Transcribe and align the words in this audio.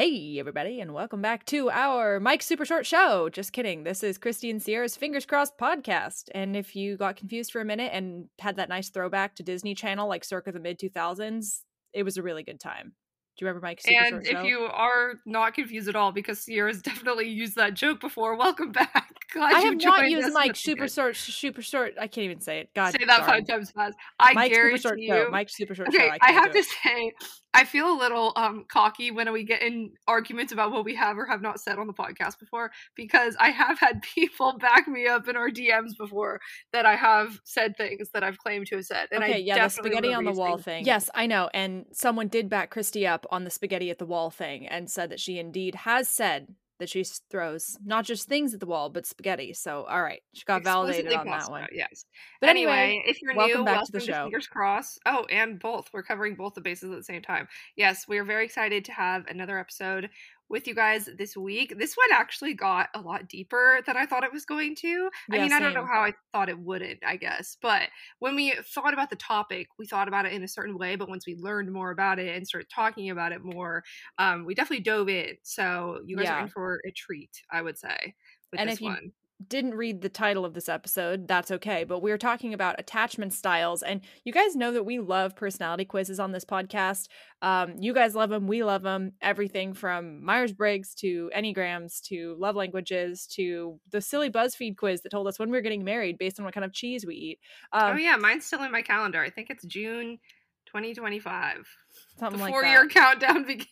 Hey, 0.00 0.38
everybody, 0.38 0.80
and 0.80 0.94
welcome 0.94 1.20
back 1.20 1.44
to 1.44 1.68
our 1.68 2.20
Mike 2.20 2.40
Super 2.40 2.64
Short 2.64 2.86
Show. 2.86 3.28
Just 3.28 3.52
kidding. 3.52 3.84
This 3.84 4.02
is 4.02 4.16
Kristee 4.16 4.48
and 4.48 4.62
Sierra's 4.62 4.96
Fingers 4.96 5.26
Crossed 5.26 5.58
podcast. 5.58 6.30
And 6.34 6.56
if 6.56 6.74
you 6.74 6.96
got 6.96 7.16
confused 7.16 7.52
for 7.52 7.60
a 7.60 7.66
minute 7.66 7.90
and 7.92 8.24
had 8.38 8.56
that 8.56 8.70
nice 8.70 8.88
throwback 8.88 9.34
to 9.34 9.42
Disney 9.42 9.74
Channel, 9.74 10.08
like 10.08 10.24
circa 10.24 10.52
the 10.52 10.58
mid 10.58 10.80
2000s, 10.80 11.64
it 11.92 12.02
was 12.02 12.16
a 12.16 12.22
really 12.22 12.42
good 12.42 12.58
time. 12.58 12.94
Do 13.36 13.44
you 13.44 13.48
remember 13.48 13.66
Mike 13.66 13.80
Super 13.82 14.02
and 14.02 14.26
Short 14.26 14.38
if 14.38 14.44
you 14.44 14.60
are 14.60 15.14
not 15.24 15.54
confused 15.54 15.88
at 15.88 15.96
all, 15.96 16.12
because 16.12 16.40
Sierra's 16.40 16.82
definitely 16.82 17.28
used 17.28 17.56
that 17.56 17.74
joke 17.74 18.00
before, 18.00 18.36
welcome 18.36 18.72
back. 18.72 19.14
Glad 19.32 19.54
I 19.54 19.60
have 19.60 19.76
not 19.82 20.10
used 20.10 20.28
us. 20.28 20.34
Mike 20.34 20.56
Super 20.56 20.82
good. 20.82 20.92
Short, 20.92 21.16
Super 21.16 21.62
Short. 21.62 21.94
I 22.00 22.06
can't 22.06 22.24
even 22.24 22.40
say 22.40 22.60
it. 22.60 22.70
God, 22.74 22.92
Say 22.92 23.04
that 23.06 23.18
darn. 23.18 23.30
five 23.30 23.46
times 23.46 23.70
fast. 23.70 23.96
I 24.18 24.32
Mike 24.32 24.52
Super 24.52 24.62
guarantee 24.62 24.82
Short 24.82 25.00
you. 25.00 25.08
Show. 25.08 25.28
Mike 25.30 25.48
Super 25.50 25.74
Short 25.74 25.92
Show. 25.92 25.98
okay, 25.98 26.10
I, 26.10 26.18
I, 26.20 26.32
have 26.32 26.46
do 26.46 26.52
to 26.52 26.58
it. 26.58 26.66
say, 26.66 27.12
I 27.52 27.64
feel 27.64 27.92
a 27.92 27.98
little 27.98 28.32
um 28.36 28.64
cocky 28.68 29.10
when 29.10 29.32
we 29.32 29.44
get 29.44 29.62
in 29.62 29.92
arguments 30.06 30.52
about 30.52 30.72
what 30.72 30.84
we 30.84 30.94
have 30.94 31.18
or 31.18 31.26
have 31.26 31.42
not 31.42 31.60
said 31.60 31.78
on 31.78 31.86
the 31.86 31.92
podcast 31.92 32.38
before, 32.38 32.70
because 32.94 33.36
I 33.38 33.50
have 33.50 33.78
had 33.78 34.02
people 34.14 34.58
back 34.58 34.86
me 34.88 35.06
up 35.06 35.28
in 35.28 35.36
our 35.36 35.50
DMs 35.50 35.96
before 35.96 36.40
that 36.72 36.86
I 36.86 36.96
have 36.96 37.40
said 37.44 37.76
things 37.76 38.10
that 38.14 38.22
I've 38.22 38.38
claimed 38.38 38.66
to 38.68 38.76
have 38.76 38.86
said. 38.86 39.08
And 39.10 39.22
okay, 39.22 39.34
I 39.34 39.36
yeah, 39.38 39.64
the 39.64 39.68
spaghetti 39.68 40.14
on 40.14 40.24
the 40.24 40.32
wall 40.32 40.56
things. 40.56 40.64
thing. 40.64 40.84
Yes, 40.84 41.10
I 41.14 41.26
know. 41.26 41.50
And 41.52 41.86
someone 41.92 42.28
did 42.28 42.48
back 42.48 42.72
Kristee 42.72 43.08
up 43.08 43.26
on 43.30 43.44
the 43.44 43.50
spaghetti 43.50 43.90
at 43.90 43.98
the 43.98 44.06
wall 44.06 44.30
thing 44.30 44.66
and 44.66 44.90
said 44.90 45.10
that 45.10 45.20
she 45.20 45.38
indeed 45.38 45.74
has 45.74 46.08
said 46.08 46.54
that 46.80 46.88
she 46.88 47.04
throws 47.04 47.78
not 47.84 48.04
just 48.04 48.26
things 48.26 48.52
at 48.52 48.60
the 48.60 48.66
wall, 48.66 48.90
but 48.90 49.06
spaghetti. 49.06 49.52
So, 49.52 49.84
all 49.84 50.02
right, 50.02 50.20
she 50.32 50.44
got 50.44 50.64
validated 50.64 51.12
on 51.12 51.26
that 51.26 51.48
one. 51.48 51.68
Yes. 51.72 52.04
But 52.40 52.48
anyway, 52.48 52.72
anyway, 52.72 53.04
if 53.06 53.22
you're 53.22 53.36
welcome 53.36 53.58
new, 53.58 53.64
back 53.64 53.76
welcome 53.76 53.86
to 53.86 53.92
the 53.92 54.00
show. 54.00 54.24
Fingers 54.24 54.48
crossed. 54.48 54.98
Oh, 55.06 55.26
and 55.30 55.60
both. 55.60 55.88
We're 55.92 56.02
covering 56.02 56.34
both 56.34 56.54
the 56.54 56.60
bases 56.60 56.90
at 56.90 56.96
the 56.96 57.04
same 57.04 57.22
time. 57.22 57.46
Yes, 57.76 58.08
we 58.08 58.18
are 58.18 58.24
very 58.24 58.44
excited 58.44 58.84
to 58.86 58.92
have 58.92 59.26
another 59.28 59.58
episode 59.58 60.10
with 60.50 60.66
you 60.66 60.74
guys 60.74 61.08
this 61.16 61.36
week. 61.36 61.78
This 61.78 61.96
one 61.96 62.08
actually 62.12 62.54
got 62.54 62.90
a 62.94 63.00
lot 63.00 63.28
deeper 63.28 63.80
than 63.86 63.96
I 63.96 64.04
thought 64.06 64.24
it 64.24 64.32
was 64.32 64.44
going 64.44 64.74
to. 64.76 65.10
I 65.30 65.38
Yeah, 65.38 65.38
mean, 65.38 65.52
I 65.52 65.60
don't 65.60 65.74
know 65.74 65.86
how 65.86 66.02
I 66.02 66.12
thought 66.32 66.48
it 66.48 66.58
wouldn't, 66.58 66.98
I 67.06 67.16
guess. 67.16 67.56
But 67.62 67.88
when 68.18 68.34
we 68.36 68.52
thought 68.62 68.92
about 68.92 69.10
the 69.10 69.16
topic, 69.16 69.68
we 69.78 69.86
thought 69.86 70.08
about 70.08 70.26
it 70.26 70.32
in 70.32 70.42
a 70.42 70.48
certain 70.48 70.76
way. 70.76 70.96
But 70.96 71.08
once 71.08 71.26
we 71.26 71.36
learned 71.36 71.72
more 71.72 71.90
about 71.90 72.18
it 72.18 72.36
and 72.36 72.46
started 72.46 72.68
talking 72.70 73.10
about 73.10 73.32
it 73.32 73.42
more, 73.44 73.84
um, 74.18 74.44
we 74.44 74.54
definitely 74.54 74.82
dove 74.84 75.08
in. 75.08 75.36
So 75.44 76.02
you 76.06 76.16
guys 76.16 76.30
Yeah. 76.30 76.30
are 76.30 76.38
in 76.38 76.48
for 76.48 76.80
a 76.86 76.90
treat, 76.92 77.42
I 77.50 77.62
would 77.62 77.78
say, 77.78 78.14
with 78.52 78.62
And 78.62 78.68
this 78.68 78.78
if 78.78 78.80
you 78.80 78.96
one. 78.96 79.12
Didn't 79.48 79.74
read 79.74 80.02
the 80.02 80.08
title 80.10 80.44
of 80.44 80.52
this 80.52 80.68
episode, 80.68 81.26
that's 81.26 81.50
okay. 81.50 81.84
But 81.84 82.00
we're 82.00 82.18
talking 82.18 82.52
about 82.52 82.78
attachment 82.78 83.32
styles. 83.32 83.82
And 83.82 84.02
you 84.24 84.32
guys 84.32 84.54
know 84.54 84.72
that 84.72 84.84
we 84.84 84.98
love 84.98 85.34
personality 85.34 85.86
quizzes 85.86 86.20
on 86.20 86.32
this 86.32 86.44
podcast. 86.44 87.08
Um, 87.40 87.76
you 87.78 87.94
guys 87.94 88.14
love 88.14 88.28
them. 88.28 88.46
We 88.46 88.62
love 88.62 88.82
them. 88.82 89.12
Everything 89.22 89.72
from 89.72 90.22
Myers 90.22 90.52
Briggs 90.52 90.94
to 90.96 91.30
Enneagrams 91.34 92.02
to 92.08 92.36
love 92.38 92.54
languages 92.54 93.26
to 93.36 93.80
the 93.90 94.00
silly 94.00 94.30
BuzzFeed 94.30 94.76
quiz 94.76 95.00
that 95.02 95.10
told 95.10 95.26
us 95.26 95.38
when 95.38 95.50
we 95.50 95.56
were 95.56 95.62
getting 95.62 95.84
married 95.84 96.18
based 96.18 96.38
on 96.38 96.44
what 96.44 96.52
kind 96.52 96.64
of 96.64 96.72
cheese 96.74 97.06
we 97.06 97.14
eat. 97.14 97.38
Um, 97.72 97.94
oh 97.94 97.98
yeah, 97.98 98.16
mine's 98.16 98.44
still 98.44 98.62
in 98.62 98.70
my 98.70 98.82
calendar. 98.82 99.20
I 99.22 99.30
think 99.30 99.48
it's 99.48 99.64
June 99.64 100.18
2025. 100.66 101.66
something 102.18 102.38
the 102.38 102.44
like 102.44 102.52
four 102.52 102.64
year 102.64 102.86
countdown 102.90 103.44
begins. 103.44 103.66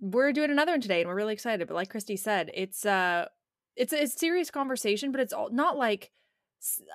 we're 0.00 0.32
doing 0.32 0.50
another 0.50 0.72
one 0.72 0.80
today 0.80 1.00
and 1.00 1.08
we're 1.08 1.14
really 1.14 1.34
excited 1.34 1.66
but 1.68 1.74
like 1.74 1.92
Kristee 1.92 2.18
said 2.18 2.50
it's 2.54 2.86
uh 2.86 3.26
it's 3.76 3.92
a, 3.92 4.02
it's 4.02 4.18
serious 4.18 4.50
conversation 4.50 5.12
but 5.12 5.20
it's 5.20 5.32
all 5.32 5.50
not 5.50 5.76
like 5.76 6.10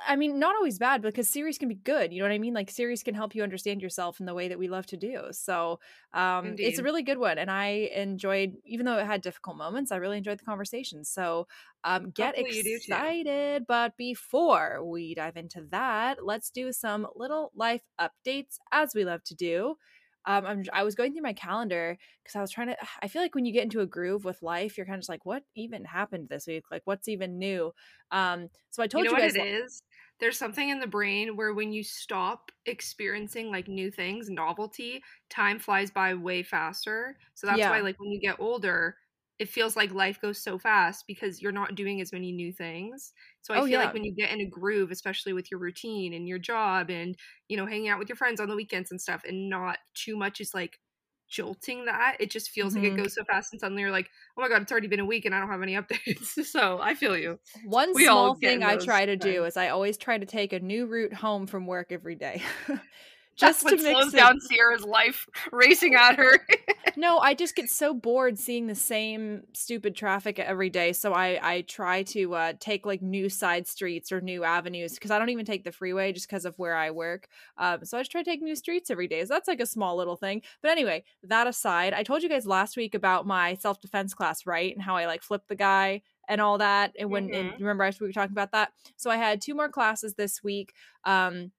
I 0.08 0.16
mean 0.16 0.38
not 0.38 0.56
always 0.56 0.78
bad 0.78 1.02
because 1.02 1.28
series 1.28 1.58
can 1.58 1.70
be 1.70 1.76
good 1.76 2.14
you 2.14 2.20
know 2.20 2.26
what 2.26 2.32
i 2.32 2.38
mean 2.38 2.54
like 2.54 2.70
series 2.70 3.02
can 3.02 3.16
help 3.16 3.34
you 3.34 3.42
understand 3.42 3.82
yourself 3.82 4.20
in 4.20 4.28
the 4.28 4.34
way 4.36 4.48
that 4.48 4.59
we 4.59 4.67
love 4.67 4.86
to 4.88 4.98
do 4.98 5.23
so 5.32 5.80
um 6.14 6.55
it's 6.60 6.77
a 6.77 6.83
really 6.83 7.02
good 7.02 7.17
one 7.17 7.39
and 7.39 7.49
i 7.49 7.89
enjoyed 7.95 8.54
even 8.64 8.86
though 8.86 8.99
it 8.99 9.08
had 9.08 9.22
difficult 9.22 9.58
moments 9.58 9.92
i 9.92 9.95
really 9.95 10.17
enjoyed 10.17 10.38
the 10.39 10.45
conversation 10.45 11.04
so 11.04 11.48
um 11.83 12.11
get 12.11 12.36
Hopefully 12.36 12.58
you 12.58 12.64
do 12.64 12.70
too. 12.70 12.94
excited 12.94 13.66
but 13.67 13.98
before 13.98 14.86
we 14.86 15.16
dive 15.16 15.36
into 15.36 15.66
that 15.72 16.23
let's 16.23 16.52
do 16.52 16.72
some 16.72 17.08
little 17.16 17.52
life 17.55 17.82
updates 17.99 18.58
as 18.72 18.94
we 18.94 19.04
love 19.04 19.23
to 19.23 19.33
do 19.33 19.76
um, 20.25 20.45
I'm, 20.45 20.63
I 20.73 20.83
was 20.83 20.95
going 20.95 21.13
through 21.13 21.21
my 21.21 21.33
calendar 21.33 21.97
because 22.23 22.36
I 22.36 22.41
was 22.41 22.52
trying 22.52 22.67
to. 22.67 22.77
I 23.02 23.08
feel 23.08 23.21
like 23.21 23.36
when 23.36 23.45
you 23.45 23.53
get 23.53 23.63
into 23.63 23.81
a 23.81 23.86
groove 23.87 24.25
with 24.25 24.41
life, 24.41 24.77
you're 24.77 24.86
kind 24.86 24.95
of 24.95 25.02
just 25.02 25.09
like, 25.09 25.25
what 25.25 25.43
even 25.55 25.86
happened 25.86 26.30
this 26.30 26.47
week? 26.47 26.65
Like, 26.71 26.81
what's 26.86 27.08
even 27.08 27.37
new? 27.37 27.73
Um, 28.11 28.49
so 28.71 28.83
I 28.83 28.87
told 28.87 29.02
You 29.02 29.03
you, 29.09 29.09
know 29.11 29.13
guys. 29.15 29.33
what 29.33 29.36
it 29.36 29.39
is? 29.39 29.83
There's 30.19 30.37
something 30.37 30.69
in 30.69 30.80
the 30.80 30.87
brain 30.87 31.36
where 31.36 31.53
when 31.53 31.73
you 31.73 31.83
stop 31.83 32.52
experiencing 32.65 33.52
like 33.52 33.67
new 33.67 33.91
things, 33.91 34.30
novelty, 34.30 35.03
time 35.30 35.59
flies 35.59 35.91
by 35.91 36.13
way 36.13 36.42
faster. 36.43 37.17
So 37.33 37.45
that's 37.47 37.67
Yeah. 37.67 37.69
why 37.69 37.81
like 37.81 37.99
when 37.99 38.11
you 38.11 38.21
get 38.21 38.39
older, 38.39 38.95
it 39.40 39.50
feels 39.50 39.76
like 39.76 39.92
life 39.94 40.20
goes 40.22 40.42
so 40.42 40.58
fast 40.58 41.06
because 41.08 41.42
you're 41.42 41.52
not 41.52 41.76
doing 41.76 42.00
as 42.02 42.14
many 42.14 42.32
new 42.32 42.54
things. 42.54 43.14
So 43.42 43.54
I 43.54 43.60
Oh, 43.60 43.64
feel 43.64 43.78
yeah. 43.78 43.80
like 43.80 43.94
when 43.94 44.04
you 44.04 44.14
get 44.16 44.32
in 44.32 44.40
a 44.42 44.46
groove, 44.46 44.92
especially 44.92 45.34
with 45.34 45.52
your 45.52 45.60
routine 45.60 46.14
and 46.14 46.28
your 46.28 46.40
job 46.40 46.90
and 46.90 47.18
you 47.50 47.58
know 47.58 47.66
hanging 47.66 47.90
out 47.90 48.00
with 48.00 48.10
your 48.10 48.16
friends 48.16 48.40
on 48.40 48.50
the 48.50 48.56
weekends 48.56 48.92
and 48.92 49.02
stuff, 49.02 49.23
and 49.28 49.50
not 49.50 49.80
too 49.94 50.16
much 50.18 50.40
is 50.42 50.54
like 50.54 50.80
jolting 51.28 51.86
that, 51.86 52.18
it 52.20 52.30
just 52.32 52.50
feels 52.52 52.76
like 52.76 52.84
Mhm. 52.84 52.96
it 52.98 53.02
goes 53.02 53.16
so 53.16 53.23
fast, 53.26 53.52
and 53.54 53.60
suddenly 53.60 53.82
you're 53.82 53.92
like, 53.92 54.10
oh 54.38 54.42
my 54.42 54.50
god, 54.50 54.62
it's 54.62 54.72
already 54.72 54.88
been 54.88 55.00
a 55.00 55.06
week 55.06 55.26
and 55.26 55.34
I 55.36 55.40
don't 55.40 55.50
have 55.50 55.62
any 55.62 55.73
updates. 55.76 56.46
so 56.46 56.80
I 56.82 56.96
feel 56.96 57.17
you. 57.17 57.40
One 57.54 57.96
We 57.96 58.08
small 58.08 58.36
thing 58.36 58.62
I 58.64 58.78
try 58.78 59.06
to 59.06 59.16
do 59.16 59.46
is 59.46 59.56
I 59.58 59.70
always 59.70 59.98
try 59.98 60.17
to 60.17 60.26
take 60.26 60.52
a 60.54 60.60
new 60.60 60.86
route 60.86 61.14
home 61.14 61.48
from 61.48 61.66
work 61.67 61.92
every 61.92 62.16
day. 62.16 62.44
That's 63.40 63.64
just 63.64 63.82
to 63.82 63.84
what 63.84 63.94
slows 63.94 64.14
it. 64.14 64.18
down 64.18 64.40
Sierra's 64.40 64.84
life 64.84 65.28
racing 65.52 65.96
at 65.96 66.16
her. 66.16 66.40
no, 66.96 67.18
I 67.18 67.34
just 67.34 67.56
get 67.56 67.70
so 67.70 67.94
bored 67.94 68.40
seeing 68.40 68.68
the 68.68 68.76
same 68.76 69.44
stupid 69.54 69.96
traffic 69.96 70.40
every 70.40 70.70
day. 70.70 70.94
So 70.94 71.14
I 71.14 71.40
I 71.42 71.62
try 71.62 72.04
to 72.04 72.34
uh, 72.36 72.54
take 72.60 72.86
like 72.86 73.02
new 73.02 73.28
side 73.30 73.68
streets 73.68 74.12
or 74.12 74.22
new 74.22 74.44
avenues 74.44 74.94
because 74.94 75.12
I 75.12 75.20
don't 75.20 75.30
even 75.30 75.46
take 75.46 75.64
the 75.64 75.72
freeway 75.72 76.14
just 76.14 76.28
because 76.28 76.46
of 76.46 76.58
where 76.58 76.76
I 76.76 76.92
work. 76.92 77.28
Um, 77.58 77.84
so 77.84 77.98
I 77.98 78.02
just 78.02 78.12
try 78.12 78.22
to 78.23 78.30
take 78.30 78.42
new 78.42 78.56
streets 78.56 78.90
every 78.90 79.08
day. 79.08 79.23
So 79.26 79.34
that's 79.34 79.48
like 79.48 79.60
a 79.60 79.66
small 79.66 79.98
little 79.98 80.16
thing. 80.16 80.42
But 80.62 80.72
anyway, 80.72 81.04
that 81.23 81.48
aside, 81.48 81.94
I 81.94 82.04
told 82.04 82.23
you 82.23 82.30
guys 82.30 82.46
last 82.46 82.78
week 82.78 82.96
about 82.96 83.28
my 83.28 83.56
self 83.56 83.82
defense 83.82 84.14
class, 84.14 84.46
right? 84.46 84.73
And 84.73 84.82
how 84.82 84.96
I 84.96 85.08
like 85.08 85.23
flipped 85.23 85.50
the 85.50 85.56
guy 85.56 86.02
and 86.30 86.40
all 86.42 86.58
that. 86.60 86.94
And 86.98 87.12
when 87.12 87.30
and 87.34 87.52
Mhm. 87.52 87.60
remember, 87.60 87.84
I 87.84 87.92
we 88.00 88.08
were 88.08 88.14
talking 88.14 88.32
about 88.34 88.52
that. 88.54 88.72
So 88.96 89.10
I 89.10 89.17
had 89.17 89.42
two 89.42 89.56
more 89.56 89.70
classes 89.70 90.14
this 90.16 90.44
week. 90.44 90.73
Um, 91.04 91.52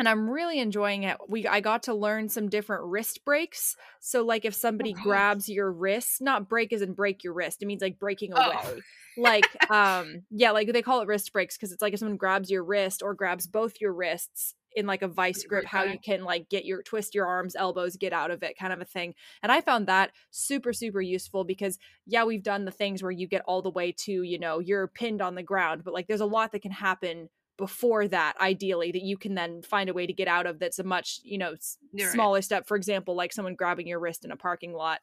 and 0.00 0.08
I'm 0.08 0.30
really 0.30 0.58
enjoying 0.60 1.02
it. 1.02 1.18
We 1.28 1.46
I 1.46 1.60
got 1.60 1.82
to 1.84 1.94
learn 1.94 2.30
some 2.30 2.48
different 2.48 2.84
wrist 2.84 3.22
breaks. 3.22 3.76
So 4.00 4.24
like 4.24 4.46
if 4.46 4.54
somebody 4.54 4.94
God. 4.94 5.02
grabs 5.02 5.46
your 5.46 5.70
wrist, 5.70 6.22
not 6.22 6.48
break 6.48 6.72
as 6.72 6.80
in 6.80 6.94
break 6.94 7.22
your 7.22 7.34
wrist. 7.34 7.62
It 7.62 7.66
means 7.66 7.82
like 7.82 7.98
breaking 7.98 8.32
Oh. 8.34 8.40
away. 8.40 8.80
like 9.18 9.70
um 9.70 10.22
yeah, 10.30 10.52
like 10.52 10.72
they 10.72 10.80
call 10.80 11.02
it 11.02 11.06
wrist 11.06 11.32
breaks 11.34 11.56
because 11.58 11.70
it's 11.70 11.82
like 11.82 11.92
if 11.92 11.98
someone 11.98 12.16
grabs 12.16 12.50
your 12.50 12.64
wrist 12.64 13.02
or 13.02 13.12
grabs 13.12 13.46
both 13.46 13.78
your 13.78 13.92
wrists 13.92 14.54
in 14.74 14.86
like 14.86 15.02
a 15.02 15.08
vice 15.08 15.44
grip, 15.44 15.66
how 15.66 15.82
you 15.82 15.98
can 15.98 16.24
like 16.24 16.48
get 16.48 16.64
your 16.64 16.82
twist 16.82 17.14
your 17.14 17.26
arms, 17.26 17.54
elbows, 17.54 17.96
get 17.96 18.14
out 18.14 18.30
of 18.30 18.42
it 18.42 18.56
kind 18.56 18.72
of 18.72 18.80
a 18.80 18.84
thing. 18.86 19.14
And 19.42 19.52
I 19.52 19.60
found 19.60 19.86
that 19.88 20.12
super 20.30 20.72
super 20.72 21.02
useful 21.02 21.44
because 21.44 21.78
yeah, 22.06 22.24
we've 22.24 22.42
done 22.42 22.64
the 22.64 22.70
things 22.70 23.02
where 23.02 23.12
you 23.12 23.26
get 23.26 23.42
all 23.46 23.60
the 23.60 23.68
way 23.68 23.92
to, 23.98 24.22
you 24.22 24.38
know, 24.38 24.60
you're 24.60 24.86
pinned 24.88 25.20
on 25.20 25.34
the 25.34 25.42
ground, 25.42 25.84
but 25.84 25.92
like 25.92 26.06
there's 26.06 26.22
a 26.22 26.26
lot 26.26 26.52
that 26.52 26.62
can 26.62 26.72
happen 26.72 27.28
before 27.60 28.08
that 28.08 28.34
ideally 28.40 28.90
that 28.90 29.02
you 29.02 29.16
can 29.16 29.34
then 29.34 29.62
find 29.62 29.88
a 29.88 29.94
way 29.94 30.06
to 30.06 30.12
get 30.12 30.26
out 30.26 30.46
of 30.46 30.58
that's 30.58 30.78
a 30.78 30.84
much 30.84 31.20
you 31.22 31.38
know 31.38 31.52
s- 31.52 31.78
You're 31.92 32.08
right. 32.08 32.14
smaller 32.14 32.42
step 32.42 32.66
for 32.66 32.76
example 32.76 33.14
like 33.14 33.32
someone 33.32 33.54
grabbing 33.54 33.86
your 33.86 34.00
wrist 34.00 34.24
in 34.24 34.32
a 34.32 34.36
parking 34.36 34.72
lot 34.72 35.00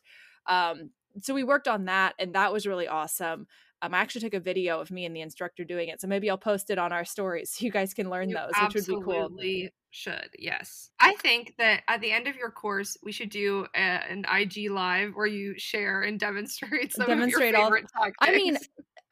um 0.47 0.90
so 1.22 1.34
we 1.34 1.44
worked 1.44 1.67
on 1.67 1.85
that 1.85 2.16
and 2.19 2.34
that 2.34 2.51
was 2.51 2.67
really 2.67 2.88
awesome 2.88 3.47
um, 3.81 3.94
I 3.94 4.00
actually 4.00 4.22
took 4.22 4.34
a 4.34 4.40
video 4.40 4.79
of 4.79 4.90
me 4.90 5.06
and 5.06 5.16
the 5.16 5.22
instructor 5.22 5.63
doing 5.63 5.90
it, 5.90 6.01
so 6.01 6.07
maybe 6.07 6.29
I'll 6.29 6.38
post 6.38 6.69
it 6.72 6.79
on 6.79 6.91
our 6.91 7.06
stories 7.06 7.52
so 7.52 7.64
you 7.64 7.72
guys 7.72 7.93
can 7.93 8.09
learn 8.09 8.29
You 8.29 8.35
those, 8.35 8.53
which 8.59 8.73
would 8.73 8.87
be 8.87 8.96
cool. 9.03 9.14
absolutely 9.14 9.72
should. 9.91 10.29
Yes. 10.37 10.90
I 10.99 11.14
think 11.16 11.55
that 11.58 11.84
at 11.87 12.02
the 12.02 12.11
end 12.11 12.28
of 12.28 12.35
your 12.35 12.52
course, 12.52 12.97
we 13.03 13.11
should 13.11 13.29
do 13.29 13.67
a, 13.76 13.79
an 13.79 14.26
IG 14.32 14.70
live 14.72 15.11
where 15.14 15.28
you 15.28 15.55
share 15.58 16.02
and 16.02 16.20
demonstrate 16.20 16.93
some 16.93 17.08
Demonstrate 17.08 17.53
of 17.53 17.59
your 17.59 17.66
favorite 17.66 17.85
tactics. 17.93 18.17
I 18.20 18.32
mean, 18.32 18.58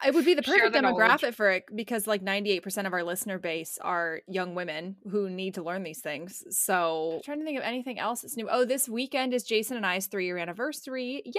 It 0.04 0.14
would 0.14 0.24
be 0.26 0.34
the 0.34 0.42
perfect 0.42 0.74
the 0.74 0.82
knowledge. 0.82 1.02
demographic 1.22 1.34
for 1.34 1.50
it 1.50 1.64
because 1.74 2.06
like 2.06 2.22
98% 2.22 2.86
of 2.86 2.92
our 2.92 3.02
listener 3.02 3.38
base 3.38 3.78
are 3.80 4.20
young 4.28 4.54
women 4.54 4.96
who 5.10 5.30
need 5.30 5.54
to 5.54 5.62
learn 5.62 5.84
these 5.84 6.00
things. 6.00 6.44
So 6.50 7.14
I'm 7.16 7.22
trying 7.22 7.38
to 7.38 7.44
think 7.46 7.56
of 7.58 7.64
anything 7.64 7.98
else 7.98 8.20
that's 8.20 8.36
new. 8.36 8.46
Oh, 8.50 8.64
this 8.66 8.88
weekend 8.88 9.32
is 9.32 9.42
Jason 9.42 9.76
and 9.76 9.86
I's 9.86 10.06
three 10.06 10.26
year 10.26 10.36
anniversary. 10.36 11.22
Yay! 11.24 11.32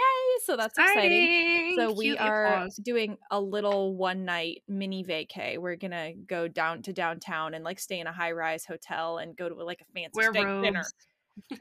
So 0.43 0.57
that's 0.57 0.77
exciting. 0.77 1.75
So 1.77 1.93
we 1.93 2.17
are 2.17 2.45
applause. 2.45 2.75
doing 2.77 3.17
a 3.29 3.39
little 3.39 3.95
one 3.95 4.25
night 4.25 4.63
mini 4.67 5.03
vacay. 5.03 5.59
We're 5.59 5.75
gonna 5.75 6.13
go 6.13 6.47
down 6.47 6.81
to 6.83 6.93
downtown 6.93 7.53
and 7.53 7.63
like 7.63 7.79
stay 7.79 7.99
in 7.99 8.07
a 8.07 8.11
high 8.13 8.31
rise 8.31 8.65
hotel 8.65 9.19
and 9.19 9.35
go 9.37 9.47
to 9.49 9.55
like 9.55 9.81
a 9.81 9.85
fancy 9.93 10.11
wear 10.15 10.31
steak 10.31 10.45
robes. 10.45 10.65
dinner. 10.65 10.83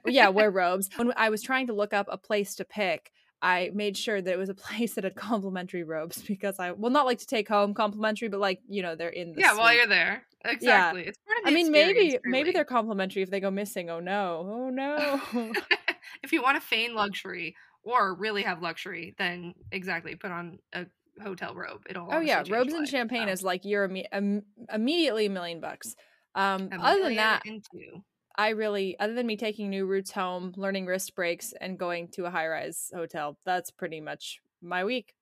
yeah, 0.06 0.28
wear 0.28 0.50
robes. 0.62 0.88
When 0.96 1.12
I 1.16 1.28
was 1.28 1.42
trying 1.42 1.66
to 1.66 1.74
look 1.74 1.92
up 1.92 2.06
a 2.10 2.16
place 2.16 2.54
to 2.56 2.64
pick, 2.64 3.12
I 3.46 3.70
made 3.72 3.96
sure 3.96 4.20
that 4.20 4.32
it 4.32 4.36
was 4.38 4.48
a 4.48 4.54
place 4.66 4.94
that 4.94 5.04
had 5.04 5.14
complimentary 5.14 5.84
robes 5.84 6.20
because 6.22 6.58
I 6.58 6.72
will 6.72 6.90
not 6.90 7.06
like 7.06 7.18
to 7.18 7.26
take 7.26 7.48
home 7.48 7.74
complimentary, 7.74 8.28
but 8.28 8.40
like 8.40 8.60
you 8.68 8.82
know 8.82 8.96
they're 8.96 9.08
in 9.08 9.34
the 9.34 9.40
Yeah, 9.40 9.56
while 9.56 9.72
you're 9.72 9.86
there. 9.86 10.26
Exactly. 10.44 11.02
It's 11.02 11.18
part 11.26 11.38
of 11.38 11.44
the 11.44 11.50
I 11.50 11.54
mean, 11.54 11.70
maybe 11.70 12.00
experience, 12.00 12.24
maybe 12.24 12.50
they're 12.52 12.64
complimentary 12.64 13.22
if 13.22 13.30
they 13.30 13.40
go 13.40 13.50
missing. 13.50 13.88
Oh 13.88 14.00
no! 14.00 14.46
Oh 14.50 14.70
no! 14.70 15.20
if 16.24 16.32
you 16.32 16.42
want 16.42 16.60
to 16.60 16.66
feign 16.66 16.94
luxury 16.94 17.54
or 17.84 18.14
really 18.16 18.42
have 18.42 18.62
luxury, 18.62 19.14
then 19.18 19.54
exactly 19.70 20.16
put 20.16 20.32
on 20.32 20.58
a 20.72 20.86
hotel 21.22 21.54
robe. 21.54 21.82
It'll 21.88 22.08
Oh 22.10 22.20
yeah, 22.20 22.44
robes 22.48 22.72
and 22.72 22.82
life, 22.82 22.90
champagne 22.90 23.28
so. 23.28 23.32
is 23.32 23.42
like 23.42 23.64
you're 23.64 23.84
im- 24.12 24.42
immediately 24.72 25.26
a 25.26 25.30
million 25.30 25.60
bucks. 25.60 25.94
Um, 26.34 26.68
A 26.72 26.78
other 26.80 27.02
than 27.02 27.16
that, 27.16 27.42
and 27.46 27.64
two. 27.72 28.02
I 28.38 28.50
really, 28.50 28.98
other 28.98 29.14
than 29.14 29.26
me 29.26 29.36
taking 29.36 29.70
new 29.70 29.86
routes 29.86 30.12
home, 30.12 30.52
learning 30.56 30.86
wrist 30.86 31.14
breaks, 31.14 31.54
and 31.60 31.78
going 31.78 32.08
to 32.08 32.26
a 32.26 32.30
high 32.30 32.48
rise 32.48 32.90
hotel, 32.94 33.38
that's 33.44 33.70
pretty 33.70 34.00
much 34.00 34.40
my 34.60 34.84
week. 34.84 35.14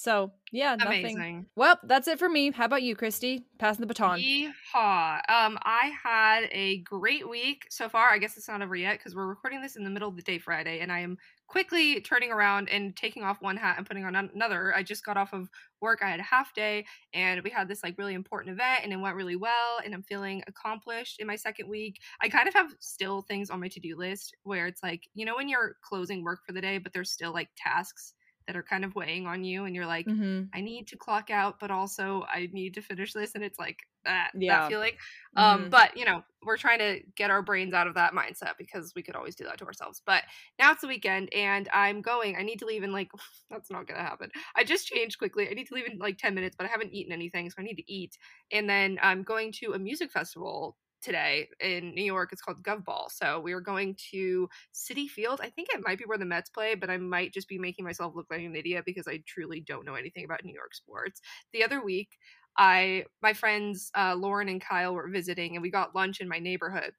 So 0.00 0.32
yeah, 0.50 0.76
nothing. 0.76 1.04
Amazing. 1.04 1.46
Well, 1.56 1.78
that's 1.82 2.08
it 2.08 2.18
for 2.18 2.26
me. 2.26 2.52
How 2.52 2.64
about 2.64 2.82
you, 2.82 2.96
Kristee? 2.96 3.44
Passing 3.58 3.82
the 3.82 3.86
baton. 3.86 4.18
Yeehaw. 4.18 5.20
Um, 5.28 5.58
I 5.62 5.92
had 6.02 6.48
a 6.52 6.78
great 6.78 7.28
week 7.28 7.66
so 7.68 7.86
far. 7.86 8.08
I 8.08 8.16
guess 8.16 8.38
it's 8.38 8.48
not 8.48 8.62
over 8.62 8.74
yet 8.74 8.96
because 8.96 9.14
we're 9.14 9.26
recording 9.26 9.60
this 9.60 9.76
in 9.76 9.84
the 9.84 9.90
middle 9.90 10.08
of 10.08 10.16
the 10.16 10.22
day 10.22 10.38
Friday, 10.38 10.80
and 10.80 10.90
I 10.90 11.00
am 11.00 11.18
quickly 11.48 12.00
turning 12.00 12.32
around 12.32 12.70
and 12.70 12.96
taking 12.96 13.24
off 13.24 13.42
one 13.42 13.58
hat 13.58 13.74
and 13.76 13.86
putting 13.86 14.06
on 14.06 14.16
another. 14.16 14.74
I 14.74 14.82
just 14.82 15.04
got 15.04 15.18
off 15.18 15.34
of 15.34 15.50
work. 15.82 15.98
I 16.02 16.08
had 16.08 16.20
a 16.20 16.22
half 16.22 16.54
day, 16.54 16.86
and 17.12 17.42
we 17.42 17.50
had 17.50 17.68
this 17.68 17.82
like 17.82 17.98
really 17.98 18.14
important 18.14 18.54
event, 18.54 18.80
and 18.84 18.94
it 18.94 18.96
went 18.96 19.16
really 19.16 19.36
well. 19.36 19.80
And 19.84 19.92
I'm 19.92 20.04
feeling 20.04 20.42
accomplished 20.48 21.20
in 21.20 21.26
my 21.26 21.36
second 21.36 21.68
week. 21.68 21.98
I 22.22 22.30
kind 22.30 22.48
of 22.48 22.54
have 22.54 22.70
still 22.80 23.20
things 23.20 23.50
on 23.50 23.60
my 23.60 23.68
to 23.68 23.80
do 23.80 23.98
list 23.98 24.34
where 24.44 24.66
it's 24.66 24.82
like, 24.82 25.02
you 25.12 25.26
know, 25.26 25.36
when 25.36 25.50
you're 25.50 25.76
closing 25.82 26.24
work 26.24 26.40
for 26.46 26.54
the 26.54 26.62
day, 26.62 26.78
but 26.78 26.94
there's 26.94 27.12
still 27.12 27.34
like 27.34 27.50
tasks 27.54 28.14
that 28.50 28.58
are 28.58 28.62
kind 28.62 28.84
of 28.84 28.94
weighing 28.94 29.26
on 29.26 29.44
you, 29.44 29.64
and 29.64 29.74
you're 29.74 29.86
like, 29.86 30.06
hmm 30.06 30.52
I 30.52 30.60
need 30.60 30.88
to 30.88 30.96
clock 30.96 31.30
out, 31.30 31.60
but 31.60 31.70
also 31.70 32.24
I 32.28 32.48
need 32.52 32.74
to 32.74 32.82
finish 32.82 33.12
this, 33.12 33.34
and 33.36 33.44
it's 33.44 33.58
like 33.58 33.78
that 34.04 34.32
Yeah. 34.32 34.40
that 34.48 34.64
feeling. 34.64 34.92
Um, 35.36 35.68
Mhm. 35.68 35.70
but 35.70 35.96
you 35.96 36.04
know, 36.04 36.22
we're 36.42 36.56
trying 36.56 36.78
to 36.80 37.02
get 37.14 37.30
our 37.30 37.42
brains 37.42 37.74
out 37.74 37.86
of 37.86 37.94
that 37.94 38.12
mindset 38.14 38.54
because 38.58 38.92
we 38.96 39.02
could 39.02 39.14
always 39.14 39.36
do 39.36 39.44
that 39.44 39.58
to 39.58 39.64
ourselves. 39.66 40.02
But 40.04 40.24
now 40.58 40.72
it's 40.72 40.80
the 40.80 40.88
weekend, 40.88 41.32
and 41.34 41.68
I'm 41.72 42.02
going. 42.02 42.36
I 42.36 42.42
need 42.42 42.58
to 42.60 42.66
leave 42.66 42.82
in 42.82 42.92
like 42.92 43.10
that's 43.50 43.70
not 43.70 43.86
gonna 43.86 44.02
happen. 44.02 44.30
I 44.56 44.64
just 44.64 44.86
changed 44.86 45.18
quickly. 45.18 45.48
I 45.48 45.54
need 45.54 45.66
to 45.68 45.74
leave 45.74 45.86
in 45.86 45.98
like 45.98 46.18
ten 46.18 46.34
minutes, 46.34 46.56
but 46.56 46.66
I 46.66 46.70
haven't 46.70 46.92
eaten 46.92 47.12
anything, 47.12 47.48
so 47.50 47.56
I 47.58 47.62
need 47.62 47.76
to 47.76 47.92
eat. 47.92 48.18
And 48.50 48.68
then 48.68 48.98
I'm 49.02 49.22
going 49.22 49.52
to 49.60 49.72
a 49.74 49.78
music 49.78 50.10
festival 50.10 50.76
today 51.02 51.48
in 51.60 51.94
New 51.94 52.04
York. 52.04 52.30
It's 52.32 52.42
called 52.42 52.62
Gov 52.62 52.84
Ball. 52.84 53.08
So 53.10 53.40
we 53.40 53.52
are 53.52 53.60
going 53.60 53.96
to 54.12 54.48
Citi 54.74 55.08
Field. 55.08 55.40
I 55.42 55.50
think 55.50 55.68
it 55.72 55.82
might 55.84 55.98
be 55.98 56.04
where 56.04 56.18
the 56.18 56.24
Mets 56.24 56.50
play, 56.50 56.74
but 56.74 56.90
I 56.90 56.96
might 56.98 57.32
just 57.32 57.48
be 57.48 57.58
making 57.58 57.84
myself 57.84 58.14
look 58.14 58.26
like 58.30 58.40
an 58.42 58.56
idiot 58.56 58.84
because 58.86 59.08
I 59.08 59.22
truly 59.26 59.60
don't 59.60 59.84
know 59.86 59.94
anything 59.94 60.24
about 60.24 60.44
New 60.44 60.54
York 60.54 60.74
sports. 60.74 61.20
The 61.52 61.64
other 61.64 61.82
week, 61.82 62.10
I 62.56 63.04
my 63.22 63.32
friends 63.32 63.90
uh, 63.96 64.14
Lauren 64.16 64.48
and 64.48 64.60
Kyle 64.60 64.94
were 64.94 65.08
visiting, 65.08 65.54
and 65.56 65.62
we 65.62 65.70
got 65.70 65.94
lunch 65.94 66.20
in 66.20 66.28
my 66.28 66.38
neighborhood, 66.38 66.92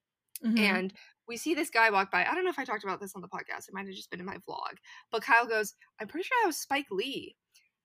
Mhm. 0.43 0.59
and 0.59 0.93
we 1.27 1.37
see 1.37 1.53
this 1.53 1.69
guy 1.69 1.89
walk 1.91 2.11
by. 2.11 2.25
I 2.25 2.33
don't 2.33 2.43
know 2.43 2.49
if 2.49 2.59
I 2.59 2.65
talked 2.65 2.83
about 2.83 2.99
this 2.99 3.15
on 3.15 3.21
the 3.21 3.27
podcast. 3.29 3.67
It 3.67 3.73
might 3.73 3.85
have 3.85 3.95
just 3.95 4.09
been 4.09 4.19
in 4.19 4.25
my 4.25 4.37
vlog. 4.39 4.77
But 5.11 5.23
Kyle 5.23 5.45
goes, 5.47 5.75
"I'm 5.99 6.07
pretty 6.07 6.25
sure 6.25 6.37
that 6.41 6.47
was 6.47 6.57
Spike 6.57 6.87
Lee," 6.91 7.37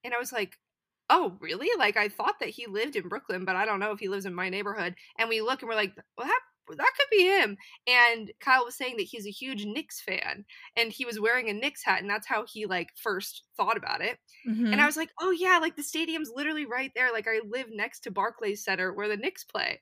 and 0.04 0.14
I 0.14 0.18
was 0.18 0.32
like. 0.32 0.58
Oh, 1.08 1.36
really? 1.40 1.68
Like 1.78 1.96
I 1.96 2.08
thought 2.08 2.40
that 2.40 2.48
he 2.50 2.66
lived 2.66 2.96
in 2.96 3.08
Brooklyn, 3.08 3.44
but 3.44 3.56
I 3.56 3.64
don't 3.64 3.80
know 3.80 3.92
if 3.92 4.00
he 4.00 4.08
lives 4.08 4.26
in 4.26 4.34
my 4.34 4.48
neighborhood. 4.48 4.94
And 5.18 5.28
we 5.28 5.40
look 5.40 5.62
and 5.62 5.68
we're 5.68 5.76
like, 5.76 5.94
well, 6.18 6.26
that 6.26 6.40
that 6.68 6.92
could 6.96 7.06
be 7.12 7.22
him. 7.22 7.56
And 7.86 8.32
Kyle 8.40 8.64
was 8.64 8.74
saying 8.74 8.96
that 8.96 9.04
he's 9.04 9.24
a 9.26 9.30
huge 9.30 9.64
Knicks 9.64 10.00
fan, 10.00 10.44
and 10.76 10.90
he 10.90 11.04
was 11.04 11.20
wearing 11.20 11.48
a 11.48 11.52
Knicks 11.52 11.84
hat, 11.84 12.00
and 12.00 12.10
that's 12.10 12.26
how 12.26 12.44
he 12.44 12.66
like 12.66 12.88
first 12.96 13.44
thought 13.56 13.76
about 13.76 14.00
it. 14.00 14.18
Mhm. 14.48 14.72
And 14.72 14.80
I 14.80 14.86
was 14.86 14.96
like, 14.96 15.10
oh 15.20 15.30
yeah, 15.30 15.58
like 15.60 15.76
the 15.76 15.82
stadium's 15.84 16.30
literally 16.34 16.66
right 16.66 16.90
there. 16.96 17.12
Like 17.12 17.28
I 17.28 17.40
live 17.48 17.68
next 17.70 18.00
to 18.00 18.10
Barclays 18.10 18.64
Center 18.64 18.92
where 18.92 19.08
the 19.08 19.16
Knicks 19.16 19.44
play. 19.44 19.80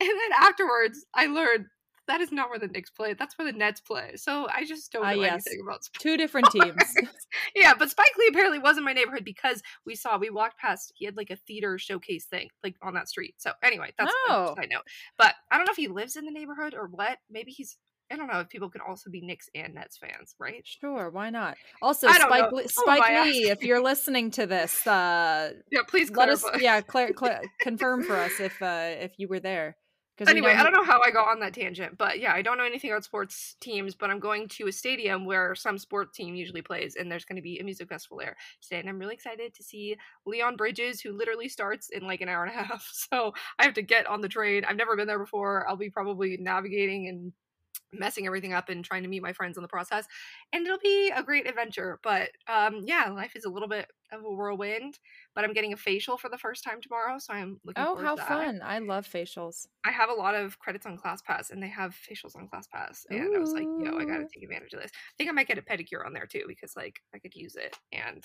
And 0.00 0.10
then 0.10 0.32
afterwards, 0.42 1.06
I 1.14 1.26
learned 1.26 1.66
that 2.08 2.20
is 2.20 2.30
not 2.32 2.50
where 2.50 2.58
the 2.58 2.68
Knicks 2.68 2.90
play. 2.90 3.14
That's 3.14 3.36
where 3.38 3.50
the 3.50 3.56
Nets 3.58 3.80
play. 3.80 4.12
So 4.16 4.46
I 4.54 4.64
just 4.64 4.92
don't 4.92 5.04
Ah, 5.04 5.12
know 5.12 5.22
yes. 5.22 5.32
anything 5.46 5.60
about 5.66 5.84
sports. 5.84 6.02
Two 6.02 6.16
different 6.16 6.50
teams. 6.50 6.94
yeah, 7.54 7.74
but 7.78 7.90
Spike 7.90 8.12
Lee 8.18 8.28
apparently 8.30 8.58
was 8.58 8.78
in 8.78 8.84
my 8.84 8.92
neighborhood 8.92 9.24
because 9.24 9.62
we 9.84 9.94
saw 9.94 10.16
we 10.18 10.30
walked 10.30 10.58
past. 10.58 10.92
He 10.96 11.04
had 11.04 11.16
like 11.16 11.30
a 11.30 11.36
theater 11.36 11.78
showcase 11.78 12.26
thing 12.26 12.48
like 12.62 12.76
on 12.82 12.94
that 12.94 13.08
street. 13.08 13.34
So 13.38 13.52
anyway, 13.62 13.92
that's 13.98 14.12
Oh. 14.28 14.52
a 14.56 14.60
side 14.60 14.68
note. 14.72 14.82
But 15.18 15.34
I 15.50 15.56
don't 15.56 15.66
know 15.66 15.72
if 15.72 15.76
he 15.76 15.88
lives 15.88 16.16
in 16.16 16.24
the 16.24 16.32
neighborhood 16.32 16.74
or 16.74 16.86
what. 16.88 17.18
Maybe 17.30 17.50
he's. 17.52 17.76
I 18.08 18.14
don't 18.14 18.28
know 18.28 18.38
if 18.38 18.48
people 18.50 18.70
can 18.70 18.82
also 18.86 19.10
be 19.10 19.20
Knicks 19.20 19.48
and 19.52 19.74
Nets 19.74 19.98
fans, 19.98 20.36
right? 20.38 20.62
Sure, 20.64 21.10
why 21.10 21.30
not? 21.30 21.56
Also, 21.82 22.06
Spike. 22.06 22.52
Lee, 22.52 22.62
Who 22.62 22.68
Spike 22.68 23.24
Lee, 23.24 23.50
if 23.50 23.64
you're 23.64 23.82
listening 23.82 24.30
to 24.30 24.46
this, 24.46 24.86
uh, 24.86 25.54
Yeah, 25.72 25.80
please 25.88 26.12
let 26.12 26.28
us 26.28 26.44
yeah, 26.60 26.80
clar- 26.82 27.12
cla- 27.16 27.40
confirm 27.60 28.04
for 28.04 28.14
us 28.14 28.38
if 28.38 28.62
uh 28.62 28.94
if 29.00 29.14
you 29.18 29.26
were 29.26 29.40
there. 29.40 29.76
Anyway, 30.26 30.52
I 30.52 30.62
don't 30.62 30.72
know 30.72 30.84
how 30.84 31.00
I 31.02 31.10
got 31.10 31.28
on 31.28 31.40
that 31.40 31.52
tangent, 31.52 31.98
but 31.98 32.18
yeah, 32.18 32.32
I 32.32 32.40
don't 32.40 32.56
know 32.56 32.64
anything 32.64 32.90
about 32.90 33.04
sports 33.04 33.56
teams, 33.60 33.94
but 33.94 34.10
I'm 34.10 34.18
going 34.18 34.48
to 34.48 34.66
a 34.66 34.72
stadium 34.72 35.26
where 35.26 35.54
some 35.54 35.76
sports 35.78 36.16
team 36.16 36.34
usually 36.34 36.62
plays, 36.62 36.96
and 36.96 37.12
there's 37.12 37.24
going 37.26 37.36
to 37.36 37.42
be 37.42 37.58
a 37.58 37.64
music 37.64 37.88
festival 37.88 38.18
there 38.18 38.36
today, 38.62 38.80
and 38.80 38.88
I'm 38.88 38.98
really 38.98 39.14
excited 39.14 39.54
to 39.54 39.62
see 39.62 39.96
Leon 40.24 40.56
Bridges, 40.56 41.00
who 41.00 41.12
literally 41.12 41.48
starts 41.48 41.90
in 41.90 42.06
like 42.06 42.22
an 42.22 42.28
hour 42.28 42.44
and 42.44 42.54
a 42.54 42.62
half. 42.64 42.90
So 43.12 43.34
I 43.58 43.64
have 43.64 43.74
to 43.74 43.82
get 43.82 44.06
on 44.06 44.20
the 44.20 44.28
train. 44.28 44.64
I've 44.64 44.76
never 44.76 44.96
been 44.96 45.06
there 45.06 45.18
before. 45.18 45.68
I'll 45.68 45.76
be 45.76 45.90
probably 45.90 46.36
navigating 46.40 47.08
and 47.08 47.32
messing 47.92 48.26
everything 48.26 48.52
up 48.52 48.68
and 48.68 48.84
trying 48.84 49.02
to 49.02 49.08
meet 49.08 49.22
my 49.22 49.32
friends 49.32 49.56
in 49.56 49.62
the 49.62 49.68
process 49.68 50.06
and 50.52 50.66
it'll 50.66 50.78
be 50.78 51.10
a 51.10 51.22
great 51.22 51.48
adventure 51.48 51.98
but 52.02 52.30
um 52.48 52.82
yeah 52.84 53.08
life 53.10 53.34
is 53.36 53.44
a 53.44 53.50
little 53.50 53.68
bit 53.68 53.90
of 54.12 54.24
a 54.24 54.30
whirlwind 54.30 54.98
but 55.34 55.44
i'm 55.44 55.52
getting 55.52 55.72
a 55.72 55.76
facial 55.76 56.16
for 56.18 56.28
the 56.28 56.38
first 56.38 56.64
time 56.64 56.80
tomorrow 56.80 57.18
so 57.18 57.32
i'm 57.32 57.60
looking 57.64 57.86
Oh, 57.86 57.94
forward 57.94 58.08
how 58.08 58.16
to 58.16 58.16
that. 58.16 58.48
fun! 58.48 58.60
I 58.60 58.80
love 58.80 59.06
facials. 59.08 59.66
I 59.84 59.92
have 59.92 60.10
a 60.10 60.14
lot 60.14 60.34
of 60.34 60.58
credits 60.58 60.84
on 60.86 60.98
ClassPass, 60.98 61.50
and 61.50 61.62
they 61.62 61.68
have 61.68 61.94
facials 61.94 62.34
on 62.34 62.48
ClassPass, 62.48 63.06
and 63.10 63.34
I 63.36 63.38
was 63.38 63.54
like, 63.54 63.70
"Yo, 63.76 63.96
I 63.96 64.04
gotta 64.04 64.24
take 64.26 64.42
advantage 64.42 64.72
of 64.74 64.80
this." 64.80 64.90
I 64.94 65.12
think 65.16 65.30
I 65.30 65.32
might 65.32 65.46
get 65.46 65.58
a 65.58 65.62
pedicure 65.62 66.04
on 66.04 66.12
there 66.12 66.26
too 66.26 66.44
because 66.48 66.74
like 66.76 67.00
I 67.14 67.18
could 67.20 67.34
use 67.36 67.54
it, 67.54 67.78
and 67.92 68.24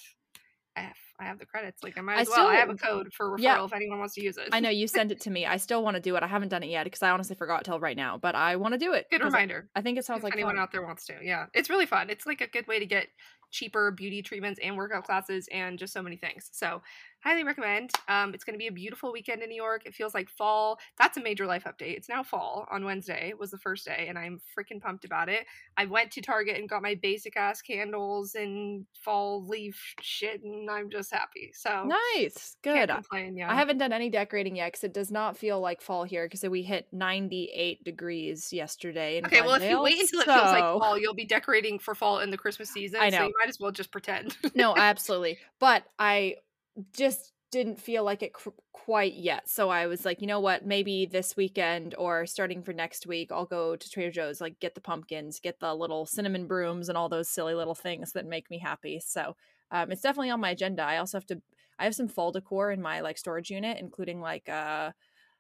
I 0.78 1.26
have 1.26 1.38
the 1.38 1.46
credits. 1.46 1.84
Like 1.84 1.98
I 1.98 2.02
might 2.02 2.18
I 2.18 2.22
as 2.22 2.30
well. 2.30 2.48
I 2.48 2.56
have 2.56 2.70
a 2.70 2.76
code 2.76 3.14
for 3.14 3.32
referral 3.38 3.40
yeah. 3.40 3.64
if 3.64 3.74
anyone 3.74 4.00
wants 4.00 4.16
to 4.16 4.24
use 4.24 4.38
it. 4.38 4.50
I 4.52 4.60
know 4.60 4.70
you 4.70 4.88
sent 4.88 5.12
it 5.12 5.20
to 5.22 5.30
me. 5.32 5.46
I 5.46 5.58
still 5.58 5.84
want 5.84 5.96
to 5.96 6.02
do 6.02 6.16
it. 6.16 6.24
I 6.24 6.28
haven't 6.28 6.50
done 6.50 6.64
it 6.64 6.70
yet 6.70 6.86
because 6.86 7.04
I 7.04 7.10
honestly 7.12 7.36
forgot 7.36 7.64
till 7.66 7.80
right 7.80 7.98
now. 7.98 8.18
But 8.18 8.36
I 8.36 8.56
want 8.56 8.74
to 8.74 8.78
do 8.80 8.94
it. 8.94 9.08
Good 9.12 9.22
'cause 9.22 9.34
I- 9.34 9.38
reminder. 9.38 9.70
I 9.76 9.82
think 9.82 9.98
it 9.98 10.06
sounds 10.06 10.20
if 10.20 10.24
like 10.24 10.34
anyone 10.34 10.56
fun. 10.56 10.64
out 10.64 10.72
there 10.72 10.84
wants 10.86 11.06
to, 11.08 11.16
yeah, 11.22 11.46
it's 11.54 11.70
really 11.70 11.86
fun. 11.86 12.10
It's 12.10 12.26
like 12.26 12.42
a 12.42 12.48
good 12.48 12.68
way 12.68 12.80
to 12.80 12.86
get 12.86 13.08
cheaper 13.52 13.92
beauty 13.92 14.22
treatments 14.22 14.60
and 14.64 14.78
workout 14.78 15.04
classes 15.04 15.48
and 15.52 15.78
just 15.78 15.92
so 15.94 16.02
many 16.02 16.16
things. 16.16 16.50
So, 16.54 16.82
highly 17.24 17.44
recommend. 17.44 17.92
Um, 18.08 18.34
it's 18.34 18.44
going 18.44 18.54
to 18.54 18.58
be 18.58 18.68
a 18.68 18.72
beautiful 18.72 19.12
weekend 19.12 19.42
in 19.44 19.50
New 19.50 19.56
York. 19.56 19.84
It 19.86 19.94
feels 19.94 20.14
like 20.14 20.30
fall. 20.30 20.80
That's 20.98 21.18
a 21.18 21.22
major 21.22 21.46
life 21.46 21.64
update. 21.66 21.96
It's 21.98 22.10
now 22.10 22.24
fall 22.24 22.68
on 22.72 22.84
Wednesday 22.86 23.34
was 23.38 23.52
the 23.52 23.58
first 23.58 23.86
day, 23.86 24.06
and 24.10 24.18
I'm 24.18 24.42
freaking 24.58 24.82
pumped 24.82 25.06
about 25.06 25.30
it. 25.30 25.46
I 25.78 25.86
went 25.86 26.12
to 26.12 26.22
Target 26.22 26.58
and 26.58 26.68
got 26.68 26.82
my 26.82 26.96
basic 26.96 27.38
ass 27.38 27.62
candles 27.62 28.36
and 28.36 28.86
fall 29.04 29.46
leaf 29.48 29.94
shit, 30.02 30.44
and 30.44 30.70
I'm 30.70 30.90
just 30.90 31.12
happy. 31.14 31.52
So 31.54 31.88
Nice, 32.16 32.58
good. 32.64 32.90
Complain. 32.90 33.38
Yeah, 33.38 33.52
I 33.52 33.56
haven't 33.56 33.78
done 33.78 33.94
any 33.94 34.10
decorating 34.10 34.56
yet 34.56 34.72
because 34.74 34.84
it 34.84 34.94
does 34.94 35.12
not 35.12 35.38
feel 35.38 35.60
like 35.60 35.82
fall 35.82 36.04
here 36.04 36.26
because 36.26 36.44
we 36.50 36.64
hit 36.64 36.88
98 36.92 37.84
degrees 37.84 38.52
yesterday. 38.52 39.18
In 39.18 39.26
Okay, 39.26 39.42
well, 39.42 39.56
if 39.56 39.64
you 39.70 39.82
wait 39.82 40.00
until 40.00 40.22
it 40.22 40.26
feels 40.26 40.38
like 40.38 40.60
so- 40.60 40.80
fall, 40.80 40.98
you'll 40.98 41.14
be 41.14 41.26
decorating 41.26 41.80
for 41.80 41.96
fall 41.96 42.20
in 42.20 42.30
the 42.30 42.38
Christmas 42.38 42.70
season. 42.72 43.00
I 43.00 43.10
So 43.10 43.20
know. 43.20 43.28
you 43.28 43.34
might 43.40 43.50
as 43.50 43.60
well 43.60 43.72
just 43.72 43.92
pretend. 43.92 44.36
no, 44.56 44.76
absolutely. 44.78 45.38
But 45.60 45.84
I 46.00 46.36
just 46.96 47.34
didn't 47.52 47.80
feel 47.82 48.04
like 48.04 48.24
it 48.24 48.34
cr- 48.34 48.50
quite 48.72 49.14
yet. 49.14 49.50
So 49.50 49.70
I 49.70 49.88
was 49.88 50.06
like, 50.06 50.22
you 50.22 50.28
know 50.28 50.40
what? 50.40 50.66
Maybe 50.66 51.06
this 51.06 51.36
weekend 51.36 51.94
or 51.98 52.26
starting 52.26 52.64
for 52.64 52.72
next 52.74 53.06
week, 53.06 53.32
I'll 53.32 53.46
go 53.46 53.76
to 53.76 53.90
Trader 53.90 54.12
Joe's, 54.12 54.40
like 54.40 54.60
get 54.60 54.74
the 54.74 54.82
pumpkins, 54.82 55.40
get 55.40 55.60
the 55.60 55.74
little 55.76 56.06
cinnamon 56.06 56.48
brooms, 56.48 56.88
and 56.88 56.98
all 56.98 57.10
those 57.10 57.30
silly 57.30 57.54
little 57.54 57.76
things 57.76 58.14
that 58.14 58.26
make 58.26 58.50
me 58.50 58.60
happy. 58.60 59.02
So 59.06 59.36
um, 59.70 59.92
it's 59.92 60.02
definitely 60.02 60.30
on 60.30 60.40
my 60.40 60.52
agenda. 60.52 60.84
I 60.84 60.98
also 60.98 61.18
have 61.18 61.26
to. 61.28 61.42
I 61.80 61.86
have 61.86 61.96
some 61.96 62.08
fall 62.08 62.32
decor 62.32 62.72
in 62.72 62.82
my 62.82 63.02
like 63.02 63.18
storage 63.18 63.50
unit, 63.50 63.78
including 63.80 64.22
like 64.22 64.48
a 64.48 64.94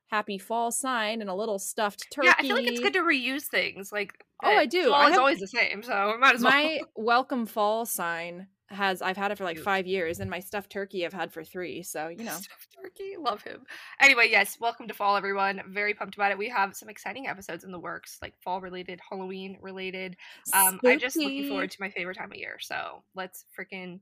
happy 0.07 0.37
fall 0.37 0.71
sign 0.71 1.21
and 1.21 1.29
a 1.29 1.35
little 1.35 1.59
stuffed 1.59 2.07
turkey. 2.11 2.27
Yeah, 2.27 2.35
I 2.37 2.41
feel 2.41 2.55
like 2.55 2.67
it's 2.67 2.79
good 2.79 2.93
to 2.93 3.01
reuse 3.01 3.43
things. 3.43 3.91
Like, 3.91 4.25
Oh, 4.43 4.49
I 4.57 4.63
eh, 4.63 4.65
do. 4.65 4.85
Fall 4.89 4.93
I 4.95 5.09
is 5.11 5.17
always 5.17 5.39
the 5.39 5.47
same, 5.47 5.83
so 5.83 5.93
I 5.93 6.17
might 6.19 6.35
as 6.35 6.41
well. 6.41 6.51
my 6.51 6.81
welcome 6.95 7.45
fall 7.45 7.85
sign 7.85 8.47
has 8.73 9.01
I've 9.01 9.17
had 9.17 9.31
it 9.31 9.37
for 9.37 9.43
like 9.43 9.57
five 9.57 9.87
years, 9.87 10.19
and 10.19 10.29
my 10.29 10.39
stuffed 10.39 10.71
turkey 10.71 11.05
I've 11.05 11.13
had 11.13 11.31
for 11.31 11.43
three. 11.43 11.83
So 11.83 12.07
you 12.07 12.17
know, 12.23 12.31
Stuffed 12.31 12.67
turkey, 12.81 13.15
love 13.19 13.41
him. 13.43 13.65
Anyway, 13.99 14.27
yes, 14.29 14.57
welcome 14.59 14.87
to 14.87 14.93
fall, 14.93 15.15
everyone. 15.15 15.61
Very 15.69 15.93
pumped 15.93 16.15
about 16.15 16.31
it. 16.31 16.37
We 16.37 16.49
have 16.49 16.75
some 16.75 16.89
exciting 16.89 17.27
episodes 17.27 17.63
in 17.63 17.71
the 17.71 17.79
works, 17.79 18.17
like 18.21 18.33
fall 18.41 18.61
related, 18.61 18.99
Halloween 19.07 19.57
related. 19.61 20.15
Um, 20.53 20.79
I'm 20.85 20.99
just 20.99 21.17
looking 21.17 21.47
forward 21.47 21.71
to 21.71 21.77
my 21.81 21.89
favorite 21.89 22.17
time 22.17 22.31
of 22.31 22.37
year. 22.37 22.57
So 22.59 23.03
let's 23.15 23.45
freaking 23.57 23.99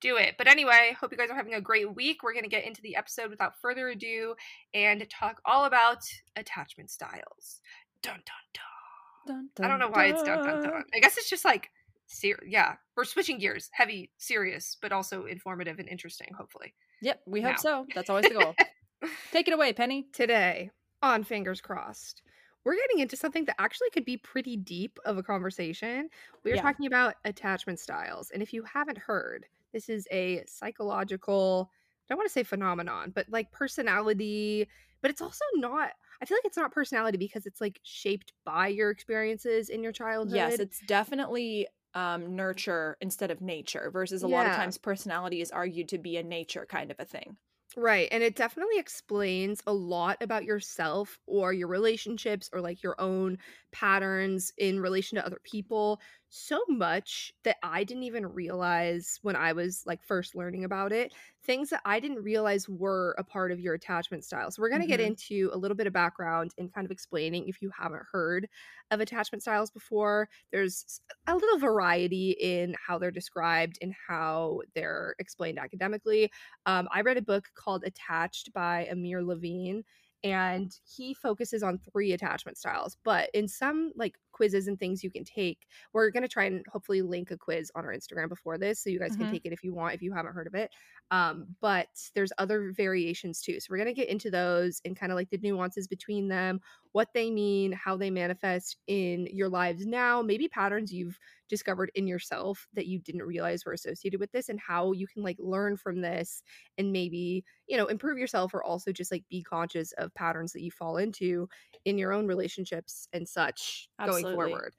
do 0.00 0.16
it. 0.16 0.34
But 0.36 0.48
anyway, 0.48 0.94
hope 1.00 1.12
you 1.12 1.16
guys 1.18 1.30
are 1.30 1.36
having 1.36 1.54
a 1.54 1.60
great 1.60 1.94
week. 1.94 2.22
We're 2.22 2.34
gonna 2.34 2.48
get 2.48 2.64
into 2.64 2.82
the 2.82 2.96
episode 2.96 3.30
without 3.30 3.60
further 3.60 3.88
ado 3.88 4.34
and 4.74 5.08
talk 5.08 5.40
all 5.44 5.64
about 5.64 5.98
attachment 6.36 6.90
styles. 6.90 7.60
Dun 8.02 8.16
dun 8.16 8.24
dun. 8.54 9.48
I 9.64 9.68
don't 9.68 9.78
know 9.78 9.88
why 9.88 10.06
it's 10.06 10.22
dun 10.22 10.44
dun 10.44 10.62
dun. 10.62 10.84
I 10.94 10.98
guess 10.98 11.16
it's 11.16 11.30
just 11.30 11.44
like 11.44 11.70
ser- 12.12 12.42
yeah, 12.46 12.76
we're 12.96 13.04
switching 13.04 13.38
gears. 13.38 13.68
Heavy, 13.72 14.10
serious, 14.18 14.76
but 14.80 14.92
also 14.92 15.24
informative 15.24 15.78
and 15.78 15.88
interesting, 15.88 16.28
hopefully. 16.36 16.74
Yep, 17.00 17.20
we 17.26 17.40
hope 17.40 17.52
Now. 17.52 17.56
so. 17.56 17.86
That's 17.94 18.10
always 18.10 18.26
the 18.26 18.34
goal. 18.34 18.54
Take 19.32 19.48
it 19.48 19.54
away, 19.54 19.72
Penny. 19.72 20.06
Today, 20.12 20.70
on 21.02 21.24
Fingers 21.24 21.60
Crossed, 21.60 22.22
we're 22.64 22.76
getting 22.76 23.00
into 23.00 23.16
something 23.16 23.44
that 23.46 23.60
actually 23.60 23.90
could 23.90 24.04
be 24.04 24.16
pretty 24.16 24.56
deep 24.56 24.98
of 25.04 25.18
a 25.18 25.22
conversation. 25.22 26.08
We 26.44 26.52
are 26.52 26.56
Yeah. 26.56 26.62
talking 26.62 26.86
about 26.86 27.14
attachment 27.24 27.80
styles. 27.80 28.30
And 28.30 28.42
if 28.42 28.52
you 28.52 28.62
haven't 28.62 28.98
heard, 28.98 29.46
this 29.72 29.88
is 29.88 30.06
a 30.12 30.44
psychological, 30.46 31.70
I 31.72 32.14
don't 32.14 32.18
want 32.18 32.28
to 32.28 32.32
say 32.32 32.44
phenomenon, 32.44 33.10
but 33.14 33.26
like 33.28 33.50
personality, 33.50 34.68
but 35.00 35.10
it's 35.10 35.22
also 35.22 35.44
not, 35.56 35.90
I 36.20 36.24
feel 36.24 36.36
like 36.36 36.44
it's 36.44 36.56
not 36.56 36.70
personality 36.70 37.18
because 37.18 37.46
it's 37.46 37.60
like 37.60 37.80
shaped 37.82 38.32
by 38.44 38.68
your 38.68 38.90
experiences 38.90 39.68
in 39.70 39.82
your 39.82 39.90
childhood. 39.92 40.36
Yes, 40.36 40.60
it's 40.60 40.80
definitely 40.86 41.66
um 41.94 42.34
nurture 42.36 42.96
instead 43.00 43.30
of 43.30 43.40
nature 43.40 43.90
versus 43.90 44.22
a 44.22 44.28
lot 44.28 44.46
of 44.46 44.52
times 44.52 44.78
personality 44.78 45.40
is 45.40 45.50
argued 45.50 45.88
to 45.88 45.98
be 45.98 46.16
a 46.16 46.22
nature 46.22 46.66
kind 46.66 46.90
of 46.90 46.96
a 46.98 47.04
thing. 47.04 47.36
Right. 47.74 48.06
And 48.12 48.22
it 48.22 48.36
definitely 48.36 48.78
explains 48.78 49.62
a 49.66 49.72
lot 49.72 50.18
about 50.20 50.44
yourself 50.44 51.18
or 51.26 51.54
your 51.54 51.68
relationships 51.68 52.50
or 52.52 52.60
like 52.60 52.82
your 52.82 53.00
own 53.00 53.38
patterns 53.70 54.52
in 54.58 54.78
relation 54.80 55.16
to 55.16 55.24
other 55.24 55.40
people. 55.42 55.98
So 56.34 56.62
much 56.66 57.30
that 57.44 57.58
I 57.62 57.84
didn't 57.84 58.04
even 58.04 58.24
realize 58.24 59.18
when 59.20 59.36
I 59.36 59.52
was 59.52 59.82
like 59.84 60.02
first 60.02 60.34
learning 60.34 60.64
about 60.64 60.90
it, 60.90 61.12
things 61.44 61.68
that 61.68 61.82
I 61.84 62.00
didn't 62.00 62.22
realize 62.22 62.66
were 62.70 63.14
a 63.18 63.24
part 63.24 63.52
of 63.52 63.60
your 63.60 63.74
attachment 63.74 64.24
style. 64.24 64.50
So, 64.50 64.62
we're 64.62 64.70
going 64.70 64.80
to 64.80 64.86
get 64.86 64.98
Mhm. 64.98 65.12
into 65.12 65.50
a 65.52 65.58
little 65.58 65.76
bit 65.76 65.86
of 65.86 65.92
background 65.92 66.54
and 66.56 66.72
kind 66.72 66.86
of 66.86 66.90
explaining 66.90 67.48
if 67.48 67.60
you 67.60 67.70
haven't 67.78 68.04
heard 68.10 68.48
of 68.90 68.98
attachment 69.00 69.42
styles 69.42 69.70
before. 69.70 70.30
There's 70.50 71.02
a 71.26 71.34
little 71.36 71.58
variety 71.58 72.30
in 72.40 72.76
how 72.82 72.96
they're 72.98 73.10
described 73.10 73.76
and 73.82 73.92
how 74.08 74.62
they're 74.74 75.14
explained 75.18 75.58
academically. 75.58 76.32
Um, 76.64 76.88
I 76.90 77.02
read 77.02 77.18
a 77.18 77.22
book 77.22 77.50
called 77.56 77.84
Attached 77.84 78.54
by 78.54 78.86
Amir 78.86 79.22
Levine, 79.22 79.84
and 80.24 80.72
he 80.84 81.14
focuses 81.14 81.62
on 81.62 81.78
three 81.78 82.12
attachment 82.12 82.56
styles. 82.58 82.96
But 83.04 83.30
in 83.34 83.48
some 83.48 83.92
like 83.96 84.18
quizzes 84.32 84.68
and 84.68 84.78
things 84.78 85.02
you 85.02 85.10
can 85.10 85.24
take, 85.24 85.66
we're 85.92 86.10
going 86.10 86.22
to 86.22 86.28
try 86.28 86.44
and 86.44 86.64
hopefully 86.68 87.02
link 87.02 87.30
a 87.30 87.36
quiz 87.38 87.70
on 87.74 87.84
our 87.84 87.92
Instagram 87.92 88.28
before 88.28 88.56
this 88.58 88.80
so 88.80 88.90
you 88.90 88.98
guys 89.00 89.16
can 89.16 89.26
Mhm. 89.26 89.28
take 89.28 89.44
it 89.44 89.52
if 89.52 89.62
you 89.64 89.74
want, 89.74 89.94
if 89.94 90.02
you 90.02 90.12
haven't 90.12 90.32
heard 90.34 90.46
of 90.46 90.54
it. 90.54 90.70
Um, 91.10 91.56
but 91.60 91.88
there's 92.14 92.32
other 92.38 92.72
variations 92.72 93.42
too. 93.42 93.60
So 93.60 93.66
we're 93.70 93.76
going 93.78 93.88
to 93.88 93.92
get 93.94 94.08
into 94.08 94.30
those 94.30 94.80
and 94.84 94.96
kind 94.96 95.12
of 95.12 95.16
like 95.16 95.30
the 95.30 95.38
nuances 95.38 95.86
between 95.88 96.28
them, 96.28 96.60
what 96.92 97.08
they 97.14 97.30
mean, 97.30 97.72
how 97.72 97.96
they 97.96 98.10
manifest 98.10 98.76
in 98.86 99.26
your 99.32 99.48
lives 99.48 99.86
now, 99.86 100.22
maybe 100.22 100.48
patterns 100.48 100.92
you've 100.92 101.18
discovered 101.48 101.90
in 101.94 102.06
yourself 102.06 102.66
that 102.74 102.86
you 102.86 102.98
didn't 102.98 103.22
realize 103.22 103.64
were 103.64 103.72
associated 103.72 104.20
with 104.20 104.30
this, 104.32 104.48
and 104.48 104.60
how 104.60 104.92
you 104.92 105.06
can 105.06 105.22
like 105.22 105.36
learn 105.38 105.76
from 105.76 106.00
this 106.02 106.42
and 106.78 106.92
maybe, 106.92 107.44
you 107.66 107.76
know, 107.76 107.86
improve 107.86 108.18
yourself 108.18 108.54
or 108.54 108.62
also 108.62 108.92
just 108.92 109.10
like 109.10 109.24
be 109.28 109.42
conscious 109.42 109.92
of 109.92 110.14
patterns 110.14 110.52
that 110.52 110.62
you 110.62 110.70
fall 110.70 110.96
into 110.96 111.48
in 111.84 111.98
your 111.98 112.12
own 112.12 112.26
relationships 112.26 113.08
and 113.12 113.28
such 113.28 113.88
going 114.04 114.24
Absolutely. 114.24 114.32
forward. 114.50 114.74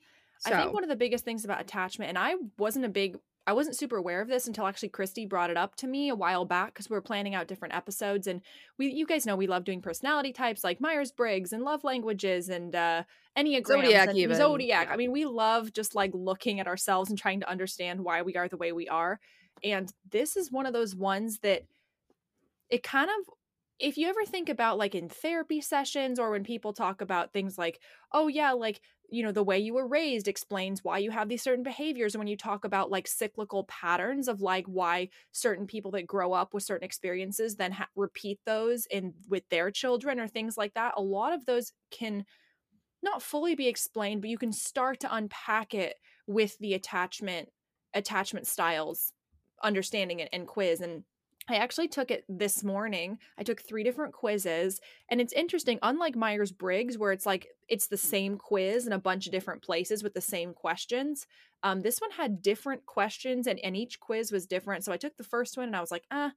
I 0.45 0.53
think 0.53 0.73
one 0.73 0.83
of 0.83 0.89
the 0.89 0.95
biggest 0.95 1.23
things 1.25 1.45
about 1.45 1.61
attachment, 1.61 2.09
and 2.09 2.17
I 2.17 2.35
wasn't 2.57 2.85
a 2.85 2.89
big, 2.89 3.17
I 3.45 3.53
wasn't 3.53 3.75
super 3.75 3.97
aware 3.97 4.21
of 4.21 4.29
this 4.29 4.47
until 4.47 4.65
actually 4.65 4.89
Kristee 4.89 5.27
brought 5.27 5.49
it 5.49 5.57
up 5.57 5.75
to 5.77 5.87
me 5.87 6.09
a 6.09 6.15
while 6.15 6.45
back 6.45 6.73
because 6.73 6.89
we 6.89 6.95
were 6.95 7.01
planning 7.01 7.35
out 7.35 7.47
different 7.47 7.75
episodes, 7.75 8.27
and 8.27 8.41
we, 8.77 8.87
you 8.87 9.05
guys 9.05 9.25
know, 9.25 9.35
we 9.35 9.47
love 9.47 9.65
doing 9.65 9.81
personality 9.81 10.31
types 10.31 10.63
like 10.63 10.79
Myers 10.79 11.11
Briggs 11.11 11.51
and 11.51 11.63
love 11.63 11.83
languages 11.83 12.47
and 12.47 12.73
uh, 12.73 13.03
enneagrams 13.37 13.67
Zodiac 13.67 14.09
and 14.09 14.17
even, 14.17 14.35
zodiac. 14.37 14.87
yeah. 14.87 14.93
I 14.93 14.97
mean, 14.97 15.11
we 15.11 15.25
love 15.25 15.73
just 15.73 15.93
like 15.93 16.11
looking 16.13 16.59
at 16.59 16.67
ourselves 16.67 17.09
and 17.09 17.19
trying 17.19 17.41
to 17.41 17.49
understand 17.49 17.99
why 18.01 18.21
we 18.21 18.35
are 18.35 18.47
the 18.47 18.57
way 18.57 18.71
we 18.71 18.87
are, 18.87 19.19
and 19.63 19.91
this 20.09 20.37
is 20.37 20.51
one 20.51 20.65
of 20.65 20.73
those 20.73 20.95
ones 20.95 21.39
that 21.39 21.63
it 22.69 22.81
kind 22.81 23.09
of 23.09 23.33
if 23.79 23.97
you 23.97 24.07
ever 24.07 24.23
think 24.25 24.49
about 24.49 24.77
like 24.77 24.95
in 24.95 25.09
therapy 25.09 25.59
sessions 25.59 26.17
or 26.17 26.31
when 26.31 26.43
people 26.43 26.71
talk 26.71 27.01
about 27.01 27.33
things 27.33 27.57
like 27.57 27.79
oh 28.13 28.27
yeah 28.27 28.51
like 28.51 28.79
you 29.13 29.21
know 29.21 29.31
the 29.31 29.43
way 29.43 29.59
you 29.59 29.75
were 29.75 29.87
raised 29.87 30.27
explains 30.27 30.83
why 30.83 30.97
you 30.97 31.11
have 31.11 31.29
these 31.29 31.43
certain 31.43 31.63
behaviors 31.63 32.15
and 32.15 32.19
when 32.19 32.27
you 32.27 32.35
talk 32.35 32.65
about 32.65 32.89
like 32.89 33.07
cyclical 33.07 33.63
patterns 33.65 34.27
of 34.27 34.41
like 34.41 34.65
why 34.65 35.07
certain 35.31 35.67
people 35.67 35.91
that 35.91 36.07
grow 36.07 36.33
up 36.33 36.53
with 36.53 36.63
certain 36.63 36.83
experiences 36.83 37.55
then 37.55 37.71
ha- 37.71 37.87
repeat 37.95 38.39
those 38.45 38.87
in 38.87 39.13
with 39.29 39.47
their 39.49 39.69
children 39.69 40.19
or 40.19 40.27
things 40.27 40.57
like 40.57 40.73
that 40.73 40.95
a 40.97 41.01
lot 41.01 41.31
of 41.31 41.45
those 41.45 41.73
can 41.91 42.25
not 43.03 43.21
fully 43.21 43.53
be 43.53 43.67
explained 43.67 44.21
but 44.21 44.31
you 44.31 44.37
can 44.37 44.51
start 44.51 44.99
to 44.99 45.15
unpack 45.15 45.75
it 45.75 45.95
with 46.25 46.57
the 46.57 46.73
attachment 46.73 47.49
attachment 47.93 48.47
styles 48.47 49.13
understanding 49.61 50.19
it 50.19 50.29
and 50.33 50.47
quiz 50.47 50.81
and 50.81 51.03
I 51.49 51.55
actually 51.55 51.87
took 51.89 52.09
it 52.09 52.23
this 52.29 52.63
morning. 52.63 53.17
I 53.37 53.43
took 53.43 53.61
three 53.61 53.83
different 53.83 54.13
quizzes, 54.13 54.79
and 55.09 55.19
it's 55.19 55.33
interesting. 55.33 55.79
Unlike 55.81 56.15
Myers 56.15 56.51
Briggs, 56.51 56.97
where 56.97 57.11
it's 57.11 57.25
like 57.25 57.47
it's 57.67 57.87
the 57.87 57.97
same 57.97 58.37
quiz 58.37 58.87
in 58.87 58.93
a 58.93 58.99
bunch 58.99 59.25
of 59.25 59.31
different 59.31 59.61
places 59.61 60.03
with 60.03 60.13
the 60.13 60.21
same 60.21 60.53
questions, 60.53 61.27
um, 61.63 61.81
this 61.81 61.99
one 61.99 62.11
had 62.11 62.41
different 62.41 62.85
questions, 62.85 63.47
and, 63.47 63.59
and 63.59 63.75
each 63.75 63.99
quiz 63.99 64.31
was 64.31 64.45
different. 64.45 64.83
So 64.85 64.91
I 64.91 64.97
took 64.97 65.17
the 65.17 65.23
first 65.23 65.57
one, 65.57 65.67
and 65.67 65.75
I 65.75 65.81
was 65.81 65.91
like, 65.91 66.05
ah, 66.11 66.31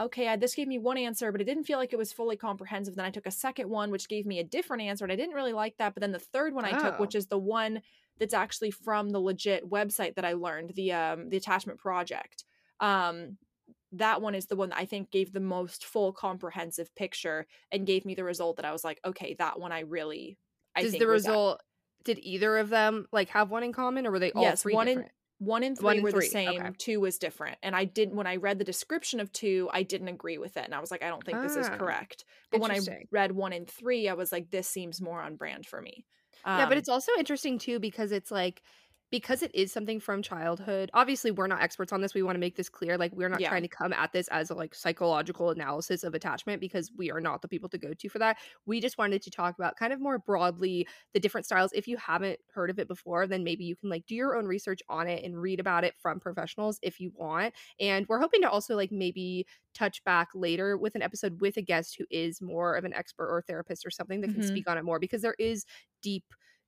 okay, 0.00 0.28
I, 0.28 0.36
this 0.36 0.54
gave 0.54 0.68
me 0.68 0.78
one 0.78 0.98
answer, 0.98 1.30
but 1.32 1.40
it 1.40 1.44
didn't 1.44 1.64
feel 1.64 1.78
like 1.78 1.92
it 1.92 1.98
was 1.98 2.12
fully 2.12 2.36
comprehensive. 2.36 2.96
Then 2.96 3.04
I 3.06 3.10
took 3.10 3.26
a 3.26 3.30
second 3.30 3.70
one, 3.70 3.90
which 3.90 4.08
gave 4.08 4.26
me 4.26 4.40
a 4.40 4.44
different 4.44 4.82
answer, 4.82 5.04
and 5.04 5.12
I 5.12 5.16
didn't 5.16 5.34
really 5.34 5.52
like 5.52 5.76
that. 5.78 5.94
But 5.94 6.00
then 6.00 6.12
the 6.12 6.18
third 6.18 6.54
one 6.54 6.64
I 6.64 6.72
took, 6.72 6.94
Oh. 6.98 7.00
which 7.00 7.14
is 7.14 7.26
the 7.28 7.38
one 7.38 7.80
that's 8.18 8.34
actually 8.34 8.70
from 8.72 9.10
the 9.10 9.20
legit 9.20 9.68
website 9.70 10.16
that 10.16 10.24
I 10.24 10.34
learned, 10.34 10.72
the 10.74 10.92
um, 10.92 11.28
the 11.30 11.36
attachment 11.36 11.78
project. 11.78 12.44
Um, 12.80 13.38
that 13.98 14.22
one 14.22 14.34
is 14.34 14.46
the 14.46 14.56
one 14.56 14.70
that 14.70 14.78
I 14.78 14.84
think 14.86 15.10
gave 15.10 15.32
the 15.32 15.40
most 15.40 15.84
full 15.84 16.12
comprehensive 16.12 16.94
picture 16.94 17.46
and 17.72 17.86
gave 17.86 18.04
me 18.04 18.14
the 18.14 18.24
result 18.24 18.56
that 18.56 18.64
I 18.64 18.72
was 18.72 18.84
like, 18.84 19.00
okay, 19.04 19.34
that 19.34 19.58
one 19.60 19.72
I 19.72 19.80
really 19.80 20.38
I 20.74 20.84
Does 20.84 20.86
think 20.86 20.98
the 20.98 21.06
result 21.06 21.62
did 22.04 22.18
either 22.20 22.58
of 22.58 22.68
them 22.68 23.06
like 23.12 23.28
have 23.30 23.50
one 23.50 23.62
in 23.62 23.72
common 23.72 24.06
or 24.06 24.10
were 24.12 24.18
they 24.18 24.32
all 24.32 24.52
Yes, 24.52 24.52
three 24.52 24.76
one 24.76 24.88
in- 24.88 25.06
one 25.38 25.62
and 25.62 25.78
three 25.78 25.98
One 25.98 25.98
and 25.98 26.08
were 26.08 26.10
three, 26.10 26.20
the 26.20 26.22
same, 26.22 26.72
okay. 26.72 26.74
two 26.78 27.00
was 27.00 27.18
different. 27.18 27.58
And 27.62 27.74
I 27.74 27.84
didn't 27.84 28.14
when 28.16 28.26
I 28.26 28.36
read 28.36 28.58
the 28.58 28.64
description 28.64 29.18
of 29.20 29.32
two, 29.32 29.68
I 29.72 29.82
didn't 29.82 30.08
agree 30.08 30.38
with 30.38 30.56
it. 30.56 30.64
And 30.64 30.74
I 30.74 30.80
was 30.80 30.90
like, 30.90 31.02
I 31.02 31.08
don't 31.08 31.24
think 31.24 31.40
this 31.40 31.56
is 31.56 31.68
Ah, 31.68 31.68
correct. 31.68 32.24
But 32.50 32.58
when 32.60 32.70
I 32.70 32.80
read 33.10 33.32
one 33.32 33.52
and 33.52 33.68
three, 33.68 34.08
I 34.08 34.14
was 34.14 34.30
like, 34.32 34.50
this 34.50 34.68
seems 34.68 35.00
more 35.00 35.20
on 35.20 35.36
brand 35.36 35.66
for 35.66 35.80
me. 35.82 36.06
yeah, 36.54 36.66
but 36.66 36.76
Um, 36.76 36.78
it's 36.78 36.88
also 36.88 37.12
interesting 37.18 37.58
too 37.58 37.78
because 37.80 38.12
it's 38.12 38.30
like 38.30 38.62
because 39.10 39.42
it 39.42 39.54
is 39.54 39.72
something 39.72 40.00
from 40.00 40.22
childhood. 40.22 40.90
Obviously, 40.92 41.30
we're 41.30 41.46
not 41.46 41.62
experts 41.62 41.92
on 41.92 42.00
this. 42.00 42.14
We 42.14 42.22
want 42.22 42.34
to 42.34 42.40
make 42.40 42.56
this 42.56 42.68
clear. 42.68 42.98
Like, 42.98 43.12
we're 43.12 43.28
not 43.28 43.42
Yeah. 43.42 43.44
trying 43.44 43.62
to 43.62 43.68
come 43.68 43.92
at 43.92 44.12
this 44.12 44.26
as 44.28 44.50
a 44.50 44.54
like 44.54 44.74
psychological 44.74 45.50
analysis 45.50 46.02
of 46.02 46.14
attachment 46.14 46.60
because 46.60 46.90
we 46.96 47.10
are 47.12 47.20
not 47.20 47.40
the 47.42 47.48
people 47.48 47.68
to 47.68 47.78
go 47.78 47.94
to 47.94 48.08
for 48.08 48.18
that. 48.18 48.38
We 48.66 48.80
just 48.80 48.98
wanted 48.98 49.22
to 49.22 49.30
talk 49.30 49.56
about 49.56 49.76
kind 49.76 49.92
of 49.92 50.00
more 50.00 50.18
broadly 50.18 50.88
the 51.12 51.20
different 51.20 51.46
styles. 51.46 51.72
If 51.72 51.86
you 51.86 51.96
haven't 51.96 52.40
heard 52.52 52.70
of 52.70 52.78
it 52.78 52.88
before, 52.88 53.26
then 53.26 53.44
maybe 53.44 53.64
you 53.64 53.76
can 53.76 53.88
like 53.88 54.06
do 54.06 54.14
your 54.16 54.36
own 54.36 54.46
research 54.46 54.80
on 54.88 55.06
it 55.06 55.24
and 55.24 55.40
read 55.40 55.60
about 55.60 55.84
it 55.84 55.94
from 55.98 56.18
professionals 56.18 56.78
if 56.82 56.98
you 56.98 57.12
want. 57.14 57.54
And 57.78 58.06
we're 58.08 58.20
hoping 58.20 58.42
to 58.42 58.50
also 58.50 58.74
like 58.74 58.90
maybe 58.90 59.46
touch 59.74 60.02
back 60.04 60.28
later 60.34 60.76
with 60.76 60.94
an 60.94 61.02
episode 61.02 61.40
with 61.40 61.56
a 61.56 61.62
guest 61.62 61.96
who 61.98 62.04
is 62.10 62.40
more 62.40 62.74
of 62.76 62.84
an 62.84 62.92
expert 62.94 63.28
or 63.28 63.42
therapist 63.42 63.84
or 63.86 63.90
something 63.90 64.20
that 64.20 64.30
can 64.32 64.42
Mhm. 64.42 64.42
speak 64.42 64.68
on 64.68 64.78
it 64.78 64.84
more 64.84 64.98
because 64.98 65.22
there 65.22 65.36
is 65.38 65.64
deep 66.02 66.24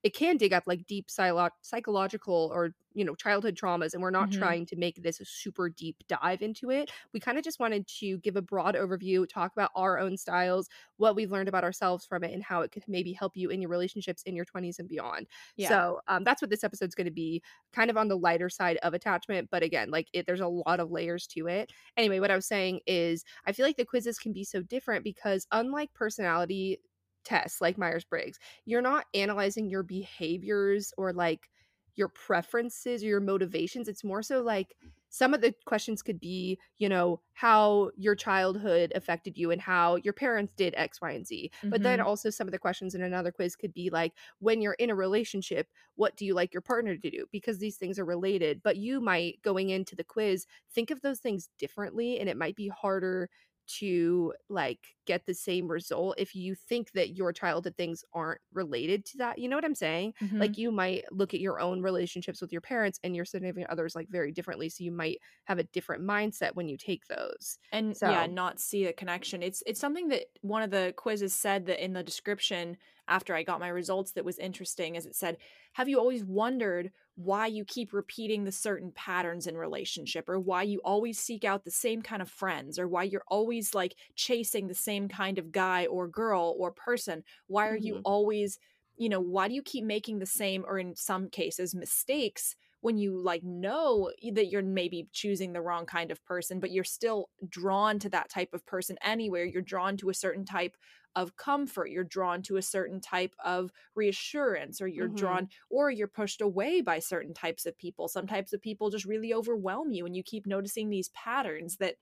it 0.06 0.14
can 0.14 0.36
dig 0.36 0.52
up 0.52 0.64
like 0.66 0.86
deep 0.86 1.08
psylo- 1.08 1.50
psychological 1.62 2.50
or 2.52 2.74
you 2.94 3.04
know 3.04 3.14
childhood 3.14 3.56
traumas 3.56 3.92
and 3.92 4.02
we're 4.02 4.10
not 4.10 4.30
Mhm. 4.30 4.32
trying 4.32 4.64
to 4.66 4.76
make 4.76 5.02
this 5.02 5.20
a 5.20 5.24
super 5.24 5.68
deep 5.68 6.02
dive 6.08 6.42
into 6.42 6.70
it 6.70 6.90
we 7.12 7.20
kind 7.20 7.38
of 7.38 7.44
just 7.44 7.60
wanted 7.60 7.86
to 7.86 8.18
give 8.18 8.36
a 8.36 8.42
broad 8.42 8.74
overview 8.74 9.28
talk 9.28 9.52
about 9.52 9.70
our 9.74 9.98
own 9.98 10.16
styles 10.16 10.68
what 10.96 11.14
we've 11.16 11.30
learned 11.30 11.48
about 11.48 11.64
ourselves 11.64 12.06
from 12.06 12.24
it 12.24 12.32
and 12.32 12.42
how 12.42 12.60
it 12.62 12.72
could 12.72 12.84
maybe 12.88 13.12
help 13.12 13.36
you 13.36 13.50
in 13.50 13.60
your 13.60 13.70
relationships 13.70 14.22
in 14.22 14.34
your 14.36 14.44
20s 14.44 14.78
and 14.78 14.88
beyond 14.88 15.26
yeah. 15.56 15.76
so 15.76 16.00
um, 16.08 16.24
that's 16.24 16.40
what 16.42 16.50
this 16.50 16.64
episode's 16.64 16.94
going 16.94 17.06
to 17.06 17.10
be 17.10 17.42
kind 17.72 17.90
of 17.90 17.96
on 17.96 18.08
the 18.08 18.16
lighter 18.18 18.48
side 18.48 18.76
of 18.78 18.94
attachment 18.94 19.48
but 19.50 19.62
again 19.62 19.90
like 19.90 20.08
it, 20.12 20.26
there's 20.26 20.40
a 20.40 20.48
lot 20.48 20.80
of 20.80 20.90
layers 20.90 21.26
to 21.26 21.46
it 21.46 21.70
anyway 21.96 22.20
what 22.20 22.30
i 22.30 22.36
was 22.36 22.46
saying 22.46 22.80
is 22.86 23.24
i 23.46 23.52
feel 23.52 23.66
like 23.66 23.76
the 23.76 23.84
quizzes 23.84 24.18
can 24.18 24.32
be 24.32 24.44
so 24.44 24.62
different 24.62 25.04
because 25.04 25.46
unlike 25.52 25.92
personality 25.94 26.78
tests 27.26 27.60
like 27.60 27.78
myers-briggs 27.78 28.38
you're 28.64 28.82
not 28.82 29.06
analyzing 29.14 29.68
your 29.68 29.82
behaviors 29.82 30.92
or 30.96 31.12
like 31.12 31.50
your 31.94 32.08
preferences 32.08 33.02
or 33.02 33.06
your 33.06 33.20
motivations 33.20 33.88
it's 33.88 34.04
more 34.04 34.22
so 34.22 34.42
like 34.42 34.76
some 35.08 35.32
of 35.32 35.40
the 35.40 35.54
questions 35.64 36.02
could 36.02 36.20
be 36.20 36.58
you 36.78 36.88
know 36.88 37.22
how 37.32 37.90
your 37.96 38.14
childhood 38.14 38.92
affected 38.94 39.38
you 39.38 39.50
and 39.50 39.62
how 39.62 39.96
your 39.96 40.12
parents 40.12 40.52
did 40.56 40.74
x 40.76 41.00
y 41.00 41.12
and 41.12 41.26
z 41.26 41.50
but 41.70 41.82
then 41.82 41.98
Mhm. 41.98 42.06
also 42.06 42.28
some 42.28 42.46
of 42.46 42.52
the 42.52 42.58
questions 42.58 42.94
in 42.94 43.02
another 43.02 43.32
quiz 43.32 43.56
could 43.56 43.72
be 43.72 43.88
like 43.88 44.12
when 44.40 44.60
you're 44.60 44.74
in 44.74 44.90
a 44.90 44.94
relationship 44.94 45.68
what 45.94 46.16
do 46.16 46.26
you 46.26 46.34
like 46.34 46.52
your 46.52 46.60
partner 46.60 46.96
to 46.98 47.10
do 47.10 47.26
because 47.32 47.58
these 47.58 47.78
things 47.78 47.98
are 47.98 48.04
related 48.04 48.62
but 48.62 48.76
you 48.76 49.00
might 49.00 49.40
going 49.42 49.70
into 49.70 49.96
the 49.96 50.04
quiz 50.04 50.46
think 50.70 50.90
of 50.90 51.00
those 51.00 51.20
things 51.20 51.48
differently 51.58 52.18
and 52.20 52.28
it 52.28 52.36
might 52.36 52.56
be 52.56 52.68
harder 52.68 53.30
to 53.66 54.32
like 54.48 54.96
get 55.06 55.26
the 55.26 55.34
same 55.34 55.68
result 55.68 56.14
if 56.18 56.34
you 56.34 56.54
think 56.54 56.92
that 56.92 57.16
your 57.16 57.32
childhood 57.32 57.76
things 57.76 58.04
aren't 58.12 58.40
related 58.52 59.04
to 59.04 59.18
that 59.18 59.38
you 59.38 59.48
know 59.48 59.56
what 59.56 59.64
i'm 59.64 59.74
saying 59.74 60.12
Mhm. 60.20 60.36
like 60.38 60.56
you 60.58 60.70
might 60.72 61.04
look 61.12 61.34
at 61.34 61.40
your 61.40 61.60
own 61.60 61.82
relationships 61.82 62.40
with 62.40 62.52
your 62.52 62.60
parents 62.60 62.98
and 63.04 63.14
your 63.16 63.24
significant 63.24 63.70
others 63.70 63.94
like 63.94 64.08
very 64.08 64.32
differently 64.32 64.68
so 64.68 64.84
you 64.84 64.92
might 64.92 65.18
have 65.44 65.58
a 65.58 65.64
different 65.64 66.02
mindset 66.02 66.54
when 66.54 66.68
you 66.68 66.76
take 66.76 67.06
those 67.06 67.58
and 67.72 67.96
yeah 68.02 68.26
not 68.26 68.60
see 68.60 68.86
a 68.86 68.92
connection 68.92 69.42
it's 69.42 69.62
it's 69.66 69.80
something 69.80 70.08
that 70.08 70.26
one 70.42 70.62
of 70.62 70.70
the 70.70 70.94
quizzes 70.96 71.34
said 71.34 71.66
that 71.66 71.82
in 71.84 71.92
the 71.92 72.02
description 72.02 72.76
after 73.08 73.34
I 73.34 73.42
got 73.42 73.60
my 73.60 73.68
results 73.68 74.12
that 74.12 74.24
was 74.24 74.38
interesting 74.38 74.94
is 74.94 75.06
it 75.06 75.14
said, 75.14 75.36
Have 75.74 75.88
you 75.88 75.98
always 75.98 76.24
wondered 76.24 76.90
why 77.14 77.46
you 77.46 77.64
keep 77.64 77.92
repeating 77.92 78.44
the 78.44 78.52
certain 78.52 78.92
patterns 78.94 79.46
in 79.46 79.56
relationship 79.56 80.28
or 80.28 80.38
why 80.38 80.62
you 80.62 80.80
always 80.84 81.18
seek 81.18 81.44
out 81.44 81.64
the 81.64 81.70
same 81.70 82.02
kind 82.02 82.20
of 82.20 82.30
friends 82.30 82.78
or 82.78 82.86
why 82.86 83.04
you're 83.04 83.24
always 83.28 83.74
like 83.74 83.94
chasing 84.14 84.68
the 84.68 84.74
same 84.74 85.08
kind 85.08 85.38
of 85.38 85.52
guy 85.52 85.86
or 85.86 86.08
girl 86.08 86.54
or 86.58 86.70
person? 86.72 87.24
Why 87.46 87.68
are 87.68 87.76
mm-hmm. 87.76 87.86
you 87.86 88.00
always, 88.04 88.58
you 88.96 89.08
know, 89.08 89.20
why 89.20 89.48
do 89.48 89.54
you 89.54 89.62
keep 89.62 89.84
making 89.84 90.18
the 90.18 90.26
same 90.26 90.64
or 90.66 90.78
in 90.78 90.94
some 90.94 91.28
cases 91.28 91.74
mistakes? 91.74 92.54
when 92.82 92.98
you 92.98 93.20
like 93.20 93.42
know 93.42 94.12
that 94.34 94.46
you're 94.46 94.62
maybe 94.62 95.08
choosing 95.12 95.52
the 95.52 95.60
wrong 95.60 95.86
kind 95.86 96.12
of 96.12 96.24
person 96.24 96.60
but 96.60 96.70
you're 96.70 96.84
still 96.84 97.28
drawn 97.48 97.98
to 97.98 98.08
that 98.08 98.28
type 98.28 98.50
of 98.52 98.64
person 98.64 98.96
anywhere 99.02 99.44
you're 99.44 99.62
drawn 99.62 99.96
to 99.96 100.08
a 100.08 100.14
certain 100.14 100.44
type 100.44 100.76
of 101.16 101.34
comfort 101.36 101.90
you're 101.90 102.04
drawn 102.04 102.42
to 102.42 102.56
a 102.56 102.62
certain 102.62 103.00
type 103.00 103.34
of 103.44 103.72
reassurance 103.96 104.80
or 104.80 104.86
you're 104.86 105.06
mm-hmm. 105.06 105.16
drawn 105.16 105.48
or 105.70 105.90
you're 105.90 106.06
pushed 106.06 106.40
away 106.40 106.80
by 106.80 106.98
certain 107.00 107.34
types 107.34 107.66
of 107.66 107.76
people 107.76 108.06
some 108.06 108.26
types 108.26 108.52
of 108.52 108.62
people 108.62 108.90
just 108.90 109.06
really 109.06 109.34
overwhelm 109.34 109.90
you 109.90 110.06
and 110.06 110.14
you 110.14 110.22
keep 110.22 110.46
noticing 110.46 110.88
these 110.88 111.08
patterns 111.08 111.78
that 111.78 111.96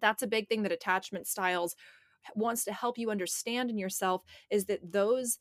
that's 0.00 0.22
a 0.22 0.26
big 0.26 0.48
thing 0.48 0.62
that 0.62 0.72
attachment 0.72 1.26
styles 1.26 1.74
wants 2.34 2.64
to 2.64 2.72
help 2.72 2.98
you 2.98 3.10
understand 3.10 3.70
in 3.70 3.78
yourself 3.78 4.22
is 4.50 4.66
that 4.66 4.92
those 4.92 5.38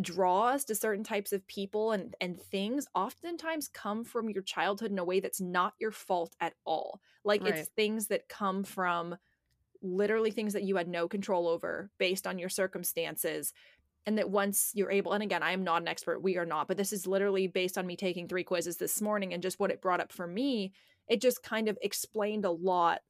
draws 0.00 0.64
to 0.64 0.74
certain 0.74 1.02
types 1.02 1.32
of 1.32 1.46
people 1.48 1.92
and 1.92 2.14
and 2.20 2.40
things 2.40 2.86
oftentimes 2.94 3.68
come 3.68 4.04
from 4.04 4.30
your 4.30 4.42
childhood 4.42 4.90
in 4.92 4.98
a 4.98 5.04
way 5.04 5.18
that's 5.18 5.40
not 5.40 5.74
your 5.80 5.90
fault 5.90 6.36
at 6.40 6.54
all 6.64 7.00
like 7.24 7.42
right. 7.42 7.54
it's 7.54 7.68
things 7.70 8.06
that 8.06 8.28
come 8.28 8.62
from 8.62 9.16
literally 9.82 10.30
things 10.30 10.52
that 10.52 10.62
you 10.62 10.76
had 10.76 10.88
no 10.88 11.08
control 11.08 11.48
over 11.48 11.90
based 11.98 12.26
on 12.26 12.38
your 12.38 12.48
circumstances 12.48 13.52
and 14.06 14.18
that 14.18 14.30
once 14.30 14.72
you're 14.74 14.90
able 14.90 15.12
and 15.12 15.22
again 15.22 15.42
i 15.42 15.52
am 15.52 15.64
not 15.64 15.80
an 15.80 15.88
expert 15.88 16.22
we 16.22 16.36
are 16.36 16.46
not 16.46 16.68
but 16.68 16.76
this 16.76 16.92
is 16.92 17.06
literally 17.06 17.46
based 17.46 17.78
on 17.78 17.86
me 17.86 17.96
taking 17.96 18.28
three 18.28 18.44
quizzes 18.44 18.76
this 18.76 19.00
morning 19.00 19.32
and 19.32 19.42
just 19.42 19.58
what 19.58 19.70
it 19.70 19.80
brought 19.80 20.00
up 20.00 20.12
for 20.12 20.26
me 20.26 20.72
it 21.08 21.20
just 21.20 21.42
kind 21.42 21.68
of 21.68 21.76
explained 21.82 22.44
a 22.44 22.50
lot 22.50 23.00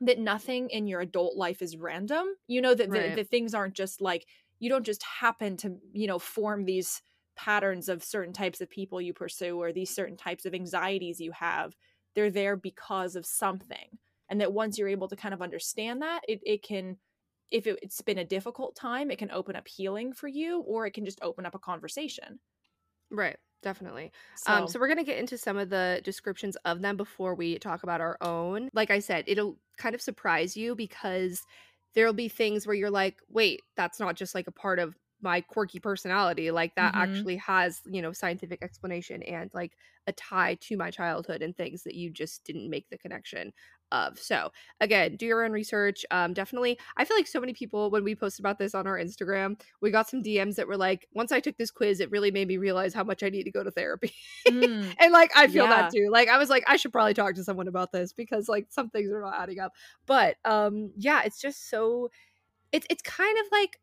that 0.00 0.18
nothing 0.18 0.68
in 0.70 0.86
your 0.86 1.00
adult 1.00 1.36
life 1.36 1.62
is 1.62 1.76
random. 1.76 2.26
You 2.46 2.60
know 2.60 2.74
that 2.74 2.90
right. 2.90 3.10
the, 3.10 3.22
the 3.22 3.28
things 3.28 3.54
aren't 3.54 3.74
just 3.74 4.00
like 4.00 4.26
you 4.58 4.68
don't 4.68 4.84
just 4.84 5.02
happen 5.02 5.56
to 5.58 5.76
you 5.92 6.06
know 6.06 6.18
form 6.18 6.64
these 6.64 7.02
patterns 7.36 7.88
of 7.88 8.02
certain 8.02 8.32
types 8.32 8.60
of 8.60 8.70
people 8.70 9.00
you 9.00 9.12
pursue 9.12 9.60
or 9.60 9.72
these 9.72 9.94
certain 9.94 10.16
types 10.16 10.46
of 10.46 10.54
anxieties 10.54 11.20
you 11.20 11.32
have. 11.32 11.76
They're 12.14 12.30
there 12.30 12.56
because 12.56 13.16
of 13.16 13.26
something 13.26 13.98
and 14.28 14.40
that 14.40 14.52
once 14.52 14.78
you're 14.78 14.88
able 14.88 15.08
to 15.08 15.16
kind 15.16 15.34
of 15.34 15.42
understand 15.42 16.02
that 16.02 16.20
it, 16.28 16.40
it 16.44 16.62
can 16.62 16.96
if 17.50 17.66
it, 17.66 17.78
it's 17.82 18.00
been 18.02 18.18
a 18.18 18.24
difficult 18.24 18.74
time 18.74 19.10
it 19.10 19.18
can 19.18 19.30
open 19.30 19.56
up 19.56 19.68
healing 19.68 20.12
for 20.12 20.28
you 20.28 20.60
or 20.60 20.86
it 20.86 20.92
can 20.92 21.04
just 21.04 21.22
open 21.22 21.46
up 21.46 21.54
a 21.54 21.58
conversation 21.58 22.38
right 23.10 23.36
definitely 23.62 24.12
so, 24.36 24.52
um 24.52 24.68
so 24.68 24.78
we're 24.78 24.88
going 24.88 24.98
to 24.98 25.04
get 25.04 25.18
into 25.18 25.38
some 25.38 25.56
of 25.56 25.70
the 25.70 26.00
descriptions 26.04 26.56
of 26.64 26.82
them 26.82 26.96
before 26.96 27.34
we 27.34 27.58
talk 27.58 27.82
about 27.82 28.00
our 28.00 28.16
own 28.20 28.68
like 28.74 28.90
i 28.90 28.98
said 28.98 29.24
it'll 29.26 29.56
kind 29.78 29.94
of 29.94 30.00
surprise 30.00 30.56
you 30.56 30.74
because 30.74 31.42
there'll 31.96 32.12
be 32.12 32.28
things 32.28 32.66
where 32.66 32.76
you're 32.76 32.90
like, 32.90 33.16
wait, 33.28 33.62
that's 33.74 33.98
not 33.98 34.14
just 34.14 34.34
like 34.34 34.46
a 34.46 34.52
part 34.52 34.78
of 34.78 34.94
my 35.22 35.40
quirky 35.40 35.80
personality. 35.80 36.50
Like 36.50 36.74
that 36.76 36.92
mm-hmm. 36.92 37.02
actually 37.02 37.36
has, 37.38 37.80
you 37.86 38.02
know, 38.02 38.12
scientific 38.12 38.62
explanation 38.62 39.22
and 39.22 39.50
like 39.54 39.72
a 40.06 40.12
tie 40.12 40.58
to 40.60 40.76
my 40.76 40.90
childhood 40.90 41.40
and 41.42 41.56
things 41.56 41.82
that 41.84 41.94
you 41.94 42.10
just 42.10 42.44
didn't 42.44 42.68
make 42.68 42.88
the 42.90 42.98
connection 42.98 43.50
of. 43.92 44.18
So 44.18 44.52
again, 44.80 45.16
do 45.16 45.26
your 45.26 45.44
own 45.44 45.52
research. 45.52 46.04
Um, 46.10 46.32
definitely. 46.32 46.78
I 46.96 47.04
feel 47.04 47.16
like 47.16 47.26
so 47.26 47.40
many 47.40 47.52
people 47.52 47.90
when 47.90 48.04
we 48.04 48.14
posted 48.14 48.40
about 48.40 48.58
this 48.58 48.74
on 48.74 48.86
our 48.86 48.98
Instagram, 48.98 49.60
we 49.80 49.90
got 49.90 50.08
some 50.08 50.22
DMs 50.22 50.56
that 50.56 50.68
were 50.68 50.76
like, 50.76 51.06
once 51.12 51.32
I 51.32 51.40
took 51.40 51.56
this 51.56 51.70
quiz, 51.70 52.00
it 52.00 52.10
really 52.10 52.30
made 52.30 52.48
me 52.48 52.56
realize 52.56 52.94
how 52.94 53.04
much 53.04 53.22
I 53.22 53.28
need 53.28 53.44
to 53.44 53.50
go 53.50 53.62
to 53.62 53.70
therapy. 53.70 54.12
Mm. 54.48 54.94
and 55.00 55.12
like 55.12 55.30
I 55.36 55.48
feel 55.48 55.64
yeah. 55.64 55.82
that 55.82 55.92
too. 55.92 56.08
Like 56.10 56.28
I 56.28 56.38
was 56.38 56.50
like, 56.50 56.64
I 56.66 56.76
should 56.76 56.92
probably 56.92 57.14
talk 57.14 57.34
to 57.34 57.44
someone 57.44 57.68
about 57.68 57.92
this 57.92 58.12
because 58.12 58.48
like 58.48 58.66
some 58.70 58.90
things 58.90 59.10
are 59.12 59.20
not 59.20 59.40
adding 59.40 59.60
up. 59.60 59.72
But 60.06 60.36
um 60.44 60.92
yeah, 60.96 61.22
it's 61.24 61.40
just 61.40 61.70
so 61.70 62.10
it's 62.72 62.86
it's 62.90 63.02
kind 63.02 63.38
of 63.38 63.44
like 63.52 63.78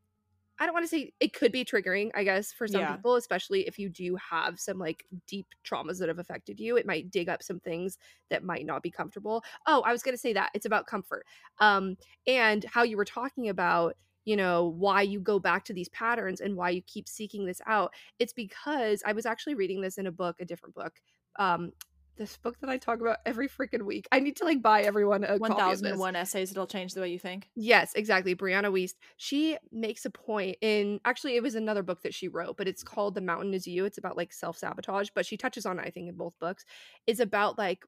I 0.60 0.66
don't 0.66 0.74
want 0.74 0.84
to 0.84 0.90
say 0.90 1.12
it 1.20 1.34
could 1.34 1.52
be 1.52 1.66
triggering, 1.66 2.12
I 2.14 2.24
guess, 2.24 2.52
for 2.52 2.68
some 2.68 2.82
yeah. 2.82 2.96
people, 2.96 3.16
especially 3.16 3.68
if 3.68 3.80
you 3.80 3.90
do 3.90 4.16
have 4.18 4.60
some 4.60 4.78
like 4.78 5.04
deep 5.28 5.48
traumas 5.66 5.98
that 6.00 6.10
have 6.10 6.20
affected 6.20 6.60
you. 6.60 6.78
It 6.78 6.86
might 6.86 7.10
dig 7.10 7.28
up 7.28 7.42
some 7.42 7.60
things 7.60 7.98
that 8.30 8.44
might 8.44 8.66
not 8.66 8.84
be 8.84 8.92
comfortable. 8.92 9.44
Oh, 9.66 9.82
I 9.82 9.92
was 9.92 10.04
going 10.04 10.14
to 10.14 10.22
say 10.22 10.34
that 10.34 10.52
it's 10.54 10.68
about 10.68 10.86
comfort. 10.86 11.26
Um, 11.60 11.98
and 12.28 12.64
how 12.66 12.84
you 12.84 12.98
were 12.98 13.06
talking 13.06 13.50
about, 13.50 13.96
you 14.26 14.36
know, 14.36 14.76
why 14.78 15.02
you 15.02 15.20
go 15.20 15.40
back 15.40 15.66
to 15.66 15.74
these 15.74 15.90
patterns 15.90 16.40
and 16.40 16.56
why 16.56 16.70
you 16.70 16.82
keep 16.84 17.10
seeking 17.10 17.46
this 17.46 17.62
out. 17.66 17.92
It's 18.20 18.34
because 18.34 19.02
I 19.06 19.14
was 19.14 19.26
actually 19.26 19.56
reading 19.56 19.82
this 19.82 19.98
in 19.98 20.08
a 20.08 20.12
book, 20.12 20.38
a 20.40 20.46
different 20.46 20.76
book. 20.76 20.94
Um, 21.40 21.72
this 22.18 22.38
book 22.38 22.60
that 22.60 22.70
I 22.70 22.78
talk 22.78 23.02
about 23.02 23.18
every 23.26 23.48
freaking 23.48 23.84
week. 23.84 24.08
I 24.12 24.20
need 24.20 24.36
to 24.38 24.46
like 24.46 24.62
buy 24.62 24.82
everyone 24.82 25.24
a 25.24 25.38
1001 25.38 26.16
essays 26.16 26.50
that'll 26.50 26.68
change 26.68 26.94
the 26.94 27.02
way 27.02 27.10
you 27.10 27.20
think. 27.20 27.50
Yes, 27.56 27.94
exactly. 27.96 28.36
Brianna 28.36 28.72
Wiest. 28.72 28.96
She 29.18 29.58
makes 29.72 30.06
a 30.06 30.10
point 30.10 30.58
in 30.62 31.00
actually 31.06 31.36
it 31.36 31.44
was 31.44 31.56
another 31.56 31.84
book 31.84 32.02
that 32.04 32.14
she 32.14 32.28
wrote, 32.28 32.58
but 32.58 32.68
it's 32.68 32.84
called 32.84 33.16
The 33.16 33.22
Mountain 33.22 33.54
is 33.54 33.68
You. 33.68 33.86
It's 33.86 33.98
about 33.98 34.18
like 34.18 34.34
self-sabotage, 34.34 35.10
but 35.16 35.26
she 35.26 35.38
touches 35.38 35.66
on 35.66 35.80
it, 35.80 35.86
I 35.86 35.90
think 35.90 36.10
in 36.10 36.16
both 36.16 36.34
books. 36.40 36.66
It's 37.08 37.20
about 37.20 37.58
like 37.58 37.84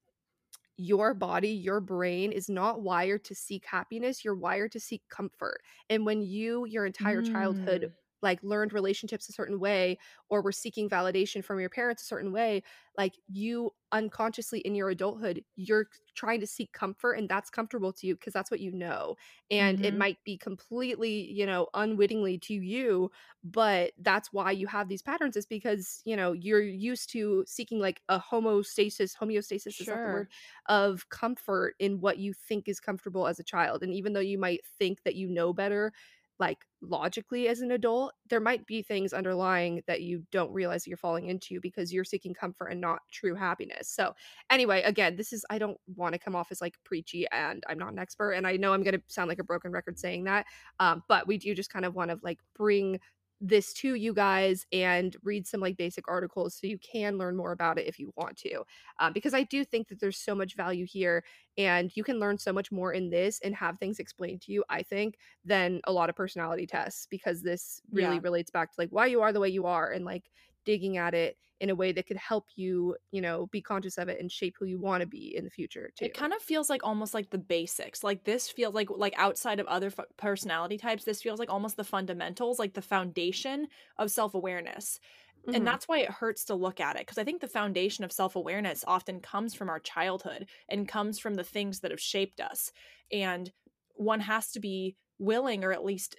your 0.77 1.13
body, 1.13 1.49
your 1.49 1.79
brain 1.79 2.31
is 2.31 2.49
not 2.49 2.81
wired 2.81 3.23
to 3.25 3.35
seek 3.35 3.65
happiness, 3.65 4.25
you're 4.25 4.35
wired 4.35 4.71
to 4.73 4.79
seek 4.79 5.03
comfort. 5.09 5.61
And 5.89 6.05
when 6.05 6.21
you 6.21 6.65
your 6.65 6.85
entire 6.85 7.21
mm. 7.21 7.31
childhood 7.31 7.93
like 8.25 8.39
learned 8.41 8.73
relationships 8.73 9.29
a 9.29 9.31
certain 9.31 9.59
way 9.59 9.97
or 10.29 10.41
were 10.41 10.51
seeking 10.51 10.89
validation 10.89 11.43
from 11.43 11.59
your 11.59 11.69
parents 11.69 12.01
a 12.01 12.05
certain 12.05 12.33
way 12.33 12.63
like 12.97 13.13
you 13.27 13.71
unconsciously 13.91 14.59
in 14.61 14.73
your 14.73 14.89
adulthood 14.89 15.43
you're 15.55 15.87
trying 16.15 16.39
to 16.39 16.47
seek 16.47 16.71
comfort 16.73 17.13
and 17.13 17.29
that's 17.29 17.49
comfortable 17.49 17.93
to 17.93 18.07
you 18.07 18.15
because 18.15 18.33
that's 18.33 18.49
what 18.49 18.59
you 18.59 18.71
know 18.71 19.15
and 19.51 19.77
mm-hmm. 19.77 19.85
it 19.85 19.95
might 19.95 20.17
be 20.25 20.37
completely 20.37 21.31
you 21.31 21.45
know 21.45 21.67
unwittingly 21.75 22.37
to 22.37 22.53
you 22.53 23.09
but 23.43 23.91
that's 24.01 24.33
why 24.33 24.49
you 24.49 24.65
have 24.65 24.89
these 24.89 25.03
patterns 25.03 25.37
is 25.37 25.45
because 25.45 26.01
you 26.03 26.15
know 26.15 26.33
you're 26.33 26.61
used 26.61 27.11
to 27.11 27.43
seeking 27.47 27.79
like 27.79 28.01
a 28.09 28.19
homostasis 28.19 29.11
homeostasis 29.15 29.73
sure. 29.73 29.81
is 29.81 29.85
that 29.85 29.97
the 29.97 30.13
word 30.13 30.27
of 30.67 31.07
comfort 31.09 31.75
in 31.79 32.01
what 32.01 32.17
you 32.17 32.33
think 32.33 32.67
is 32.67 32.79
comfortable 32.79 33.27
as 33.27 33.39
a 33.39 33.43
child 33.43 33.83
and 33.83 33.93
even 33.93 34.13
though 34.13 34.19
you 34.19 34.39
might 34.39 34.61
think 34.79 35.03
that 35.03 35.15
you 35.15 35.29
know 35.29 35.53
better 35.53 35.93
like 36.39 36.59
logically 36.81 37.47
as 37.47 37.61
an 37.61 37.71
adult 37.71 38.13
there 38.29 38.39
might 38.39 38.65
be 38.67 38.81
things 38.81 39.13
underlying 39.13 39.81
that 39.87 40.01
you 40.01 40.23
don't 40.31 40.51
realize 40.51 40.83
that 40.83 40.89
you're 40.89 40.97
falling 40.97 41.27
into 41.27 41.59
because 41.61 41.91
you're 41.91 42.03
seeking 42.03 42.33
comfort 42.33 42.67
and 42.67 42.79
not 42.79 42.99
true 43.11 43.33
happiness. 43.33 43.89
So 43.89 44.13
anyway 44.51 44.81
again 44.83 45.15
this 45.15 45.33
is 45.33 45.45
i 45.49 45.57
don't 45.57 45.77
want 45.95 46.13
to 46.13 46.19
come 46.19 46.35
off 46.35 46.51
as 46.51 46.61
like 46.61 46.75
preachy 46.83 47.25
and 47.31 47.63
i'm 47.67 47.77
not 47.77 47.91
an 47.91 47.99
expert 47.99 48.33
and 48.33 48.45
i 48.45 48.55
know 48.55 48.73
i'm 48.73 48.83
going 48.83 48.93
to 48.93 49.01
sound 49.07 49.27
like 49.27 49.39
a 49.39 49.43
broken 49.43 49.71
record 49.71 49.97
saying 49.97 50.23
that 50.23 50.45
um, 50.79 51.03
but 51.07 51.27
we 51.27 51.37
do 51.37 51.53
just 51.55 51.71
kind 51.71 51.85
of 51.85 51.95
want 51.95 52.11
to 52.11 52.19
like 52.21 52.39
bring 52.55 52.99
this 53.41 53.73
to 53.73 53.95
you 53.95 54.13
guys 54.13 54.65
and 54.71 55.17
read 55.23 55.45
some 55.45 55.59
like 55.59 55.75
basic 55.77 56.07
articles 56.07 56.55
so 56.55 56.67
you 56.67 56.77
can 56.79 57.17
learn 57.17 57.35
more 57.35 57.51
about 57.51 57.77
it 57.77 57.85
if 57.85 57.99
you 57.99 58.11
want 58.15 58.35
to 58.37 58.63
um, 58.99 59.11
because 59.11 59.33
i 59.33 59.43
do 59.43 59.63
think 59.65 59.87
that 59.87 59.99
there's 59.99 60.17
so 60.17 60.33
much 60.33 60.55
value 60.55 60.85
here 60.85 61.23
and 61.57 61.91
you 61.95 62.03
can 62.03 62.19
learn 62.19 62.37
so 62.37 62.53
much 62.53 62.71
more 62.71 62.93
in 62.93 63.09
this 63.09 63.39
and 63.43 63.53
have 63.53 63.77
things 63.77 63.99
explained 63.99 64.41
to 64.41 64.51
you 64.51 64.63
i 64.69 64.81
think 64.81 65.17
than 65.43 65.81
a 65.85 65.91
lot 65.91 66.09
of 66.09 66.15
personality 66.15 66.65
tests 66.65 67.07
because 67.09 67.41
this 67.41 67.81
really 67.91 68.15
yeah. 68.15 68.21
relates 68.23 68.51
back 68.51 68.69
to 68.69 68.75
like 68.79 68.89
why 68.89 69.05
you 69.05 69.21
are 69.21 69.33
the 69.33 69.39
way 69.39 69.49
you 69.49 69.65
are 69.65 69.91
and 69.91 70.05
like 70.05 70.29
digging 70.65 70.97
at 70.97 71.13
it 71.13 71.37
in 71.61 71.69
a 71.69 71.75
way 71.75 71.91
that 71.93 72.05
could 72.05 72.17
help 72.17 72.47
you, 72.55 72.95
you 73.11 73.21
know, 73.21 73.47
be 73.47 73.61
conscious 73.61 73.97
of 73.97 74.09
it 74.09 74.19
and 74.19 74.31
shape 74.31 74.55
who 74.59 74.65
you 74.65 74.77
want 74.79 75.01
to 75.01 75.07
be 75.07 75.35
in 75.35 75.45
the 75.45 75.49
future 75.49 75.89
too. 75.97 76.05
It 76.05 76.13
kind 76.13 76.33
of 76.33 76.41
feels 76.41 76.69
like 76.69 76.83
almost 76.83 77.13
like 77.13 77.29
the 77.29 77.37
basics. 77.37 78.03
Like 78.03 78.23
this 78.25 78.49
feels 78.49 78.75
like 78.75 78.89
like 78.89 79.13
outside 79.17 79.59
of 79.59 79.67
other 79.67 79.87
f- 79.87 80.05
personality 80.17 80.77
types, 80.77 81.05
this 81.05 81.21
feels 81.21 81.39
like 81.39 81.49
almost 81.49 81.77
the 81.77 81.83
fundamentals, 81.83 82.59
like 82.59 82.73
the 82.73 82.81
foundation 82.81 83.67
of 83.97 84.11
self-awareness. 84.11 84.99
Mm-hmm. 85.47 85.55
And 85.55 85.67
that's 85.67 85.87
why 85.87 85.99
it 85.99 86.09
hurts 86.09 86.43
to 86.45 86.55
look 86.55 86.81
at 86.81 86.97
it 86.97 87.03
because 87.03 87.17
I 87.17 87.23
think 87.23 87.39
the 87.39 87.47
foundation 87.47 88.03
of 88.03 88.11
self-awareness 88.11 88.83
often 88.85 89.21
comes 89.21 89.53
from 89.53 89.69
our 89.69 89.79
childhood 89.79 90.47
and 90.67 90.87
comes 90.87 91.19
from 91.19 91.35
the 91.35 91.43
things 91.43 91.79
that 91.79 91.91
have 91.91 92.01
shaped 92.01 92.41
us. 92.41 92.71
And 93.11 93.51
one 93.93 94.19
has 94.19 94.51
to 94.51 94.59
be 94.59 94.97
willing 95.19 95.63
or 95.63 95.71
at 95.71 95.85
least 95.85 96.17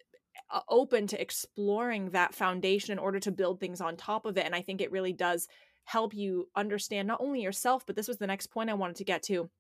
open 0.69 1.07
to 1.09 1.21
exploring 1.21 2.11
that 2.11 2.35
foundation 2.35 2.93
in 2.93 2.99
order 2.99 3.19
to 3.19 3.33
build 3.33 3.59
things 3.59 3.81
on 3.81 3.97
top 3.97 4.27
of 4.27 4.37
it 4.37 4.47
and 4.47 4.55
i 4.55 4.63
think 4.63 4.81
it 4.81 4.93
really 4.93 5.13
does 5.13 5.49
help 5.85 6.15
you 6.15 6.49
understand 6.57 7.07
not 7.09 7.21
only 7.21 7.41
yourself 7.41 7.85
but 7.87 7.97
this 7.97 8.09
was 8.09 8.19
the 8.19 8.27
next 8.27 8.49
point 8.49 8.71
i 8.71 8.75
wanted 8.75 8.97
to 8.97 9.05
get 9.05 9.23
to 9.23 9.51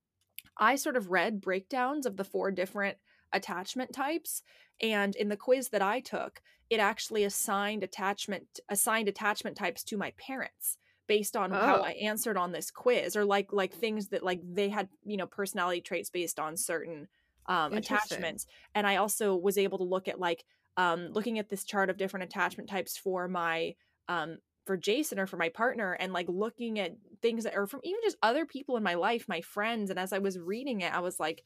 i 0.58 0.76
sort 0.76 0.96
of 0.96 1.10
read 1.10 1.40
breakdowns 1.40 2.06
of 2.06 2.16
the 2.16 2.24
four 2.24 2.50
different 2.50 2.96
attachment 3.32 3.92
types 3.92 4.42
and 4.80 5.16
in 5.16 5.28
the 5.28 5.36
quiz 5.36 5.68
that 5.70 5.82
i 5.82 6.00
took 6.00 6.40
it 6.70 6.80
actually 6.80 7.24
assigned 7.24 7.82
attachment 7.82 8.60
assigned 8.68 9.08
attachment 9.08 9.56
types 9.56 9.82
to 9.82 9.96
my 9.96 10.12
parents 10.18 10.78
based 11.06 11.36
on 11.36 11.52
oh. 11.52 11.56
how 11.56 11.76
I 11.82 11.92
answered 11.92 12.36
on 12.36 12.52
this 12.52 12.70
quiz 12.70 13.16
or 13.16 13.24
like 13.24 13.52
like 13.52 13.72
things 13.72 14.08
that 14.08 14.24
like 14.24 14.40
they 14.42 14.68
had 14.68 14.88
you 15.04 15.16
know 15.16 15.26
personality 15.26 15.80
traits 15.80 16.10
based 16.10 16.38
on 16.38 16.56
certain 16.56 17.08
um 17.46 17.74
attachments 17.74 18.46
and 18.74 18.86
I 18.86 18.96
also 18.96 19.36
was 19.36 19.58
able 19.58 19.78
to 19.78 19.84
look 19.84 20.08
at 20.08 20.18
like 20.18 20.44
um, 20.76 21.08
looking 21.12 21.38
at 21.38 21.48
this 21.48 21.64
chart 21.64 21.90
of 21.90 21.96
different 21.96 22.24
attachment 22.24 22.68
types 22.68 22.96
for 22.96 23.28
my 23.28 23.74
um, 24.08 24.38
for 24.66 24.76
Jason 24.76 25.18
or 25.18 25.26
for 25.26 25.36
my 25.36 25.48
partner 25.48 25.92
and 25.92 26.12
like 26.12 26.26
looking 26.28 26.78
at 26.78 26.96
things 27.22 27.44
that 27.44 27.56
or 27.56 27.66
from 27.66 27.80
even 27.84 28.00
just 28.02 28.16
other 28.22 28.44
people 28.44 28.76
in 28.76 28.82
my 28.82 28.94
life, 28.94 29.26
my 29.28 29.40
friends. 29.40 29.90
And 29.90 29.98
as 29.98 30.12
I 30.12 30.18
was 30.18 30.38
reading 30.38 30.80
it, 30.80 30.92
I 30.92 31.00
was 31.00 31.20
like, 31.20 31.42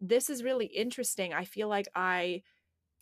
this 0.00 0.28
is 0.28 0.42
really 0.42 0.66
interesting. 0.66 1.32
I 1.32 1.44
feel 1.44 1.68
like 1.68 1.86
I 1.94 2.42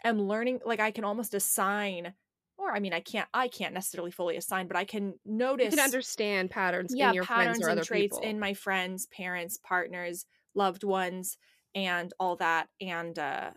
am 0.05 0.21
learning, 0.21 0.61
like 0.65 0.81
I 0.81 0.91
can 0.91 1.05
almost 1.05 1.35
assign 1.35 2.13
or 2.59 2.75
I 2.75 2.81
mean 2.81 2.93
I 2.93 3.01
can't 3.01 3.29
I 3.35 3.49
can't 3.49 3.75
necessarily 3.75 4.11
fully 4.11 4.37
assign, 4.37 4.67
but 4.67 4.77
I 4.77 4.85
can 4.85 5.15
notice 5.25 5.65
You 5.65 5.71
can 5.71 5.81
understand 5.81 6.51
patterns 6.51 6.93
yeah, 6.95 7.09
in 7.09 7.15
your 7.15 7.25
patterns 7.25 7.59
friends 7.59 7.67
or 7.67 7.69
and 7.71 7.79
other 7.79 7.87
traits 7.87 8.17
people. 8.17 8.29
in 8.29 8.39
my 8.39 8.55
friends, 8.55 9.07
parents, 9.07 9.59
partners, 9.63 10.27
loved 10.55 10.85
ones, 10.85 11.37
and 11.75 12.13
all 12.19 12.37
that, 12.37 12.69
and 12.81 13.19
uh, 13.19 13.51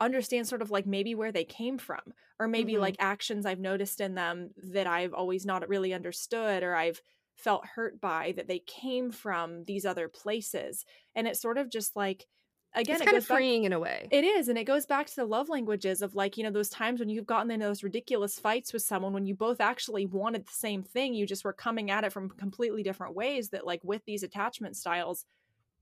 understand 0.00 0.48
sort 0.48 0.62
of 0.62 0.70
like 0.70 0.86
maybe 0.86 1.14
where 1.14 1.32
they 1.32 1.44
came 1.44 1.78
from, 1.78 2.00
or 2.38 2.48
maybe 2.48 2.76
Mhm. 2.76 2.78
like 2.78 2.96
actions 2.98 3.46
I've 3.46 3.60
noticed 3.60 4.00
in 4.00 4.14
them 4.14 4.50
that 4.56 4.86
I've 4.86 5.14
always 5.14 5.46
not 5.46 5.68
really 5.68 5.92
understood, 5.94 6.62
or 6.62 6.74
I've 6.74 7.00
felt 7.36 7.66
hurt 7.66 8.00
by 8.00 8.32
that 8.32 8.48
they 8.48 8.60
came 8.60 9.10
from 9.12 9.64
these 9.64 9.86
other 9.86 10.08
places, 10.08 10.84
and 11.14 11.26
it's 11.28 11.40
sort 11.40 11.58
of 11.58 11.70
just 11.70 11.96
like 11.96 12.26
again, 12.74 13.00
it's 13.00 13.02
it 13.02 13.06
kind 13.06 13.16
of 13.16 13.22
goes 13.22 13.26
back- 13.26 13.44
freeing 13.44 13.64
in 13.64 13.72
a 13.72 13.78
way. 13.80 14.12
it 14.12 14.24
is, 14.24 14.48
and 14.48 14.58
it 14.58 14.64
goes 14.64 14.86
back 14.86 15.06
to 15.06 15.16
the 15.16 15.24
love 15.26 15.48
languages 15.48 16.02
of 16.02 16.14
like, 16.16 16.36
you 16.36 16.44
know, 16.44 16.50
those 16.50 16.70
times 16.70 17.00
when 17.00 17.08
you've 17.08 17.26
gotten 17.26 17.50
in 17.50 17.60
those 17.60 17.82
ridiculous 17.84 18.40
fights 18.40 18.72
with 18.72 18.82
someone 18.82 19.12
when 19.12 19.26
you 19.26 19.34
both 19.36 19.60
actually 19.60 20.06
wanted 20.06 20.46
the 20.46 20.52
same 20.52 20.82
thing, 20.82 21.14
you 21.14 21.26
just 21.26 21.44
were 21.44 21.52
coming 21.52 21.90
at 21.90 22.04
it 22.04 22.12
from 22.12 22.30
completely 22.30 22.82
different 22.82 23.14
ways. 23.14 23.50
That, 23.50 23.66
like, 23.66 23.84
with 23.84 24.04
these 24.06 24.22
attachment 24.24 24.76
styles, 24.76 25.26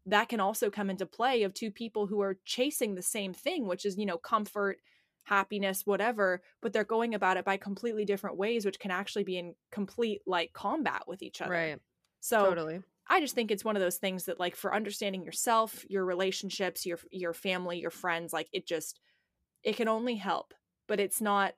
that 0.09 0.29
can 0.29 0.41
also 0.41 0.71
come 0.71 0.91
into 0.91 1.07
play 1.07 1.43
of 1.43 1.55
two 1.55 1.71
people 1.71 2.07
who 2.07 2.21
are 2.21 2.39
chasing 2.45 2.95
the 2.95 3.03
same 3.03 3.35
thing, 3.35 3.67
which 3.67 3.85
is, 3.85 3.97
you 3.97 4.07
know, 4.07 4.17
comfort, 4.17 4.79
happiness, 5.25 5.85
whatever, 5.85 6.43
but 6.63 6.73
they're 6.73 6.85
going 6.85 7.15
about 7.15 7.37
it 7.37 7.45
by 7.45 7.57
completely 7.57 8.05
different 8.05 8.37
ways, 8.37 8.65
which 8.65 8.79
can 8.79 8.91
actually 8.91 9.25
be 9.25 9.39
in 9.39 9.55
complete 9.71 10.23
like 10.27 10.53
combat 10.53 11.03
with 11.07 11.23
each 11.23 11.41
other. 11.43 11.53
right. 11.53 11.79
So, 12.21 12.47
totally. 12.47 12.83
I 13.11 13.21
just 13.21 13.35
think 13.35 13.51
it's 13.51 13.65
one 13.65 13.77
of 13.77 13.83
those 13.83 13.97
things 13.97 14.25
that 14.25 14.41
like 14.41 14.57
for 14.57 14.75
understanding 14.75 15.23
yourself, 15.23 15.85
your 15.89 16.05
relationships, 16.05 16.85
your 16.85 16.99
your 17.11 17.33
family, 17.33 17.81
your 17.81 17.91
friends, 17.91 18.33
like 18.33 18.49
it 18.53 18.67
just 18.67 19.01
it 19.63 19.77
can 19.77 19.89
only 19.89 20.17
help, 20.17 20.55
but 20.87 21.01
it's 21.01 21.21
not 21.21 21.55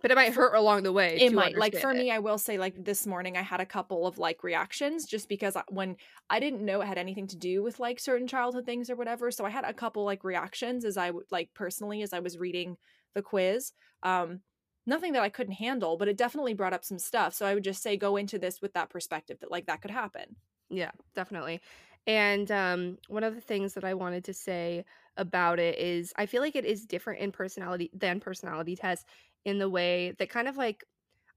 But 0.00 0.10
it 0.12 0.14
might 0.14 0.32
hurt 0.32 0.54
along 0.54 0.84
the 0.84 0.92
way. 0.92 1.16
it 1.16 1.32
might 1.32 1.56
like 1.56 1.76
for 1.76 1.90
it. 1.90 1.96
me 1.96 2.10
I 2.10 2.20
will 2.20 2.38
say 2.38 2.56
like 2.56 2.84
this 2.84 3.06
morning 3.06 3.36
I 3.36 3.42
had 3.42 3.60
a 3.60 3.66
couple 3.66 4.06
of 4.06 4.16
like 4.18 4.44
reactions 4.44 5.06
just 5.06 5.28
because 5.28 5.56
I, 5.56 5.62
when 5.68 5.96
I 6.30 6.38
didn't 6.38 6.64
know 6.64 6.80
it 6.80 6.86
had 6.86 6.98
anything 6.98 7.26
to 7.28 7.36
do 7.36 7.62
with 7.62 7.80
like 7.80 7.98
certain 7.98 8.28
childhood 8.28 8.64
things 8.64 8.90
or 8.90 8.96
whatever, 8.96 9.30
so 9.30 9.44
I 9.44 9.50
had 9.50 9.64
a 9.64 9.74
couple 9.74 10.04
like 10.04 10.22
reactions 10.22 10.84
as 10.84 10.96
I 10.96 11.10
would 11.10 11.26
like 11.30 11.50
personally 11.54 12.02
as 12.02 12.12
I 12.12 12.20
was 12.20 12.38
reading 12.38 12.76
the 13.14 13.22
quiz. 13.22 13.72
Um 14.02 14.40
nothing 14.86 15.12
that 15.12 15.22
I 15.22 15.28
couldn't 15.28 15.54
handle, 15.54 15.96
but 15.98 16.08
it 16.08 16.16
definitely 16.16 16.54
brought 16.54 16.72
up 16.72 16.84
some 16.84 16.98
stuff. 16.98 17.34
So 17.34 17.44
I 17.44 17.54
would 17.54 17.64
just 17.64 17.82
say 17.82 17.96
go 17.96 18.16
into 18.16 18.38
this 18.38 18.62
with 18.62 18.72
that 18.74 18.90
perspective 18.90 19.38
that 19.40 19.50
like 19.50 19.66
that 19.66 19.82
could 19.82 19.90
happen. 19.90 20.36
Yeah, 20.70 20.92
definitely. 21.14 21.60
And 22.06 22.50
um, 22.50 22.98
one 23.08 23.22
of 23.22 23.34
the 23.34 23.40
things 23.40 23.74
that 23.74 23.84
I 23.84 23.92
wanted 23.92 24.24
to 24.24 24.34
say 24.34 24.84
about 25.18 25.58
it 25.58 25.78
is 25.78 26.12
I 26.16 26.24
feel 26.26 26.40
like 26.40 26.56
it 26.56 26.64
is 26.64 26.86
different 26.86 27.20
in 27.20 27.32
personality 27.32 27.90
than 27.92 28.20
personality 28.20 28.76
tests 28.76 29.04
in 29.44 29.58
the 29.58 29.68
way 29.68 30.14
that 30.18 30.30
kind 30.30 30.48
of 30.48 30.56
like 30.56 30.84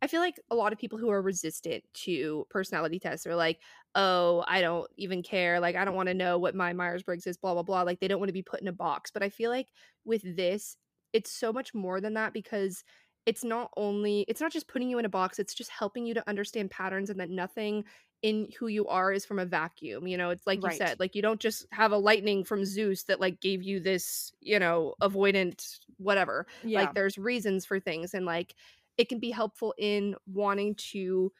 I 0.01 0.07
feel 0.07 0.19
like 0.19 0.39
a 0.49 0.55
lot 0.55 0.73
of 0.73 0.79
people 0.79 0.97
who 0.97 1.11
are 1.11 1.21
resistant 1.21 1.83
to 1.93 2.47
personality 2.49 2.99
tests 2.99 3.27
are 3.27 3.35
like, 3.35 3.59
oh, 3.93 4.43
I 4.47 4.61
don't 4.61 4.89
even 4.97 5.21
care. 5.21 5.59
Like, 5.59 5.75
I 5.75 5.85
don't 5.85 5.95
want 5.95 6.07
to 6.07 6.15
know 6.15 6.39
what 6.39 6.55
my 6.55 6.73
Myers 6.73 7.03
Briggs 7.03 7.27
is, 7.27 7.37
blah, 7.37 7.53
blah, 7.53 7.61
blah. 7.61 7.83
Like, 7.83 7.99
they 7.99 8.07
don't 8.07 8.19
want 8.19 8.29
to 8.29 8.33
be 8.33 8.41
put 8.41 8.61
in 8.61 8.67
a 8.67 8.73
box. 8.73 9.11
But 9.11 9.21
I 9.21 9.29
feel 9.29 9.51
like 9.51 9.67
with 10.03 10.23
this, 10.35 10.75
it's 11.13 11.31
so 11.31 11.53
much 11.53 11.75
more 11.75 12.01
than 12.01 12.15
that 12.15 12.33
because 12.33 12.83
it's 13.27 13.43
not 13.43 13.69
only, 13.77 14.25
it's 14.27 14.41
not 14.41 14.51
just 14.51 14.67
putting 14.67 14.89
you 14.89 14.97
in 14.97 15.05
a 15.05 15.09
box, 15.09 15.37
it's 15.37 15.53
just 15.53 15.69
helping 15.69 16.07
you 16.07 16.15
to 16.15 16.27
understand 16.27 16.71
patterns 16.71 17.11
and 17.11 17.19
that 17.19 17.29
nothing 17.29 17.83
in 18.21 18.49
who 18.59 18.67
you 18.67 18.87
are 18.87 19.11
is 19.11 19.25
from 19.25 19.39
a 19.39 19.45
vacuum. 19.45 20.07
You 20.07 20.17
know, 20.17 20.29
it's 20.29 20.45
like 20.47 20.63
Right. 20.63 20.63
you 20.63 20.71
said, 20.71 20.99
like, 20.99 21.15
you 21.15 21.21
don't 21.21 21.39
just 21.39 21.65
have 21.71 21.91
a 21.91 21.97
lightning 21.97 22.43
from 22.43 22.65
Zeus 22.65 23.03
that 23.03 23.19
like 23.19 23.41
gave 23.41 23.63
you 23.63 23.79
this, 23.79 24.31
you 24.41 24.59
know, 24.59 24.95
avoidant 25.01 25.79
whatever 25.97 26.47
Yeah. 26.61 26.73
like 26.73 26.93
there's 26.93 27.17
reasons 27.17 27.65
for 27.65 27.79
things 27.79 28.13
and 28.13 28.25
like 28.25 28.55
it 28.97 29.07
can 29.09 29.19
be 29.19 29.29
helpful 29.31 29.73
in 29.77 30.15
wanting 30.25 30.73
to 30.75 31.31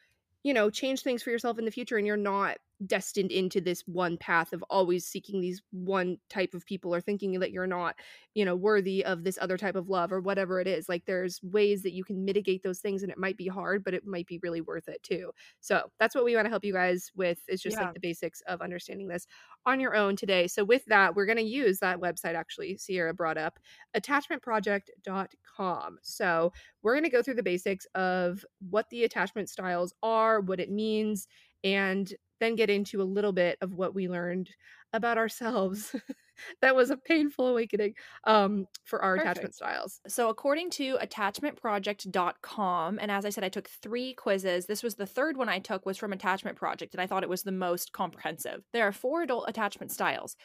you 0.44 0.54
know 0.54 0.70
change 0.70 1.02
things 1.02 1.22
for 1.22 1.30
yourself 1.30 1.58
in 1.58 1.64
the 1.64 1.70
future 1.70 1.96
and 1.96 2.06
you're 2.06 2.16
not 2.16 2.58
destined 2.86 3.30
into 3.30 3.60
this 3.60 3.82
one 3.86 4.16
path 4.16 4.52
of 4.52 4.64
always 4.70 5.06
seeking 5.06 5.40
these 5.40 5.62
one 5.70 6.18
type 6.28 6.54
of 6.54 6.64
people 6.66 6.94
or 6.94 7.00
thinking 7.00 7.38
that 7.40 7.52
you're 7.52 7.66
not 7.66 7.96
you 8.34 8.44
know 8.44 8.56
worthy 8.56 9.04
of 9.04 9.24
this 9.24 9.38
other 9.40 9.56
type 9.56 9.76
of 9.76 9.88
love 9.88 10.12
or 10.12 10.20
whatever 10.20 10.60
it 10.60 10.66
is 10.66 10.88
like 10.88 11.04
there's 11.06 11.40
ways 11.42 11.82
that 11.82 11.92
you 11.92 12.04
can 12.04 12.24
mitigate 12.24 12.62
those 12.62 12.80
things 12.80 13.02
and 13.02 13.12
it 13.12 13.18
might 13.18 13.36
be 13.36 13.48
hard 13.48 13.84
but 13.84 13.94
it 13.94 14.06
might 14.06 14.26
be 14.26 14.38
really 14.42 14.60
worth 14.60 14.88
it 14.88 15.02
too 15.02 15.30
so 15.60 15.82
that's 15.98 16.14
what 16.14 16.24
we 16.24 16.34
want 16.34 16.44
to 16.46 16.50
help 16.50 16.64
you 16.64 16.72
guys 16.72 17.10
with 17.14 17.38
is 17.48 17.60
just 17.62 17.76
Yeah. 17.76 17.84
like 17.84 17.94
the 17.94 18.00
basics 18.00 18.40
of 18.42 18.60
understanding 18.60 19.08
this 19.08 19.26
on 19.66 19.80
your 19.80 19.94
own 19.94 20.16
today 20.16 20.46
so 20.46 20.64
with 20.64 20.84
that 20.86 21.14
we're 21.14 21.26
going 21.26 21.38
to 21.38 21.42
use 21.44 21.78
that 21.78 22.00
website 22.00 22.34
actually 22.34 22.76
sierra 22.76 23.14
brought 23.14 23.38
up 23.38 23.58
attachmentproject.com. 23.96 25.98
So, 26.02 26.52
we're 26.82 26.94
going 26.94 27.04
to 27.04 27.10
go 27.10 27.22
through 27.22 27.34
the 27.34 27.42
basics 27.42 27.86
of 27.94 28.44
what 28.70 28.88
the 28.90 29.04
attachment 29.04 29.48
styles 29.48 29.94
are, 30.02 30.40
what 30.40 30.60
it 30.60 30.70
means, 30.70 31.28
and 31.64 32.12
then 32.42 32.56
get 32.56 32.70
into 32.70 33.00
a 33.00 33.04
little 33.04 33.32
bit 33.32 33.58
of 33.60 33.74
what 33.74 33.94
we 33.94 34.08
learned 34.08 34.50
about 34.92 35.18
ourselves. 35.18 35.94
that 36.60 36.76
was 36.76 36.90
a 36.90 36.96
painful 36.96 37.46
awakening 37.48 37.94
um, 38.24 38.66
for 38.84 39.02
our 39.02 39.16
attachment 39.16 39.54
styles. 39.54 40.00
So, 40.08 40.28
according 40.28 40.70
to 40.70 40.98
attachmentproject.com, 40.98 42.98
and 43.00 43.10
as 43.10 43.24
I 43.24 43.30
said, 43.30 43.44
I 43.44 43.48
took 43.48 43.68
three 43.68 44.12
quizzes. 44.14 44.66
This 44.66 44.82
was 44.82 44.96
the 44.96 45.06
third 45.06 45.36
one 45.36 45.48
I 45.48 45.60
took 45.60 45.86
was 45.86 45.96
from 45.96 46.12
Attachment 46.12 46.56
Project, 46.56 46.94
and 46.94 47.00
I 47.00 47.06
thought 47.06 47.22
it 47.22 47.28
was 47.28 47.44
the 47.44 47.52
most 47.52 47.92
comprehensive. 47.92 48.64
There 48.72 48.86
are 48.86 48.92
four 48.92 49.22
adult 49.22 49.48
attachment 49.48 49.92
styles 49.92 50.36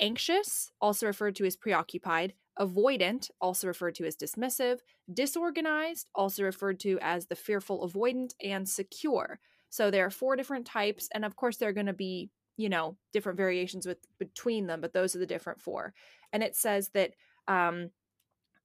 anxious, 0.00 0.70
also 0.80 1.06
referred 1.06 1.36
to 1.36 1.44
as 1.44 1.56
preoccupied, 1.56 2.34
avoidant, 2.58 3.30
also 3.40 3.66
referred 3.66 3.94
to 3.96 4.04
as 4.04 4.16
dismissive, 4.16 4.78
disorganized, 5.12 6.08
also 6.14 6.42
referred 6.42 6.80
to 6.80 6.98
as 7.00 7.26
the 7.26 7.36
fearful 7.36 7.88
avoidant, 7.88 8.34
and 8.42 8.68
secure. 8.68 9.38
So, 9.74 9.90
there 9.90 10.06
are 10.06 10.10
four 10.10 10.36
different 10.36 10.66
types, 10.66 11.08
and 11.12 11.24
of 11.24 11.34
course, 11.34 11.56
there 11.56 11.68
are 11.68 11.72
going 11.72 11.86
to 11.86 11.92
be 11.92 12.30
you 12.56 12.68
know 12.68 12.96
different 13.12 13.36
variations 13.36 13.84
with 13.84 13.98
between 14.20 14.68
them 14.68 14.80
but 14.80 14.92
those 14.92 15.16
are 15.16 15.18
the 15.18 15.26
different 15.26 15.60
four. 15.60 15.92
And 16.32 16.40
it 16.44 16.54
says 16.54 16.90
that 16.90 17.14
um 17.48 17.90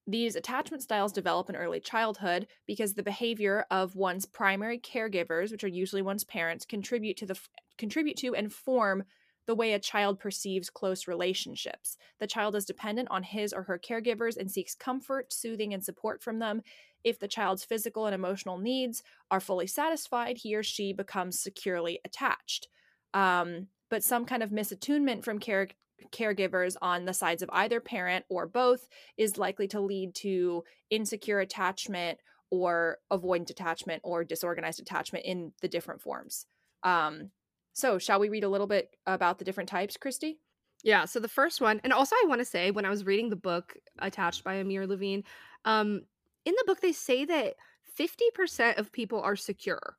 these 0.08 0.36
attachment 0.36 0.84
styles 0.84 1.12
develop 1.12 1.50
in 1.50 1.56
early 1.56 1.80
childhood 1.80 2.48
because 2.68 2.94
the 2.94 3.04
behavior 3.04 3.66
of 3.72 3.96
one's 3.96 4.26
primary 4.26 4.80
caregivers, 4.80 5.52
which 5.52 5.64
are 5.64 5.68
usually 5.68 6.02
one's 6.02 6.24
parents, 6.24 6.66
contribute 6.66 7.18
to 7.18 7.26
the 7.26 7.40
contribute 7.78 8.18
to 8.18 8.36
and 8.36 8.52
form 8.54 9.04
the 9.50 9.56
way 9.56 9.74
a 9.74 9.80
child 9.80 10.20
perceives 10.20 10.70
close 10.70 11.08
relationships. 11.08 11.98
The 12.20 12.28
child 12.28 12.56
is 12.56 12.66
dependent 12.66 13.08
on 13.10 13.24
his 13.24 13.52
or 13.52 13.64
her 13.64 13.80
caregivers 13.80 14.38
and 14.38 14.50
seeks 14.50 14.76
comfort, 14.76 15.34
soothing, 15.34 15.74
and 15.74 15.84
support 15.84 16.22
from 16.22 16.38
them. 16.38 16.62
If 17.04 17.18
the 17.18 17.28
child's 17.28 17.64
physical 17.64 18.06
and 18.06 18.14
emotional 18.14 18.60
needs 18.60 19.02
are 19.32 19.40
fully 19.40 19.66
satisfied, 19.66 20.38
he 20.38 20.54
or 20.54 20.62
she 20.62 20.94
becomes 20.94 21.40
securely 21.40 22.00
attached. 22.06 22.68
Um, 23.16 23.70
but 23.90 24.04
some 24.04 24.24
kind 24.24 24.44
of 24.44 24.52
misattunement 24.52 25.24
from 25.24 25.40
care- 25.40 25.70
caregivers 26.12 26.76
on 26.80 27.06
the 27.06 27.14
sides 27.16 27.42
of 27.42 27.50
either 27.52 27.80
parent 27.80 28.26
or 28.30 28.46
both 28.46 28.88
is 29.18 29.40
likely 29.40 29.68
to 29.70 29.80
lead 29.80 30.14
to 30.18 30.64
insecure 30.92 31.40
attachment 31.40 32.20
or 32.52 33.00
avoidant 33.12 33.50
attachment 33.50 34.02
or 34.06 34.24
disorganized 34.24 34.80
attachment 34.80 35.26
in 35.26 35.54
the 35.64 35.68
different 35.68 36.04
forms. 36.04 36.46
Um, 36.84 37.32
so, 37.80 37.98
shall 37.98 38.20
we 38.20 38.30
read 38.30 38.44
a 38.44 38.50
little 38.50 38.68
bit 38.68 38.96
about 39.06 39.40
the 39.40 39.46
different 39.46 39.70
types, 39.70 39.98
Kristee? 39.98 40.38
Yeah, 40.84 41.06
so 41.06 41.20
the 41.20 41.28
first 41.28 41.60
one, 41.62 41.82
and 41.84 41.92
also 41.92 42.16
I 42.16 42.26
want 42.28 42.40
to 42.40 42.46
say 42.46 42.72
when 42.72 42.86
I 42.86 42.90
was 42.90 43.06
reading 43.06 43.30
the 43.30 43.36
book 43.36 43.76
attached 44.00 44.44
by 44.44 44.56
Amir 44.56 44.88
Levine, 44.88 45.24
um, 45.66 46.02
in 46.46 46.54
the 46.58 46.64
book 46.66 46.80
they 46.82 46.94
say 46.94 47.26
that 47.26 47.56
50% 48.00 48.78
of 48.78 48.92
people 48.92 49.22
are 49.22 49.36
secure 49.36 49.98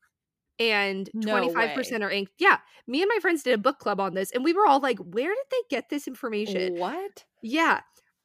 and 0.58 1.10
25% 1.20 2.02
are 2.02 2.10
anxious. 2.10 2.34
Yeah, 2.38 2.58
me 2.86 3.02
and 3.02 3.10
my 3.14 3.18
friends 3.20 3.42
did 3.42 3.54
a 3.54 3.58
book 3.58 3.78
club 3.78 4.00
on 4.00 4.14
this 4.14 4.30
and 4.32 4.44
we 4.44 4.52
were 4.52 4.66
all 4.66 4.80
like, 4.80 4.98
where 4.98 5.34
did 5.34 5.46
they 5.50 5.62
get 5.68 5.90
this 5.90 6.08
information? 6.08 6.74
What? 6.78 7.24
Yeah. 7.42 7.80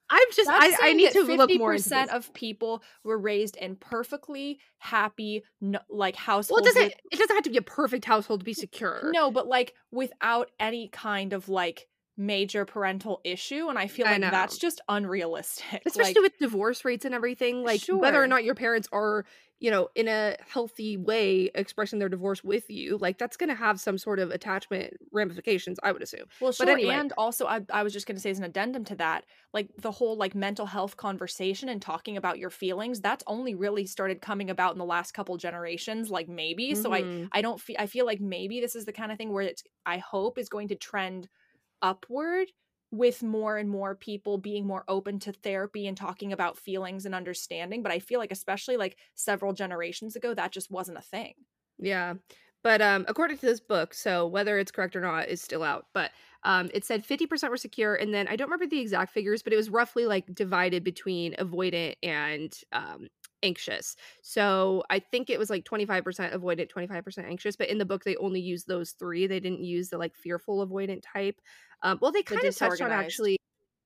I'm 0.10 0.28
just 0.36 0.50
I, 0.50 0.72
I 0.82 0.94
need 0.94 1.12
to 1.14 1.24
look 1.24 1.50
more 1.58 1.74
into 1.74 1.90
50% 1.90 2.10
of 2.10 2.34
people 2.34 2.84
were 3.04 3.18
raised 3.18 3.56
in 3.58 3.76
perfectly 3.76 4.60
happy, 4.78 5.44
no, 5.62 5.80
like 5.90 6.16
Well, 6.16 6.24
households. 6.38 6.62
it 6.62 6.66
doesn't 6.74 6.84
with- 6.84 6.94
it 7.12 7.20
doesn't 7.20 7.36
have 7.36 7.44
to 7.46 7.50
be 7.50 7.58
a 7.58 7.62
perfect 7.62 8.06
household 8.06 8.42
to 8.42 8.44
be 8.46 8.54
secure. 8.54 9.10
no, 9.14 9.32
but 9.32 9.48
like 9.48 9.74
without 9.92 10.52
any 10.60 10.88
kind 10.90 11.34
of 11.34 11.50
like 11.50 11.88
major 12.18 12.66
parental 12.66 13.20
issue 13.24 13.68
and 13.70 13.78
i 13.78 13.88
feel 13.88 14.08
I 14.08 14.10
like 14.10 14.30
that's 14.30 14.58
just 14.58 14.82
unrealistic 14.88 15.92
especially 15.96 16.22
like, 16.22 16.22
with 16.22 16.38
divorce 16.40 16.84
rates 16.84 17.06
and 17.06 17.14
everything 17.14 17.64
like 17.64 17.86
whether 17.90 18.22
or 18.22 18.28
not 18.28 18.44
your 18.44 18.56
parents 18.56 18.88
are 18.92 19.26
you 19.60 19.70
know 19.70 19.90
in 19.96 20.08
a 20.08 20.36
healthy 20.40 20.98
way 20.98 21.52
expressing 21.56 22.00
their 22.00 22.10
divorce 22.10 22.44
with 22.44 22.70
you 22.70 22.98
like 22.98 23.18
that's 23.18 23.38
going 23.38 23.50
to 23.50 23.56
have 23.56 23.80
some 23.80 23.98
sort 23.98 24.20
of 24.20 24.32
attachment 24.32 24.94
ramifications 25.12 25.80
i 25.84 25.92
would 25.92 26.02
assume 26.02 26.26
Well, 26.40 26.52
But 26.58 26.68
sure. 26.68 26.78
anyway. 26.78 27.04
And 27.06 27.14
also, 27.18 27.46
I, 27.48 27.62
I 27.72 27.82
was 27.84 27.94
just 27.94 28.06
going 28.06 28.18
to 28.18 28.22
say 28.22 28.30
as 28.30 28.38
an 28.40 28.44
addendum 28.44 28.84
to 28.86 28.96
that, 28.98 29.26
like 29.54 29.70
the 29.78 29.92
whole 29.92 30.18
like 30.18 30.36
mental 30.36 30.66
health 30.66 30.98
conversation 30.98 31.70
and 31.70 31.82
talking 31.82 32.18
about 32.18 32.38
your 32.40 32.50
feelings, 32.50 33.00
that's 33.00 33.24
only 33.26 33.56
really 33.56 33.86
started 33.86 34.22
coming 34.22 34.50
about 34.50 34.74
in 34.74 34.78
the 34.78 34.84
last 34.86 35.14
couple 35.14 35.38
generations, 35.38 36.10
like 36.10 36.28
maybe. 36.28 36.76
So 36.76 36.94
I, 36.94 37.08
Mhm. 37.08 37.32
I 37.32 37.42
don't 37.42 37.62
feel, 37.62 37.78
I 37.80 37.88
feel 37.88 38.06
like 38.06 38.20
maybe 38.20 38.60
this 38.60 38.76
is 38.76 38.84
the 38.84 38.92
kind 38.92 39.14
of 39.14 39.18
thing 39.18 39.32
where 39.32 39.44
it's, 39.44 39.64
I 39.86 39.98
hope 39.98 40.38
is 40.38 40.50
going 40.50 40.68
to 40.68 40.76
trend 40.76 41.30
upward 41.86 42.52
with 42.92 43.24
more 43.24 43.58
and 43.58 43.70
more 43.70 43.96
people 43.96 44.38
being 44.38 44.66
more 44.66 44.84
open 44.88 45.20
to 45.20 45.32
therapy 45.34 45.88
and 45.88 45.98
talking 45.98 46.32
about 46.34 46.58
feelings 46.58 47.06
and 47.06 47.14
understanding. 47.16 47.84
But 47.84 47.92
I 47.92 48.00
feel 48.00 48.20
like, 48.20 48.32
especially 48.32 48.78
like 48.78 48.98
several 49.16 49.54
generations 49.54 50.16
ago, 50.16 50.34
that 50.34 50.52
just 50.52 50.72
wasn't 50.72 50.98
a 50.98 51.02
thing. 51.02 51.36
Yeah. 51.78 52.16
But 52.64 52.82
um 52.82 53.06
according 53.08 53.38
to 53.40 53.46
this 53.46 53.60
book, 53.60 53.94
so 53.94 54.26
whether 54.28 54.58
it's 54.58 54.72
correct 54.72 54.96
or 54.96 55.02
not 55.02 55.30
is 55.30 55.42
still 55.42 55.64
out. 55.64 55.88
But 55.94 56.12
um 56.44 56.70
it 56.74 56.84
said 56.86 57.04
50% 57.06 57.52
were 57.52 57.58
secure 57.58 57.96
and 57.96 58.14
then 58.14 58.28
I 58.28 58.36
don't 58.36 58.48
remember 58.48 58.68
the 58.68 58.80
exact 58.80 59.12
figures, 59.14 59.44
but 59.44 59.54
it 59.54 59.58
was 59.58 59.70
roughly 59.70 60.06
like 60.06 60.34
divided 60.34 60.84
between 60.84 61.34
avoidant 61.36 61.96
and 62.02 62.58
um 62.72 63.08
anxious. 63.46 63.96
So 64.22 64.84
I 64.90 65.00
think 65.00 65.30
it 65.30 65.40
was 65.40 65.50
like 65.50 65.66
25% 65.66 66.34
avoidant, 66.34 66.70
25% 66.70 67.28
anxious, 67.28 67.56
but 67.56 67.70
in 67.70 67.78
the 67.78 67.86
book 67.86 68.04
they 68.04 68.16
only 68.18 68.42
used 68.42 68.68
those 68.68 68.92
three. 68.94 69.28
They 69.28 69.40
didn't 69.40 69.64
use 69.64 69.90
the 69.90 69.98
like 69.98 70.16
fearful 70.16 70.66
avoidant 70.68 71.04
type. 71.04 71.42
Um 71.82 72.00
well 72.02 72.12
they 72.12 72.24
The 72.30 72.38
kind 72.38 72.48
of 72.48 72.56
touched 72.56 72.82
on 72.82 72.92
actually 72.92 73.38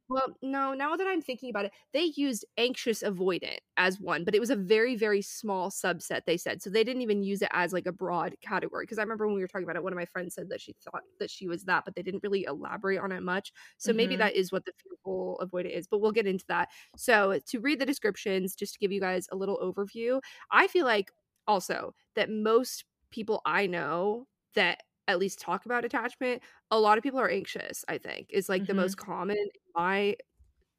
well, 0.10 0.36
no, 0.42 0.74
now 0.74 0.96
that 0.96 1.06
I'm 1.08 1.22
thinking 1.22 1.52
about 1.52 1.66
it, 1.66 1.72
they 1.94 2.12
used 2.16 2.44
anxious 2.58 3.04
avoidant 3.04 3.60
as 3.78 4.00
one, 4.00 4.24
but 4.26 4.34
it 4.34 4.40
was 4.40 4.50
a 4.50 4.56
very, 4.56 4.96
very 4.96 5.22
small 5.22 5.70
subset, 5.70 6.26
they 6.26 6.36
said. 6.36 6.64
So 6.64 6.72
they 6.72 6.84
didn't 6.84 7.04
even 7.04 7.22
use 7.22 7.44
it 7.44 7.50
as 7.52 7.74
like 7.74 7.86
a 7.86 7.92
broad 7.92 8.36
category. 8.42 8.86
Because 8.86 8.98
I 8.98 9.04
remember 9.04 9.28
when 9.28 9.36
we 9.36 9.42
were 9.42 9.48
talking 9.48 9.66
about 9.66 9.76
it, 9.76 9.84
one 9.84 9.94
of 9.94 9.98
my 9.98 10.06
friends 10.06 10.34
said 10.34 10.50
that 10.50 10.62
she 10.62 10.74
thought 10.84 11.04
that 11.20 11.30
she 11.30 11.48
was 11.48 11.66
that, 11.66 11.86
but 11.86 11.94
they 11.96 12.02
didn't 12.02 12.24
really 12.24 12.44
elaborate 12.46 13.00
on 13.00 13.12
it 13.12 13.22
much. 13.22 13.52
So 13.78 13.94
maybe 13.94 14.16
Mhm. 14.16 14.18
that 14.18 14.36
is 14.36 14.52
what 14.52 14.66
the 14.66 14.74
fearful 14.84 15.40
avoidant 15.44 15.72
is, 15.78 15.88
but 15.88 16.00
we'll 16.00 16.12
get 16.12 16.26
into 16.26 16.46
that. 16.48 16.70
So 16.98 17.40
to 17.46 17.60
read 17.60 17.80
the 17.80 17.86
descriptions, 17.86 18.56
just 18.56 18.74
to 18.74 18.80
give 18.80 18.92
you 18.92 19.00
guys 19.00 19.28
a 19.32 19.36
little 19.36 19.60
overview, 19.60 20.22
I 20.50 20.68
feel 20.68 20.86
like 20.86 21.12
also 21.48 21.94
that 22.16 22.30
most 22.32 22.84
people 23.12 23.42
I 23.46 23.68
know 23.68 24.28
that 24.56 24.82
at 25.10 25.20
least 25.20 25.40
talk 25.42 25.66
about 25.66 25.86
attachment 25.86 26.44
a 26.72 26.80
lot 26.80 26.98
of 27.00 27.04
people 27.04 27.20
are 27.20 27.30
anxious 27.30 27.86
i 27.90 27.98
think 28.00 28.28
is 28.32 28.50
like 28.50 28.68
the 28.68 28.74
Mhm. 28.74 28.76
most 28.76 28.98
common 28.98 29.38
in 29.38 29.50
my 29.76 30.16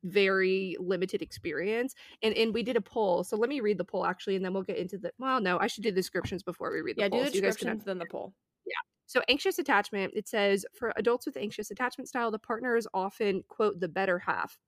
very 0.04 0.76
limited 0.80 1.22
experience 1.22 1.94
and 2.22 2.34
and 2.36 2.54
we 2.54 2.62
did 2.62 2.76
a 2.76 2.80
poll 2.80 3.24
so 3.24 3.36
let 3.36 3.50
me 3.50 3.60
read 3.60 3.78
the 3.78 3.84
poll 3.84 4.06
actually 4.06 4.36
and 4.36 4.44
then 4.44 4.54
we'll 4.54 4.62
get 4.62 4.78
into 4.78 4.98
the 4.98 5.12
well 5.18 5.40
no 5.40 5.58
i 5.58 5.66
should 5.66 5.82
do 5.84 5.90
the 5.90 5.96
descriptions 5.96 6.42
before 6.42 6.72
we 6.72 6.80
read 6.80 6.96
the 6.96 7.02
Yeah, 7.02 7.08
poll 7.10 7.18
do 7.18 7.24
the 7.24 7.30
so 7.30 7.36
you 7.36 7.42
guys 7.42 7.56
can 7.56 7.68
descriptions, 7.68 7.84
then 7.84 7.98
the 7.98 8.06
poll. 8.06 8.34
Yeah. 8.66 8.74
So 9.06 9.22
anxious 9.28 9.58
attachment, 9.58 10.12
it 10.16 10.28
says 10.28 10.64
for 10.74 10.92
adults 10.96 11.26
with 11.26 11.36
anxious 11.36 11.70
attachment 11.70 12.08
style, 12.08 12.30
the 12.30 12.38
partner 12.38 12.76
is 12.76 12.88
often, 12.94 13.44
quote, 13.48 13.80
the 13.80 13.88
better 13.88 14.18
half. 14.20 14.58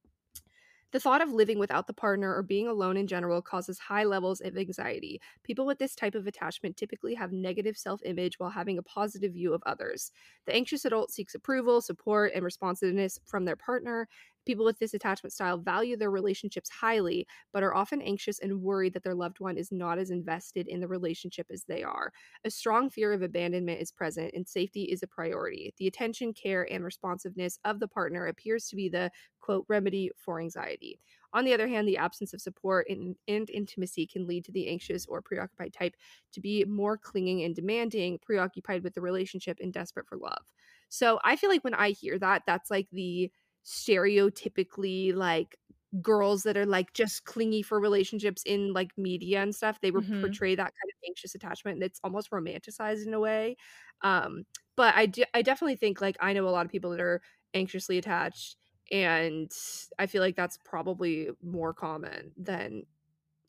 The 0.92 1.00
thought 1.00 1.20
of 1.22 1.32
living 1.32 1.58
without 1.58 1.86
the 1.88 1.92
partner 1.94 2.34
or 2.34 2.42
being 2.42 2.68
alone 2.68 2.96
in 2.96 3.06
general 3.08 3.42
causes 3.42 3.78
high 3.80 4.04
levels 4.04 4.40
of 4.40 4.56
anxiety. 4.56 5.20
People 5.42 5.66
with 5.66 5.78
this 5.78 5.94
type 5.96 6.14
of 6.14 6.26
attachment 6.26 6.76
typically 6.76 7.14
have 7.14 7.32
negative 7.32 7.76
self 7.76 8.00
image 8.04 8.38
while 8.38 8.50
having 8.50 8.78
a 8.78 8.82
positive 8.82 9.32
view 9.32 9.54
of 9.54 9.62
others. 9.66 10.12
The 10.46 10.54
anxious 10.54 10.84
adult 10.84 11.10
seeks 11.10 11.34
approval, 11.34 11.80
support, 11.80 12.32
and 12.34 12.44
responsiveness 12.44 13.18
from 13.24 13.44
their 13.44 13.56
partner. 13.56 14.08
People 14.44 14.64
with 14.64 14.78
this 14.78 14.94
attachment 14.94 15.32
style 15.32 15.58
value 15.58 15.96
their 15.96 16.10
relationships 16.10 16.68
highly, 16.70 17.26
but 17.52 17.62
are 17.62 17.74
often 17.74 18.02
anxious 18.02 18.38
and 18.38 18.62
worried 18.62 18.92
that 18.94 19.02
their 19.02 19.14
loved 19.14 19.40
one 19.40 19.56
is 19.56 19.70
not 19.72 19.98
as 19.98 20.10
invested 20.10 20.66
in 20.68 20.80
the 20.80 20.88
relationship 20.88 21.46
as 21.50 21.64
they 21.64 21.82
are. 21.82 22.12
A 22.44 22.50
strong 22.50 22.90
fear 22.90 23.12
of 23.12 23.22
abandonment 23.22 23.80
is 23.80 23.92
present, 23.92 24.32
and 24.34 24.46
safety 24.48 24.84
is 24.84 25.02
a 25.02 25.06
priority. 25.06 25.74
The 25.76 25.86
attention, 25.86 26.34
care, 26.34 26.70
and 26.70 26.84
responsiveness 26.84 27.58
of 27.64 27.80
the 27.80 27.88
partner 27.88 28.26
appears 28.26 28.66
to 28.68 28.76
be 28.76 28.88
the 28.88 29.10
quote 29.40 29.64
remedy 29.68 30.10
for 30.16 30.40
anxiety. 30.40 31.00
On 31.32 31.44
the 31.44 31.54
other 31.54 31.68
hand, 31.68 31.88
the 31.88 31.96
absence 31.96 32.32
of 32.34 32.40
support 32.40 32.86
and, 32.88 33.16
and 33.26 33.48
intimacy 33.50 34.06
can 34.06 34.26
lead 34.26 34.44
to 34.44 34.52
the 34.52 34.68
anxious 34.68 35.06
or 35.06 35.22
preoccupied 35.22 35.72
type 35.72 35.96
to 36.32 36.40
be 36.40 36.64
more 36.64 36.98
clinging 36.98 37.42
and 37.42 37.54
demanding, 37.54 38.18
preoccupied 38.18 38.82
with 38.82 38.94
the 38.94 39.00
relationship, 39.00 39.58
and 39.60 39.72
desperate 39.72 40.06
for 40.06 40.16
love. 40.18 40.44
So 40.88 41.20
I 41.24 41.36
feel 41.36 41.48
like 41.50 41.64
when 41.64 41.74
I 41.74 41.90
hear 41.90 42.18
that, 42.18 42.42
that's 42.46 42.70
like 42.70 42.88
the 42.90 43.32
stereotypically 43.64 45.14
like 45.14 45.56
girls 46.00 46.42
that 46.44 46.56
are 46.56 46.66
like 46.66 46.92
just 46.94 47.24
clingy 47.26 47.62
for 47.62 47.78
relationships 47.78 48.42
in 48.46 48.72
like 48.72 48.96
media 48.96 49.42
and 49.42 49.54
stuff 49.54 49.80
they 49.80 49.90
would 49.90 50.04
Mhm. 50.04 50.12
portray 50.20 50.54
that 50.54 50.64
kind 50.64 50.90
of 50.90 50.96
anxious 51.08 51.34
attachment 51.34 51.76
and 51.76 51.84
it's 51.84 52.00
almost 52.02 52.30
romanticized 52.30 53.06
in 53.06 53.12
a 53.14 53.20
way 53.20 53.56
um 54.02 54.44
but 54.76 54.94
i 54.96 55.04
do, 55.06 55.22
i 55.34 55.42
definitely 55.42 55.76
think 55.76 56.00
like 56.00 56.16
i 56.20 56.32
know 56.32 56.48
a 56.48 56.50
lot 56.50 56.64
of 56.64 56.72
people 56.72 56.90
that 56.90 57.00
are 57.00 57.20
anxiously 57.54 57.98
attached 57.98 58.56
and 58.90 59.52
i 59.98 60.06
feel 60.06 60.22
like 60.22 60.34
that's 60.36 60.58
probably 60.64 61.28
more 61.42 61.74
common 61.74 62.32
than 62.38 62.84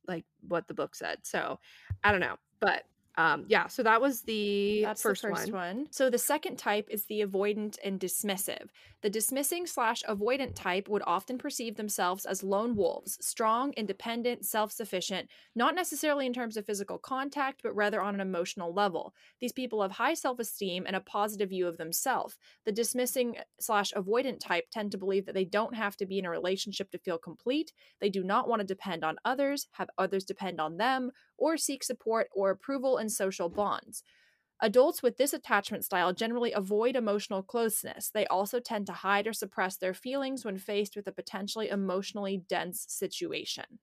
like 0.08 0.26
what 0.42 0.68
the 0.68 0.74
book 0.74 0.96
said 0.96 1.20
so 1.26 1.60
i 2.04 2.12
don't 2.12 2.22
know 2.22 2.38
but 2.60 2.84
um 3.18 3.46
yeah 3.48 3.68
so 3.68 3.84
that 3.84 4.02
was 4.02 4.22
the 4.24 4.82
That's 4.84 5.02
first, 5.02 5.22
the 5.22 5.30
first 5.30 5.52
one. 5.52 5.78
one. 5.78 5.88
So 5.92 6.10
the 6.10 6.18
second 6.18 6.58
type 6.58 6.88
is 6.90 7.06
the 7.06 7.22
avoidant 7.22 7.78
and 7.84 8.00
dismissive. 8.00 8.70
The 9.02 9.10
dismissing 9.10 9.68
slash 9.68 10.02
avoidant 10.04 10.56
type 10.56 10.88
would 10.88 11.04
often 11.06 11.38
perceive 11.38 11.76
themselves 11.76 12.26
as 12.26 12.42
lone 12.42 12.76
wolves, 12.76 13.18
strong, 13.22 13.74
independent, 13.74 14.46
self 14.46 14.72
sufficient, 14.72 15.30
not 15.56 15.76
necessarily 15.76 16.26
in 16.26 16.34
terms 16.34 16.56
of 16.58 16.66
physical 16.66 16.98
contact, 16.98 17.62
but 17.64 17.76
rather 17.76 18.02
on 18.02 18.16
an 18.16 18.22
emotional 18.22 18.74
level. 18.74 19.14
These 19.42 19.52
people 19.52 19.82
have 19.82 19.92
high 19.92 20.14
self 20.14 20.40
esteem 20.40 20.86
and 20.88 20.96
a 20.96 21.02
positive 21.02 21.50
view 21.50 21.68
of 21.68 21.78
themselves. 21.78 22.38
The 22.66 22.72
dismissing 22.72 23.36
slash 23.60 23.92
avoidant 23.94 24.40
type 24.40 24.66
tend 24.72 24.92
to 24.92 24.98
believe 24.98 25.26
that 25.26 25.36
they 25.36 25.46
don't 25.46 25.76
have 25.76 25.98
to 25.98 26.06
be 26.06 26.18
in 26.18 26.26
a 26.26 26.30
relationship 26.30 26.90
to 26.92 26.98
feel 26.98 27.18
complete. 27.18 27.74
They 28.00 28.10
do 28.10 28.24
not 28.24 28.48
want 28.48 28.62
to 28.62 28.66
depend 28.66 29.04
on 29.04 29.18
others, 29.26 29.68
have 29.74 29.90
others 29.98 30.24
depend 30.24 30.62
on 30.62 30.78
them, 30.78 31.12
or 31.38 31.58
seek 31.58 31.84
support 31.84 32.28
or 32.34 32.50
approval 32.50 32.98
in 32.98 33.10
social 33.10 33.50
bonds. 33.50 34.04
Adults 34.62 35.04
with 35.04 35.18
this 35.18 35.34
attachment 35.34 35.86
style 35.86 36.14
generally 36.14 36.54
avoid 36.54 36.96
emotional 36.96 37.44
closeness. 37.44 38.10
They 38.10 38.26
also 38.28 38.60
tend 38.60 38.88
to 38.88 38.94
hide 38.94 39.28
or 39.28 39.34
suppress 39.34 39.78
their 39.78 39.94
feelings 39.94 40.46
when 40.46 40.58
faced 40.58 40.96
with 40.96 41.08
a 41.08 41.12
potentially 41.12 41.70
emotionally 41.70 42.38
dense 42.38 42.86
situation. 42.90 43.80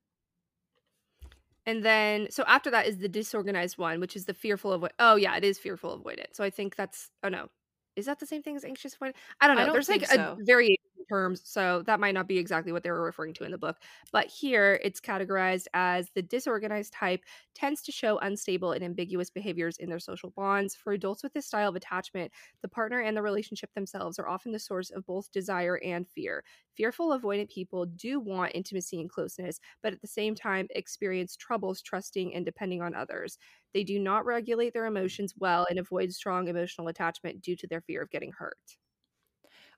And 1.67 1.85
then, 1.85 2.31
so 2.31 2.43
after 2.47 2.71
that 2.71 2.87
is 2.87 2.99
the 2.99 3.09
disorganized 3.09 3.77
one, 3.79 4.01
which 4.01 4.17
is 4.17 4.25
the 4.25 4.35
fearful 4.35 4.73
avoid. 4.73 4.93
Oh 4.99 5.17
yeah, 5.17 5.37
it 5.37 5.45
is 5.45 5.59
fearful 5.59 5.99
avoidant. 6.03 6.35
So 6.35 6.43
I 6.43 6.51
think 6.51 6.75
that's. 6.77 7.11
Oh 7.23 7.29
no, 7.29 7.49
is 7.97 8.07
that 8.07 8.19
the 8.19 8.27
same 8.27 8.43
thing 8.43 8.57
as 8.57 8.65
anxious 8.65 8.97
avoidant? 8.97 9.15
I 9.41 9.47
don't 9.47 9.57
I 9.57 9.65
know. 9.65 9.67
don't 9.67 9.73
There's 9.73 9.89
like 9.89 10.03
think 10.03 10.07
a 10.11 10.19
so. 10.19 10.39
variation 10.39 10.77
terms, 11.11 11.43
so 11.49 11.83
that 11.83 12.01
might 12.01 12.15
not 12.15 12.29
be 12.29 12.39
exactly 12.39 12.73
what 12.73 12.83
they 12.83 12.91
were 12.91 13.03
referring 13.03 13.35
to 13.35 13.45
in 13.45 13.51
the 13.53 13.59
book. 13.59 13.79
But 14.13 14.27
here, 14.29 14.81
it's 14.83 15.01
categorized 15.01 15.67
as 15.75 16.11
the 16.15 16.23
disorganized 16.23 16.93
type 16.93 17.25
tends 17.55 17.83
to 17.83 17.93
show 17.93 18.19
unstable 18.19 18.73
and 18.73 18.85
ambiguous 18.85 19.31
behaviors 19.31 19.77
in 19.77 19.89
their 19.91 19.99
social 19.99 20.31
bonds. 20.31 20.75
For 20.75 20.93
adults 20.93 21.23
with 21.23 21.33
this 21.33 21.47
style 21.47 21.69
of 21.69 21.77
attachment, 21.77 22.33
the 22.63 22.69
partner 22.69 23.01
and 23.01 23.17
the 23.17 23.23
relationship 23.23 23.73
themselves 23.75 24.19
are 24.19 24.29
often 24.29 24.53
the 24.53 24.59
source 24.59 24.91
of 24.91 25.07
both 25.07 25.31
desire 25.33 25.79
and 25.85 26.09
fear. 26.09 26.45
Fearful 26.75 27.09
avoidant 27.19 27.51
people 27.51 27.87
do 27.87 28.21
want 28.21 28.55
intimacy 28.55 29.01
and 29.01 29.11
closeness, 29.11 29.61
but 29.83 29.93
at 29.93 30.01
the 30.01 30.07
same 30.07 30.35
time 30.35 30.67
experience 30.71 31.37
troubles 31.37 31.83
trusting 31.83 32.35
and 32.35 32.45
depending 32.45 32.83
on 32.83 32.95
others. 32.95 33.39
They 33.73 33.85
do 33.85 33.99
not 33.99 34.25
regulate 34.27 34.73
their 34.73 34.87
emotions 34.87 35.35
well 35.37 35.67
and 35.69 35.79
avoid 35.79 36.13
strong 36.13 36.49
emotional 36.49 36.89
attachment 36.89 37.41
due 37.41 37.57
to 37.57 37.67
their 37.67 37.81
fear 37.81 38.03
of 38.03 38.11
getting 38.11 38.33
hurt. 38.33 38.79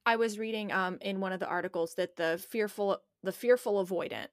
I 0.04 0.16
was 0.16 0.38
reading 0.38 0.72
um, 0.72 0.98
in 1.00 1.20
one 1.20 1.32
of 1.32 1.40
the 1.40 1.48
articles 1.48 1.94
that 1.94 2.16
the 2.16 2.44
fearful 2.50 2.98
the 3.22 3.32
fearful 3.32 3.84
avoidant 3.84 4.28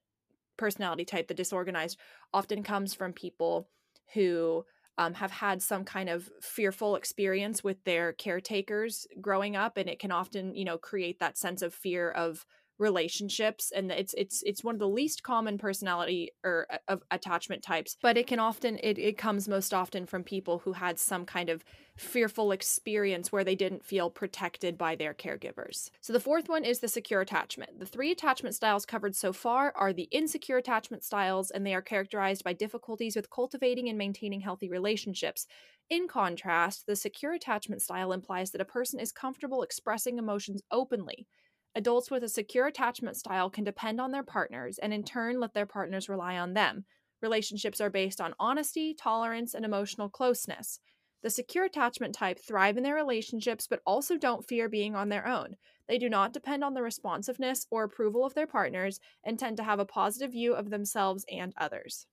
personality 0.58 1.06
type, 1.06 1.28
the 1.28 1.34
disorganized, 1.34 1.98
often 2.34 2.64
comes 2.64 2.94
from 2.94 3.14
people 3.14 3.70
who 4.14 4.66
um, 4.98 5.14
have 5.14 5.32
had 5.32 5.62
some 5.62 5.86
kind 5.86 6.10
of 6.10 6.30
fearful 6.42 6.96
experience 6.96 7.64
with 7.64 7.84
their 7.84 8.12
caretakers 8.12 9.08
growing 9.22 9.56
up, 9.56 9.78
and 9.78 9.88
it 9.88 10.00
can 10.00 10.12
often, 10.12 10.56
you 10.56 10.66
know, 10.66 10.78
create 10.78 11.20
that 11.20 11.38
sense 11.38 11.62
of 11.62 11.74
fear 11.74 12.10
of 12.10 12.46
relationships 12.80 13.72
and 13.76 13.92
it's 13.92 14.14
it's 14.18 14.42
it's 14.44 14.64
one 14.64 14.76
of 14.76 14.80
the 14.80 14.88
least 14.88 15.22
common 15.22 15.58
personality 15.58 16.32
or 16.44 16.66
uh, 16.70 16.78
of 16.88 17.04
attachment 17.12 17.62
types 17.62 17.98
but 18.02 18.18
it 18.18 18.26
can 18.26 18.40
often 18.40 18.80
it, 18.82 18.98
it 18.98 19.18
comes 19.18 19.48
most 19.48 19.74
often 19.74 20.06
from 20.06 20.24
people 20.24 20.60
who 20.60 20.74
had 20.74 20.98
some 20.98 21.26
kind 21.26 21.50
of 21.50 21.64
fearful 22.00 22.54
experience 22.54 23.32
where 23.32 23.44
they 23.44 23.56
didn't 23.56 23.84
feel 23.84 24.10
protected 24.10 24.78
by 24.78 24.96
their 24.96 25.14
caregivers. 25.14 25.90
So 26.00 26.14
the 26.14 26.20
fourth 26.20 26.48
one 26.48 26.64
is 26.64 26.80
the 26.80 26.88
secure 26.88 27.20
attachment. 27.20 27.80
The 27.80 27.86
three 27.86 28.12
attachment 28.12 28.56
styles 28.56 28.86
covered 28.86 29.16
so 29.16 29.34
far 29.34 29.74
are 29.76 29.92
the 29.92 30.08
insecure 30.12 30.58
attachment 30.58 31.04
styles 31.04 31.52
and 31.52 31.66
they 31.66 31.74
are 31.74 31.82
characterized 31.82 32.44
by 32.44 32.54
difficulties 32.54 33.16
with 33.16 33.30
cultivating 33.30 33.90
and 33.90 33.98
maintaining 33.98 34.40
healthy 34.40 34.70
relationships. 34.70 35.46
In 35.90 36.08
contrast, 36.08 36.86
the 36.86 36.96
secure 36.96 37.34
attachment 37.34 37.82
style 37.82 38.14
implies 38.14 38.52
that 38.52 38.62
a 38.62 38.66
person 38.66 39.00
is 39.00 39.12
comfortable 39.12 39.62
expressing 39.62 40.18
emotions 40.18 40.62
openly, 40.72 41.28
Adults 41.76 42.10
with 42.10 42.24
a 42.24 42.30
secure 42.30 42.68
attachment 42.68 43.16
style 43.16 43.50
can 43.50 43.64
depend 43.64 44.02
on 44.02 44.12
their 44.12 44.24
partners 44.24 44.80
and 44.80 44.94
in 44.94 45.04
turn 45.04 45.40
let 45.40 45.54
their 45.54 45.66
partners 45.66 46.10
rely 46.10 46.38
on 46.38 46.54
them. 46.54 46.86
Relationships 47.22 47.80
are 47.80 47.90
based 47.90 48.20
on 48.20 48.34
honesty, 48.40 48.94
tolerance, 48.94 49.54
and 49.54 49.64
emotional 49.64 50.10
closeness. 50.10 50.80
The 51.22 51.30
secure 51.30 51.66
attachment 51.66 52.16
type 52.16 52.40
thrive 52.40 52.78
in 52.78 52.84
their 52.84 52.96
relationships 52.96 53.68
but 53.68 53.82
also 53.86 54.18
don't 54.18 54.48
fear 54.48 54.70
being 54.70 54.96
on 54.96 55.10
their 55.10 55.28
own. 55.28 55.58
They 55.88 55.98
do 55.98 56.10
not 56.10 56.34
depend 56.34 56.64
on 56.64 56.74
the 56.74 56.82
responsiveness 56.82 57.68
or 57.70 57.84
approval 57.84 58.26
of 58.26 58.36
their 58.36 58.48
partners 58.48 59.00
and 59.24 59.38
tend 59.38 59.58
to 59.58 59.64
have 59.64 59.80
a 59.80 59.86
positive 59.86 60.32
view 60.32 60.54
of 60.54 60.70
themselves 60.70 61.26
and 61.30 61.54
others. 61.58 62.08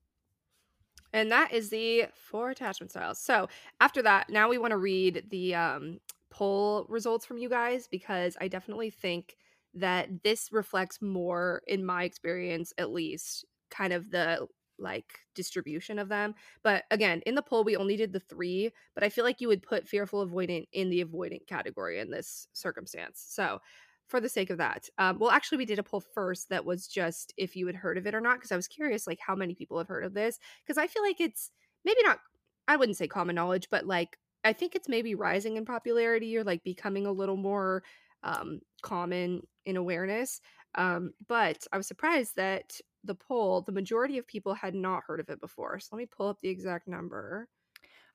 And 1.13 1.31
that 1.31 1.53
is 1.53 1.71
the 1.71 2.07
four 2.15 2.51
attachment 2.51 2.91
styles. 2.91 3.21
So 3.21 3.49
after 3.81 4.03
that, 4.03 4.29
now 4.29 4.49
we 4.49 4.59
want 4.59 4.73
to 4.73 4.77
read 4.77 5.25
the 5.31 5.55
um, 5.55 6.01
poll 6.31 6.85
results 6.89 7.25
from 7.25 7.39
you 7.39 7.49
guys 7.49 7.87
because 7.89 8.37
I 8.41 8.49
definitely 8.49 8.91
think 8.91 9.37
that 9.77 10.23
this 10.23 10.51
reflects 10.53 11.01
more 11.03 11.63
in 11.67 11.85
my 11.85 12.05
experience 12.05 12.73
at 12.79 12.91
least 12.91 13.45
kind 13.71 13.93
of 13.93 14.11
the 14.11 14.47
like 14.79 15.21
distribution 15.35 15.99
of 15.99 16.09
them. 16.09 16.35
But 16.63 16.85
again 16.91 17.23
in 17.27 17.35
the 17.35 17.43
poll 17.43 17.65
we 17.65 17.77
only 17.77 17.97
did 17.97 18.13
the 18.13 18.21
three 18.21 18.71
but 18.95 19.03
i 19.05 19.09
feel 19.09 19.25
like 19.25 19.41
you 19.41 19.49
would 19.49 19.63
put 19.63 19.89
fearful 19.89 20.27
avoidant 20.27 20.67
in 20.73 20.91
the 20.91 21.05
avoidant 21.05 21.47
category 21.47 21.99
in 21.99 22.11
this 22.11 22.49
circumstance. 22.53 23.25
So 23.29 23.61
for 24.09 24.21
the 24.21 24.29
sake 24.29 24.51
of 24.51 24.59
that 24.59 24.89
um, 24.99 25.19
well 25.19 25.31
actually 25.31 25.59
we 25.59 25.65
did 25.65 25.79
a 25.79 25.83
poll 25.83 26.01
first 26.01 26.49
that 26.49 26.65
was 26.65 26.87
just 26.87 27.33
if 27.37 27.57
you 27.57 27.67
had 27.67 27.77
heard 27.77 27.99
of 27.99 28.07
it 28.07 28.15
or 28.15 28.21
not 28.21 28.37
because 28.37 28.53
i 28.53 28.57
was 28.57 28.69
curious 28.69 29.07
like 29.07 29.19
how 29.19 29.35
many 29.35 29.55
people 29.55 29.79
have 29.79 29.89
heard 29.89 30.05
of 30.05 30.15
this? 30.15 30.39
Because 30.65 30.79
i 30.79 30.87
feel 30.87 31.03
like 31.03 31.21
it's 31.21 31.51
maybe 31.85 32.03
not 32.03 32.21
i 32.69 32.77
wouldn't 32.77 32.97
say 32.97 33.09
common 33.09 33.35
knowledge 33.35 33.69
but 33.71 33.87
like 33.87 34.19
i 34.45 34.53
think 34.53 34.75
it's 34.75 34.89
maybe 34.89 35.15
rising 35.15 35.57
in 35.57 35.65
popularity 35.65 36.37
or 36.37 36.45
like 36.45 36.63
becoming 36.65 37.07
a 37.07 37.13
little 37.13 37.37
more 37.37 37.83
um, 38.23 38.61
common 38.83 39.43
in 39.65 39.77
awareness. 39.77 40.41
Um, 40.75 41.13
but 41.27 41.67
I 41.73 41.77
was 41.77 41.87
surprised 41.87 42.37
that 42.37 42.81
the 43.05 43.15
poll, 43.15 43.63
the 43.63 43.73
majority 43.73 44.19
of 44.19 44.27
people 44.27 44.55
had 44.55 44.75
not 44.75 45.05
heard 45.07 45.21
of 45.21 45.29
it 45.29 45.41
before. 45.41 45.79
So 45.79 45.89
let 45.93 45.99
me 45.99 46.07
pull 46.07 46.29
up 46.29 46.39
the 46.43 46.49
exact 46.49 46.89
number. 46.89 47.49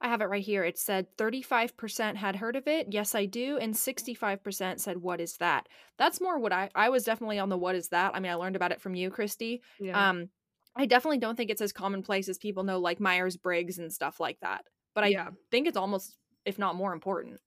I 0.02 0.08
have 0.08 0.22
it 0.22 0.26
right 0.26 0.44
here. 0.44 0.64
It 0.64 0.80
said 0.80 1.16
35% 1.18 2.16
had 2.16 2.36
heard 2.36 2.56
of 2.56 2.68
it. 2.68 2.88
Yes, 2.90 3.14
I 3.14 3.26
do. 3.26 3.58
And 3.60 3.74
65% 3.74 4.80
said, 4.80 4.98
What 4.98 5.22
is 5.22 5.38
that? 5.38 5.70
That's 5.98 6.20
more 6.20 6.40
what 6.40 6.52
I, 6.52 6.70
I 6.74 6.90
was 6.90 7.04
definitely 7.04 7.38
on 7.40 7.50
the 7.50 7.58
what 7.58 7.76
is 7.76 7.90
that. 7.90 8.16
I 8.16 8.20
mean, 8.20 8.32
I 8.32 8.36
learned 8.36 8.56
about 8.56 8.72
it 8.72 8.82
from 8.82 8.96
you, 8.96 9.12
Kristee. 9.12 9.62
Yeah. 9.80 10.10
Um, 10.10 10.30
I 10.76 10.86
definitely 10.86 11.20
don't 11.20 11.36
think 11.36 11.52
it's 11.52 11.62
as 11.62 11.72
commonplace 11.72 12.30
as 12.30 12.38
people 12.38 12.64
know, 12.64 12.80
like 12.80 13.00
Myers 13.00 13.38
Briggs 13.38 13.78
and 13.78 13.94
stuff 13.94 14.20
like 14.20 14.40
that. 14.42 14.66
But 14.96 15.04
I 15.04 15.08
yeah. 15.08 15.30
think 15.52 15.68
it's 15.68 15.78
almost, 15.78 16.16
if 16.46 16.58
not 16.58 16.76
more 16.76 16.94
important. 16.94 17.40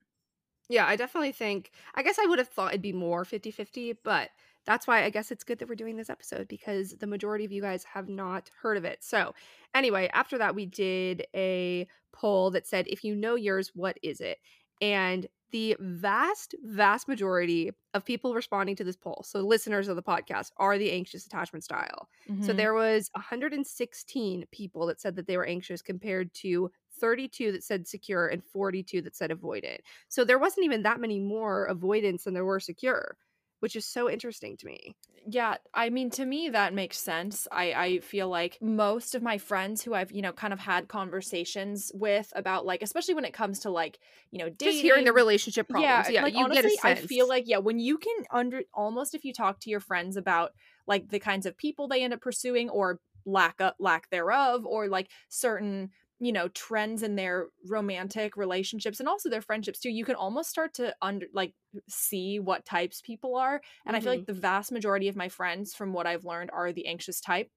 Yeah, 0.68 0.86
I 0.86 0.96
definitely 0.96 1.32
think 1.32 1.72
I 1.94 2.02
guess 2.02 2.18
I 2.18 2.26
would 2.26 2.38
have 2.38 2.48
thought 2.48 2.72
it'd 2.72 2.82
be 2.82 2.92
more 2.92 3.24
50-50, 3.24 3.92
but 4.02 4.30
that's 4.66 4.86
why 4.86 5.04
I 5.04 5.10
guess 5.10 5.30
it's 5.30 5.44
good 5.44 5.58
that 5.58 5.68
we're 5.68 5.74
doing 5.74 5.96
this 5.96 6.08
episode 6.08 6.48
because 6.48 6.92
the 6.92 7.06
majority 7.06 7.44
of 7.44 7.52
you 7.52 7.60
guys 7.60 7.84
have 7.84 8.08
not 8.08 8.50
heard 8.62 8.78
of 8.78 8.84
it. 8.84 9.04
So, 9.04 9.34
anyway, 9.74 10.08
after 10.14 10.38
that 10.38 10.54
we 10.54 10.64
did 10.66 11.26
a 11.34 11.86
poll 12.12 12.50
that 12.52 12.66
said 12.66 12.86
if 12.88 13.04
you 13.04 13.14
know 13.14 13.34
yours, 13.34 13.72
what 13.74 13.98
is 14.02 14.20
it? 14.20 14.38
And 14.80 15.26
the 15.54 15.76
vast 15.78 16.56
vast 16.64 17.06
majority 17.06 17.70
of 17.94 18.04
people 18.04 18.34
responding 18.34 18.74
to 18.74 18.82
this 18.82 18.96
poll 18.96 19.24
so 19.24 19.38
listeners 19.38 19.86
of 19.86 19.94
the 19.94 20.02
podcast 20.02 20.50
are 20.56 20.76
the 20.78 20.90
anxious 20.90 21.24
attachment 21.24 21.62
style 21.62 22.08
mm-hmm. 22.28 22.42
so 22.42 22.52
there 22.52 22.74
was 22.74 23.08
116 23.14 24.44
people 24.50 24.86
that 24.86 25.00
said 25.00 25.14
that 25.14 25.28
they 25.28 25.36
were 25.36 25.46
anxious 25.46 25.80
compared 25.80 26.34
to 26.34 26.68
32 26.98 27.52
that 27.52 27.64
said 27.64 27.86
secure 27.86 28.26
and 28.26 28.42
42 28.42 29.02
that 29.02 29.16
said 29.16 29.30
avoidant. 29.30 29.78
So 30.08 30.24
there 30.24 30.38
wasn't 30.38 30.64
even 30.64 30.82
that 30.82 31.00
many 31.00 31.18
more 31.18 31.64
avoidance 31.64 32.24
than 32.24 32.34
there 32.34 32.44
were 32.44 32.60
secure, 32.60 33.16
which 33.64 33.76
is 33.76 33.86
so 33.86 34.10
interesting 34.10 34.58
to 34.58 34.66
me. 34.66 34.94
Yeah, 35.26 35.56
I 35.72 35.88
mean 35.88 36.10
to 36.10 36.26
me 36.26 36.50
that 36.50 36.74
makes 36.74 36.98
sense. 36.98 37.48
I 37.50 37.72
I 37.72 37.98
feel 38.00 38.28
like 38.28 38.58
most 38.60 39.14
of 39.14 39.22
my 39.22 39.38
friends 39.38 39.82
who 39.82 39.94
I've, 39.94 40.12
you 40.12 40.20
know, 40.20 40.32
kind 40.32 40.52
of 40.52 40.58
had 40.58 40.86
conversations 40.86 41.90
with 41.94 42.30
about 42.36 42.66
like 42.66 42.82
especially 42.82 43.14
when 43.14 43.24
it 43.24 43.32
comes 43.32 43.60
to 43.60 43.70
like, 43.70 43.98
you 44.30 44.38
know, 44.38 44.50
dating, 44.50 44.72
just 44.72 44.82
hearing 44.82 45.06
the 45.06 45.14
relationship 45.14 45.66
problems. 45.66 46.10
Yeah, 46.10 46.12
yeah 46.12 46.22
like, 46.24 46.34
honestly, 46.36 46.78
I 46.84 46.94
feel 46.96 47.26
like 47.26 47.44
yeah, 47.46 47.56
when 47.56 47.78
you 47.78 47.96
can 47.96 48.12
under 48.30 48.64
almost 48.74 49.14
if 49.14 49.24
you 49.24 49.32
talk 49.32 49.60
to 49.60 49.70
your 49.70 49.80
friends 49.80 50.18
about 50.18 50.50
like 50.86 51.08
the 51.08 51.18
kinds 51.18 51.46
of 51.46 51.56
people 51.56 51.88
they 51.88 52.02
end 52.04 52.12
up 52.12 52.20
pursuing 52.20 52.68
or 52.68 53.00
lack 53.24 53.62
of, 53.62 53.72
lack 53.78 54.10
thereof 54.10 54.66
or 54.66 54.88
like 54.88 55.08
certain 55.30 55.88
you 56.24 56.32
know 56.32 56.48
trends 56.48 57.02
in 57.02 57.16
their 57.16 57.48
romantic 57.68 58.36
relationships 58.36 59.00
and 59.00 59.08
also 59.08 59.28
their 59.28 59.42
friendships 59.42 59.78
too 59.78 59.90
you 59.90 60.04
can 60.04 60.14
almost 60.14 60.50
start 60.50 60.72
to 60.74 60.94
under 61.02 61.26
like 61.32 61.52
see 61.88 62.38
what 62.38 62.64
types 62.64 63.00
people 63.02 63.36
are 63.36 63.60
and 63.84 63.94
mm-hmm. 63.94 63.96
i 63.96 64.00
feel 64.00 64.12
like 64.12 64.20
mm-hmm. 64.20 64.32
the 64.32 64.40
vast 64.40 64.72
majority 64.72 65.08
of 65.08 65.16
my 65.16 65.28
friends 65.28 65.74
from 65.74 65.92
what 65.92 66.06
i've 66.06 66.24
learned 66.24 66.50
are 66.52 66.72
the 66.72 66.86
anxious 66.86 67.20
type 67.20 67.50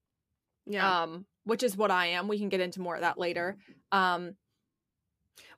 yeah 0.66 1.02
um 1.02 1.24
which 1.44 1.62
is 1.62 1.76
what 1.76 1.90
i 1.90 2.06
am 2.06 2.28
we 2.28 2.38
can 2.38 2.48
get 2.48 2.60
into 2.60 2.80
more 2.80 2.94
of 2.94 3.00
that 3.00 3.18
later 3.18 3.56
um 3.92 4.34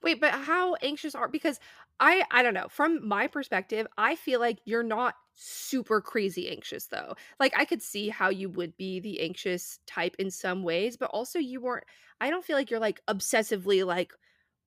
wait 0.02 0.20
but 0.20 0.32
how 0.32 0.74
anxious 0.76 1.14
are 1.14 1.28
because 1.28 1.58
i 1.98 2.22
i 2.30 2.42
don't 2.42 2.54
know 2.54 2.68
from 2.68 3.06
my 3.06 3.26
perspective 3.26 3.86
i 3.98 4.14
feel 4.14 4.40
like 4.40 4.58
you're 4.64 4.82
not 4.82 5.14
super 5.42 6.02
crazy 6.02 6.50
anxious 6.50 6.86
though 6.86 7.14
like 7.38 7.52
i 7.56 7.64
could 7.64 7.80
see 7.80 8.10
how 8.10 8.28
you 8.28 8.50
would 8.50 8.76
be 8.76 9.00
the 9.00 9.20
anxious 9.20 9.78
type 9.86 10.14
in 10.18 10.30
some 10.30 10.62
ways 10.62 10.98
but 10.98 11.08
also 11.10 11.38
you 11.38 11.60
weren't 11.60 11.84
I 12.20 12.30
don't 12.30 12.44
feel 12.44 12.56
like 12.56 12.70
you're 12.70 12.80
like 12.80 13.00
obsessively 13.08 13.84
like 13.84 14.12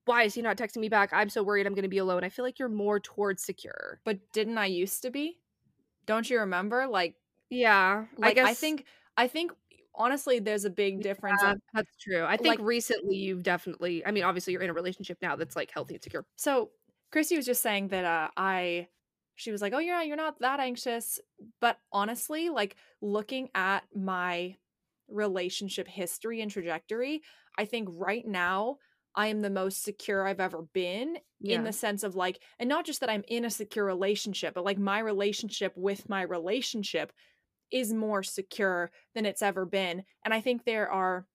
why 0.06 0.24
is 0.24 0.34
he 0.34 0.42
not 0.42 0.58
texting 0.58 0.78
me 0.78 0.90
back? 0.90 1.12
I'm 1.14 1.30
so 1.30 1.44
worried 1.44 1.66
I'm 1.66 1.74
going 1.74 1.84
to 1.84 1.90
be 1.90 2.00
alone. 2.00 2.26
I 2.26 2.30
feel 2.30 2.44
like 2.44 2.60
you're 2.60 2.68
more 2.68 3.00
towards 3.00 3.42
secure. 3.42 4.02
But 4.04 4.20
didn't 4.34 4.58
I 4.58 4.66
used 4.66 5.02
to 5.04 5.12
be? 5.12 5.40
Don't 6.06 6.30
you 6.30 6.40
remember? 6.40 6.88
Like 6.88 7.16
yeah, 7.50 8.06
like 8.18 8.32
I, 8.32 8.34
guess... 8.34 8.50
I 8.50 8.54
think 8.54 8.86
I 9.16 9.28
think 9.28 9.52
honestly 9.96 10.40
there's 10.40 10.66
a 10.66 10.70
big 10.70 11.02
difference. 11.02 11.40
Yeah, 11.42 11.54
that's 11.74 11.96
true. 12.02 12.26
I 12.26 12.36
think 12.36 12.60
like, 12.60 12.68
recently 12.68 13.16
you've 13.16 13.44
definitely 13.44 14.06
I 14.06 14.12
mean 14.12 14.24
obviously 14.24 14.54
you're 14.54 14.64
in 14.64 14.70
a 14.70 14.74
relationship 14.74 15.20
now 15.22 15.36
that's 15.36 15.56
like 15.56 15.72
healthy 15.72 15.94
and 15.94 16.04
secure. 16.04 16.26
So 16.36 16.72
Kristee 17.14 17.38
was 17.38 17.46
just 17.46 17.62
saying 17.62 17.90
that 17.90 18.04
uh 18.04 18.30
I 18.36 18.88
she 19.36 19.52
was 19.52 19.62
like, 19.62 19.74
"Oh, 19.74 19.80
you're 19.80 19.96
not, 19.96 20.08
you're 20.08 20.18
not 20.18 20.40
that 20.40 20.60
anxious." 20.60 21.20
But 21.62 21.78
honestly, 21.92 22.50
like 22.50 22.76
looking 23.02 23.50
at 23.56 23.84
my 23.96 24.56
relationship 25.08 25.88
history 25.88 26.42
and 26.42 26.50
trajectory, 26.50 27.22
I 27.58 27.66
think 27.66 27.90
right 27.92 28.26
now 28.26 28.78
I 29.16 29.28
am 29.28 29.42
the 29.42 29.50
most 29.50 29.84
secure 29.84 30.28
I've 30.28 30.40
ever 30.40 30.64
been 30.74 31.18
yeah. 31.40 31.58
in 31.58 31.64
the 31.64 31.74
sense 31.74 32.04
of 32.04 32.16
like, 32.16 32.40
and 32.60 32.68
not 32.68 32.86
just 32.86 33.00
that 33.02 33.10
I'm 33.10 33.24
in 33.28 33.46
a 33.46 33.50
secure 33.50 33.86
relationship, 33.86 34.54
but 34.54 34.66
like 34.66 34.80
my 34.80 35.00
relationship 35.00 35.74
with 35.76 36.10
my 36.10 36.24
relationship 36.24 37.12
is 37.72 37.94
more 37.94 38.24
secure 38.24 38.92
than 39.14 39.26
it's 39.26 39.42
ever 39.42 39.66
been. 39.66 40.04
And 40.26 40.34
I 40.34 40.42
think 40.42 40.64
there 40.64 40.90
are 40.90 41.26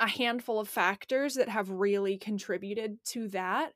a 0.00 0.08
handful 0.08 0.60
of 0.60 0.68
factors 0.68 1.34
that 1.34 1.48
have 1.48 1.70
really 1.70 2.16
contributed 2.16 2.98
to 3.06 3.28
that, 3.28 3.72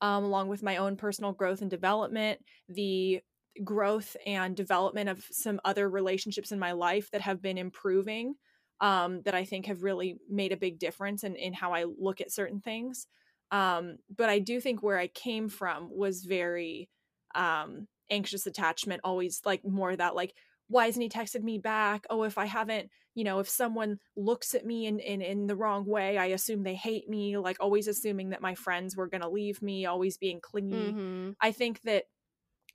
um, 0.00 0.24
along 0.24 0.48
with 0.48 0.62
my 0.62 0.76
own 0.76 0.96
personal 0.96 1.32
growth 1.32 1.62
and 1.62 1.70
development, 1.70 2.40
the 2.68 3.20
growth 3.64 4.16
and 4.26 4.54
development 4.54 5.08
of 5.08 5.24
some 5.30 5.60
other 5.64 5.88
relationships 5.88 6.52
in 6.52 6.58
my 6.58 6.72
life 6.72 7.10
that 7.10 7.22
have 7.22 7.40
been 7.40 7.58
improving 7.58 8.34
um, 8.80 9.22
that 9.22 9.34
I 9.34 9.44
think 9.44 9.66
have 9.66 9.82
really 9.82 10.18
made 10.28 10.52
a 10.52 10.56
big 10.56 10.78
difference 10.78 11.24
in, 11.24 11.36
in 11.36 11.54
how 11.54 11.72
I 11.72 11.84
look 11.84 12.20
at 12.20 12.32
certain 12.32 12.60
things. 12.60 13.06
Um, 13.50 13.96
but 14.14 14.28
I 14.28 14.38
do 14.38 14.60
think 14.60 14.82
where 14.82 14.98
I 14.98 15.06
came 15.06 15.48
from 15.48 15.88
was 15.90 16.24
very 16.24 16.88
um, 17.34 17.86
anxious 18.10 18.46
attachment, 18.46 19.00
always 19.04 19.40
like 19.44 19.64
more 19.64 19.94
that 19.96 20.14
like, 20.14 20.34
why 20.68 20.86
hasn't 20.86 21.02
he 21.02 21.08
texted 21.08 21.42
me 21.42 21.58
back? 21.58 22.06
Oh, 22.10 22.24
if 22.24 22.38
I 22.38 22.46
haven't, 22.46 22.90
you 23.14 23.24
know, 23.24 23.38
if 23.38 23.48
someone 23.48 23.98
looks 24.16 24.54
at 24.54 24.66
me 24.66 24.86
in, 24.86 24.98
in, 24.98 25.22
in 25.22 25.46
the 25.46 25.56
wrong 25.56 25.86
way, 25.86 26.18
I 26.18 26.26
assume 26.26 26.62
they 26.62 26.74
hate 26.74 27.08
me, 27.08 27.38
like 27.38 27.58
always 27.60 27.88
assuming 27.88 28.30
that 28.30 28.42
my 28.42 28.54
friends 28.54 28.96
were 28.96 29.08
going 29.08 29.20
to 29.20 29.28
leave 29.28 29.62
me, 29.62 29.86
always 29.86 30.18
being 30.18 30.40
clingy. 30.40 30.92
Mm-hmm. 30.92 31.30
I 31.40 31.52
think 31.52 31.82
that 31.82 32.04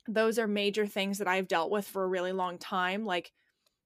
those 0.08 0.38
are 0.38 0.48
major 0.48 0.86
things 0.86 1.18
that 1.18 1.28
I've 1.28 1.48
dealt 1.48 1.70
with 1.70 1.86
for 1.86 2.02
a 2.02 2.08
really 2.08 2.32
long 2.32 2.58
time. 2.58 3.04
Like, 3.04 3.30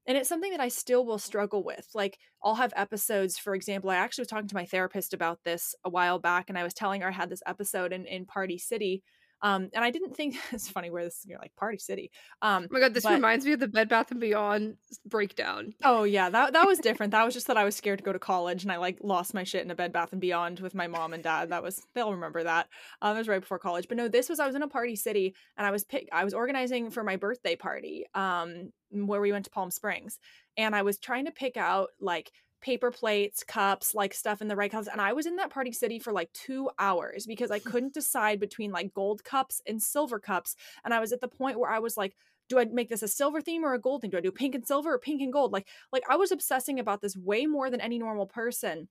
and 0.06 0.16
it's 0.16 0.28
something 0.28 0.52
that 0.52 0.60
I 0.60 0.68
still 0.68 1.04
will 1.04 1.18
struggle 1.18 1.64
with. 1.64 1.88
Like, 1.92 2.18
I'll 2.42 2.54
have 2.54 2.72
episodes, 2.76 3.38
for 3.38 3.56
example, 3.56 3.90
I 3.90 3.96
actually 3.96 4.22
was 4.22 4.28
talking 4.28 4.48
to 4.48 4.54
my 4.54 4.64
therapist 4.64 5.12
about 5.12 5.40
this 5.44 5.74
a 5.84 5.90
while 5.90 6.20
back, 6.20 6.48
and 6.48 6.56
I 6.56 6.62
was 6.62 6.74
telling 6.74 7.00
her 7.00 7.08
I 7.08 7.12
had 7.12 7.28
this 7.28 7.42
episode 7.44 7.92
in, 7.92 8.06
in 8.06 8.24
Party 8.24 8.56
City 8.56 9.02
Um, 9.46 9.70
and 9.74 9.84
I 9.84 9.90
didn't 9.90 10.16
think 10.16 10.34
it's 10.52 10.68
funny 10.68 10.90
where 10.90 11.04
this 11.04 11.24
you're 11.26 11.38
like 11.38 11.54
Party 11.56 11.78
City. 11.78 12.10
Um, 12.42 12.64
Oh 12.64 12.74
my 12.74 12.80
god, 12.80 12.94
this 12.94 13.04
but- 13.04 13.12
reminds 13.14 13.46
me 13.46 13.52
of 13.52 13.60
the 13.60 13.68
Bed 13.68 13.88
Bath 13.88 14.10
and 14.10 14.18
Beyond 14.20 14.76
breakdown. 15.04 15.74
Oh 15.84 16.02
yeah, 16.02 16.28
that 16.30 16.52
that 16.54 16.66
was 16.66 16.78
different. 16.88 17.12
that 17.12 17.24
was 17.24 17.34
just 17.34 17.46
that 17.46 17.56
I 17.56 17.64
was 17.64 17.76
scared 17.76 17.98
to 17.98 18.04
go 18.04 18.12
to 18.12 18.18
college 18.18 18.62
and 18.64 18.72
I 18.72 18.76
like 18.78 18.98
lost 19.02 19.34
my 19.34 19.44
shit 19.44 19.64
in 19.64 19.70
a 19.70 19.74
Bed 19.74 19.92
Bath 19.92 20.12
and 20.12 20.20
Beyond 20.20 20.60
with 20.60 20.74
my 20.74 20.86
mom 20.88 21.12
and 21.14 21.22
dad. 21.22 21.50
That 21.50 21.62
was 21.62 21.80
they'll 21.94 22.12
remember 22.12 22.42
that. 22.42 22.68
Um, 23.02 23.14
it 23.16 23.20
was 23.20 23.28
right 23.28 23.40
before 23.40 23.58
college. 23.58 23.86
But 23.88 23.96
no, 23.98 24.08
this 24.08 24.28
was 24.28 24.40
I 24.40 24.46
was 24.46 24.56
in 24.56 24.62
a 24.62 24.68
party 24.68 24.96
city 24.96 25.34
and 25.56 25.66
I 25.66 25.70
was 25.70 25.84
pick 25.84 26.08
I 26.12 26.24
was 26.24 26.34
organizing 26.34 26.90
for 26.90 27.04
my 27.04 27.16
birthday 27.16 27.56
party. 27.56 28.06
Um, 28.14 28.72
where 28.92 29.20
we 29.20 29.32
went 29.32 29.44
to 29.44 29.50
Palm 29.50 29.70
Springs, 29.70 30.18
and 30.56 30.74
I 30.74 30.82
was 30.82 30.98
trying 30.98 31.24
to 31.26 31.32
pick 31.32 31.56
out 31.56 31.88
like 32.00 32.30
paper 32.66 32.90
plates, 32.90 33.44
cups, 33.44 33.94
like 33.94 34.12
stuff 34.12 34.42
in 34.42 34.48
the 34.48 34.56
right 34.56 34.72
colors. 34.72 34.88
And 34.88 35.00
I 35.00 35.12
was 35.12 35.24
in 35.24 35.36
that 35.36 35.50
party 35.50 35.70
city 35.70 36.00
for 36.00 36.12
like 36.12 36.32
two 36.32 36.68
hours 36.80 37.24
because 37.24 37.52
I 37.52 37.60
couldn't 37.60 37.94
decide 37.94 38.40
between 38.40 38.72
like 38.72 38.92
gold 38.92 39.22
cups 39.22 39.62
and 39.68 39.80
silver 39.80 40.18
cups. 40.18 40.56
And 40.84 40.92
I 40.92 40.98
was 40.98 41.12
at 41.12 41.20
the 41.20 41.28
point 41.28 41.60
where 41.60 41.70
I 41.70 41.78
was 41.78 41.96
like, 41.96 42.16
do 42.48 42.58
I 42.58 42.64
make 42.64 42.88
this 42.88 43.04
a 43.04 43.08
silver 43.08 43.40
theme 43.40 43.64
or 43.64 43.74
a 43.74 43.78
gold 43.78 44.02
theme? 44.02 44.10
Do 44.10 44.18
I 44.18 44.20
do 44.20 44.32
pink 44.32 44.56
and 44.56 44.66
silver 44.66 44.94
or 44.94 44.98
pink 44.98 45.22
and 45.22 45.32
gold? 45.32 45.52
Like, 45.52 45.68
like 45.92 46.02
I 46.10 46.16
was 46.16 46.32
obsessing 46.32 46.80
about 46.80 47.02
this 47.02 47.16
way 47.16 47.46
more 47.46 47.70
than 47.70 47.80
any 47.80 48.00
normal 48.00 48.26
person. 48.26 48.88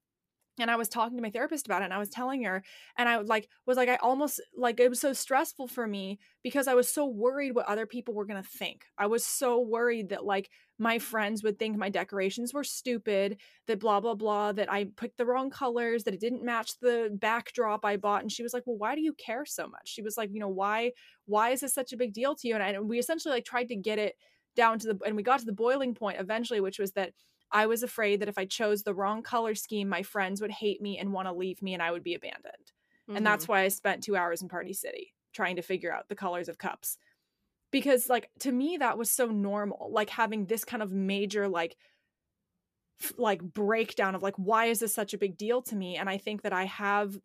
And 0.59 0.71
I 0.71 0.77
was 0.77 0.87
talking 0.87 1.17
to 1.17 1.21
my 1.21 1.29
therapist 1.31 1.65
about 1.65 1.81
it 1.81 1.85
and 1.85 1.93
I 1.93 1.97
was 1.99 2.09
telling 2.09 2.43
her 2.43 2.63
and 2.97 3.09
I 3.09 3.17
was 3.17 3.27
like 3.27 3.49
was 3.65 3.75
like 3.77 3.89
I 3.89 3.97
almost 3.97 4.39
like 4.55 4.79
it 4.79 4.89
was 4.89 5.01
so 5.01 5.11
stressful 5.11 5.67
for 5.67 5.85
me 5.85 6.17
because 6.43 6.67
I 6.67 6.75
was 6.75 6.87
so 6.89 7.05
worried 7.05 7.55
what 7.55 7.65
other 7.67 7.85
people 7.85 8.13
were 8.13 8.25
going 8.25 8.41
to 8.41 8.47
think. 8.49 8.85
I 8.97 9.07
was 9.07 9.25
so 9.25 9.59
worried 9.59 10.09
that 10.09 10.23
like 10.25 10.49
my 10.79 10.97
friends 10.99 11.43
would 11.43 11.59
think 11.59 11.77
my 11.77 11.89
decorations 11.89 12.53
were 12.53 12.63
stupid, 12.63 13.37
that 13.67 13.79
blah 13.79 13.99
blah 13.99 14.15
blah, 14.15 14.53
that 14.53 14.71
I 14.71 14.85
picked 14.95 15.17
the 15.17 15.25
wrong 15.25 15.49
colors, 15.49 16.03
that 16.05 16.13
it 16.13 16.19
didn't 16.21 16.43
match 16.43 16.79
the 16.79 17.09
backdrop 17.13 17.83
I 17.83 17.97
bought 17.97 18.21
and 18.21 18.31
she 18.31 18.43
was 18.43 18.53
like, 18.53 18.63
"Well, 18.65 18.77
why 18.77 18.95
do 18.95 19.01
you 19.01 19.13
care 19.13 19.45
so 19.45 19.67
much?" 19.67 19.89
She 19.89 20.01
was 20.01 20.17
like, 20.17 20.29
"You 20.31 20.39
know, 20.39 20.49
why 20.49 20.91
why 21.25 21.49
is 21.49 21.61
this 21.61 21.73
such 21.73 21.91
a 21.93 21.97
big 21.97 22.13
deal 22.13 22.35
to 22.35 22.47
you?" 22.47 22.53
And, 22.55 22.63
I, 22.63 22.69
and 22.69 22.87
we 22.89 22.99
essentially 22.99 23.33
like 23.33 23.45
tried 23.45 23.67
to 23.69 23.75
get 23.75 23.99
it 23.99 24.15
down 24.55 24.79
to 24.79 24.87
the 24.93 24.99
and 25.05 25.15
we 25.15 25.23
got 25.23 25.39
to 25.39 25.45
the 25.45 25.51
boiling 25.53 25.93
point 25.95 26.19
eventually, 26.19 26.59
which 26.61 26.79
was 26.79 26.91
that 26.93 27.13
I 27.55 27.67
was 27.67 27.83
afraid 27.83 28.19
that 28.19 28.27
if 28.27 28.37
I 28.37 28.43
chose 28.43 28.83
the 28.83 28.93
wrong 28.93 29.23
color 29.23 29.55
scheme, 29.55 29.87
my 29.87 30.03
friends 30.03 30.41
would 30.41 30.51
hate 30.51 30.81
me 30.81 30.97
and 30.97 31.13
want 31.13 31.29
to 31.29 31.33
leave 31.33 31.61
me 31.61 31.73
and 31.73 31.81
I 31.81 31.89
would 31.89 32.03
be 32.03 32.13
abandoned. 32.13 32.73
And 33.07 33.25
that's 33.25 33.45
mm-hmm. 33.45 33.53
why 33.53 33.61
I 33.61 33.69
spent 33.69 34.03
two 34.03 34.17
hours 34.17 34.41
in 34.41 34.49
Party 34.49 34.73
City 34.73 35.13
trying 35.33 35.55
to 35.55 35.61
figure 35.61 35.93
out 35.93 36.09
the 36.09 36.15
colors 36.15 36.49
of 36.49 36.57
cups. 36.57 36.97
Because, 37.71 38.09
like, 38.09 38.29
to 38.39 38.51
me, 38.51 38.75
that 38.77 38.97
was 38.97 39.09
so 39.09 39.27
normal. 39.27 39.89
Like, 39.89 40.09
having 40.09 40.45
this 40.45 40.65
kind 40.65 40.83
of 40.83 40.91
major, 40.91 41.47
like, 41.47 41.77
f- 43.01 43.13
like 43.17 43.41
breakdown 43.41 44.15
of 44.15 44.23
like 44.23 44.35
why 44.35 44.65
is 44.65 44.79
this 44.79 44.93
such 44.93 45.13
a 45.13 45.17
big 45.17 45.37
deal 45.37 45.61
to 45.61 45.75
me 45.75 45.97
and 45.97 46.09
i 46.09 46.17
think 46.17 46.43
that 46.43 46.53
i 46.53 46.63
have 46.63 47.19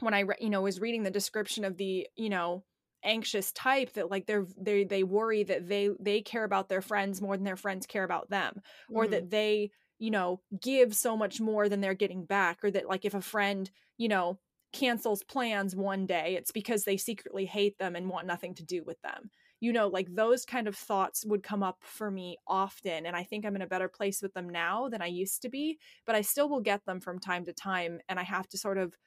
when 0.00 0.12
i 0.12 0.20
re- 0.20 0.36
you 0.40 0.50
know 0.50 0.60
was 0.60 0.78
reading 0.78 1.04
the 1.04 1.10
description 1.10 1.64
of 1.64 1.78
the 1.78 2.06
you 2.16 2.28
know 2.28 2.62
anxious 3.06 3.52
type 3.52 3.92
that 3.92 4.10
like 4.10 4.26
they're 4.26 4.46
they 4.58 4.84
they 4.84 5.02
worry 5.04 5.42
that 5.44 5.68
they 5.68 5.90
they 6.00 6.20
care 6.22 6.44
about 6.44 6.68
their 6.68 6.82
friends 6.82 7.22
more 7.22 7.36
than 7.36 7.44
their 7.44 7.56
friends 7.56 7.86
care 7.86 8.04
about 8.04 8.30
them 8.30 8.60
or 8.92 9.06
Mhm. 9.06 9.08
that 9.08 9.30
they 9.30 9.70
you 9.98 10.10
know 10.10 10.42
give 10.60 10.94
so 10.94 11.16
much 11.16 11.40
more 11.40 11.68
than 11.68 11.80
they're 11.80 11.94
getting 11.94 12.24
back 12.26 12.62
or 12.64 12.70
that 12.70 12.86
like 12.88 13.04
if 13.04 13.14
a 13.14 13.20
friend 13.22 13.70
you 13.96 14.08
know 14.08 14.38
cancels 14.72 15.22
plans 15.22 15.74
one 15.74 16.04
day 16.06 16.34
it's 16.36 16.50
because 16.50 16.84
they 16.84 16.96
secretly 16.96 17.46
hate 17.46 17.78
them 17.78 17.96
and 17.96 18.10
want 18.10 18.26
nothing 18.26 18.54
to 18.54 18.64
do 18.64 18.82
with 18.84 19.00
them 19.00 19.30
you 19.60 19.72
know 19.72 19.88
like 19.88 20.06
those 20.14 20.44
kind 20.44 20.68
of 20.68 20.76
thoughts 20.76 21.24
would 21.24 21.42
come 21.42 21.62
up 21.62 21.78
for 21.82 22.10
me 22.10 22.36
often 22.46 23.06
and 23.06 23.16
i 23.16 23.22
think 23.22 23.46
i'm 23.46 23.56
in 23.56 23.62
a 23.62 23.66
better 23.66 23.88
place 23.88 24.20
with 24.20 24.34
them 24.34 24.48
now 24.50 24.88
than 24.88 25.00
i 25.00 25.06
used 25.06 25.40
to 25.40 25.48
be 25.48 25.78
but 26.04 26.14
i 26.14 26.20
still 26.20 26.48
will 26.48 26.60
get 26.60 26.84
them 26.84 27.00
from 27.00 27.18
time 27.18 27.44
to 27.44 27.52
time 27.54 28.00
and 28.08 28.20
i 28.20 28.22
have 28.22 28.46
to 28.48 28.58
sort 28.58 28.76
of 28.76 28.98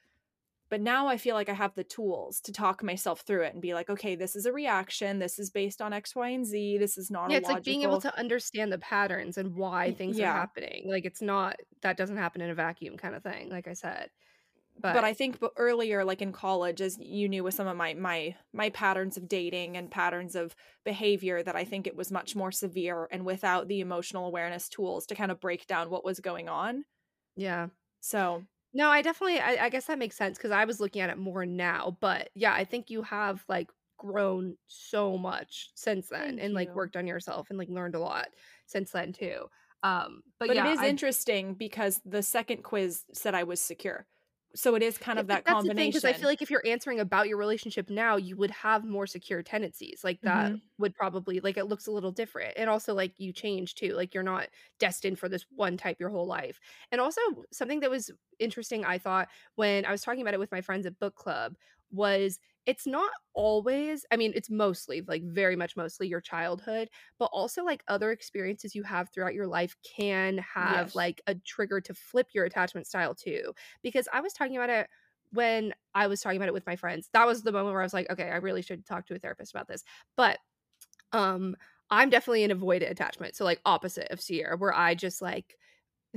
but 0.69 0.81
now 0.81 1.07
i 1.07 1.17
feel 1.17 1.35
like 1.35 1.49
i 1.49 1.53
have 1.53 1.73
the 1.75 1.83
tools 1.83 2.39
to 2.39 2.51
talk 2.51 2.83
myself 2.83 3.21
through 3.21 3.43
it 3.43 3.53
and 3.53 3.61
be 3.61 3.73
like 3.73 3.89
okay 3.89 4.15
this 4.15 4.35
is 4.35 4.45
a 4.45 4.53
reaction 4.53 5.19
this 5.19 5.39
is 5.39 5.49
based 5.49 5.81
on 5.81 5.93
x 5.93 6.15
y 6.15 6.29
and 6.29 6.45
z 6.45 6.77
this 6.77 6.97
is 6.97 7.09
not 7.09 7.29
yeah, 7.29 7.37
it's 7.37 7.49
like 7.49 7.63
being 7.63 7.83
able 7.83 8.01
to 8.01 8.17
understand 8.17 8.71
the 8.71 8.77
patterns 8.79 9.37
and 9.37 9.55
why 9.55 9.91
things 9.91 10.17
yeah. 10.17 10.31
are 10.31 10.33
happening. 10.33 10.83
Like 10.87 11.05
it's 11.05 11.21
not 11.21 11.57
that 11.81 11.97
doesn't 11.97 12.17
happen 12.17 12.41
in 12.41 12.49
a 12.49 12.55
vacuum 12.55 12.97
kind 12.97 13.15
of 13.15 13.23
thing, 13.23 13.49
like 13.49 13.67
I 13.67 13.73
said. 13.73 14.09
But, 14.81 14.93
but, 14.93 15.03
I 15.03 15.13
think 15.13 15.39
earlier, 15.57 16.05
like 16.05 16.21
in 16.21 16.31
college, 16.31 16.79
as 16.79 16.97
you 16.99 17.27
knew 17.27 17.43
with 17.43 17.53
some 17.53 17.67
of 17.67 17.75
my 17.75 17.95
my 17.95 18.35
my 18.53 18.69
patterns 18.69 19.17
of 19.17 19.27
dating 19.27 19.75
and 19.75 19.91
patterns 19.91 20.35
of 20.35 20.55
behavior, 20.85 21.43
that 21.43 21.55
I 21.55 21.65
think 21.65 21.85
it 21.85 21.97
was 21.97 22.11
much 22.11 22.33
more 22.33 22.51
severe 22.51 23.07
and 23.11 23.25
without 23.25 23.67
the 23.67 23.81
emotional 23.81 24.25
awareness 24.25 24.69
tools 24.69 25.05
to 25.07 25.15
kind 25.15 25.31
of 25.31 25.41
break 25.41 25.67
down 25.67 25.89
what 25.89 26.05
was 26.05 26.21
going 26.21 26.47
on. 26.47 26.85
yeah. 27.35 27.67
So 27.99 28.43
No, 28.73 28.89
I 28.89 29.01
definitely 29.01 29.39
I, 29.39 29.65
I 29.65 29.69
guess 29.69 29.85
that 29.85 29.97
makes 29.99 30.15
sense 30.15 30.37
because 30.37 30.51
I 30.51 30.65
was 30.65 30.79
looking 30.79 31.01
at 31.01 31.09
it 31.09 31.17
more 31.17 31.45
now. 31.45 31.97
But 31.99 32.29
yeah, 32.35 32.53
I 32.53 32.65
think 32.65 32.89
you 32.89 33.01
have 33.03 33.43
like 33.47 33.69
grown 33.97 34.57
so 34.67 35.17
much 35.17 35.71
since 35.75 36.09
then 36.09 36.37
Thank 36.37 36.39
and 36.39 36.53
like 36.53 36.67
you. 36.67 36.75
worked 36.75 36.95
on 36.95 37.07
yourself 37.07 37.49
and 37.49 37.57
like 37.59 37.69
learned 37.69 37.95
a 37.95 37.99
lot 37.99 38.29
since 38.65 38.91
then 38.91 39.11
too. 39.13 39.47
Um 39.83 40.21
but, 40.39 40.47
but, 40.47 40.55
yeah, 40.55 40.65
it 40.67 40.73
is 40.73 40.81
I- 40.81 40.87
interesting 40.87 41.55
because 41.55 42.01
the 42.05 42.23
second 42.23 42.63
quiz 42.63 43.05
said 43.13 43.33
I 43.35 43.43
was 43.43 43.61
secure. 43.61 44.07
So 44.59 44.75
it 44.75 44.83
is 44.83 44.97
kind 44.97 45.19
of 45.19 45.27
that 45.27 45.45
that's 45.45 45.63
combination. 45.63 45.63
the 45.63 45.73
thing 45.73 45.89
because 45.89 46.03
I 46.03 46.11
feel 46.11 46.27
like 46.27 46.41
if 46.41 46.49
you're 46.51 46.65
answering 46.65 46.99
about 46.99 47.29
your 47.29 47.37
relationship 47.37 47.89
now, 47.89 48.17
you 48.17 48.35
would 48.35 48.51
have 48.51 48.83
more 48.83 49.07
secure 49.07 49.41
tendencies. 49.41 50.01
Like 50.03 50.19
that 50.23 50.51
Mhm. 50.51 50.61
would 50.77 50.93
probably 50.95 51.39
like 51.39 51.55
it 51.57 51.65
looks 51.65 51.87
a 51.87 51.91
little 51.91 52.11
different, 52.11 52.55
and 52.57 52.69
also 52.69 52.93
like 52.93 53.13
you 53.17 53.31
change 53.31 53.75
too. 53.75 53.93
Like 53.93 54.13
you're 54.13 54.21
not 54.23 54.49
destined 54.77 55.17
for 55.17 55.29
this 55.29 55.45
one 55.55 55.77
type 55.77 55.97
your 55.99 56.09
whole 56.09 56.27
life. 56.27 56.59
And 56.91 56.99
also 56.99 57.21
something 57.53 57.79
that 57.79 57.89
was 57.89 58.11
interesting, 58.37 58.83
I 58.83 58.97
thought 58.97 59.29
when 59.55 59.85
I 59.85 59.91
was 59.91 60.01
talking 60.01 60.21
about 60.21 60.33
it 60.33 60.39
with 60.41 60.51
my 60.51 60.61
friends 60.61 60.85
at 60.85 60.99
book 60.99 61.15
club 61.15 61.55
was 61.91 62.37
it's 62.69 62.85
not 62.87 63.11
always 63.33 64.05
i 64.11 64.17
mean 64.17 64.31
it's 64.35 64.49
mostly 64.49 65.01
like 65.07 65.23
very 65.23 65.55
much 65.55 65.75
mostly 65.75 66.07
your 66.07 66.21
childhood 66.21 66.89
but 67.17 67.29
also 67.33 67.63
like 67.63 67.83
other 67.87 68.11
experiences 68.11 68.75
you 68.75 68.83
have 68.83 69.09
throughout 69.09 69.33
your 69.33 69.47
life 69.47 69.75
can 69.83 70.37
have 70.39 70.89
Yes. 70.89 70.95
like 70.95 71.21
a 71.27 71.35
trigger 71.35 71.81
to 71.81 71.93
flip 71.93 72.27
your 72.33 72.45
attachment 72.45 72.87
style 72.87 73.15
too 73.15 73.53
because 73.81 74.07
i 74.13 74.21
was 74.21 74.33
talking 74.33 74.57
about 74.57 74.69
it 74.69 74.89
when 75.31 75.73
i 75.95 76.07
was 76.07 76.21
talking 76.21 76.37
about 76.37 76.49
it 76.49 76.53
with 76.53 76.67
my 76.67 76.75
friends 76.75 77.09
that 77.13 77.25
was 77.27 77.43
the 77.43 77.51
moment 77.51 77.73
where 77.73 77.81
i 77.81 77.85
was 77.85 77.93
like 77.93 78.09
okay 78.09 78.29
i 78.29 78.35
really 78.37 78.61
should 78.61 78.85
talk 78.85 79.05
to 79.07 79.15
a 79.15 79.19
therapist 79.19 79.53
about 79.53 79.67
this 79.67 79.83
but 80.17 80.39
um 81.11 81.55
i'm 81.89 82.09
definitely 82.09 82.43
an 82.43 82.51
avoidant 82.51 82.89
attachment 82.91 83.35
so 83.35 83.43
like 83.43 83.61
opposite 83.65 84.07
of 84.11 84.21
sierra 84.21 84.57
where 84.57 84.73
i 84.73 84.93
just 84.95 85.21
like 85.21 85.57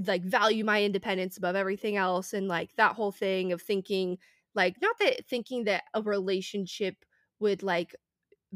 like 0.07 0.25
value 0.25 0.65
my 0.65 0.83
independence 0.85 1.37
above 1.39 1.57
everything 1.57 1.97
else 1.97 2.33
and 2.35 2.49
like 2.49 2.75
that 2.77 2.97
whole 2.97 3.13
thing 3.13 3.53
of 3.53 3.63
thinking 3.63 4.19
like 4.55 4.81
not 4.83 4.99
that 4.99 5.27
thinking 5.27 5.65
that 5.65 5.85
a 5.95 6.03
relationship 6.03 7.05
would 7.41 7.63
like 7.63 7.95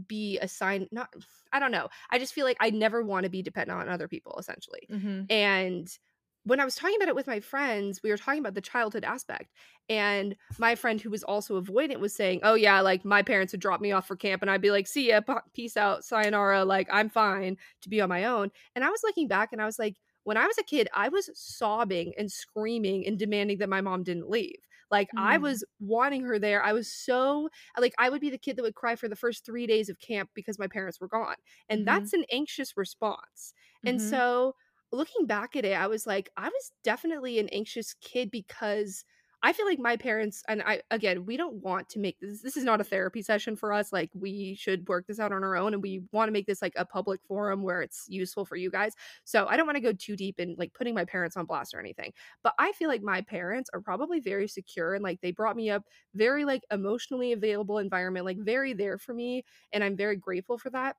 be 0.06 0.38
a 0.38 0.48
sign 0.48 0.86
not 0.92 1.14
i 1.52 1.58
don't 1.58 1.70
know 1.72 1.88
i 2.10 2.18
just 2.18 2.34
feel 2.34 2.44
like 2.44 2.58
i 2.60 2.68
never 2.70 3.02
want 3.02 3.24
to 3.24 3.30
be 3.30 3.42
dependent 3.42 3.80
on 3.80 3.88
other 3.88 4.08
people 4.08 4.36
essentially 4.38 4.88
Mhm. 4.88 5.30
and 5.30 5.98
when 6.44 6.60
I 6.60 6.64
was 6.64 6.76
talking 6.76 6.94
about 6.94 7.08
it 7.08 7.16
with 7.16 7.26
my 7.26 7.40
friends, 7.40 8.04
we 8.04 8.10
were 8.10 8.16
talking 8.16 8.38
about 8.38 8.54
the 8.54 8.60
childhood 8.60 9.02
aspect. 9.02 9.52
And 9.88 10.36
my 10.58 10.76
friend 10.76 11.00
who 11.00 11.10
was 11.10 11.24
also 11.24 11.60
avoidant 11.60 11.98
was 11.98 12.14
saying, 12.14 12.38
Oh, 12.44 12.54
yeah, 12.54 12.80
like 12.82 13.04
my 13.04 13.20
parents 13.24 13.52
would 13.52 13.60
drop 13.60 13.80
me 13.80 13.90
off 13.90 14.06
for 14.06 14.14
camp 14.14 14.42
and 14.42 14.50
I'd 14.50 14.60
be 14.60 14.70
like, 14.70 14.86
See 14.86 15.08
ya, 15.08 15.20
peace 15.54 15.76
out, 15.76 16.04
sayonara. 16.04 16.64
Like 16.64 16.86
I'm 16.92 17.08
fine 17.08 17.56
to 17.80 17.88
be 17.88 18.00
on 18.00 18.08
my 18.08 18.26
own. 18.26 18.52
And 18.76 18.84
I 18.84 18.90
was 18.90 19.02
looking 19.02 19.26
back 19.26 19.52
and 19.52 19.60
I 19.60 19.64
was 19.66 19.80
like, 19.80 19.96
When 20.22 20.36
I 20.36 20.46
was 20.46 20.56
a 20.56 20.62
kid, 20.62 20.86
I 20.94 21.08
was 21.08 21.30
sobbing 21.34 22.12
and 22.16 22.30
screaming 22.30 23.04
and 23.08 23.18
demanding 23.18 23.58
that 23.58 23.68
my 23.68 23.80
mom 23.80 24.04
didn't 24.04 24.30
leave. 24.30 24.60
Like 24.90 25.08
I 25.16 25.38
Mm. 25.38 25.38
was 25.38 25.64
wanting 25.80 26.22
her 26.24 26.38
there. 26.38 26.62
I 26.62 26.72
was 26.72 26.92
so 26.92 27.48
like 27.78 27.94
I 27.98 28.08
would 28.10 28.20
be 28.20 28.30
the 28.30 28.38
kid 28.38 28.56
that 28.56 28.62
would 28.62 28.74
cry 28.74 28.96
for 28.96 29.08
the 29.08 29.16
first 29.16 29.44
three 29.44 29.66
days 29.66 29.88
of 29.88 29.98
camp 30.00 30.30
because 30.34 30.58
my 30.58 30.68
parents 30.68 31.00
were 31.00 31.08
gone. 31.08 31.36
And 31.68 31.86
Mhm. 31.86 31.86
that's 31.86 32.12
an 32.12 32.24
anxious 32.30 32.76
response. 32.76 33.52
And 33.84 34.00
Mhm. 34.00 34.20
so 34.20 34.54
looking 34.92 35.26
back 35.26 35.56
at 35.56 35.64
it, 35.64 35.72
I 35.76 35.86
was 35.88 36.06
like, 36.06 36.30
I 36.36 36.48
was 36.48 36.72
definitely 36.84 37.38
an 37.38 37.48
anxious 37.50 37.94
kid 37.94 38.30
because 38.30 39.04
I 39.46 39.52
feel 39.52 39.64
like 39.64 39.78
my 39.78 39.96
parents 39.96 40.42
and 40.48 40.60
I 40.60 40.82
again, 40.90 41.24
we 41.24 41.36
don't 41.36 41.62
want 41.62 41.88
to 41.90 42.00
make 42.00 42.18
this 42.18 42.42
this 42.42 42.56
is 42.56 42.64
not 42.64 42.80
a 42.80 42.84
therapy 42.84 43.22
session 43.22 43.54
for 43.54 43.72
us. 43.72 43.92
Like 43.92 44.10
we 44.12 44.56
should 44.56 44.88
work 44.88 45.06
this 45.06 45.20
out 45.20 45.30
on 45.30 45.44
our 45.44 45.56
own 45.56 45.72
and 45.72 45.80
we 45.80 46.02
want 46.10 46.26
to 46.26 46.32
make 46.32 46.46
this 46.46 46.60
like 46.60 46.72
a 46.74 46.84
public 46.84 47.20
forum 47.22 47.62
where 47.62 47.80
it's 47.80 48.06
useful 48.08 48.44
for 48.44 48.56
you 48.56 48.72
guys. 48.72 48.94
So 49.24 49.46
I 49.46 49.56
don't 49.56 49.66
want 49.66 49.76
to 49.76 49.80
go 49.82 49.92
too 49.92 50.16
deep 50.16 50.40
in 50.40 50.56
like 50.58 50.74
putting 50.74 50.96
my 50.96 51.04
parents 51.04 51.36
on 51.36 51.46
blast 51.46 51.74
or 51.74 51.78
anything. 51.80 52.12
But 52.42 52.54
I 52.58 52.72
feel 52.72 52.88
like 52.88 53.02
my 53.02 53.20
parents 53.22 53.70
are 53.72 53.80
probably 53.80 54.18
very 54.18 54.48
secure 54.48 54.94
and 54.94 55.04
like 55.04 55.20
they 55.20 55.30
brought 55.30 55.54
me 55.56 55.70
up 55.70 55.84
very 56.14 56.44
like 56.44 56.62
emotionally 56.72 57.32
available 57.32 57.78
environment, 57.78 58.26
like 58.26 58.38
very 58.38 58.72
there 58.72 58.98
for 58.98 59.14
me. 59.14 59.44
And 59.72 59.84
I'm 59.84 59.96
very 59.96 60.16
grateful 60.16 60.58
for 60.58 60.70
that 60.70 60.96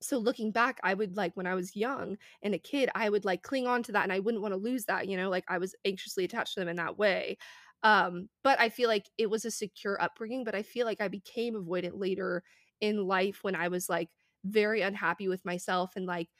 so 0.00 0.18
looking 0.18 0.50
back 0.50 0.78
i 0.82 0.92
would 0.92 1.16
like 1.16 1.34
when 1.36 1.46
i 1.46 1.54
was 1.54 1.76
young 1.76 2.16
and 2.42 2.54
a 2.54 2.58
kid 2.58 2.90
i 2.94 3.08
would 3.08 3.24
like 3.24 3.42
cling 3.42 3.66
on 3.66 3.82
to 3.82 3.92
that 3.92 4.02
and 4.02 4.12
i 4.12 4.18
wouldn't 4.18 4.42
want 4.42 4.52
to 4.52 4.58
lose 4.58 4.84
that 4.84 5.08
you 5.08 5.16
know 5.16 5.30
like 5.30 5.44
i 5.48 5.56
was 5.58 5.74
anxiously 5.84 6.24
attached 6.24 6.54
to 6.54 6.60
them 6.60 6.68
in 6.68 6.76
that 6.76 6.98
way 6.98 7.36
um 7.84 8.28
but 8.42 8.60
i 8.60 8.68
feel 8.68 8.88
like 8.88 9.10
it 9.18 9.30
was 9.30 9.44
a 9.44 9.50
secure 9.50 10.00
upbringing 10.02 10.44
but 10.44 10.54
i 10.54 10.62
feel 10.62 10.86
like 10.86 11.00
i 11.00 11.08
became 11.08 11.54
avoidant 11.54 11.92
later 12.00 12.42
in 12.80 13.06
life 13.06 13.44
when 13.44 13.54
i 13.54 13.68
was 13.68 13.88
like 13.88 14.10
very 14.44 14.82
unhappy 14.82 15.28
with 15.28 15.44
myself 15.44 15.96
and 15.96 16.06
like 16.06 16.30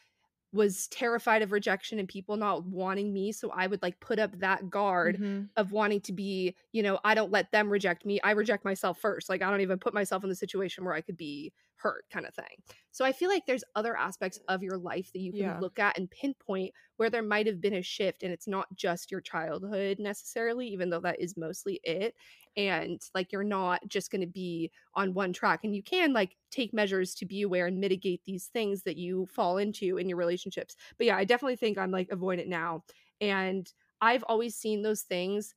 was 0.52 0.86
terrified 0.88 1.42
of 1.42 1.50
rejection 1.50 1.98
and 1.98 2.08
people 2.08 2.36
not 2.36 2.64
wanting 2.64 3.12
me 3.12 3.32
so 3.32 3.50
i 3.50 3.66
would 3.66 3.82
like 3.82 3.98
put 4.00 4.18
up 4.20 4.38
that 4.38 4.70
guard 4.70 5.18
Mhm. 5.18 5.50
of 5.56 5.72
wanting 5.72 6.00
to 6.00 6.12
be 6.12 6.54
you 6.72 6.82
know 6.82 7.00
i 7.04 7.14
don't 7.14 7.32
let 7.32 7.50
them 7.50 7.68
reject 7.70 8.06
me 8.06 8.20
i 8.22 8.30
reject 8.30 8.64
myself 8.64 9.00
first 9.00 9.28
like 9.28 9.42
i 9.42 9.50
don't 9.50 9.62
even 9.62 9.78
put 9.80 9.94
myself 9.94 10.22
in 10.22 10.28
the 10.30 10.36
situation 10.36 10.84
where 10.84 10.94
i 10.94 11.00
could 11.00 11.16
be 11.16 11.52
hurt 11.84 12.04
kind 12.10 12.26
of 12.26 12.34
thing 12.34 12.56
so 12.90 13.04
i 13.04 13.12
feel 13.12 13.28
like 13.28 13.44
there's 13.46 13.64
other 13.74 13.96
aspects 13.96 14.38
of 14.48 14.62
your 14.62 14.78
life 14.78 15.12
that 15.12 15.20
you 15.20 15.34
can 15.34 15.54
Yeah. 15.54 15.60
look 15.60 15.78
at 15.78 15.98
and 15.98 16.10
pinpoint 16.10 16.72
where 16.96 17.10
there 17.10 17.22
might 17.22 17.46
have 17.46 17.60
been 17.60 17.74
a 17.74 17.82
shift 17.82 18.22
and 18.22 18.32
it's 18.32 18.48
not 18.48 18.66
just 18.74 19.10
your 19.10 19.20
childhood 19.20 19.98
necessarily 19.98 20.66
even 20.66 20.88
though 20.90 21.00
that 21.00 21.20
is 21.20 21.36
mostly 21.36 21.78
it 21.84 22.14
and 22.56 23.00
like 23.14 23.32
you're 23.32 23.44
not 23.44 23.86
just 23.88 24.10
going 24.10 24.20
to 24.20 24.26
be 24.26 24.70
on 24.94 25.14
one 25.14 25.32
track 25.32 25.60
and 25.64 25.74
you 25.74 25.82
can 25.82 26.12
like 26.12 26.36
take 26.50 26.72
measures 26.72 27.14
to 27.14 27.26
be 27.26 27.42
aware 27.42 27.66
and 27.66 27.78
mitigate 27.78 28.22
these 28.24 28.46
things 28.46 28.82
that 28.84 28.96
you 28.96 29.26
fall 29.26 29.58
into 29.58 29.98
in 29.98 30.08
your 30.08 30.18
relationships 30.18 30.76
but 30.96 31.06
yeah 31.06 31.16
i 31.16 31.24
definitely 31.24 31.56
think 31.56 31.76
i'm 31.78 31.90
like 31.90 32.08
avoidant 32.08 32.46
now 32.46 32.82
and 33.20 33.72
i've 34.00 34.24
always 34.24 34.56
seen 34.56 34.82
those 34.82 35.02
things 35.02 35.54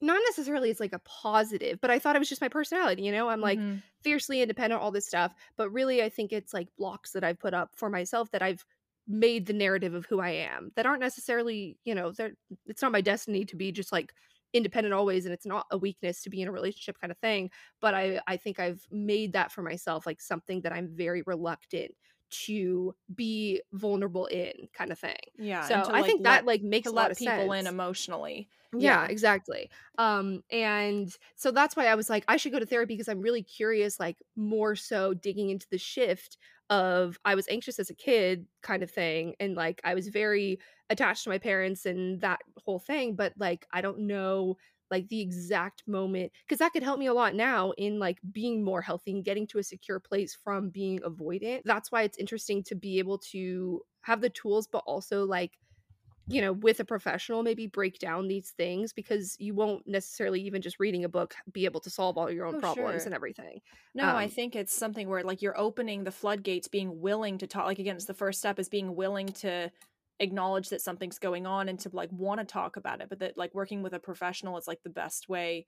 not 0.00 0.20
necessarily 0.28 0.70
as 0.70 0.80
like 0.80 0.92
a 0.92 0.98
positive 1.00 1.80
but 1.80 1.90
i 1.90 1.98
thought 1.98 2.16
it 2.16 2.18
was 2.18 2.28
just 2.28 2.40
my 2.40 2.48
personality 2.48 3.02
you 3.02 3.12
know 3.12 3.28
i'm 3.28 3.40
like 3.40 3.62
Mhm. 3.62 3.82
fiercely 4.02 4.42
independent 4.42 4.80
all 4.82 4.90
this 4.90 5.06
stuff 5.06 5.34
but 5.56 5.70
really 5.70 6.02
i 6.02 6.08
think 6.08 6.32
it's 6.32 6.52
like 6.54 6.68
blocks 6.76 7.12
that 7.12 7.24
i've 7.24 7.38
put 7.38 7.54
up 7.54 7.70
for 7.76 7.88
myself 7.90 8.30
that 8.30 8.42
i've 8.42 8.64
made 9.06 9.46
the 9.46 9.52
narrative 9.52 9.94
of 9.94 10.06
who 10.06 10.20
i 10.20 10.30
am 10.30 10.72
that 10.76 10.86
aren't 10.86 11.00
necessarily 11.00 11.78
you 11.84 11.94
know 11.94 12.10
they're 12.12 12.34
it's 12.66 12.82
not 12.82 12.92
my 12.92 13.00
destiny 13.00 13.44
to 13.44 13.56
be 13.56 13.70
just 13.70 13.92
like 13.92 14.14
independent 14.54 14.94
always 14.94 15.24
and 15.26 15.34
it's 15.34 15.44
not 15.46 15.66
a 15.70 15.76
weakness 15.78 16.22
to 16.22 16.30
be 16.30 16.40
in 16.40 16.48
a 16.48 16.52
relationship 16.52 16.98
kind 17.00 17.10
of 17.10 17.18
thing 17.18 17.50
but 17.80 17.92
i 17.92 18.20
i 18.26 18.36
think 18.36 18.58
i've 18.58 18.86
made 18.90 19.32
that 19.32 19.50
for 19.52 19.62
myself 19.62 20.06
like 20.06 20.20
something 20.20 20.60
that 20.62 20.72
i'm 20.72 20.88
very 20.88 21.22
reluctant 21.26 21.94
to 22.30 22.94
be 23.14 23.60
vulnerable 23.72 24.26
in 24.26 24.52
kind 24.72 24.90
of 24.92 24.98
thing 24.98 25.16
yeah. 25.38 25.66
so 25.66 25.74
i 25.74 26.00
like, 26.00 26.06
think 26.06 26.20
let- 26.24 26.30
that 26.40 26.46
like 26.46 26.62
makes 26.62 26.88
a 26.88 26.92
lot 26.92 27.10
of 27.10 27.16
people 27.16 27.52
in 27.52 27.66
emotionally. 27.66 28.48
yeah, 28.76 29.02
Yeah. 29.02 29.06
exactly 29.08 29.70
um 29.98 30.42
and 30.50 31.08
so 31.36 31.50
that's 31.50 31.76
why 31.76 31.86
i 31.86 31.94
was 31.94 32.10
like 32.10 32.24
i 32.28 32.36
should 32.36 32.52
go 32.52 32.58
to 32.58 32.66
therapy 32.66 32.94
because 32.94 33.08
i'm 33.08 33.20
really 33.20 33.42
curious 33.42 34.00
like 34.00 34.18
more 34.36 34.74
so 34.74 35.14
digging 35.14 35.50
into 35.50 35.66
the 35.70 35.78
shift 35.78 36.36
of 36.70 37.18
i 37.24 37.34
was 37.34 37.46
anxious 37.48 37.78
as 37.78 37.90
a 37.90 37.94
kid 37.94 38.46
kind 38.62 38.82
of 38.82 38.90
thing 38.90 39.34
and 39.38 39.54
like 39.54 39.80
i 39.84 39.94
was 39.94 40.08
very 40.08 40.58
attached 40.90 41.24
to 41.24 41.30
my 41.30 41.38
parents 41.38 41.86
and 41.86 42.20
that 42.20 42.40
whole 42.64 42.78
thing 42.78 43.14
but 43.14 43.32
like 43.38 43.66
i 43.72 43.80
don't 43.80 43.98
know 43.98 44.56
like 44.94 45.08
the 45.08 45.20
exact 45.20 45.82
moment 45.86 46.32
because 46.46 46.58
that 46.58 46.72
could 46.72 46.82
help 46.82 46.98
me 46.98 47.06
a 47.06 47.14
lot 47.14 47.34
now 47.34 47.72
in 47.72 47.98
like 47.98 48.18
being 48.32 48.64
more 48.64 48.82
healthy 48.82 49.12
and 49.12 49.24
getting 49.24 49.46
to 49.48 49.58
a 49.58 49.62
secure 49.62 50.00
place 50.00 50.34
from 50.34 50.70
being 50.70 51.00
avoidant 51.00 51.62
that's 51.64 51.92
why 51.92 52.02
it's 52.02 52.18
interesting 52.18 52.62
to 52.64 52.74
be 52.74 52.98
able 52.98 53.18
to 53.18 53.82
have 54.02 54.20
the 54.20 54.30
tools 54.30 54.66
but 54.66 54.84
also 54.86 55.24
like 55.24 55.58
you 56.26 56.40
know, 56.40 56.52
with 56.52 56.80
a 56.80 56.84
professional, 56.84 57.42
maybe 57.42 57.66
break 57.66 57.98
down 57.98 58.28
these 58.28 58.52
things 58.52 58.92
because 58.92 59.36
you 59.38 59.54
won't 59.54 59.86
necessarily 59.86 60.40
even 60.40 60.62
just 60.62 60.80
reading 60.80 61.04
a 61.04 61.08
book 61.08 61.34
be 61.52 61.66
able 61.66 61.80
to 61.80 61.90
solve 61.90 62.16
all 62.16 62.30
your 62.30 62.46
own 62.46 62.54
Oh, 62.54 62.60
problems 62.60 63.04
sure. 63.04 63.06
and 63.06 63.14
everything. 63.14 63.60
No, 63.94 64.16
I 64.16 64.28
Um, 64.28 64.30
think 64.30 64.56
it's 64.56 64.74
something 64.74 65.08
where 65.08 65.24
like 65.24 65.42
you're 65.42 65.58
opening 65.58 66.04
the 66.04 66.12
floodgates, 66.12 66.68
being 66.68 67.00
willing 67.00 67.38
to 67.38 67.46
talk. 67.48 67.66
Like 67.66 67.78
again, 67.80 67.96
it's 67.96 68.06
the 68.06 68.14
first 68.14 68.40
step 68.40 68.58
is 68.58 68.68
being 68.68 68.96
willing 68.96 69.32
to 69.34 69.72
acknowledge 70.20 70.68
that 70.70 70.80
something's 70.80 71.18
going 71.18 71.46
on 71.46 71.68
and 71.68 71.78
to 71.80 71.90
like 71.92 72.10
want 72.12 72.40
to 72.40 72.46
talk 72.46 72.76
about 72.76 73.00
it. 73.00 73.08
But 73.08 73.18
that 73.20 73.36
like 73.36 73.54
working 73.54 73.82
with 73.82 73.92
a 73.94 73.98
professional 73.98 74.56
is 74.58 74.68
like 74.68 74.82
the 74.82 74.90
best 74.90 75.28
way 75.28 75.66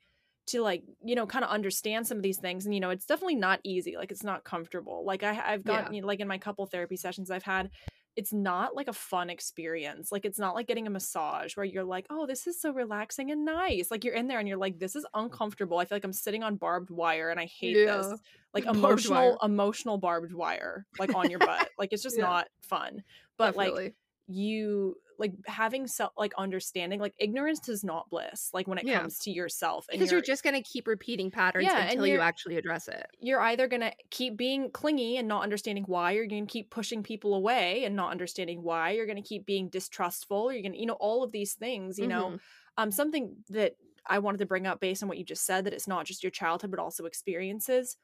to 0.49 0.63
like 0.63 0.85
you 1.05 1.17
know 1.17 1.27
kind 1.27 1.45
of 1.45 1.51
understand 1.51 2.07
some 2.07 2.17
of 2.19 2.23
these 2.23 2.39
things. 2.39 2.65
And 2.67 2.75
you 2.75 2.81
know, 2.81 2.91
it's 2.91 3.07
definitely 3.07 3.35
not 3.37 3.61
easy. 3.65 3.97
Like 3.97 4.13
it's 4.13 4.23
not 4.25 4.45
comfortable. 4.45 5.05
Like 5.05 5.23
I 5.23 5.41
I've 5.55 5.65
Yeah. 5.65 5.89
gotten 5.89 5.93
you 5.93 6.01
know, 6.03 6.07
like 6.07 6.21
in 6.21 6.29
my 6.29 6.39
couple 6.39 6.65
therapy 6.67 6.97
sessions 6.97 7.31
I've 7.31 7.43
had. 7.43 7.71
It's 8.15 8.33
not 8.33 8.75
like 8.75 8.89
a 8.89 8.95
fun 8.95 9.29
experience. 9.29 10.11
Like 10.11 10.25
it's 10.25 10.39
not 10.39 10.55
like 10.55 10.67
getting 10.67 10.87
a 10.87 10.91
massage 10.91 11.55
where 11.55 11.67
you're 11.67 11.85
like, 11.85 12.07
"Oh, 12.09 12.27
this 12.27 12.47
is 12.47 12.59
so 12.59 12.73
relaxing 12.73 13.31
and 13.31 13.45
nice." 13.45 13.91
Like 13.91 14.05
you're 14.05 14.15
in 14.15 14.27
there 14.27 14.39
and 14.39 14.49
you're 14.49 14.57
like, 14.57 14.79
"This 14.79 14.97
is 14.97 15.05
uncomfortable. 15.13 15.77
I 15.79 15.85
feel 15.85 15.97
like 15.97 16.05
I'm 16.05 16.15
sitting 16.15 16.43
on 16.43 16.57
barbed 16.57 16.89
wire 16.91 17.29
and 17.29 17.39
I 17.39 17.45
hate 17.45 17.75
Yeah. 17.75 17.85
this." 17.85 18.19
like 18.55 18.65
Barbed 18.81 19.05
emotional 19.05 19.13
wire. 19.13 19.37
emotional 19.43 19.99
barbed 19.99 20.33
wire 20.33 20.87
like 20.99 21.13
on 21.15 21.29
your 21.29 21.41
butt 21.41 21.73
like 21.79 21.93
it's 21.93 22.03
just 22.03 22.17
Yeah. 22.17 22.21
not 22.21 22.49
fun 22.63 23.03
but 23.37 23.55
like 23.55 23.75
definitely. 23.75 23.95
You 24.27 24.97
like 25.19 25.33
having 25.47 25.87
self 25.87 26.13
like 26.17 26.35
understanding 26.37 27.01
like 27.01 27.15
ignorance 27.19 27.69
is 27.69 27.85
not 27.85 28.11
bliss 28.11 28.51
like 28.53 28.67
when 28.69 28.79
it 28.79 28.87
Yeah. 28.87 28.89
comes 28.89 29.19
to 29.21 29.31
yourself 29.31 29.87
and 29.91 29.99
because 29.99 30.11
you're, 30.11 30.21
just 30.21 30.43
going 30.43 30.55
to 30.55 30.63
keep 30.63 30.87
repeating 30.87 31.31
patterns 31.31 31.73
Yeah, 31.73 31.81
until 31.81 32.07
you 32.07 32.21
actually 32.21 32.57
address 32.57 32.89
it. 32.89 33.07
you're 33.19 33.41
either 33.41 33.67
going 33.67 33.81
to 33.81 33.93
keep 34.11 34.37
being 34.37 34.71
clingy 34.71 35.17
and 35.17 35.27
not 35.27 35.43
understanding 35.43 35.85
why 35.85 36.13
you're 36.13 36.27
going 36.27 36.47
to 36.47 36.53
keep 36.53 36.71
pushing 36.71 37.03
people 37.03 37.35
away 37.35 37.85
and 37.85 37.97
not 37.97 38.11
understanding 38.11 38.63
why 38.63 38.91
you're 38.91 39.07
going 39.07 39.17
to 39.23 39.27
keep 39.27 39.47
being 39.47 39.69
distrustful 39.71 40.53
you're 40.53 40.63
going 40.63 40.73
to 40.73 40.79
you 40.79 40.87
know 40.87 40.95
all 41.01 41.23
of 41.23 41.33
these 41.33 41.55
things 41.55 41.99
you 41.99 42.09
know 42.09 42.35
Mhm. 42.35 42.39
um 42.77 42.91
something 42.91 43.37
that 43.49 43.75
i 44.07 44.19
wanted 44.19 44.39
to 44.39 44.47
bring 44.47 44.67
up 44.67 44.81
based 44.81 45.03
on 45.03 45.09
what 45.09 45.17
you 45.19 45.25
just 45.25 45.47
said 45.47 45.65
that 45.65 45.73
it's 45.73 45.89
not 45.89 46.05
just 46.05 46.23
your 46.23 46.31
childhood 46.31 46.71
but 46.71 46.81
also 46.81 47.07
experiences 47.07 47.97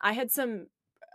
i 0.00 0.12
had 0.12 0.30
some 0.30 0.66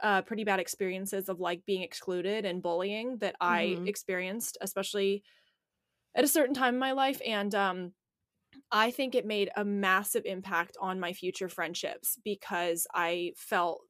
uh, 0.02 0.22
pretty 0.24 0.44
bad 0.44 0.60
experiences 0.60 1.30
of 1.30 1.40
like 1.40 1.66
being 1.66 1.84
excluded 1.84 2.46
and 2.46 2.62
bullying 2.64 3.18
that 3.20 3.36
i 3.42 3.62
Mhm. 3.64 3.86
experienced 3.86 4.58
especially 4.62 5.24
at 6.16 6.24
a 6.24 6.28
certain 6.28 6.54
time 6.56 6.76
in 6.76 6.80
my 6.80 6.92
life 6.92 7.22
and 7.26 7.56
um 7.56 7.94
i 8.72 8.92
think 8.92 9.16
it 9.16 9.26
made 9.26 9.50
a 9.56 9.66
massive 9.66 10.26
impact 10.26 10.78
on 10.82 11.00
my 11.00 11.14
future 11.14 11.50
friendships 11.50 12.18
because 12.24 12.88
i 12.94 13.34
felt 13.38 13.82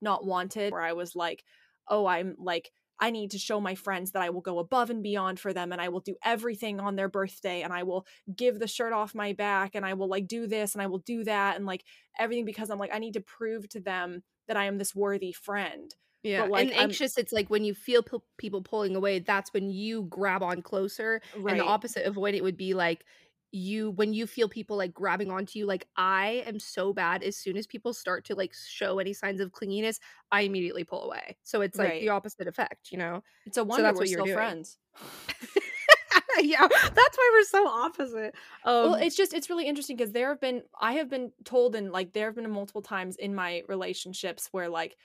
not 0.00 0.24
wanted 0.26 0.72
where 0.72 0.82
i 0.82 0.92
was 0.92 1.16
like 1.16 1.44
oh 1.88 2.06
i'm 2.06 2.36
like 2.38 2.72
I 3.00 3.10
need 3.10 3.30
to 3.30 3.38
show 3.38 3.60
my 3.60 3.74
friends 3.74 4.12
that 4.12 4.22
I 4.22 4.30
will 4.30 4.42
go 4.42 4.58
above 4.58 4.90
and 4.90 5.02
beyond 5.02 5.40
for 5.40 5.52
them 5.52 5.72
and 5.72 5.80
I 5.80 5.88
will 5.88 6.00
do 6.00 6.16
everything 6.22 6.78
on 6.78 6.96
their 6.96 7.08
birthday 7.08 7.62
and 7.62 7.72
I 7.72 7.82
will 7.82 8.06
give 8.36 8.58
the 8.58 8.68
shirt 8.68 8.92
off 8.92 9.14
my 9.14 9.32
back 9.32 9.74
and 9.74 9.86
I 9.86 9.94
will 9.94 10.08
like 10.08 10.28
do 10.28 10.46
this 10.46 10.74
and 10.74 10.82
I 10.82 10.86
will 10.86 10.98
do 10.98 11.24
that 11.24 11.56
and 11.56 11.64
like 11.64 11.82
everything 12.18 12.44
because 12.44 12.70
I'm 12.70 12.78
like 12.78 12.94
I 12.94 12.98
need 12.98 13.14
to 13.14 13.20
prove 13.20 13.68
to 13.70 13.80
them 13.80 14.22
that 14.48 14.56
I 14.56 14.64
am 14.66 14.78
this 14.78 14.94
worthy 14.94 15.32
friend. 15.32 15.94
Yeah. 16.22 16.44
like, 16.44 16.66
and 16.66 16.74
I'm- 16.74 16.82
anxious, 16.84 17.16
it's 17.16 17.32
like 17.32 17.48
when 17.48 17.64
you 17.64 17.72
feel 17.72 18.02
p- 18.02 18.18
people 18.36 18.60
pulling 18.62 18.94
away, 18.94 19.20
that's 19.20 19.52
when 19.54 19.70
you 19.70 20.02
grab 20.02 20.42
on 20.42 20.60
closer. 20.60 21.22
Right. 21.36 21.52
And 21.52 21.60
the 21.60 21.64
opposite 21.64 22.04
of 22.04 22.12
avoid 22.12 22.34
it 22.34 22.42
would 22.42 22.58
be 22.58 22.74
like 22.74 23.04
you 23.52 23.90
when 23.92 24.12
you 24.14 24.26
feel 24.26 24.48
people 24.48 24.76
like 24.76 24.94
grabbing 24.94 25.30
onto 25.30 25.58
you 25.58 25.66
like 25.66 25.88
i 25.96 26.42
am 26.46 26.60
so 26.60 26.92
bad 26.92 27.22
as 27.22 27.36
soon 27.36 27.56
as 27.56 27.66
people 27.66 27.92
start 27.92 28.24
to 28.24 28.34
like 28.34 28.54
show 28.54 28.98
any 29.00 29.12
signs 29.12 29.40
of 29.40 29.50
clinginess 29.52 29.98
i 30.30 30.42
immediately 30.42 30.84
pull 30.84 31.04
away 31.04 31.36
so 31.42 31.60
it's 31.60 31.78
like 31.78 31.88
Right. 31.88 32.00
the 32.00 32.10
opposite 32.10 32.46
effect 32.46 32.92
you 32.92 32.98
know 32.98 33.22
It's 33.44 33.58
a 33.58 33.64
wonder 33.64 33.82
that's 33.82 33.98
we're 33.98 34.00
what 34.00 34.08
you're 34.08 34.22
still 34.22 34.26
doing. 34.26 34.36
friends. 34.36 34.78
yeah 36.40 36.66
that's 36.68 37.16
why 37.18 37.30
we're 37.32 37.44
so 37.44 37.66
opposite 37.68 38.34
um 38.64 38.92
well, 38.92 38.94
it's 38.94 39.16
just 39.16 39.34
it's 39.34 39.50
really 39.50 39.66
interesting 39.66 39.96
because 39.96 40.12
there 40.12 40.28
have 40.28 40.40
been 40.40 40.62
I 40.80 40.94
have 40.94 41.08
been 41.10 41.32
told 41.44 41.74
and 41.74 41.92
like 41.92 42.12
there 42.12 42.26
have 42.26 42.34
been 42.36 42.50
multiple 42.50 42.82
times 42.82 43.16
in 43.16 43.34
my 43.34 43.62
relationships 43.68 44.48
where 44.52 44.68
like 44.68 44.96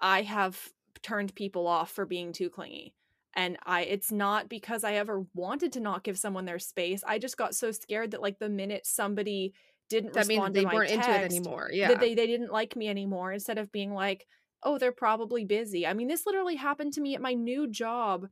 I 0.00 0.22
have 0.22 0.72
turned 1.02 1.34
people 1.34 1.66
off 1.66 1.90
for 1.90 2.06
being 2.06 2.32
too 2.32 2.50
clingy. 2.50 2.94
And 3.36 3.58
I 3.66 3.82
it's 3.82 4.10
not 4.10 4.48
because 4.48 4.82
I 4.84 4.94
ever 4.94 5.26
wanted 5.34 5.72
to 5.74 5.80
not 5.80 6.04
give 6.04 6.18
someone 6.18 6.46
their 6.46 6.58
space. 6.58 7.02
I 7.06 7.18
just 7.18 7.36
got 7.36 7.54
so 7.54 7.70
scared 7.70 8.12
that 8.12 8.22
like 8.22 8.38
the 8.38 8.48
minute 8.48 8.86
somebody 8.86 9.54
didn't 9.88 10.14
that 10.14 10.26
means 10.26 10.50
they 10.52 10.64
weren't 10.64 10.88
text, 10.88 11.08
into 11.08 11.20
it 11.20 11.24
anymore 11.24 11.70
yeah 11.72 11.88
that 11.88 12.00
they 12.00 12.14
they 12.14 12.26
didn't 12.26 12.50
like 12.50 12.74
me 12.74 12.88
anymore 12.88 13.32
instead 13.32 13.58
of 13.58 13.70
being 13.72 13.92
like, 13.92 14.26
"Oh, 14.62 14.78
they're 14.78 14.92
probably 14.92 15.44
busy." 15.44 15.86
I 15.86 15.92
mean, 15.94 16.08
this 16.08 16.26
literally 16.26 16.56
happened 16.56 16.94
to 16.94 17.00
me 17.00 17.14
at 17.14 17.20
my 17.20 17.34
new 17.34 17.68
job 17.68 18.28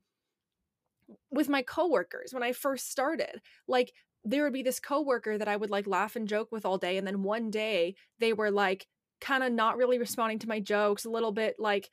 with 1.31 1.49
my 1.49 1.63
coworkers 1.63 2.33
when 2.33 2.43
I 2.43 2.53
first 2.53 2.91
started. 2.91 3.41
Like 3.69 3.93
there 4.25 4.43
would 4.45 4.53
be 4.53 4.63
this 4.63 4.81
coworker 4.81 5.37
that 5.37 5.49
I 5.49 5.57
would 5.57 5.71
like 5.71 5.87
laugh 5.87 6.17
and 6.17 6.29
joke 6.29 6.51
with 6.51 6.65
all 6.65 6.79
day 6.79 6.97
and 6.97 7.07
then 7.07 7.23
one 7.23 7.51
day 7.51 7.95
they 8.19 8.33
were 8.33 8.51
like 8.51 8.87
kind 9.21 9.45
of 9.45 9.53
not 9.53 9.77
really 9.77 9.99
responding 9.99 10.39
to 10.41 10.49
my 10.49 10.61
jokes, 10.61 11.05
a 11.05 11.11
little 11.11 11.33
bit 11.33 11.57
like 11.59 11.91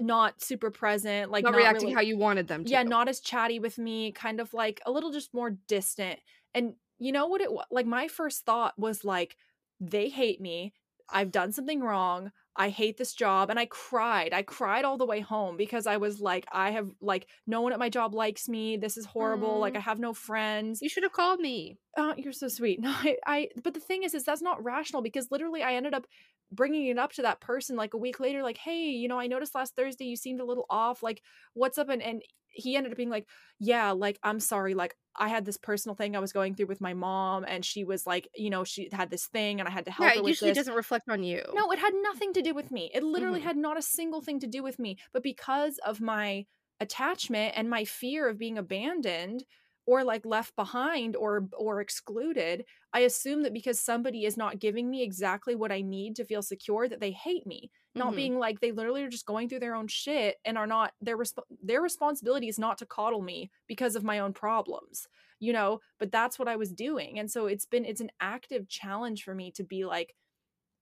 not 0.00 0.42
super 0.42 0.70
present, 0.70 1.30
like 1.30 1.44
not, 1.44 1.52
not 1.52 1.58
reacting 1.58 1.88
really- 1.88 1.94
how 1.94 2.00
you 2.00 2.16
wanted 2.16 2.48
them 2.48 2.64
to. 2.64 2.70
yeah 2.70 2.82
not 2.82 3.08
as 3.08 3.20
chatty 3.20 3.58
with 3.58 3.78
me 3.78 4.12
kind 4.12 4.40
of 4.40 4.52
like 4.52 4.80
a 4.86 4.90
little 4.90 5.12
just 5.12 5.32
more 5.34 5.50
distant. 5.68 6.18
And 6.54 6.74
you 6.98 7.12
know 7.12 7.26
what 7.26 7.40
it 7.40 7.52
was 7.52 7.66
like 7.70 7.86
my 7.86 8.08
first 8.08 8.44
thought 8.44 8.78
was 8.78 9.04
like 9.04 9.36
they 9.80 10.08
hate 10.08 10.40
me. 10.40 10.72
I've 11.08 11.30
done 11.30 11.52
something 11.52 11.80
wrong. 11.80 12.32
I 12.58 12.70
hate 12.70 12.96
this 12.96 13.12
job. 13.14 13.50
And 13.50 13.58
i 13.58 13.66
cried. 13.66 14.32
I 14.32 14.42
cried 14.42 14.84
all 14.84 14.96
the 14.96 15.06
way 15.06 15.20
home 15.20 15.56
because 15.56 15.86
i 15.86 15.98
was 15.98 16.20
like 16.20 16.46
i 16.52 16.70
have 16.70 16.88
like 17.00 17.26
no 17.46 17.60
one 17.60 17.72
at 17.72 17.78
my 17.78 17.88
job 17.88 18.14
likes 18.14 18.48
me. 18.48 18.76
This 18.76 18.96
is 18.96 19.06
horrible. 19.06 19.58
Like 19.58 19.74
mm-hmm. 19.74 19.78
i 19.78 19.90
have 19.90 19.98
no 19.98 20.14
friends. 20.14 20.80
You 20.82 20.88
should 20.88 21.02
have 21.02 21.12
called 21.12 21.40
me. 21.40 21.78
Oh 21.96 22.14
you're 22.16 22.32
so 22.32 22.48
sweet. 22.48 22.80
No 22.86 22.90
I, 22.90 23.16
I 23.26 23.48
but 23.62 23.74
the 23.74 23.80
thing 23.80 24.02
is 24.02 24.14
is 24.14 24.24
that's 24.24 24.42
not 24.42 24.62
rational 24.64 25.02
because 25.02 25.30
literally 25.30 25.62
i 25.62 25.74
ended 25.74 25.94
up 25.94 26.06
bringing 26.52 26.86
it 26.86 26.98
up 26.98 27.12
to 27.12 27.22
that 27.22 27.40
person 27.40 27.76
like 27.76 27.94
a 27.94 27.98
week 27.98 28.20
later 28.20 28.42
like 28.42 28.58
hey 28.58 28.90
you 28.90 29.08
know 29.08 29.18
i 29.18 29.26
noticed 29.26 29.54
last 29.54 29.74
thursday 29.74 30.04
you 30.04 30.16
seemed 30.16 30.40
a 30.40 30.44
little 30.44 30.66
off 30.70 31.02
like 31.02 31.22
what's 31.54 31.78
up 31.78 31.88
and 31.88 32.02
and 32.02 32.22
he 32.48 32.76
ended 32.76 32.92
up 32.92 32.96
being 32.96 33.10
like 33.10 33.28
yeah 33.58 33.90
like 33.90 34.18
i'm 34.22 34.40
sorry 34.40 34.74
like 34.74 34.96
i 35.16 35.28
had 35.28 35.44
this 35.44 35.56
personal 35.56 35.94
thing 35.94 36.16
i 36.16 36.20
was 36.20 36.32
going 36.32 36.54
through 36.54 36.66
with 36.66 36.80
my 36.80 36.94
mom 36.94 37.44
and 37.46 37.64
she 37.64 37.84
was 37.84 38.06
like 38.06 38.28
you 38.34 38.48
know 38.50 38.64
she 38.64 38.88
had 38.92 39.10
this 39.10 39.26
thing 39.26 39.60
and 39.60 39.68
i 39.68 39.72
had 39.72 39.84
to 39.84 39.90
help 39.90 40.14
yeah 40.14 40.14
her 40.14 40.20
it 40.20 40.24
usually 40.24 40.52
this 40.52 40.52
doesn't 40.52 40.74
reflect 40.74 41.08
on 41.08 41.22
you 41.22 41.42
no, 41.52 41.70
it 41.72 41.78
had 41.78 41.94
nothing 41.94 42.32
to 42.34 42.42
do 42.42 42.54
with 42.54 42.70
me. 42.70 42.90
It 42.92 43.02
literally 43.02 43.40
Mhm. 43.40 43.42
had 43.42 43.56
not 43.56 43.78
a 43.78 43.82
single 43.82 44.20
thing 44.20 44.40
to 44.40 44.46
do 44.46 44.62
with 44.62 44.78
me. 44.78 44.98
But 45.12 45.22
because 45.22 45.78
of 45.78 46.00
my 46.00 46.46
attachment 46.80 47.54
and 47.56 47.70
my 47.70 47.84
fear 47.84 48.28
of 48.28 48.38
being 48.38 48.58
abandoned 48.58 49.44
or 49.86 50.04
like 50.04 50.26
left 50.26 50.54
behind 50.56 51.16
or 51.16 51.48
or 51.56 51.80
excluded 51.80 52.64
i 52.92 53.00
assume 53.00 53.42
that 53.42 53.52
because 53.52 53.80
somebody 53.80 54.24
is 54.24 54.36
not 54.36 54.58
giving 54.58 54.90
me 54.90 55.02
exactly 55.02 55.54
what 55.54 55.72
i 55.72 55.80
need 55.80 56.16
to 56.16 56.24
feel 56.24 56.42
secure 56.42 56.88
that 56.88 57.00
they 57.00 57.12
hate 57.12 57.46
me 57.46 57.70
not 57.94 58.14
Mhm. 58.14 58.16
being 58.16 58.38
like 58.38 58.60
they 58.60 58.72
literally 58.72 59.02
are 59.02 59.08
just 59.08 59.26
going 59.26 59.48
through 59.48 59.60
their 59.60 59.74
own 59.74 59.86
shit 59.88 60.36
and 60.44 60.58
are 60.58 60.66
not 60.66 60.92
their 61.00 61.16
resp- 61.16 61.42
their 61.62 61.80
responsibility 61.80 62.48
is 62.48 62.58
not 62.58 62.78
to 62.78 62.86
coddle 62.86 63.22
me 63.22 63.50
because 63.66 63.96
of 63.96 64.04
my 64.04 64.18
own 64.18 64.32
problems 64.32 65.08
you 65.40 65.52
know 65.52 65.80
but 65.98 66.10
that's 66.12 66.38
what 66.38 66.48
i 66.48 66.56
was 66.56 66.72
doing 66.72 67.18
and 67.18 67.30
so 67.30 67.46
it's 67.46 67.66
been 67.66 67.84
it's 67.84 68.00
an 68.00 68.10
active 68.20 68.68
challenge 68.68 69.22
for 69.24 69.34
me 69.34 69.50
to 69.50 69.62
be 69.64 69.84
like 69.84 70.14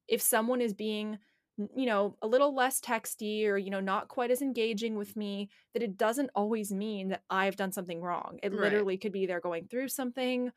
if 0.08 0.20
someone 0.22 0.60
is 0.60 0.74
being 0.74 1.18
you 1.76 1.86
know 1.86 2.16
a 2.22 2.26
little 2.26 2.54
less 2.54 2.80
texty 2.80 3.46
or 3.46 3.56
you 3.56 3.70
know 3.70 3.80
not 3.80 4.08
quite 4.08 4.30
as 4.30 4.42
engaging 4.42 4.96
with 4.96 5.16
me 5.16 5.48
that 5.72 5.82
it 5.82 5.96
doesn't 5.96 6.30
always 6.34 6.72
mean 6.72 7.08
that 7.08 7.22
i've 7.30 7.56
done 7.56 7.70
something 7.72 8.00
wrong 8.00 8.38
it 8.42 8.52
Right. 8.52 8.88
literally 8.92 8.98
could 8.98 9.12
be 9.12 9.26
they're 9.26 9.40
going 9.40 9.68
through 9.68 9.88
something 9.88 10.50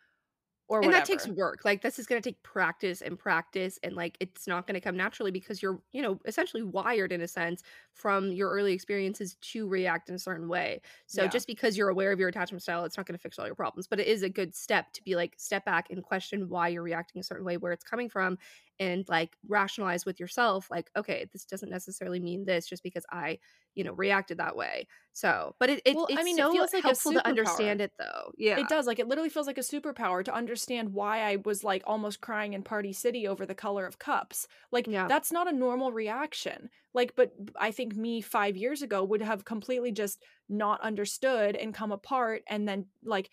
or 0.70 0.84
and 0.84 0.94
whatever 0.94 0.94
that 0.94 1.06
takes 1.06 1.28
work 1.28 1.66
like 1.66 1.82
this 1.82 1.98
is 1.98 2.06
going 2.06 2.22
to 2.22 2.30
take 2.30 2.44
practice 2.44 3.02
and 3.02 3.18
practice 3.18 3.80
and 3.82 3.96
like 3.96 4.16
it's 4.20 4.46
not 4.46 4.68
going 4.68 4.76
to 4.76 4.80
come 4.82 4.96
naturally 4.96 5.32
because 5.32 5.60
you're 5.60 5.82
you 5.92 6.04
know 6.04 6.20
essentially 6.26 6.62
wired 6.62 7.12
in 7.12 7.20
a 7.20 7.28
sense 7.28 7.64
from 7.94 8.32
your 8.32 8.52
early 8.52 8.74
experiences 8.74 9.36
to 9.42 9.68
react 9.68 10.08
in 10.08 10.14
a 10.14 10.20
certain 10.20 10.48
way 10.48 10.80
so 11.08 11.28
Yeah. 11.28 11.28
just 11.28 11.48
because 11.48 11.76
you're 11.76 11.90
aware 11.90 12.12
of 12.12 12.20
your 12.20 12.30
attachment 12.30 12.62
style 12.62 12.86
it's 12.86 12.96
not 12.96 13.08
going 13.08 13.18
to 13.18 13.22
fix 13.22 13.40
all 13.40 13.48
your 13.48 13.56
problems 13.56 13.88
but 13.88 14.00
it 14.00 14.06
is 14.06 14.22
a 14.22 14.30
good 14.30 14.54
step 14.54 14.92
to 14.94 15.02
be 15.04 15.16
like 15.16 15.34
step 15.40 15.66
back 15.66 15.90
and 15.90 16.04
question 16.04 16.48
why 16.48 16.68
you're 16.68 16.84
reacting 16.84 17.20
a 17.20 17.24
certain 17.24 17.46
way 17.46 17.58
where 17.58 17.72
it's 17.72 17.84
coming 17.84 18.08
from 18.08 18.38
and 18.80 19.08
like 19.10 19.38
rationalize 19.48 20.06
with 20.06 20.20
yourself 20.20 20.70
like 20.72 20.90
okay 20.96 21.28
this 21.34 21.46
doesn't 21.46 21.70
necessarily 21.70 22.20
mean 22.20 22.46
this 22.46 22.68
just 22.68 22.84
because 22.84 23.06
i 23.12 23.38
you 23.76 23.84
know 23.84 23.94
reacted 23.94 24.38
that 24.38 24.56
way 24.56 24.88
so 25.14 25.56
but 25.60 25.70
it, 25.70 25.82
it 25.86 26.00
Well, 26.00 26.10
I 26.16 26.24
mean, 26.24 26.38
it 26.38 26.50
so 26.50 26.50
feels 26.50 26.74
like 26.74 26.84
helpful 26.84 27.14
to 27.14 27.26
understand 27.26 27.82
it 27.82 27.94
though 27.98 28.32
yeah 28.38 28.56
It 28.56 28.68
does. 28.68 28.88
Like 28.88 28.98
it 28.98 29.08
literally 29.08 29.30
feels 29.30 29.46
like 29.46 29.60
a 29.60 29.62
superpower 29.62 30.26
to 30.26 30.34
understand 30.34 30.94
why 30.94 31.20
I 31.22 31.36
was 31.46 31.64
like 31.64 31.84
almost 31.86 32.22
crying 32.22 32.54
in 32.54 32.64
Party 32.64 32.92
City 32.92 33.28
over 33.28 33.46
the 33.46 33.54
color 33.54 33.86
of 33.86 34.00
cups. 34.00 34.48
Like 34.72 34.88
Yeah. 34.88 35.10
that's 35.10 35.32
not 35.32 35.48
a 35.48 35.52
normal 35.56 35.92
reaction. 35.92 36.70
Like 36.94 37.16
but 37.16 37.34
I 37.56 37.70
think 37.72 37.96
me 37.96 38.20
5 38.22 38.58
years 38.58 38.82
ago 38.82 39.04
would 39.04 39.22
have 39.22 39.46
completely 39.46 39.92
just 39.92 40.24
not 40.50 40.82
understood 40.82 41.56
and 41.56 41.72
come 41.74 41.92
apart 41.92 42.42
and 42.48 42.68
then 42.68 42.88
like 43.04 43.30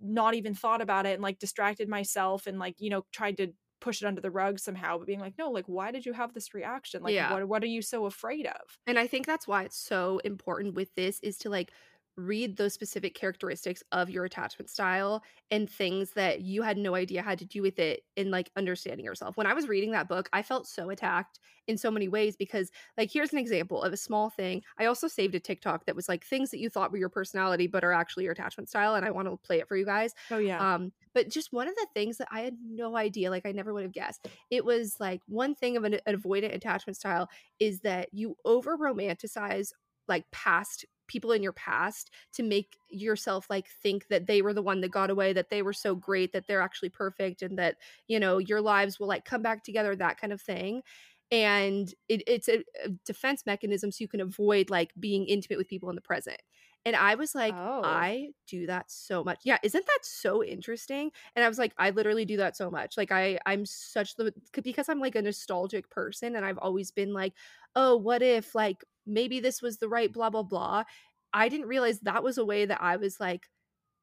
not 0.00 0.34
even 0.34 0.54
thought 0.54 0.80
about 0.80 1.06
it 1.06 1.14
and 1.14 1.22
like 1.22 1.38
distracted 1.38 1.88
myself 1.88 2.46
and 2.46 2.58
like, 2.58 2.76
you 2.80 2.90
know, 2.90 3.06
tried 3.12 3.36
to 3.38 3.52
push 3.82 4.00
it 4.02 4.06
under 4.06 4.20
the 4.22 4.30
rug 4.30 4.58
somehow 4.58 4.96
but 4.96 5.06
being 5.06 5.20
like 5.20 5.36
no 5.38 5.50
like 5.50 5.66
why 5.66 5.90
did 5.90 6.06
you 6.06 6.12
have 6.14 6.32
this 6.32 6.54
reaction 6.54 7.02
like 7.02 7.14
Yeah. 7.14 7.32
what 7.32 7.46
what 7.48 7.62
are 7.62 7.66
you 7.76 7.82
so 7.82 8.06
afraid 8.06 8.46
of 8.46 8.78
And 8.86 8.98
I 8.98 9.06
think 9.06 9.26
that's 9.26 9.46
why 9.46 9.64
it's 9.64 9.76
so 9.76 10.20
important 10.24 10.74
with 10.74 10.94
this 10.94 11.20
is 11.20 11.36
to 11.38 11.50
like 11.50 11.70
read 12.16 12.56
those 12.56 12.74
specific 12.74 13.14
characteristics 13.14 13.82
of 13.92 14.10
your 14.10 14.24
attachment 14.24 14.68
style 14.68 15.22
and 15.50 15.68
things 15.70 16.12
that 16.12 16.42
you 16.42 16.62
had 16.62 16.76
no 16.76 16.94
idea 16.94 17.22
had 17.22 17.38
to 17.38 17.44
do 17.44 17.62
with 17.62 17.78
it 17.78 18.02
in 18.16 18.30
like 18.30 18.50
understanding 18.56 19.04
yourself. 19.04 19.36
When 19.36 19.46
I 19.46 19.54
was 19.54 19.66
reading 19.68 19.92
that 19.92 20.08
book, 20.08 20.28
I 20.32 20.42
felt 20.42 20.66
so 20.66 20.90
attacked 20.90 21.38
in 21.66 21.78
so 21.78 21.90
many 21.90 22.08
ways 22.08 22.36
because 22.36 22.70
like 22.98 23.10
here's 23.10 23.32
an 23.32 23.38
example 23.38 23.82
of 23.82 23.92
a 23.92 23.96
small 23.96 24.28
thing. 24.30 24.62
I 24.78 24.86
also 24.86 25.08
saved 25.08 25.34
a 25.34 25.40
TikTok 25.40 25.86
that 25.86 25.96
was 25.96 26.08
like 26.08 26.24
things 26.24 26.50
that 26.50 26.58
you 26.60 26.68
thought 26.68 26.92
were 26.92 26.98
your 26.98 27.08
personality 27.08 27.66
but 27.66 27.84
are 27.84 27.92
actually 27.92 28.24
your 28.24 28.32
attachment 28.32 28.68
style 28.68 28.94
and 28.94 29.04
I 29.06 29.10
want 29.10 29.28
to 29.28 29.36
play 29.38 29.60
it 29.60 29.68
for 29.68 29.76
you 29.76 29.84
guys. 29.86 30.12
oh 30.30 30.38
yeah 30.38 30.64
Um, 30.64 30.92
but 31.14 31.28
just 31.28 31.52
one 31.52 31.68
of 31.68 31.74
the 31.74 31.86
things 31.94 32.18
that 32.18 32.28
I 32.30 32.40
had 32.40 32.56
no 32.62 32.96
idea, 32.96 33.30
like 33.30 33.46
I 33.46 33.52
never 33.52 33.72
would 33.74 33.82
have 33.82 33.92
guessed, 33.92 34.28
it 34.50 34.64
was 34.64 34.96
like 35.00 35.20
one 35.26 35.54
thing 35.54 35.76
of 35.76 35.84
an, 35.84 35.94
an 36.06 36.16
avoidant 36.20 36.54
attachment 36.54 36.96
style 36.96 37.28
is 37.58 37.80
that 37.80 38.08
you 38.12 38.36
over 38.44 38.76
romanticize 38.76 39.72
like 40.08 40.30
past 40.30 40.84
people 41.08 41.32
in 41.32 41.42
your 41.42 41.52
past 41.52 42.10
to 42.32 42.42
make 42.42 42.78
yourself 42.88 43.50
like 43.50 43.68
think 43.68 44.08
that 44.08 44.26
they 44.26 44.40
were 44.40 44.54
the 44.54 44.62
one 44.62 44.80
that 44.80 44.90
got 44.90 45.10
away, 45.10 45.32
that 45.32 45.50
they 45.50 45.62
were 45.62 45.72
so 45.72 45.94
great, 45.94 46.32
that 46.32 46.46
they're 46.46 46.62
actually 46.62 46.88
perfect, 46.88 47.42
and 47.42 47.58
that 47.58 47.76
you 48.08 48.18
know 48.20 48.38
your 48.38 48.60
lives 48.60 48.98
will 48.98 49.08
like 49.08 49.24
come 49.24 49.42
back 49.42 49.64
together, 49.64 49.94
that 49.96 50.18
kind 50.18 50.32
of 50.32 50.40
thing. 50.40 50.82
And 51.30 51.92
it, 52.08 52.22
it's 52.26 52.48
a, 52.48 52.62
a 52.84 52.90
defense 53.06 53.46
mechanism 53.46 53.90
so 53.90 54.02
you 54.02 54.08
can 54.08 54.20
avoid 54.20 54.68
like 54.68 54.92
being 54.98 55.26
intimate 55.26 55.58
with 55.58 55.68
people 55.68 55.88
in 55.88 55.94
the 55.96 56.02
present. 56.02 56.40
And 56.84 56.96
I 56.96 57.14
was 57.14 57.34
like, 57.34 57.56
Oh. 57.56 57.82
I 57.82 58.30
do 58.46 58.66
that 58.66 58.90
so 58.90 59.24
much. 59.24 59.40
Yeah, 59.44 59.58
isn't 59.62 59.86
that 59.86 59.98
so 60.02 60.44
interesting? 60.44 61.10
And 61.34 61.44
I 61.44 61.48
was 61.48 61.58
like, 61.58 61.72
I 61.78 61.90
literally 61.90 62.24
do 62.24 62.36
that 62.38 62.56
so 62.56 62.70
much. 62.70 62.96
Like 62.96 63.10
I 63.12 63.38
I'm 63.46 63.64
such 63.66 64.16
the 64.16 64.34
because 64.62 64.88
I'm 64.88 65.00
like 65.00 65.14
a 65.16 65.22
nostalgic 65.22 65.90
person 65.90 66.36
and 66.36 66.44
I've 66.44 66.58
always 66.58 66.90
been 66.90 67.12
like, 67.12 67.34
oh, 67.74 67.96
what 67.96 68.22
if 68.22 68.54
like 68.54 68.84
maybe 69.06 69.40
this 69.40 69.62
was 69.62 69.78
the 69.78 69.88
right 69.88 70.12
blah 70.12 70.30
blah 70.30 70.42
blah. 70.42 70.84
I 71.32 71.48
didn't 71.48 71.66
realize 71.68 72.00
that 72.00 72.22
was 72.22 72.38
a 72.38 72.44
way 72.44 72.64
that 72.66 72.82
I 72.82 72.96
was 72.96 73.20
like 73.20 73.48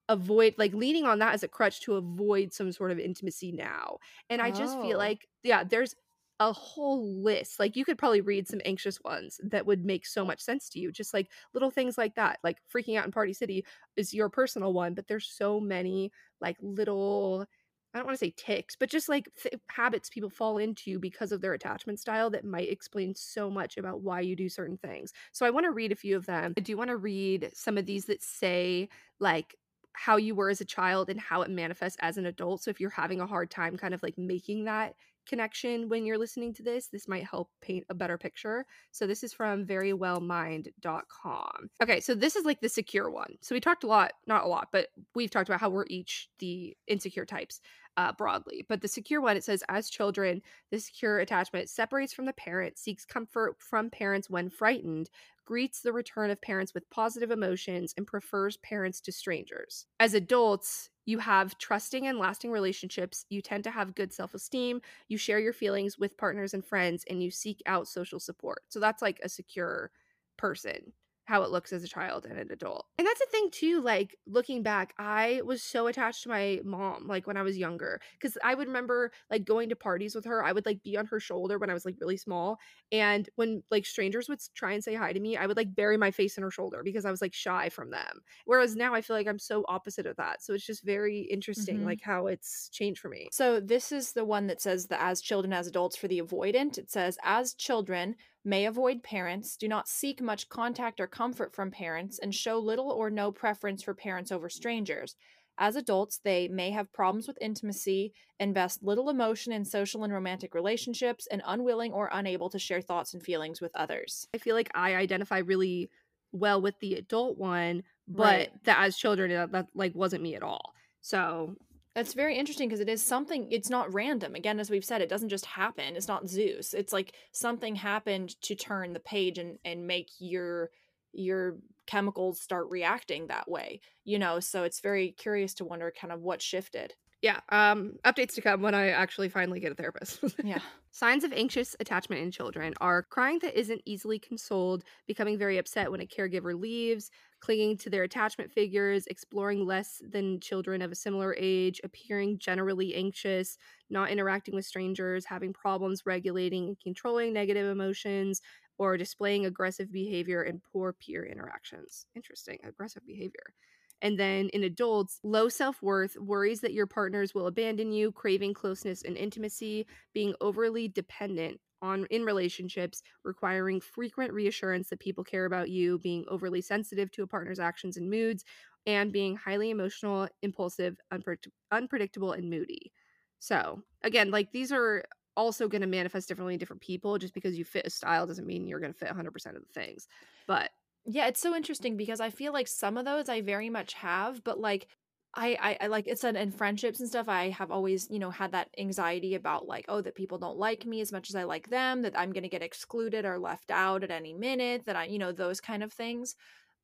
avoid 0.10 0.56
like 0.58 0.74
leaning 0.74 1.06
on 1.06 1.20
that 1.20 1.34
as 1.34 1.44
a 1.44 1.48
crutch 1.48 1.82
to 1.82 1.96
avoid 1.96 2.54
some 2.54 2.72
sort 2.72 2.92
of 2.92 3.00
intimacy 3.00 3.52
now. 3.52 4.00
And 4.30 4.42
I 4.42 4.52
just 4.52 4.80
Oh. 4.80 4.80
feel 4.80 4.98
like 4.98 5.28
yeah, 5.44 5.64
there's 5.64 5.96
a 6.40 6.54
whole 6.54 7.22
list. 7.22 7.60
Like 7.60 7.76
you 7.76 7.86
could 7.86 7.98
probably 7.98 8.22
read 8.22 8.48
some 8.48 8.62
anxious 8.66 9.00
ones 9.04 9.40
that 9.44 9.66
would 9.66 9.86
make 9.86 10.06
so 10.08 10.26
much 10.26 10.40
sense 10.42 10.70
to 10.70 10.80
you. 10.80 10.92
Just 10.92 11.14
like 11.14 11.32
little 11.54 11.70
things 11.70 11.98
like 11.98 12.16
that. 12.16 12.40
Like 12.44 12.58
freaking 12.74 12.98
out 12.98 13.06
in 13.06 13.12
Party 13.12 13.34
City 13.34 13.66
is 13.98 14.14
your 14.14 14.30
personal 14.30 14.74
one, 14.74 14.94
but 14.96 15.08
there's 15.08 15.28
so 15.28 15.60
many 15.60 16.12
like 16.42 16.58
little 16.62 17.46
I 17.94 17.98
don't 17.98 18.06
want 18.06 18.20
to 18.20 18.26
say 18.26 18.34
ticks, 18.38 18.76
but 18.76 18.90
just 18.90 19.10
like 19.10 19.30
th- 19.42 19.56
habits 19.68 20.10
people 20.10 20.30
fall 20.30 20.60
into 20.60 21.00
because 21.00 21.32
of 21.32 21.42
their 21.42 21.54
attachment 21.54 22.00
style 22.00 22.30
that 22.32 22.46
might 22.46 22.70
explain 22.70 23.16
so 23.16 23.50
much 23.50 23.78
about 23.78 24.02
why 24.02 24.22
you 24.22 24.36
do 24.36 24.48
certain 24.48 24.78
things. 24.78 25.12
So 25.32 25.46
I 25.46 25.50
want 25.50 25.66
to 25.66 25.72
read 25.72 25.92
a 25.92 25.96
few 25.96 26.16
of 26.16 26.28
them. 26.28 26.54
I 26.56 26.62
do 26.62 26.78
want 26.78 26.90
to 26.90 26.98
read 26.98 27.50
some 27.54 27.78
of 27.78 27.88
these 27.88 28.06
that 28.06 28.22
say 28.22 28.90
like 29.20 29.56
how 29.94 30.18
you 30.18 30.36
were 30.36 30.50
as 30.50 30.62
a 30.62 30.66
child 30.66 31.10
and 31.10 31.20
how 31.20 31.42
it 31.42 31.50
manifests 31.50 31.98
as 32.02 32.18
an 32.18 32.28
adult. 32.28 32.64
So 32.64 32.70
if 32.70 32.80
you're 32.80 32.92
having 32.92 33.22
a 33.22 33.28
hard 33.28 33.50
time 33.50 33.76
kind 33.76 33.94
of 33.94 34.04
like 34.04 34.18
making 34.18 34.66
that 34.66 34.94
connection 35.28 35.90
when 35.90 36.06
you're 36.06 36.18
listening 36.18 36.54
to 36.56 36.64
this, 36.64 36.88
this 36.88 37.08
might 37.08 37.24
help 37.24 37.50
paint 37.62 37.86
a 37.90 37.94
better 37.94 38.18
picture. 38.18 38.66
So 38.92 39.08
this 39.08 39.24
is 39.24 39.32
from 39.32 39.66
verywellmind.com. 39.66 41.70
Okay, 41.82 42.00
so 42.00 42.16
this 42.16 42.36
is 42.36 42.46
like 42.46 42.62
the 42.62 42.70
secure 42.70 43.10
one. 43.10 43.36
So 43.42 43.54
we 43.54 43.60
talked 43.60 43.84
a 43.84 43.88
lot, 43.88 44.14
not 44.26 44.44
a 44.44 44.48
lot, 44.48 44.70
but 44.72 44.88
we've 45.16 45.30
talked 45.30 45.50
about 45.50 45.62
how 45.62 45.70
we're 45.70 45.86
each 45.88 46.30
the 46.40 46.76
insecure 46.88 47.26
types 47.26 47.62
uh, 48.00 48.14
broadly. 48.14 48.66
But 48.70 48.82
the 48.82 48.88
secure 48.88 49.20
one, 49.20 49.36
it 49.36 49.44
says, 49.44 49.62
as 49.68 49.90
children, 49.90 50.42
the 50.72 50.80
secure 50.80 51.20
attachment 51.20 51.70
separates 51.70 52.14
from 52.14 52.26
the 52.26 52.34
parent, 52.34 52.78
seeks 52.78 53.04
comfort 53.04 53.58
from 53.60 53.90
parents 53.90 54.30
when 54.30 54.50
frightened, 54.50 55.10
greets 55.46 55.82
the 55.82 55.92
return 55.92 56.30
of 56.30 56.42
parents 56.42 56.74
with 56.74 56.90
positive 56.90 57.30
emotions, 57.30 57.94
and 57.98 58.08
prefers 58.08 58.56
parents 58.58 59.02
to 59.02 59.12
strangers. 59.12 59.86
As 60.00 60.14
adults, 60.14 60.90
you 61.06 61.20
have 61.20 61.58
trusting 61.58 62.08
and 62.08 62.18
lasting 62.18 62.52
relationships. 62.52 63.26
You 63.30 63.42
tend 63.42 63.66
to 63.66 63.72
have 63.72 63.96
good 63.96 64.14
self 64.14 64.34
esteem. 64.34 64.80
You 65.10 65.18
share 65.18 65.40
your 65.40 65.52
feelings 65.52 66.00
with 66.00 66.16
partners 66.16 66.54
and 66.54 66.66
friends, 66.66 67.04
and 67.10 67.22
you 67.22 67.32
seek 67.32 67.62
out 67.66 67.90
social 67.90 68.22
support. 68.22 68.62
So 68.70 68.80
that's 68.80 69.02
like 69.02 69.20
a 69.22 69.28
secure 69.28 69.92
person 70.38 70.94
how 71.30 71.44
it 71.44 71.52
looks 71.52 71.72
as 71.74 71.84
a 71.84 71.88
child 71.88 72.26
and 72.26 72.38
an 72.40 72.52
adult. 72.52 72.88
And 72.98 73.08
that's 73.08 73.22
a 73.22 73.26
thing 73.28 73.50
too, 73.50 73.80
like 73.80 74.18
looking 74.28 74.62
back, 74.62 74.94
I 75.00 75.42
was 75.46 75.64
so 75.64 75.88
attached 75.88 76.24
to 76.24 76.30
my 76.30 76.60
mom 76.66 77.08
like 77.08 77.26
when 77.28 77.38
I 77.38 77.44
was 77.44 77.58
younger 77.58 78.02
cuz 78.20 78.38
I 78.44 78.54
would 78.56 78.68
remember 78.68 79.14
like 79.30 79.46
going 79.46 79.70
to 79.70 79.76
parties 79.78 80.14
with 80.16 80.26
her. 80.26 80.44
I 80.44 80.52
would 80.52 80.66
like 80.66 80.84
be 80.84 80.98
on 80.98 81.06
her 81.06 81.20
shoulder 81.22 81.58
when 81.58 81.70
I 81.70 81.74
was 81.74 81.86
like 81.86 81.96
really 82.02 82.18
small 82.18 82.60
and 82.92 83.30
when 83.36 83.64
like 83.72 83.86
strangers 83.86 84.28
would 84.28 84.42
try 84.54 84.74
and 84.74 84.84
say 84.84 84.96
hi 84.96 85.14
to 85.14 85.20
me, 85.22 85.38
I 85.38 85.46
would 85.48 85.56
like 85.56 85.74
bury 85.74 85.96
my 85.96 86.12
face 86.12 86.36
in 86.38 86.44
her 86.44 86.52
shoulder 86.52 86.84
because 86.84 87.06
I 87.06 87.12
was 87.12 87.22
like 87.22 87.34
shy 87.34 87.70
from 87.70 87.92
them. 87.92 88.20
Whereas 88.44 88.76
now 88.76 88.94
I 88.94 89.02
feel 89.02 89.16
like 89.16 89.28
I'm 89.28 89.40
so 89.40 89.64
opposite 89.70 90.06
of 90.06 90.18
that. 90.18 90.42
So 90.44 90.54
it's 90.54 90.66
just 90.66 90.84
very 90.84 91.22
interesting 91.22 91.82
Mhm. 91.82 91.92
like 91.92 92.02
how 92.02 92.28
it's 92.28 92.68
changed 92.70 93.00
for 93.00 93.08
me. 93.08 93.32
So 93.32 93.60
this 93.60 93.92
is 93.92 94.14
the 94.14 94.26
one 94.26 94.48
that 94.48 94.62
says 94.62 94.88
the 94.88 95.00
as 95.02 95.22
children, 95.22 95.54
as 95.54 95.68
adults 95.68 95.96
for 95.96 96.08
the 96.08 96.20
avoidant. 96.20 96.78
It 96.78 96.90
says 96.90 97.18
as 97.24 97.54
children 97.54 98.16
may 98.44 98.66
avoid 98.66 99.04
parents, 99.04 99.58
do 99.58 99.68
not 99.68 99.88
seek 99.88 100.22
much 100.22 100.50
contact 100.50 101.00
or 101.00 101.08
comfort 101.08 101.54
from 101.56 101.72
parents, 101.72 102.20
and 102.20 102.34
show 102.34 102.58
little 102.60 102.92
or 102.92 103.10
no 103.10 103.32
preference 103.32 103.84
for 103.84 103.94
parents 103.94 104.32
over 104.32 104.50
strangers. 104.50 105.16
As 105.58 105.76
adults, 105.76 106.18
they 106.18 106.48
may 106.48 106.72
have 106.72 106.92
problems 106.94 107.28
with 107.28 107.38
intimacy, 107.42 108.14
invest 108.40 108.82
little 108.82 109.10
emotion 109.10 109.52
in 109.52 109.66
social 109.66 110.04
and 110.04 110.14
romantic 110.14 110.54
relationships, 110.56 111.28
and 111.28 111.42
unwilling 111.46 111.92
or 111.94 112.10
unable 112.12 112.50
to 112.50 112.60
share 112.60 112.82
thoughts 112.82 113.14
and 113.14 113.22
feelings 113.24 113.60
with 113.62 113.76
others. 113.76 114.28
I 114.34 114.38
feel 114.38 114.56
like 114.56 114.70
I 114.76 114.96
identify 114.96 115.40
really 115.40 115.90
well 116.32 116.62
with 116.62 116.80
the 116.80 116.96
adult 116.96 117.38
one, 117.38 117.84
but 118.08 118.50
Right. 118.50 118.52
that 118.64 118.80
as 118.84 118.98
children 118.98 119.32
that, 119.32 119.52
that 119.52 119.68
like 119.74 119.96
wasn't 119.96 120.24
me 120.24 120.36
at 120.36 120.44
all. 120.44 120.74
So 121.02 121.56
That's 122.00 122.14
very 122.14 122.38
interesting 122.38 122.70
because 122.70 122.80
it 122.80 122.88
is 122.88 123.04
something, 123.04 123.52
it's 123.52 123.70
not 123.70 123.94
random. 123.94 124.34
Again, 124.34 124.58
as 124.58 124.70
we've 124.70 124.86
said, 124.86 125.02
it 125.02 125.10
doesn't 125.10 125.28
just 125.28 125.46
happen. 125.46 125.98
It's 125.98 126.08
not 126.08 126.30
Zeus. 126.30 126.74
It's 126.74 126.94
like 126.94 127.12
something 127.34 127.76
happened 127.76 128.42
to 128.44 128.56
turn 128.56 128.94
the 128.94 129.02
page 129.02 129.38
and, 129.38 129.60
and 129.66 129.86
make 129.86 130.10
your 130.18 130.70
your 131.12 131.58
chemicals 131.88 132.40
start 132.40 132.68
reacting 132.70 133.28
that 133.28 133.52
way. 133.52 133.82
You 134.06 134.18
know, 134.18 134.40
so 134.40 134.64
it's 134.64 134.80
very 134.80 135.12
curious 135.12 135.54
to 135.56 135.66
wonder 135.66 135.92
kind 135.92 136.14
of 136.14 136.22
what 136.22 136.42
shifted. 136.42 136.94
Yeah. 137.22 137.42
Um, 137.50 137.98
updates 138.06 138.34
to 138.36 138.42
come 138.42 138.62
when 138.62 138.74
I 138.76 138.90
actually 138.90 139.30
finally 139.30 139.60
get 139.60 139.72
a 139.72 139.76
therapist. 139.76 140.24
Yeah. 140.42 140.62
Signs 140.92 141.24
of 141.24 141.32
anxious 141.34 141.76
attachment 141.80 142.22
in 142.22 142.32
children 142.32 142.74
are 142.82 143.04
crying 143.04 143.40
that 143.40 143.58
isn't 143.60 143.82
easily 143.86 144.18
consoled, 144.18 144.84
becoming 145.06 145.38
very 145.38 145.58
upset 145.60 145.92
when 145.92 146.02
a 146.02 146.08
caregiver 146.08 146.60
leaves, 146.60 147.12
clinging 147.42 147.78
to 147.78 147.90
their 147.92 148.04
attachment 148.04 148.52
figures, 148.52 149.06
exploring 149.06 149.66
less 149.66 150.02
than 150.04 150.40
children 150.40 150.82
of 150.82 150.92
a 150.92 150.96
similar 150.96 151.36
age, 151.38 151.80
appearing 151.84 152.40
generally 152.40 152.96
anxious, 152.96 153.56
not 153.90 154.10
interacting 154.10 154.56
with 154.56 154.66
strangers, 154.66 155.26
having 155.26 155.54
problems 155.54 156.06
regulating 156.08 156.70
and 156.70 156.80
controlling 156.80 157.34
negative 157.34 157.68
emotions, 157.70 158.42
or 158.80 158.98
displaying 158.98 159.46
aggressive 159.46 159.92
behavior 159.92 160.42
and 160.42 160.64
poor 160.64 160.92
peer 160.94 161.24
interactions. 161.24 162.08
Interesting. 162.16 162.60
Aggressive 162.64 163.06
behavior. 163.06 163.54
And 164.02 164.18
then 164.20 164.50
in 164.50 164.64
adults, 164.64 165.20
low 165.24 165.50
self 165.50 165.82
worth, 165.82 166.16
worries 166.18 166.62
that 166.62 166.74
your 166.74 166.88
partners 166.88 167.34
will 167.34 167.48
abandon 167.48 167.92
you, 167.92 168.12
craving 168.12 168.54
closeness 168.54 169.02
and 169.04 169.18
intimacy, 169.18 169.88
being 170.14 170.36
overly 170.42 170.88
dependent 170.88 171.60
on 171.82 172.06
in 172.08 172.24
relationships, 172.26 173.02
requiring 173.24 173.80
frequent 173.82 174.34
reassurance 174.34 174.90
that 174.90 175.00
people 175.00 175.24
care 175.24 175.46
about 175.46 175.70
you, 175.70 175.98
being 176.00 176.26
overly 176.28 176.62
sensitive 176.62 177.12
to 177.12 177.24
a 177.24 177.28
partner's 177.28 177.60
actions 177.60 177.98
and 177.98 178.10
moods, 178.10 178.44
and 178.86 179.12
being 179.12 179.36
highly 179.36 179.70
emotional, 179.70 180.28
impulsive, 180.42 180.98
unpredict- 181.14 181.48
unpredictable, 181.72 182.32
and 182.34 182.50
moody. 182.50 182.92
So, 183.40 183.84
again, 184.04 184.32
like 184.32 184.52
these 184.52 184.72
are 184.72 185.04
also 185.38 185.68
going 185.68 185.82
to 185.82 185.88
manifest 185.88 186.28
differently 186.28 186.54
in 186.56 186.60
different 186.60 186.82
people. 186.82 187.18
Just 187.18 187.34
because 187.34 187.58
you 187.58 187.64
fit 187.64 187.88
a 187.88 187.90
style 187.90 188.28
doesn't 188.28 188.46
mean 188.48 188.68
you're 188.68 188.80
going 188.80 188.94
to 188.94 188.98
fit 189.00 189.08
100% 189.08 189.56
of 189.58 189.64
the 189.66 189.74
things. 189.74 190.08
But 190.48 190.72
Yeah, 191.12 191.28
it's 191.28 191.40
so 191.42 191.56
interesting 191.56 191.98
because 191.98 192.20
I 192.20 192.30
feel 192.30 192.54
like 192.54 192.68
some 192.68 192.96
of 192.98 193.06
those 193.06 193.30
I 193.30 193.42
very 193.42 193.70
much 193.70 193.94
have, 193.94 194.44
but 194.44 194.60
like 194.60 194.88
I, 195.34 195.58
I, 195.60 195.78
I 195.86 195.88
like 195.88 196.08
it 196.08 196.20
said 196.20 196.36
in 196.36 196.52
friendships 196.52 197.00
and 197.00 197.10
stuff, 197.10 197.28
I 197.28 197.50
have 197.50 197.72
always, 197.72 198.08
you 198.12 198.20
know, 198.20 198.30
had 198.30 198.52
that 198.52 198.70
anxiety 198.78 199.34
about 199.36 199.68
like, 199.68 199.86
oh, 199.88 200.02
that 200.02 200.14
people 200.16 200.38
don't 200.38 200.58
like 200.58 200.86
me 200.86 201.02
as 201.02 201.12
much 201.12 201.30
as 201.30 201.36
I 201.36 201.44
like 201.44 201.70
them, 201.70 202.04
that 202.04 202.18
I'm 202.18 202.32
gonna 202.32 202.48
get 202.50 202.62
excluded 202.62 203.26
or 203.26 203.40
left 203.40 203.72
out 203.72 204.04
at 204.04 204.12
any 204.12 204.34
minute, 204.34 204.86
that 204.86 204.96
I, 204.96 205.06
you 205.06 205.18
know, 205.18 205.32
those 205.32 205.60
kind 205.62 205.82
of 205.84 205.92
things 205.94 206.36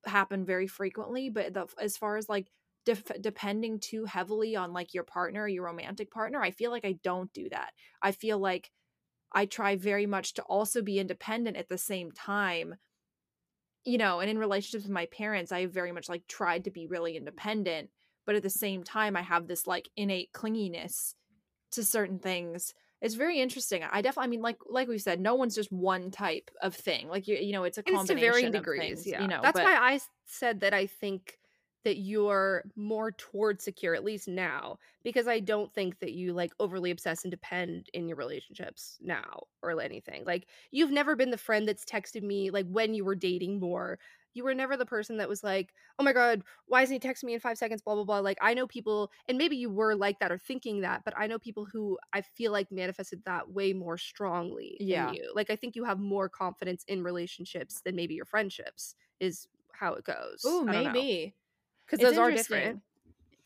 happen 0.06 0.46
very 0.46 0.68
frequently. 0.68 1.30
But 1.30 1.54
the, 1.56 1.68
as 1.82 1.98
far 1.98 2.18
as 2.18 2.30
like 2.30 2.52
def- 2.86 3.22
depending 3.22 3.80
too 3.80 4.06
heavily 4.06 4.56
on 4.56 4.74
like 4.74 4.94
your 4.94 5.06
partner 5.06 5.48
your 5.48 5.66
romantic 5.66 6.12
partner, 6.12 6.42
I 6.44 6.52
feel 6.52 6.72
like 6.72 6.86
I 6.86 7.00
don't 7.04 7.34
do 7.34 7.50
that. 7.50 7.74
I 8.02 8.12
feel 8.14 8.40
like 8.40 8.72
I 9.34 9.46
try 9.46 9.76
very 9.76 10.06
much 10.06 10.34
to 10.36 10.44
also 10.44 10.82
be 10.82 11.00
independent 11.00 11.58
at 11.58 11.68
the 11.70 11.78
same 11.78 12.12
time 12.12 12.76
you 13.86 13.98
know, 13.98 14.20
and 14.20 14.30
in 14.30 14.38
relationships 14.38 14.84
with 14.84 14.92
my 14.92 15.06
parents, 15.08 15.52
I 15.52 15.68
very 15.68 15.92
much 15.92 16.10
like 16.10 16.28
tried 16.28 16.64
to 16.66 16.72
be 16.72 16.88
really 16.88 17.16
independent, 17.16 17.90
but 18.26 18.36
at 18.36 18.44
the 18.44 18.50
same 18.50 18.84
time, 18.84 19.16
I 19.16 19.22
have 19.22 19.48
this 19.48 19.68
like 19.68 19.90
innate 19.96 20.34
clinginess 20.34 21.14
to 21.72 21.84
certain 21.84 22.20
things. 22.20 22.74
It's 23.02 23.16
very 23.16 23.40
interesting. 23.40 23.84
I 23.84 24.02
definitely, 24.02 24.26
I 24.26 24.30
mean, 24.30 24.42
like 24.42 24.58
like 24.68 24.88
we 24.88 24.98
said, 24.98 25.20
no 25.20 25.36
one's 25.36 25.54
just 25.54 25.72
one 25.72 26.10
type 26.10 26.50
of 26.62 26.74
thing. 26.74 27.08
Like 27.08 27.28
you, 27.28 27.36
you 27.36 27.54
know, 27.54 27.64
it's 27.64 27.78
a 27.78 27.84
combination 27.84 28.18
it's 28.18 28.22
to 28.22 28.32
varying 28.32 28.48
of 28.48 28.54
degrees. 28.54 28.82
things, 28.82 29.08
yeah. 29.08 29.22
you 29.22 29.28
know. 29.28 29.40
That's 29.44 29.60
but- 29.60 29.66
why 29.66 29.76
I 29.76 30.00
said 30.26 30.62
that 30.62 30.74
I 30.74 30.88
think 30.88 31.38
that 31.86 31.98
you're 32.00 32.66
more 32.76 33.14
towards 33.14 33.64
secure, 33.64 33.96
at 33.96 34.04
least 34.04 34.28
now, 34.28 34.78
because 35.04 35.28
I 35.28 35.40
don't 35.40 35.74
think 35.74 36.00
that 36.00 36.14
you 36.14 36.34
like 36.34 36.54
overly 36.60 36.92
obsess 36.92 37.24
and 37.24 37.32
depend 37.32 37.90
in 37.94 38.08
your 38.10 38.18
relationships 38.18 38.98
now 39.02 39.44
or 39.64 39.80
anything. 39.82 40.26
Like, 40.26 40.50
you've 40.72 40.92
never 40.92 41.16
been 41.16 41.32
the 41.32 41.38
friend 41.38 41.68
that's 41.68 41.86
texted 41.86 42.24
me, 42.24 42.50
like, 42.52 42.68
when 42.68 42.94
you 42.94 43.06
were 43.06 43.16
dating 43.16 43.60
more. 43.60 44.00
You 44.34 44.44
were 44.44 44.54
never 44.54 44.76
the 44.76 44.86
person 44.86 45.16
that 45.18 45.30
was 45.30 45.44
like, 45.46 45.74
oh 45.98 46.04
my 46.04 46.12
God, 46.12 46.44
why 46.66 46.82
isn't 46.82 46.94
he 46.94 47.00
texting 47.00 47.24
me 47.24 47.34
in 47.36 47.40
five 47.40 47.58
seconds? 47.58 47.82
Blah, 47.82 47.96
blah, 47.96 48.04
blah. 48.04 48.20
Like, 48.20 48.38
I 48.42 48.54
know 48.54 48.68
people, 48.68 49.10
and 49.30 49.38
maybe 49.38 49.56
you 49.56 49.70
were 49.70 49.96
like 49.96 50.20
that 50.20 50.32
or 50.32 50.38
thinking 50.38 50.82
that, 50.82 51.04
but 51.06 51.14
I 51.18 51.28
know 51.28 51.40
people 51.40 51.66
who 51.66 51.98
I 52.12 52.22
feel 52.22 52.52
like 52.52 52.70
manifested 52.72 53.24
that 53.26 53.52
way 53.52 53.72
more 53.72 53.98
strongly 53.98 54.80
Yeah. 54.80 54.86
in 54.90 55.08
you. 55.08 55.32
Like, 55.34 55.50
I 55.50 55.56
think 55.56 55.76
you 55.76 55.86
have 55.86 56.00
more 56.00 56.28
confidence 56.28 56.84
in 56.88 57.02
relationships 57.04 57.82
than 57.82 57.96
maybe 57.96 58.16
your 58.16 58.26
friendships, 58.26 58.96
is 59.20 59.48
how 59.74 59.94
it 59.94 60.04
goes. 60.04 60.46
oh 60.46 60.64
maybe. 60.64 61.36
Because 61.86 62.00
those 62.00 62.18
are 62.18 62.32
different 62.32 62.82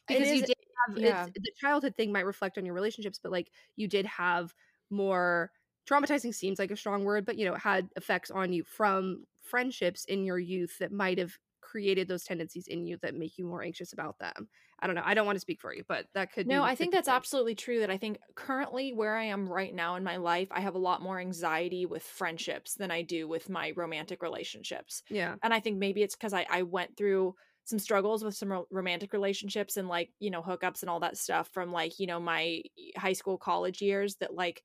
because 0.08 0.30
you 0.30 0.42
did 0.42 0.56
have 0.88 0.98
yeah. 0.98 1.26
it's, 1.26 1.34
the 1.36 1.52
childhood 1.60 1.96
thing 1.96 2.12
might 2.12 2.26
reflect 2.26 2.58
on 2.58 2.66
your 2.66 2.74
relationships 2.76 3.20
but 3.22 3.32
like 3.32 3.52
you 3.76 3.88
did 3.88 4.06
have 4.06 4.54
more 4.90 5.52
traumatizing 5.90 6.34
seems 6.34 6.60
like 6.60 6.72
a 6.72 6.76
strong 6.76 7.04
word 7.04 7.26
but 7.26 7.38
you 7.38 7.46
know 7.46 7.54
it 7.54 7.62
had 7.62 7.90
effects 7.96 8.32
on 8.32 8.54
you 8.54 8.64
from 8.64 9.24
friendships 9.42 10.06
in 10.06 10.24
your 10.24 10.40
youth 10.40 10.78
that 10.80 10.92
might 10.92 11.18
have 11.18 11.34
created 11.62 12.08
those 12.08 12.24
tendencies 12.24 12.68
in 12.68 12.86
you 12.86 12.98
that 13.02 13.14
make 13.14 13.38
you 13.38 13.46
more 13.46 13.62
anxious 13.62 13.94
about 13.94 14.18
them 14.18 14.48
i 14.80 14.88
don't 14.88 14.96
know 14.96 15.04
i 15.06 15.14
don't 15.14 15.26
want 15.28 15.36
to 15.36 15.42
speak 15.42 15.62
for 15.62 15.74
you 15.74 15.84
but 15.88 16.06
that 16.16 16.32
could 16.32 16.48
be 16.48 16.54
No, 16.54 16.64
I 16.64 16.74
think 16.74 16.92
that's 16.92 17.06
cents. 17.06 17.16
absolutely 17.16 17.54
true. 17.54 17.82
That 17.82 17.92
I 17.92 17.98
think 17.98 18.18
currently 18.34 18.92
where 18.94 19.16
I 19.16 19.26
am 19.26 19.48
right 19.48 19.76
now 19.76 19.96
in 19.96 20.04
my 20.04 20.18
life, 20.18 20.48
I 20.52 20.62
have 20.62 20.74
a 20.74 20.80
lot 20.80 21.02
more 21.02 21.20
anxiety 21.20 21.86
with 21.86 22.02
friendships 22.02 22.74
than 22.76 22.90
I 22.90 23.04
do 23.04 23.28
with 23.28 23.50
my 23.50 23.74
romantic 23.76 24.24
relationships. 24.24 25.04
yeah 25.10 25.36
and 25.44 25.54
i 25.54 25.60
think 25.60 25.78
maybe 25.78 26.02
it's 26.02 26.16
because 26.16 26.34
I, 26.34 26.48
I 26.50 26.64
went 26.64 26.98
through 26.98 27.36
some 27.70 27.80
struggles 27.80 28.24
with 28.24 28.36
some 28.36 28.52
ro- 28.52 28.68
romantic 28.72 29.14
relationships 29.14 29.78
and 29.78 29.88
like 29.88 30.12
you 30.20 30.30
know 30.32 30.42
hookups 30.42 30.82
and 30.82 30.90
all 30.90 31.00
that 31.00 31.18
stuff 31.18 31.50
from 31.54 31.72
like 31.72 32.00
you 32.00 32.08
know 32.08 32.20
my 32.20 32.64
high 32.98 33.14
school 33.14 33.38
college 33.38 33.82
years 33.82 34.18
that 34.18 34.34
like 34.36 34.64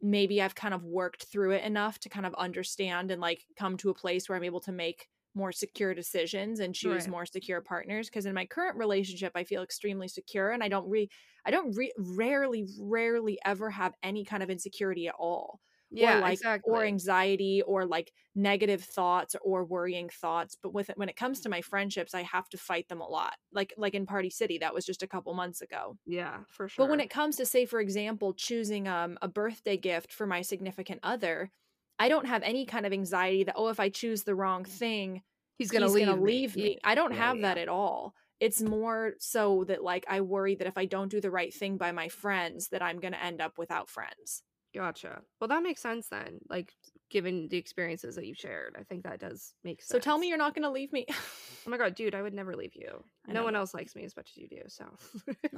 maybe 0.00 0.42
i've 0.42 0.54
kind 0.54 0.74
of 0.74 0.84
worked 0.84 1.24
through 1.24 1.52
it 1.52 1.64
enough 1.64 1.98
to 1.98 2.08
kind 2.08 2.26
of 2.26 2.34
understand 2.34 3.10
and 3.10 3.20
like 3.20 3.44
come 3.56 3.76
to 3.76 3.90
a 3.90 3.94
place 3.94 4.28
where 4.28 4.36
i'm 4.36 4.44
able 4.44 4.60
to 4.60 4.72
make 4.72 5.08
more 5.34 5.52
secure 5.52 5.94
decisions 5.94 6.60
and 6.60 6.74
choose 6.74 7.06
Right. 7.06 7.08
more 7.08 7.24
secure 7.24 7.60
partners 7.62 8.08
because 8.08 8.26
in 8.26 8.34
my 8.34 8.44
current 8.44 8.76
relationship 8.76 9.32
i 9.34 9.44
feel 9.44 9.62
extremely 9.62 10.08
secure 10.08 10.50
and 10.50 10.62
i 10.62 10.68
don't 10.68 10.88
re 10.88 11.08
i 11.44 11.50
don't 11.50 11.74
re- 11.76 11.92
rarely 11.98 12.66
rarely 12.78 13.38
ever 13.44 13.70
have 13.70 13.94
any 14.02 14.24
kind 14.24 14.42
of 14.42 14.50
insecurity 14.50 15.06
at 15.08 15.14
all 15.18 15.60
yeah 15.92 16.16
or 16.16 16.16
like 16.16 16.40
exactly 16.40 16.62
or 16.62 16.84
anxiety 16.84 17.62
or 17.62 17.84
like 17.86 18.12
negative 18.34 18.82
thoughts 18.82 19.36
or 19.42 19.64
worrying 19.64 20.08
thoughts 20.08 20.56
but 20.62 20.72
with 20.72 20.90
when 20.96 21.08
it 21.08 21.16
comes 21.16 21.40
to 21.40 21.48
my 21.48 21.60
friendships 21.60 22.14
i 22.14 22.22
have 22.22 22.48
to 22.48 22.56
fight 22.58 22.88
them 22.88 23.00
a 23.00 23.06
lot 23.08 23.34
like 23.52 23.72
like 23.76 23.94
in 23.94 24.06
party 24.06 24.30
city 24.30 24.58
that 24.58 24.74
was 24.74 24.84
just 24.86 25.02
a 25.02 25.08
couple 25.08 25.34
months 25.34 25.60
ago 25.60 25.98
yeah 26.06 26.44
for 26.48 26.68
sure 26.68 26.76
but 26.76 26.88
when 26.88 27.00
it 27.00 27.10
comes 27.10 27.36
to 27.36 27.46
say 27.46 27.66
for 27.66 27.80
example 27.80 28.34
choosing 28.34 28.88
um 28.88 29.18
a 29.22 29.28
birthday 29.28 29.76
gift 29.76 30.12
for 30.12 30.26
my 30.26 30.42
significant 30.42 31.00
other 31.02 31.50
i 31.98 32.08
don't 32.08 32.26
have 32.26 32.42
any 32.42 32.66
kind 32.66 32.86
of 32.86 32.92
anxiety 32.92 33.44
that 33.44 33.54
oh 33.56 33.68
if 33.68 33.80
i 33.80 33.88
choose 33.88 34.24
the 34.24 34.34
wrong 34.34 34.64
thing 34.64 35.22
he's 35.58 35.70
gonna 35.70 35.88
he's 35.88 35.90
leave, 35.90 36.16
gonna 36.16 36.20
me. 36.20 36.44
leave 36.44 36.56
me. 36.56 36.78
I 36.84 36.94
don't 36.94 37.12
Yeah, 37.12 37.16
have 37.16 37.40
yeah. 37.40 37.40
that 37.40 37.58
at 37.58 37.68
all. 37.68 38.14
It's 38.40 38.60
more 38.60 39.14
so 39.20 39.64
that 39.64 39.82
like 39.82 40.04
I 40.08 40.20
worry 40.20 40.54
that 40.56 40.66
if 40.66 40.76
I 40.76 40.84
don't 40.86 41.08
do 41.10 41.20
the 41.20 41.30
right 41.30 41.54
thing 41.54 41.78
by 41.78 41.92
my 41.92 42.08
friends, 42.08 42.68
that 42.70 42.82
I'm 42.82 42.98
gonna 43.00 43.16
end 43.16 43.40
up 43.40 43.58
without 43.58 43.88
friends. 43.88 44.42
Gotcha 44.74 45.20
well 45.40 45.48
that 45.48 45.62
makes 45.62 45.80
sense 45.80 46.08
then 46.08 46.38
like 46.48 46.72
given 47.10 47.48
the 47.48 47.56
experiences 47.58 48.14
that 48.16 48.26
you've 48.26 48.38
shared 48.38 48.74
i 48.78 48.82
think 48.82 49.02
that 49.04 49.20
does 49.20 49.52
make 49.64 49.82
sense 49.82 49.88
So 49.90 49.98
tell 49.98 50.16
me 50.18 50.28
you're 50.28 50.38
not 50.38 50.54
gonna 50.54 50.70
leave 50.70 50.92
me. 50.92 51.06
Oh 51.64 51.70
my 51.70 51.76
god, 51.76 51.94
dude, 51.94 52.14
I 52.14 52.22
would 52.22 52.34
never 52.34 52.56
leave 52.56 52.74
you. 52.74 53.04
I 53.28 53.32
no 53.32 53.44
one 53.44 53.52
that. 53.52 53.60
else 53.60 53.74
likes 53.74 53.94
me 53.94 54.04
as 54.04 54.16
much 54.16 54.30
as 54.30 54.36
you 54.36 54.48
do, 54.48 54.62
so 54.68 54.84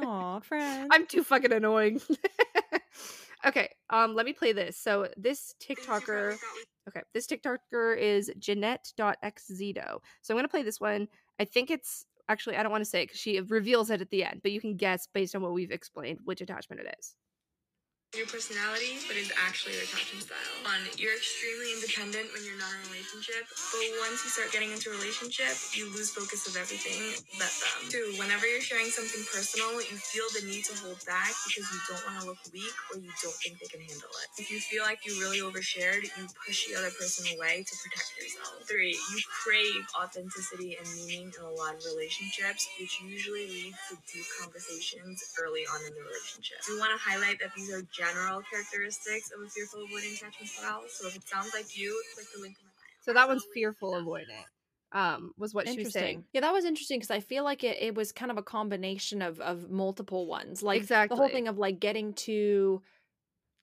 Aw, 0.04 0.40
friend. 0.40 0.90
I'm 0.92 1.06
too 1.06 1.22
fucking 1.24 1.52
annoying. 1.52 2.00
okay, 3.46 3.70
um, 3.90 4.14
let 4.14 4.26
me 4.26 4.32
play 4.32 4.52
this. 4.52 4.76
So 4.76 5.08
this 5.16 5.54
TikToker 5.62 6.36
Okay, 6.88 7.00
this 7.14 7.26
TikToker 7.26 7.96
is 7.96 8.30
Jeanette.xzeto. 8.38 9.98
So 10.22 10.34
I'm 10.34 10.38
gonna 10.38 10.48
play 10.48 10.62
this 10.62 10.80
one. 10.80 11.08
I 11.40 11.44
think 11.46 11.70
it's 11.70 12.04
actually 12.28 12.56
I 12.56 12.62
don't 12.62 12.72
want 12.72 12.82
to 12.84 12.90
say 12.90 13.02
it 13.02 13.06
because 13.06 13.20
she 13.20 13.40
reveals 13.40 13.90
it 13.90 14.00
at 14.00 14.10
the 14.10 14.24
end, 14.24 14.40
but 14.42 14.52
you 14.52 14.60
can 14.60 14.76
guess 14.76 15.08
based 15.12 15.34
on 15.34 15.42
what 15.42 15.52
we've 15.54 15.70
explained 15.70 16.18
which 16.24 16.40
attachment 16.40 16.82
it 16.82 16.94
is. 16.98 17.14
Your 18.14 18.30
personality, 18.30 19.02
but 19.10 19.18
is 19.18 19.30
actually 19.34 19.74
your 19.74 19.82
attachment 19.82 20.22
style. 20.22 20.54
One, 20.62 20.86
you're 20.94 21.14
extremely 21.18 21.74
independent 21.74 22.30
when 22.30 22.46
you're 22.46 22.58
not 22.58 22.70
in 22.70 22.86
a 22.86 22.88
relationship, 22.94 23.42
but 23.50 23.82
once 24.02 24.22
you 24.22 24.30
start 24.30 24.54
getting 24.54 24.70
into 24.70 24.90
a 24.90 24.94
relationship, 24.94 25.50
you 25.74 25.90
lose 25.90 26.14
focus 26.14 26.46
of 26.46 26.54
everything 26.54 27.18
but 27.36 27.50
them. 27.50 27.90
Two, 27.90 28.14
whenever 28.22 28.46
you're 28.46 28.62
sharing 28.62 28.86
something 28.88 29.22
personal, 29.26 29.82
you 29.82 29.98
feel 29.98 30.26
the 30.38 30.46
need 30.46 30.62
to 30.70 30.74
hold 30.78 30.98
back 31.06 31.34
because 31.46 31.66
you 31.74 31.78
don't 31.90 32.02
want 32.06 32.16
to 32.22 32.24
look 32.30 32.40
weak 32.54 32.74
or 32.94 33.02
you 33.02 33.10
don't 33.18 33.38
think 33.42 33.58
they 33.58 33.66
can 33.66 33.82
handle 33.82 34.14
it. 34.22 34.28
If 34.38 34.48
you 34.50 34.62
feel 34.62 34.86
like 34.86 35.02
you 35.02 35.18
really 35.18 35.42
overshared, 35.42 36.06
you 36.14 36.22
push 36.46 36.70
the 36.70 36.78
other 36.78 36.94
person 36.94 37.26
away 37.34 37.66
to 37.66 37.74
protect 37.82 38.14
yourself. 38.14 38.62
Three, 38.70 38.94
you 38.94 39.18
crave 39.42 39.82
authenticity 39.98 40.78
and 40.78 40.86
meaning 40.94 41.34
in 41.34 41.42
a 41.42 41.54
lot 41.58 41.74
of 41.74 41.82
relationships, 41.82 42.70
which 42.78 43.02
usually 43.02 43.50
leads 43.50 43.78
to 43.90 43.98
deep 44.06 44.26
conversations 44.38 45.18
early 45.42 45.66
on 45.66 45.82
in 45.82 45.92
the 45.98 46.04
relationship. 46.06 46.62
Do 46.66 46.78
want 46.78 46.94
to 46.94 47.00
highlight 47.00 47.42
that 47.42 47.50
these 47.58 47.72
are 47.74 47.82
general 48.06 48.42
characteristics 48.50 49.30
of 49.32 49.42
a 49.44 49.48
fearful 49.48 49.80
avoidant 49.80 50.18
attachment 50.18 50.48
style. 50.48 50.82
So 50.88 51.08
if 51.08 51.16
it 51.16 51.28
sounds 51.28 51.52
like 51.54 51.76
you, 51.76 52.02
click 52.14 52.26
the 52.34 52.40
link 52.40 52.56
in 52.60 52.66
my 52.66 52.72
bio. 52.72 53.00
So 53.00 53.12
that 53.14 53.28
one's 53.28 53.44
fearful 53.52 53.92
avoidant. 53.92 54.44
Um, 54.92 55.32
was 55.36 55.52
what 55.52 55.68
she 55.68 55.82
was 55.82 55.92
saying. 55.92 56.24
Yeah, 56.32 56.42
that 56.42 56.52
was 56.52 56.64
interesting 56.64 57.00
because 57.00 57.10
I 57.10 57.18
feel 57.18 57.42
like 57.42 57.64
it, 57.64 57.78
it 57.80 57.94
was 57.96 58.12
kind 58.12 58.30
of 58.30 58.38
a 58.38 58.42
combination 58.42 59.22
of 59.22 59.40
of 59.40 59.68
multiple 59.68 60.26
ones. 60.26 60.62
Like 60.62 60.86
the 60.86 61.08
whole 61.10 61.28
thing 61.28 61.48
of 61.48 61.58
like 61.58 61.80
getting 61.80 62.14
to 62.14 62.80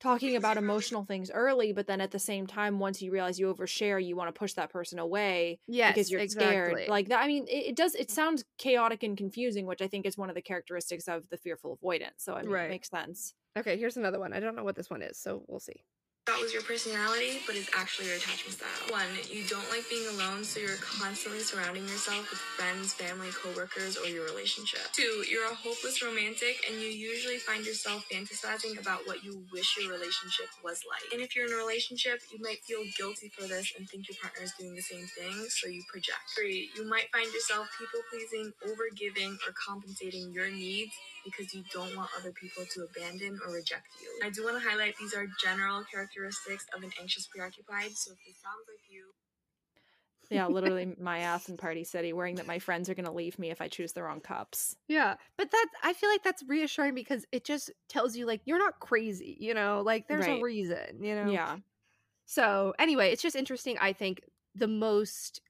talking 0.02 0.36
about 0.36 0.58
emotional 0.58 1.06
things 1.06 1.30
early, 1.32 1.74
but 1.74 1.88
then 1.88 2.02
at 2.02 2.12
the 2.12 2.20
same 2.20 2.48
time, 2.48 2.80
once 2.80 3.02
you 3.02 3.12
realize 3.12 3.40
you 3.40 3.54
overshare, 3.54 4.04
you 4.04 4.16
want 4.16 4.34
to 4.34 4.38
push 4.38 4.54
that 4.54 4.70
person 4.72 5.00
away 5.00 5.60
yes, 5.68 5.96
because 5.96 6.12
you're 6.12 6.20
scared. 6.28 6.88
Like 6.88 7.10
that. 7.10 7.22
I 7.22 7.28
mean, 7.28 7.46
it, 7.48 7.68
it 7.70 7.76
does. 7.76 7.96
It 7.96 8.10
sounds 8.12 8.44
chaotic 8.58 9.04
and 9.04 9.18
confusing, 9.18 9.66
which 9.66 9.82
I 9.82 9.88
think 9.88 10.06
is 10.06 10.18
one 10.18 10.30
of 10.30 10.36
the 10.36 10.42
characteristics 10.42 11.08
of 11.08 11.30
the 11.30 11.38
fearful 11.38 11.74
avoidance. 11.74 12.24
So 12.24 12.34
I 12.36 12.44
mean, 12.44 12.52
Right. 12.52 12.66
it 12.66 12.70
makes 12.70 12.90
sense. 12.90 13.34
Okay, 13.58 13.78
here's 13.78 13.98
another 13.98 14.20
one. 14.20 14.34
I 14.34 14.40
don't 14.40 14.56
know 14.56 14.64
what 14.64 14.76
this 14.76 14.90
one 14.90 15.02
is, 15.02 15.18
so 15.18 15.44
we'll 15.48 15.60
see. 15.60 15.84
That 16.28 16.38
was 16.38 16.54
your 16.54 16.62
personality, 16.62 17.42
but 17.48 17.56
it's 17.58 17.70
actually 17.74 18.06
your 18.06 18.18
attachment 18.18 18.54
style. 18.54 18.94
One, 18.94 19.10
you 19.26 19.42
don't 19.50 19.66
like 19.74 19.90
being 19.90 20.06
alone, 20.06 20.44
so 20.44 20.60
you're 20.60 20.78
constantly 20.78 21.42
surrounding 21.42 21.82
yourself 21.90 22.30
with 22.30 22.38
friends, 22.38 22.94
family, 22.94 23.30
coworkers, 23.34 23.98
or 23.98 24.06
your 24.06 24.26
relationship. 24.26 24.86
Two, 24.94 25.26
you're 25.26 25.50
a 25.50 25.56
hopeless 25.56 26.06
romantic, 26.06 26.62
and 26.70 26.80
you 26.80 26.94
usually 26.94 27.42
find 27.42 27.66
yourself 27.66 28.06
fantasizing 28.06 28.80
about 28.80 29.02
what 29.10 29.24
you 29.24 29.42
wish 29.52 29.74
your 29.82 29.90
relationship 29.90 30.46
was 30.64 30.86
like. 30.86 31.10
And 31.12 31.26
if 31.26 31.36
you're 31.36 31.48
in 31.48 31.54
a 31.54 31.58
relationship, 31.58 32.22
you 32.32 32.38
might 32.40 32.62
feel 32.70 32.86
guilty 32.96 33.34
for 33.34 33.48
this 33.50 33.74
and 33.76 33.90
think 33.90 34.06
your 34.06 34.18
partner 34.22 34.46
is 34.46 34.54
doing 34.60 34.76
the 34.76 34.86
same 34.86 35.10
thing, 35.18 35.34
so 35.50 35.66
you 35.68 35.82
project. 35.90 36.22
Three, 36.38 36.70
you 36.78 36.86
might 36.86 37.10
find 37.10 37.34
yourself 37.34 37.66
people 37.82 38.06
pleasing, 38.14 38.54
over 38.70 38.94
giving, 38.94 39.42
or 39.42 39.58
compensating 39.58 40.32
your 40.38 40.52
needs 40.52 40.94
because 41.26 41.54
you 41.54 41.64
don't 41.74 41.96
want 41.96 42.10
other 42.18 42.32
people 42.32 42.66
to 42.66 42.82
abandon 42.82 43.40
or 43.46 43.54
reject 43.54 43.86
you. 44.02 44.10
I 44.26 44.30
do 44.30 44.44
want 44.44 44.62
to 44.62 44.68
highlight 44.68 44.98
these 44.98 45.14
are 45.14 45.28
general 45.42 45.84
characteristics 45.90 46.11
of 46.74 46.84
an 46.84 46.92
anxious 47.00 47.28
preoccupied, 47.28 47.92
so 47.98 48.14
if 48.14 48.20
this 48.26 48.42
sounds 48.42 48.68
like 48.68 48.90
you, 48.90 49.14
Yeah, 50.30 50.48
literally 50.48 50.96
my 50.98 51.20
ass 51.20 51.48
in 51.50 51.58
Party 51.58 51.84
City, 51.84 52.14
worrying 52.14 52.38
that 52.38 52.46
my 52.48 52.58
friends 52.60 52.90
are 52.90 52.96
going 52.96 53.06
to 53.06 53.12
leave 53.12 53.38
me 53.38 53.52
if 53.52 53.62
I 53.62 53.68
choose 53.68 53.94
the 53.94 54.04
wrong 54.04 54.22
cups. 54.22 54.76
Yeah, 54.88 55.16
but 55.38 55.52
that 55.52 55.68
I 55.84 55.94
feel 55.94 56.10
like 56.10 56.24
that's 56.24 56.44
reassuring 56.44 56.96
because 56.96 57.26
it 57.32 57.46
just 57.46 57.72
tells 57.88 58.16
you 58.18 58.26
like 58.26 58.42
you're 58.46 58.58
not 58.60 58.80
crazy, 58.80 59.38
you 59.40 59.54
know, 59.54 59.82
like 59.82 60.08
there's 60.08 60.28
Right. 60.28 60.28
a 60.28 60.44
reason, 60.44 61.04
you 61.04 61.16
know. 61.16 61.40
Yeah. 61.40 61.60
So 62.26 62.74
anyway, 62.80 63.12
it's 63.12 63.22
just 63.24 63.36
interesting. 63.36 63.78
I 63.80 63.94
think 63.94 64.22
the 64.56 64.68
most, 64.68 65.42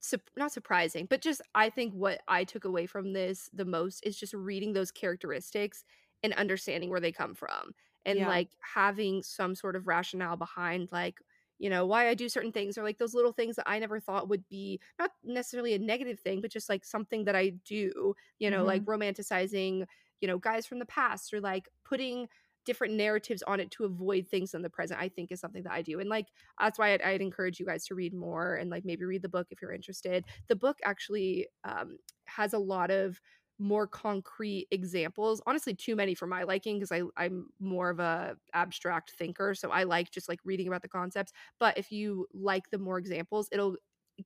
sup- 0.00 0.30
not 0.36 0.52
surprising, 0.52 1.06
but 1.06 1.22
just 1.22 1.42
I 1.54 1.70
think 1.70 1.94
what 1.94 2.22
I 2.28 2.44
took 2.44 2.64
away 2.64 2.86
from 2.86 3.12
this 3.14 3.50
the 3.52 3.64
most 3.66 4.06
is 4.06 4.18
just 4.18 4.34
reading 4.34 4.74
those 4.74 4.92
characteristics 4.92 5.84
and 6.22 6.34
understanding 6.34 6.90
where 6.90 7.00
they 7.00 7.12
come 7.12 7.34
from, 7.34 7.74
and 8.06 8.18
Yeah. 8.18 8.28
like 8.28 8.50
having 8.60 9.22
some 9.22 9.54
sort 9.54 9.76
of 9.76 9.86
rationale 9.86 10.36
behind 10.36 10.88
like 10.92 11.20
you 11.58 11.70
know 11.70 11.86
why 11.86 12.08
I 12.08 12.14
do 12.14 12.28
certain 12.28 12.52
things 12.52 12.76
or 12.76 12.82
like 12.82 12.98
those 12.98 13.14
little 13.14 13.32
things 13.32 13.56
that 13.56 13.68
I 13.68 13.78
never 13.78 14.00
thought 14.00 14.28
would 14.28 14.48
be 14.48 14.80
not 14.98 15.12
necessarily 15.22 15.74
a 15.74 15.78
negative 15.78 16.18
thing, 16.20 16.40
but 16.40 16.50
just 16.52 16.68
like 16.68 16.84
something 16.84 17.24
that 17.24 17.36
I 17.36 17.50
do. 17.64 18.14
You 18.38 18.50
know, 18.50 18.64
like 18.64 18.84
romanticizing 18.84 19.86
you 20.20 20.28
know 20.28 20.38
guys 20.38 20.66
from 20.66 20.78
the 20.78 20.86
past 20.86 21.32
or 21.34 21.40
like 21.40 21.68
putting 21.84 22.28
different 22.64 22.94
narratives 22.94 23.42
on 23.42 23.60
it 23.60 23.70
to 23.70 23.84
avoid 23.84 24.26
things 24.26 24.54
in 24.54 24.62
the 24.62 24.70
present 24.70 24.98
i 25.00 25.08
think 25.08 25.30
is 25.30 25.40
something 25.40 25.62
that 25.62 25.72
i 25.72 25.82
do 25.82 26.00
and 26.00 26.08
like 26.08 26.28
that's 26.58 26.78
why 26.78 26.94
I'd, 26.94 27.02
I'd 27.02 27.20
encourage 27.20 27.60
you 27.60 27.66
guys 27.66 27.84
to 27.86 27.94
read 27.94 28.14
more 28.14 28.54
and 28.54 28.70
like 28.70 28.84
maybe 28.86 29.04
read 29.04 29.22
the 29.22 29.28
book 29.28 29.48
if 29.50 29.60
you're 29.60 29.72
interested 29.72 30.24
the 30.48 30.56
book 30.56 30.78
actually 30.82 31.48
um, 31.64 31.98
has 32.24 32.54
a 32.54 32.58
lot 32.58 32.90
of 32.90 33.20
more 33.58 33.86
concrete 33.86 34.66
examples 34.70 35.40
honestly 35.46 35.74
too 35.74 35.94
many 35.94 36.14
for 36.14 36.26
my 36.26 36.42
liking 36.42 36.76
because 36.76 36.90
i 36.90 37.02
i'm 37.16 37.48
more 37.60 37.88
of 37.90 38.00
a 38.00 38.36
abstract 38.52 39.12
thinker 39.12 39.54
so 39.54 39.70
i 39.70 39.84
like 39.84 40.10
just 40.10 40.28
like 40.28 40.40
reading 40.44 40.66
about 40.66 40.82
the 40.82 40.88
concepts 40.88 41.32
but 41.60 41.78
if 41.78 41.92
you 41.92 42.26
like 42.32 42.70
the 42.70 42.78
more 42.78 42.98
examples 42.98 43.48
it'll 43.52 43.76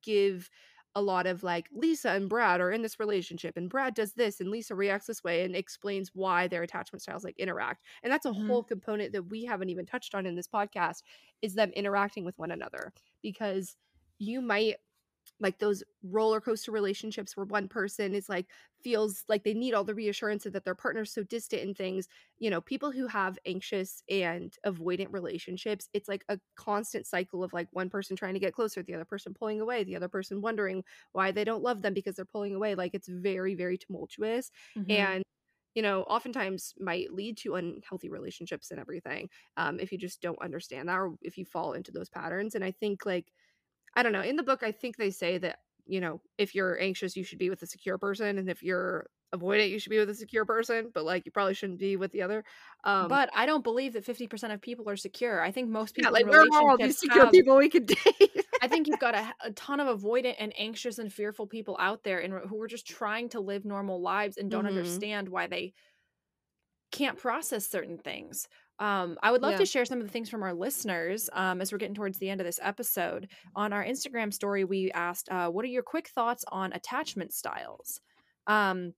give 0.01 0.49
a 0.95 1.01
lot 1.01 1.27
of 1.27 1.43
like 1.43 1.67
Lisa 1.71 2.09
and 2.11 2.27
Brad 2.27 2.59
are 2.59 2.71
in 2.71 2.81
this 2.81 2.99
relationship 2.99 3.55
and 3.55 3.69
Brad 3.69 3.93
does 3.93 4.13
this 4.13 4.39
and 4.39 4.49
Lisa 4.49 4.73
reacts 4.73 5.05
this 5.05 5.23
way 5.23 5.43
and 5.45 5.55
explains 5.55 6.09
why 6.15 6.47
their 6.47 6.63
attachment 6.63 7.03
styles 7.03 7.23
like 7.23 7.37
interact. 7.37 7.83
And 8.01 8.11
that's 8.11 8.25
a 8.25 8.33
Mhm. 8.33 8.33
whole 8.33 8.63
component 8.63 9.13
that 9.13 9.23
we 9.29 9.45
haven't 9.45 9.69
even 9.69 9.85
touched 9.85 10.15
on 10.15 10.25
in 10.25 10.35
this 10.35 10.47
podcast 10.47 11.03
is 11.43 11.53
them 11.53 11.69
interacting 11.75 12.25
with 12.25 12.39
one 12.39 12.49
another 12.51 12.91
because 13.21 13.77
you 14.17 14.41
might 14.41 14.77
like 15.39 15.59
those 15.59 15.83
roller 16.03 16.41
coaster 16.41 16.71
relationships 16.71 17.37
where 17.37 17.45
one 17.45 17.67
person 17.67 18.13
is 18.13 18.27
like 18.29 18.49
feels 18.81 19.23
like 19.27 19.43
they 19.43 19.53
need 19.53 19.73
all 19.73 19.83
the 19.83 19.95
reassurance 19.95 20.43
that 20.43 20.63
their 20.65 20.75
partner's 20.75 21.11
so 21.13 21.23
distant 21.23 21.61
and 21.63 21.77
things 21.77 22.07
you 22.37 22.49
know 22.49 22.61
people 22.61 22.91
who 22.91 23.07
have 23.07 23.37
anxious 23.45 24.03
and 24.09 24.55
avoidant 24.65 25.11
relationships 25.11 25.89
it's 25.93 26.07
like 26.07 26.23
a 26.29 26.39
constant 26.55 27.05
cycle 27.07 27.43
of 27.43 27.53
like 27.53 27.67
one 27.71 27.89
person 27.89 28.15
trying 28.15 28.33
to 28.33 28.39
get 28.39 28.53
closer 28.53 28.81
the 28.83 28.93
other 28.93 29.05
person 29.05 29.33
pulling 29.33 29.61
away 29.61 29.83
the 29.83 29.95
other 29.95 30.09
person 30.09 30.41
wondering 30.41 30.83
why 31.11 31.31
they 31.31 31.43
don't 31.43 31.63
love 31.63 31.81
them 31.81 31.93
because 31.93 32.15
they're 32.15 32.25
pulling 32.25 32.55
away 32.55 32.75
like 32.75 32.93
it's 32.93 33.07
very 33.07 33.55
very 33.55 33.77
tumultuous 33.77 34.51
Mhm. 34.75 35.09
and 35.09 35.23
you 35.75 35.81
know 35.81 36.03
oftentimes 36.03 36.73
might 36.79 37.13
lead 37.13 37.37
to 37.37 37.55
unhealthy 37.55 38.09
relationships 38.09 38.71
and 38.71 38.79
everything 38.79 39.29
um, 39.57 39.79
if 39.79 39.91
you 39.91 39.97
just 39.97 40.21
don't 40.21 40.41
understand 40.41 40.89
that 40.89 40.97
or 40.99 41.15
if 41.21 41.37
you 41.37 41.45
fall 41.45 41.73
into 41.73 41.91
those 41.91 42.09
patterns 42.09 42.55
and 42.55 42.63
i 42.63 42.71
think 42.71 43.05
like 43.05 43.31
i 43.95 44.03
don't 44.03 44.13
know 44.13 44.21
in 44.21 44.35
the 44.35 44.43
book 44.43 44.63
i 44.63 44.71
think 44.71 44.97
they 44.97 45.09
say 45.11 45.37
that 45.37 45.59
you 45.85 45.99
know 46.01 46.21
if 46.37 46.53
you're 46.55 46.79
anxious 46.79 47.15
you 47.15 47.23
should 47.23 47.39
be 47.39 47.49
with 47.49 47.61
a 47.63 47.67
secure 47.67 47.97
person 47.97 48.37
and 48.37 48.49
if 48.49 48.61
you're 48.61 49.09
avoidant 49.35 49.69
you 49.69 49.77
should 49.79 49.91
be 49.91 49.99
with 49.99 50.09
a 50.09 50.15
secure 50.15 50.43
person 50.45 50.89
but 50.93 51.05
like 51.05 51.23
you 51.25 51.31
probably 51.31 51.53
shouldn't 51.53 51.77
be 51.79 51.95
with 51.95 52.11
the 52.11 52.21
other 52.21 52.43
um 52.83 53.07
but 53.07 53.29
I 53.35 53.45
don't 53.45 53.63
believe 53.63 53.93
that 53.93 54.03
50% 54.05 54.51
of 54.53 54.59
people 54.59 54.89
are 54.89 54.95
secure. 54.97 55.39
I 55.41 55.51
think 55.51 55.69
most 55.69 55.93
people 55.95 56.11
yeah 56.11 56.23
like 56.25 56.25
are 56.33 56.45
all 56.53 56.77
these 56.77 56.97
secure 56.97 57.25
have- 57.25 57.31
people 57.31 57.55
we 57.57 57.69
could 57.69 57.85
date 57.85 58.45
I 58.61 58.67
think 58.67 58.87
you've 58.87 58.99
got 58.99 59.13
a, 59.15 59.33
a 59.43 59.51
ton 59.51 59.79
of 59.79 59.87
avoidant 59.99 60.35
and 60.39 60.51
anxious 60.57 60.97
and 60.97 61.13
fearful 61.13 61.45
people 61.45 61.77
out 61.79 62.03
there 62.03 62.19
and 62.19 62.33
who 62.49 62.59
are 62.61 62.67
just 62.67 62.87
trying 62.87 63.29
to 63.29 63.39
live 63.39 63.65
normal 63.65 64.01
lives 64.01 64.37
and 64.37 64.49
don't 64.49 64.65
Mhm. 64.65 64.69
understand 64.69 65.29
why 65.29 65.45
they 65.47 65.73
can't 66.91 67.17
process 67.17 67.67
certain 67.67 67.97
things. 67.97 68.47
Um, 68.79 69.17
I 69.21 69.31
would 69.31 69.41
love 69.41 69.51
Yeah. 69.53 69.57
to 69.57 69.65
share 69.65 69.85
some 69.85 69.99
of 69.99 70.05
the 70.07 70.11
things 70.11 70.29
from 70.29 70.41
our 70.41 70.53
listeners 70.53 71.29
um, 71.33 71.61
as 71.61 71.71
we're 71.71 71.77
getting 71.77 71.95
towards 71.95 72.17
the 72.17 72.29
end 72.29 72.41
of 72.41 72.45
this 72.45 72.59
episode. 72.61 73.29
On 73.55 73.73
our 73.73 73.83
Instagram 73.83 74.33
story, 74.33 74.63
we 74.63 74.91
asked, 74.93 75.29
uh, 75.29 75.49
"What 75.49 75.65
are 75.65 75.69
your 75.69 75.83
quick 75.83 76.07
thoughts 76.09 76.45
on 76.47 76.71
attachment 76.73 77.33
styles?" 77.33 78.01
Um, 78.47 78.93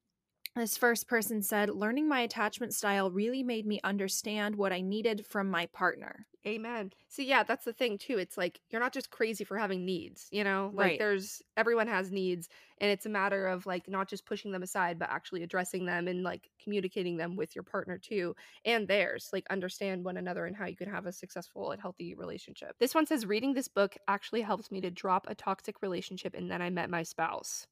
this 0.56 0.78
first 0.78 1.08
person 1.08 1.42
said, 1.42 1.70
"Learning 1.70 2.08
my 2.08 2.22
attachment 2.22 2.74
style 2.74 3.12
really 3.12 3.44
made 3.44 3.66
me 3.66 3.80
understand 3.84 4.56
what 4.56 4.72
I 4.74 4.82
needed 4.82 5.26
from 5.26 5.50
my 5.50 5.66
partner." 5.68 6.28
Amen. 6.44 6.92
See, 7.08 7.28
yeah, 7.28 7.44
that's 7.44 7.66
the 7.66 7.74
thing 7.74 8.00
too. 8.00 8.18
It's 8.18 8.36
like 8.36 8.62
you're 8.72 8.82
not 8.82 8.94
just 8.94 9.12
crazy 9.12 9.44
for 9.44 9.60
having 9.60 9.86
needs, 9.86 10.28
you 10.32 10.44
know? 10.44 10.72
Like 10.74 10.94
Right. 10.94 10.98
there's 10.98 11.44
everyone 11.56 11.88
has 11.88 12.12
needs 12.12 12.50
and 12.80 12.90
it's 12.90 13.06
a 13.06 13.10
matter 13.10 13.46
of 13.46 13.68
like 13.68 13.88
not 13.88 14.10
just 14.10 14.26
pushing 14.26 14.52
them 14.52 14.64
aside 14.64 14.98
but 14.98 15.12
actually 15.12 15.44
addressing 15.44 15.86
them 15.86 16.08
and 16.08 16.24
like 16.24 16.50
communicating 16.60 17.18
them 17.18 17.36
with 17.36 17.54
your 17.56 17.64
partner 17.64 18.00
too 18.00 18.36
and 18.66 18.88
theirs. 18.88 19.30
Like 19.32 19.46
understand 19.52 20.04
one 20.04 20.18
another 20.18 20.48
and 20.48 20.56
how 20.56 20.66
you 20.66 20.76
can 20.76 20.90
have 20.90 21.06
a 21.06 21.12
successful 21.12 21.70
and 21.70 21.80
healthy 21.80 22.16
relationship. 22.16 22.76
This 22.80 22.96
one 22.96 23.06
says 23.06 23.28
reading 23.28 23.54
this 23.54 23.68
book 23.68 23.96
actually 24.08 24.42
helped 24.42 24.72
me 24.72 24.82
to 24.82 24.90
drop 24.90 25.28
a 25.30 25.36
toxic 25.36 25.84
relationship 25.84 26.34
and 26.34 26.50
then 26.50 26.62
I 26.62 26.72
met 26.72 26.90
my 26.90 27.04
spouse. 27.04 27.68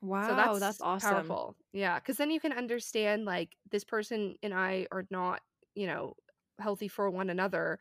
Wow, 0.00 0.34
So 0.34 0.34
that's, 0.34 0.58
that's 0.58 0.80
awesome. 0.80 1.40
Powerful. 1.40 1.56
Yeah, 1.72 1.98
because 1.98 2.16
then 2.18 2.30
you 2.30 2.40
can 2.40 2.52
understand 2.52 3.24
like 3.24 3.56
this 3.70 3.84
person 3.84 4.36
and 4.42 4.52
I 4.54 4.86
are 4.92 5.06
not, 5.10 5.42
you 5.74 5.86
know, 5.86 6.14
healthy 6.58 6.88
for 6.88 7.10
one 7.10 7.30
another. 7.30 7.78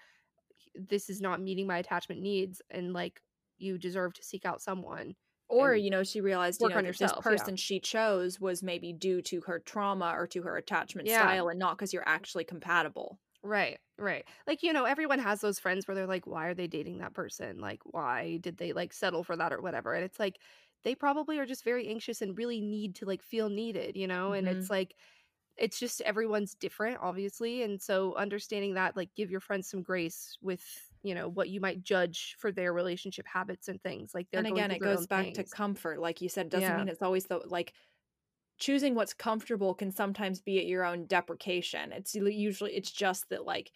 This 0.75 1.09
is 1.09 1.21
not 1.21 1.41
meeting 1.41 1.67
my 1.67 1.77
attachment 1.79 2.21
needs, 2.21 2.61
and 2.69 2.93
like 2.93 3.21
you 3.57 3.77
deserve 3.77 4.13
to 4.15 4.23
seek 4.23 4.45
out 4.45 4.61
someone. 4.61 5.15
or 5.49 5.75
you 5.75 5.89
know 5.91 6.03
she 6.03 6.21
realized 6.21 6.63
you 6.63 6.69
know 6.69 6.79
yourself, 6.79 6.99
this 6.99 7.13
yeah. 7.29 7.49
person 7.49 7.55
she 7.57 7.79
chose 7.79 8.39
was 8.39 8.63
maybe 8.63 8.93
due 8.93 9.21
to 9.21 9.41
her 9.41 9.59
trauma 9.59 10.13
or 10.15 10.27
to 10.27 10.43
her 10.43 10.57
attachment 10.57 11.09
Yeah. 11.09 11.09
style 11.09 11.49
and 11.49 11.59
not 11.59 11.77
because 11.77 11.93
you're 11.93 12.07
actually 12.09 12.45
compatible 12.45 13.19
Right, 13.41 13.79
right. 13.97 14.25
Like 14.47 14.63
you 14.63 14.73
know, 14.73 14.83
everyone 14.85 15.19
has 15.19 15.39
those 15.41 15.59
friends 15.59 15.87
where 15.87 15.95
they're 15.95 16.07
like, 16.07 16.27
"Why 16.27 16.47
are 16.47 16.53
they 16.53 16.67
dating 16.67 16.97
that 16.99 17.13
person? 17.13 17.59
Like, 17.59 17.81
why 17.85 18.37
did 18.37 18.57
they 18.57 18.73
like 18.73 18.91
settle 18.91 19.23
for 19.23 19.37
that 19.37 19.53
or 19.53 19.61
whatever?" 19.61 19.93
And 19.93 20.03
it's 20.03 20.19
like 20.19 20.39
they 20.83 20.95
probably 20.95 21.39
are 21.39 21.45
just 21.45 21.63
very 21.63 21.87
anxious 21.87 22.21
and 22.21 22.37
really 22.37 22.61
need 22.61 22.95
to 22.95 23.05
like 23.05 23.21
feel 23.21 23.49
needed, 23.49 23.95
you 23.97 24.07
know. 24.07 24.33
And 24.33 24.47
it's 24.47 24.65
mm-hmm. 24.65 24.73
like 24.73 24.95
it's 25.57 25.79
just 25.79 26.01
everyone's 26.01 26.55
different, 26.55 26.99
obviously, 27.01 27.63
and 27.63 27.81
so 27.81 28.15
understanding 28.15 28.75
that, 28.75 28.95
like, 28.95 29.09
give 29.15 29.29
your 29.29 29.41
friends 29.41 29.69
some 29.69 29.81
grace 29.83 30.37
with 30.41 30.63
you 31.03 31.15
know 31.15 31.29
what 31.29 31.49
you 31.49 31.61
might 31.61 31.83
judge 31.83 32.35
for 32.39 32.51
their 32.51 32.73
relationship 32.73 33.25
habits 33.27 33.67
and 33.67 33.81
things. 33.81 34.13
Like, 34.13 34.27
they're 34.31 34.39
and 34.39 34.47
again 34.47 34.71
it 34.71 34.79
goes 34.79 35.07
back 35.07 35.33
to 35.33 35.43
comfort 35.43 35.99
like 35.99 36.21
you 36.21 36.29
said 36.29 36.49
doesn't 36.49 36.69
Yeah. 36.69 36.77
mean 36.77 36.89
it's 36.89 37.01
always 37.01 37.25
the 37.25 37.41
like 37.45 37.73
choosing 38.57 38.93
what's 38.95 39.13
comfortable 39.13 39.73
can 39.73 39.91
sometimes 39.91 40.41
be 40.41 40.59
at 40.59 40.65
your 40.65 40.83
own 40.83 41.05
deprecation 41.05 41.93
it's 41.93 42.13
usually 42.15 42.73
it's 42.73 42.91
just 42.91 43.29
that 43.29 43.45
like 43.45 43.71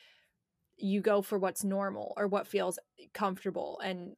you 0.78 1.00
go 1.02 1.22
for 1.22 1.38
what's 1.38 1.64
normal 1.64 2.14
or 2.18 2.28
what 2.28 2.48
feels 2.48 2.78
comfortable 3.14 3.80
and 3.84 4.16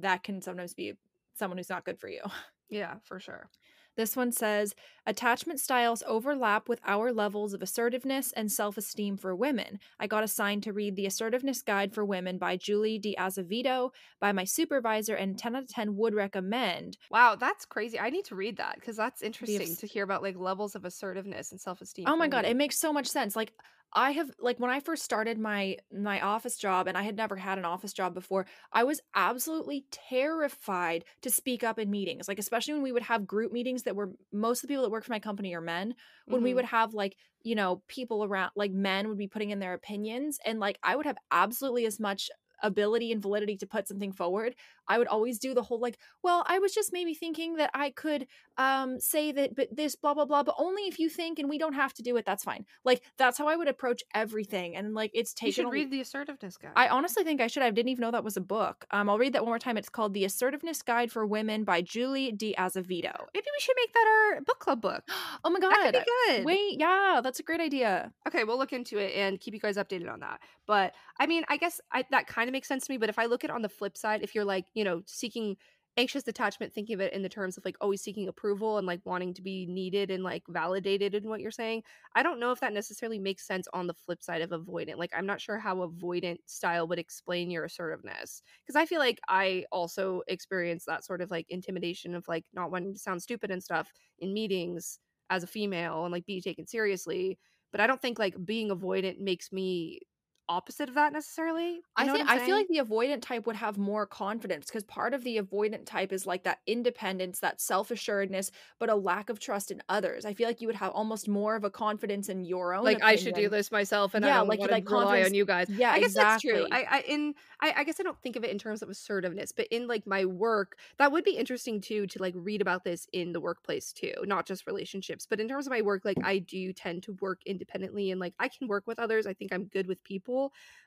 that 0.00 0.22
can 0.22 0.40
sometimes 0.40 0.74
be 0.74 0.94
someone 1.38 1.58
who's 1.58 1.70
not 1.70 1.84
good 1.84 1.98
for 1.98 2.08
you 2.08 2.22
yeah, 2.68 2.96
for 3.04 3.18
sure. 3.18 3.48
This 3.96 4.14
one 4.14 4.30
says 4.30 4.76
attachment 5.06 5.58
styles 5.58 6.04
overlap 6.06 6.68
with 6.68 6.80
our 6.86 7.12
levels 7.12 7.52
of 7.52 7.62
assertiveness 7.62 8.30
and 8.30 8.50
self 8.50 8.78
esteem 8.78 9.16
for 9.16 9.34
women. 9.34 9.80
I 9.98 10.06
got 10.06 10.22
assigned 10.22 10.62
to 10.62 10.72
read 10.72 10.94
The 10.94 11.06
Assertiveness 11.06 11.62
Guide 11.62 11.92
for 11.92 12.04
Women 12.04 12.38
by 12.38 12.56
Julie 12.56 13.00
de 13.00 13.16
Azevedo 13.16 13.90
by 14.20 14.30
my 14.30 14.44
supervisor, 14.44 15.16
and 15.16 15.36
10 15.36 15.56
out 15.56 15.64
of 15.64 15.68
10 15.68 15.96
would 15.96 16.14
recommend. 16.14 16.96
Wow, 17.10 17.34
that's 17.34 17.64
crazy. 17.64 17.98
I 17.98 18.10
need 18.10 18.24
to 18.26 18.36
read 18.36 18.58
that 18.58 18.76
because 18.76 18.96
that's 18.96 19.20
interesting 19.20 19.74
to 19.74 19.86
hear 19.88 20.04
about 20.04 20.22
like 20.22 20.36
levels 20.36 20.76
of 20.76 20.84
assertiveness 20.84 21.50
and 21.50 21.60
self 21.60 21.80
esteem. 21.80 22.04
Oh 22.06 22.16
my 22.16 22.28
God, 22.28 22.44
it 22.44 22.56
makes 22.56 22.78
so 22.78 22.92
much 22.92 23.08
sense. 23.08 23.34
Like, 23.34 23.52
I 23.94 24.10
have 24.12 24.30
like 24.38 24.60
when 24.60 24.70
I 24.70 24.80
first 24.80 25.02
started 25.02 25.38
my 25.38 25.78
my 25.90 26.20
office 26.20 26.58
job 26.58 26.86
and 26.86 26.96
I 26.98 27.02
had 27.02 27.16
never 27.16 27.36
had 27.36 27.56
an 27.58 27.64
office 27.64 27.92
job 27.94 28.12
before, 28.12 28.46
I 28.72 28.84
was 28.84 29.00
absolutely 29.14 29.86
terrified 29.90 31.04
to 31.22 31.30
speak 31.30 31.64
up 31.64 31.78
in 31.78 31.90
meetings. 31.90 32.28
Like 32.28 32.38
especially 32.38 32.74
when 32.74 32.82
we 32.82 32.92
would 32.92 33.02
have 33.02 33.26
group 33.26 33.50
meetings 33.50 33.84
that 33.84 33.96
were 33.96 34.12
most 34.30 34.58
of 34.62 34.68
the 34.68 34.72
people 34.72 34.82
that 34.84 34.90
work 34.90 35.04
for 35.04 35.12
my 35.12 35.20
company 35.20 35.54
are 35.54 35.62
men, 35.62 35.94
when 36.28 36.42
we 36.42 36.52
Mhm. 36.52 36.54
would 36.54 36.66
have 36.66 36.92
like, 36.92 37.16
you 37.42 37.54
know, 37.54 37.82
people 37.88 38.24
around 38.24 38.52
like 38.56 38.72
men 38.72 39.08
would 39.08 39.18
be 39.18 39.28
putting 39.28 39.50
in 39.50 39.58
their 39.58 39.72
opinions 39.74 40.38
and 40.44 40.60
like 40.60 40.78
I 40.82 40.94
would 40.94 41.06
have 41.06 41.18
absolutely 41.30 41.86
as 41.86 41.98
much 41.98 42.30
ability 42.62 43.12
and 43.12 43.22
validity 43.22 43.56
to 43.58 43.66
put 43.66 43.88
something 43.88 44.12
forward. 44.12 44.54
I 44.86 44.98
would 44.98 45.06
always 45.08 45.38
do 45.38 45.54
the 45.54 45.62
whole 45.62 45.80
like, 45.80 45.98
well, 46.22 46.44
I 46.48 46.58
was 46.58 46.72
just 46.72 46.92
maybe 46.92 47.14
thinking 47.14 47.56
that 47.56 47.70
I 47.74 47.90
could 47.90 48.26
um 48.56 48.98
say 48.98 49.30
that 49.32 49.54
but 49.54 49.68
this 49.74 49.94
blah 49.94 50.14
blah 50.14 50.24
blah 50.24 50.42
but 50.42 50.54
only 50.58 50.82
if 50.82 50.98
you 50.98 51.08
think 51.08 51.38
and 51.38 51.48
we 51.48 51.58
don't 51.58 51.74
have 51.74 51.94
to 51.94 52.02
do 52.02 52.16
it 52.16 52.24
that's 52.26 52.42
fine 52.42 52.64
like 52.84 53.02
that's 53.16 53.38
how 53.38 53.46
i 53.46 53.54
would 53.54 53.68
approach 53.68 54.02
everything 54.12 54.74
and 54.74 54.94
like 54.94 55.12
it's 55.14 55.32
You 55.40 55.46
taken 55.46 55.52
should 55.52 55.66
a- 55.68 55.70
read 55.70 55.90
the 55.92 56.00
assertiveness 56.00 56.56
guide. 56.56 56.72
i 56.74 56.88
honestly 56.88 57.22
think 57.22 57.40
i 57.40 57.46
should 57.46 57.62
i 57.62 57.70
didn't 57.70 57.90
even 57.90 58.02
know 58.02 58.10
that 58.10 58.24
was 58.24 58.36
a 58.36 58.40
book 58.40 58.84
um 58.90 59.08
i'll 59.08 59.16
read 59.18 59.32
that 59.34 59.42
one 59.42 59.50
more 59.50 59.60
time 59.60 59.76
it's 59.76 59.88
called 59.88 60.12
the 60.12 60.24
assertiveness 60.24 60.82
guide 60.82 61.12
for 61.12 61.24
women 61.24 61.62
by 61.62 61.80
julie 61.80 62.32
de 62.32 62.52
azevedo 62.56 63.12
Maybe 63.32 63.46
we 63.46 63.60
should 63.60 63.76
make 63.76 63.92
that 63.92 64.32
our 64.34 64.40
book 64.40 64.58
club 64.58 64.80
book. 64.80 65.04
oh 65.44 65.50
my 65.50 65.60
god 65.60 65.70
That 65.70 65.84
could 65.92 66.04
be 66.04 66.10
good. 66.34 66.44
wait 66.44 66.80
yeah 66.80 67.20
that's 67.22 67.38
a 67.38 67.44
great 67.44 67.60
idea 67.60 68.12
Okay, 68.26 68.42
we'll 68.44 68.58
look 68.58 68.72
into 68.72 68.98
it 68.98 69.14
and 69.14 69.38
keep 69.40 69.54
you 69.54 69.60
guys 69.60 69.76
updated 69.78 70.12
on 70.12 70.20
that. 70.20 70.40
But 70.66 70.92
I 71.18 71.26
mean, 71.26 71.44
I 71.48 71.56
guess 71.56 71.80
I, 71.90 72.04
that 72.10 72.26
kind 72.26 72.46
of 72.48 72.52
makes 72.52 72.68
sense 72.68 72.86
to 72.86 72.92
me. 72.92 72.98
But 72.98 73.08
if 73.08 73.18
I 73.18 73.26
look 73.26 73.44
at 73.44 73.50
on 73.50 73.62
the 73.62 73.68
flip 73.68 73.96
side, 73.96 74.22
if 74.22 74.34
you're 74.34 74.44
like, 74.44 74.66
you 74.74 74.84
know, 74.84 75.02
seeking 75.06 75.56
anxious 75.96 76.28
attachment, 76.28 76.72
thinking 76.72 76.94
of 76.94 77.00
it 77.00 77.12
in 77.12 77.22
the 77.22 77.28
terms 77.28 77.58
of 77.58 77.64
like 77.64 77.76
always 77.80 78.00
seeking 78.00 78.28
approval 78.28 78.78
and 78.78 78.86
like 78.86 79.00
wanting 79.04 79.34
to 79.34 79.42
be 79.42 79.66
needed 79.66 80.12
and 80.12 80.22
like 80.22 80.44
validated 80.48 81.12
in 81.14 81.28
what 81.28 81.40
you're 81.40 81.50
saying, 81.50 81.82
I 82.14 82.22
don't 82.22 82.38
know 82.38 82.52
if 82.52 82.60
that 82.60 82.72
necessarily 82.72 83.18
makes 83.18 83.44
sense 83.44 83.66
on 83.72 83.88
the 83.88 83.94
flip 83.94 84.22
side 84.22 84.40
of 84.42 84.50
avoidant. 84.50 84.96
Like, 84.98 85.10
I'm 85.12 85.26
not 85.26 85.40
sure 85.40 85.58
how 85.58 85.76
avoidant 85.78 86.38
style 86.46 86.86
would 86.86 87.00
explain 87.00 87.50
your 87.50 87.64
assertiveness 87.64 88.42
because 88.64 88.76
I 88.76 88.86
feel 88.86 89.00
like 89.00 89.18
I 89.28 89.64
also 89.72 90.22
experience 90.28 90.84
that 90.84 91.04
sort 91.04 91.20
of 91.20 91.32
like 91.32 91.46
intimidation 91.48 92.14
of 92.14 92.28
like 92.28 92.46
not 92.52 92.70
wanting 92.70 92.92
to 92.92 92.98
sound 93.00 93.22
stupid 93.22 93.50
and 93.50 93.62
stuff 93.62 93.92
in 94.18 94.32
meetings 94.32 95.00
as 95.30 95.42
a 95.42 95.46
female 95.48 96.04
and 96.04 96.12
like 96.12 96.24
be 96.26 96.40
taken 96.40 96.66
seriously 96.66 97.38
but 97.70 97.80
I 97.80 97.86
don't 97.86 98.00
think 98.00 98.18
like 98.18 98.34
being 98.44 98.70
avoidant 98.70 99.18
makes 99.20 99.52
me 99.52 100.00
opposite 100.48 100.88
of 100.88 100.94
that 100.94 101.12
necessarily. 101.12 101.80
I 101.96 102.06
think 102.08 102.28
I'm 102.28 102.40
feel 102.40 102.56
like 102.56 102.68
the 102.68 102.78
avoidant 102.78 103.22
type 103.22 103.46
would 103.46 103.56
have 103.56 103.76
more 103.78 104.06
confidence 104.06 104.66
because 104.66 104.84
part 104.84 105.14
of 105.14 105.24
the 105.24 105.36
avoidant 105.38 105.84
type 105.86 106.12
is 106.12 106.26
like 106.26 106.44
that 106.44 106.60
independence, 106.66 107.40
that 107.40 107.60
self 107.60 107.90
assuredness, 107.90 108.50
but 108.78 108.88
a 108.90 108.94
lack 108.94 109.28
of 109.30 109.38
trust 109.40 109.70
in 109.70 109.82
others. 109.88 110.24
I 110.24 110.34
feel 110.34 110.46
like 110.46 110.60
you 110.60 110.68
would 110.68 110.76
have 110.76 110.92
almost 110.92 111.28
more 111.28 111.56
of 111.56 111.64
a 111.64 111.70
confidence 111.70 112.28
in 112.28 112.44
your 112.44 112.74
own. 112.74 112.84
like 112.84 113.02
I 113.02 113.16
should 113.16 113.34
do 113.34 113.48
this 113.48 113.70
myself, 113.72 114.14
and 114.14 114.24
I 114.24 114.28
Yeah, 114.28 114.38
don't 114.38 114.48
like- 114.48 114.58
want 114.60 114.70
like 114.72 114.86
to 114.86 114.90
rely 114.94 115.22
on 115.22 115.34
you 115.34 115.44
guys. 115.44 115.68
Yeah, 115.68 115.90
I 115.92 116.00
guess 116.00 116.14
that's 116.14 116.40
true. 116.42 116.64
exactly. 116.64 116.86
I, 116.86 116.98
I 116.98 117.00
in 117.02 117.34
I, 117.60 117.72
I 117.78 117.84
guess 117.84 118.00
I 118.00 118.02
don't 118.04 118.20
think 118.22 118.36
of 118.36 118.44
it 118.44 118.50
in 118.50 118.58
terms 118.58 118.82
of 118.82 118.88
assertiveness, 118.88 119.52
but 119.52 119.66
in 119.70 119.86
like 119.86 120.06
my 120.06 120.24
work, 120.24 120.78
that 120.98 121.12
would 121.12 121.24
be 121.24 121.36
interesting 121.36 121.80
too 121.80 122.06
to 122.06 122.20
like 122.22 122.34
read 122.36 122.60
about 122.62 122.84
this 122.84 123.06
in 123.12 123.32
the 123.32 123.40
workplace 123.40 123.92
too, 123.92 124.12
not 124.24 124.46
just 124.46 124.66
relationships. 124.66 125.26
But 125.28 125.40
in 125.40 125.48
terms 125.48 125.66
of 125.66 125.70
my 125.72 125.82
work, 125.82 126.04
like 126.04 126.18
I 126.22 126.38
do 126.38 126.72
tend 126.72 127.02
to 127.04 127.12
work 127.20 127.40
independently 127.46 128.10
and 128.10 128.20
like 128.20 128.34
I 128.38 128.48
can 128.48 128.68
work 128.68 128.86
with 128.86 128.98
others. 128.98 129.26
I 129.26 129.34
think 129.34 129.52
I'm 129.52 129.64
good 129.64 129.86
with 129.86 130.02
people, 130.04 130.37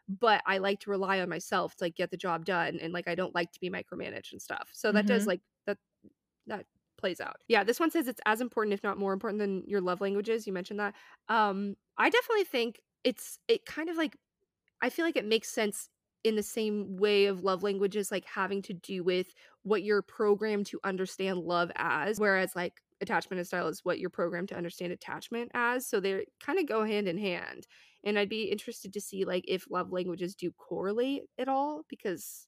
but 0.08 0.42
I 0.46 0.58
like 0.60 0.80
to 0.82 0.90
rely 0.90 1.20
on 1.22 1.30
myself 1.30 1.76
to 1.78 1.86
like 1.86 1.96
get 1.96 2.12
the 2.12 2.18
job 2.18 2.46
done 2.46 2.80
and 2.80 2.94
like 2.94 3.08
I 3.08 3.16
don't 3.16 3.36
like 3.36 3.52
to 3.54 3.60
be 3.60 3.70
micromanaged 3.70 4.32
and 4.34 4.42
stuff. 4.42 4.70
So 4.74 4.92
that 4.94 5.08
does 5.08 5.26
Mhm. 5.26 5.28
like 5.28 5.42
that 5.68 5.78
that 6.48 6.66
plays 6.98 7.20
out. 7.20 7.38
Yeah, 7.48 7.64
this 7.64 7.80
one 7.80 7.92
says 7.92 8.08
it's 8.08 8.22
as 8.26 8.42
important 8.42 8.74
if 8.74 8.84
not 8.84 8.98
more 8.98 9.14
important 9.14 9.40
than 9.40 9.64
your 9.68 9.82
love 9.82 10.02
languages. 10.02 10.46
You 10.48 10.54
mentioned 10.54 10.80
that. 10.80 10.96
Um 11.30 11.76
I 11.98 12.10
definitely 12.10 12.46
think 12.46 12.82
it's 13.04 13.40
it 13.48 13.66
kind 13.66 13.90
of 13.90 13.98
like 13.98 14.18
I 14.82 14.90
feel 14.90 15.06
like 15.06 15.16
it 15.18 15.26
makes 15.26 15.50
sense 15.50 15.90
in 16.24 16.36
the 16.36 16.44
same 16.44 16.98
way 16.98 17.26
of 17.26 17.44
love 17.44 17.64
languages 17.64 18.12
like 18.12 18.26
having 18.26 18.62
to 18.64 18.74
do 18.74 19.04
with 19.04 19.34
what 19.64 19.84
you're 19.84 20.02
programmed 20.04 20.68
to 20.68 20.80
understand 20.84 21.40
love 21.40 21.72
as 21.76 22.20
whereas 22.20 22.56
like 22.56 22.82
attachment 23.02 23.40
and 23.40 23.48
style 23.48 23.68
is 23.68 23.84
what 23.84 24.00
you're 24.00 24.10
programmed 24.10 24.50
to 24.50 24.56
understand 24.56 24.94
attachment 24.94 25.52
as 25.54 25.88
so 25.88 26.00
they 26.00 26.26
kind 26.40 26.60
of 26.60 26.68
go 26.68 26.84
hand 26.86 27.08
in 27.08 27.18
hand 27.18 27.68
and 28.04 28.18
I'd 28.20 28.30
be 28.30 28.44
interested 28.46 28.94
to 28.94 29.02
see 29.02 29.26
like 29.26 29.46
if 29.48 29.70
love 29.70 29.92
languages 29.92 30.36
do 30.36 30.52
correlate 30.52 31.24
at 31.38 31.48
all 31.48 31.84
because 31.90 32.48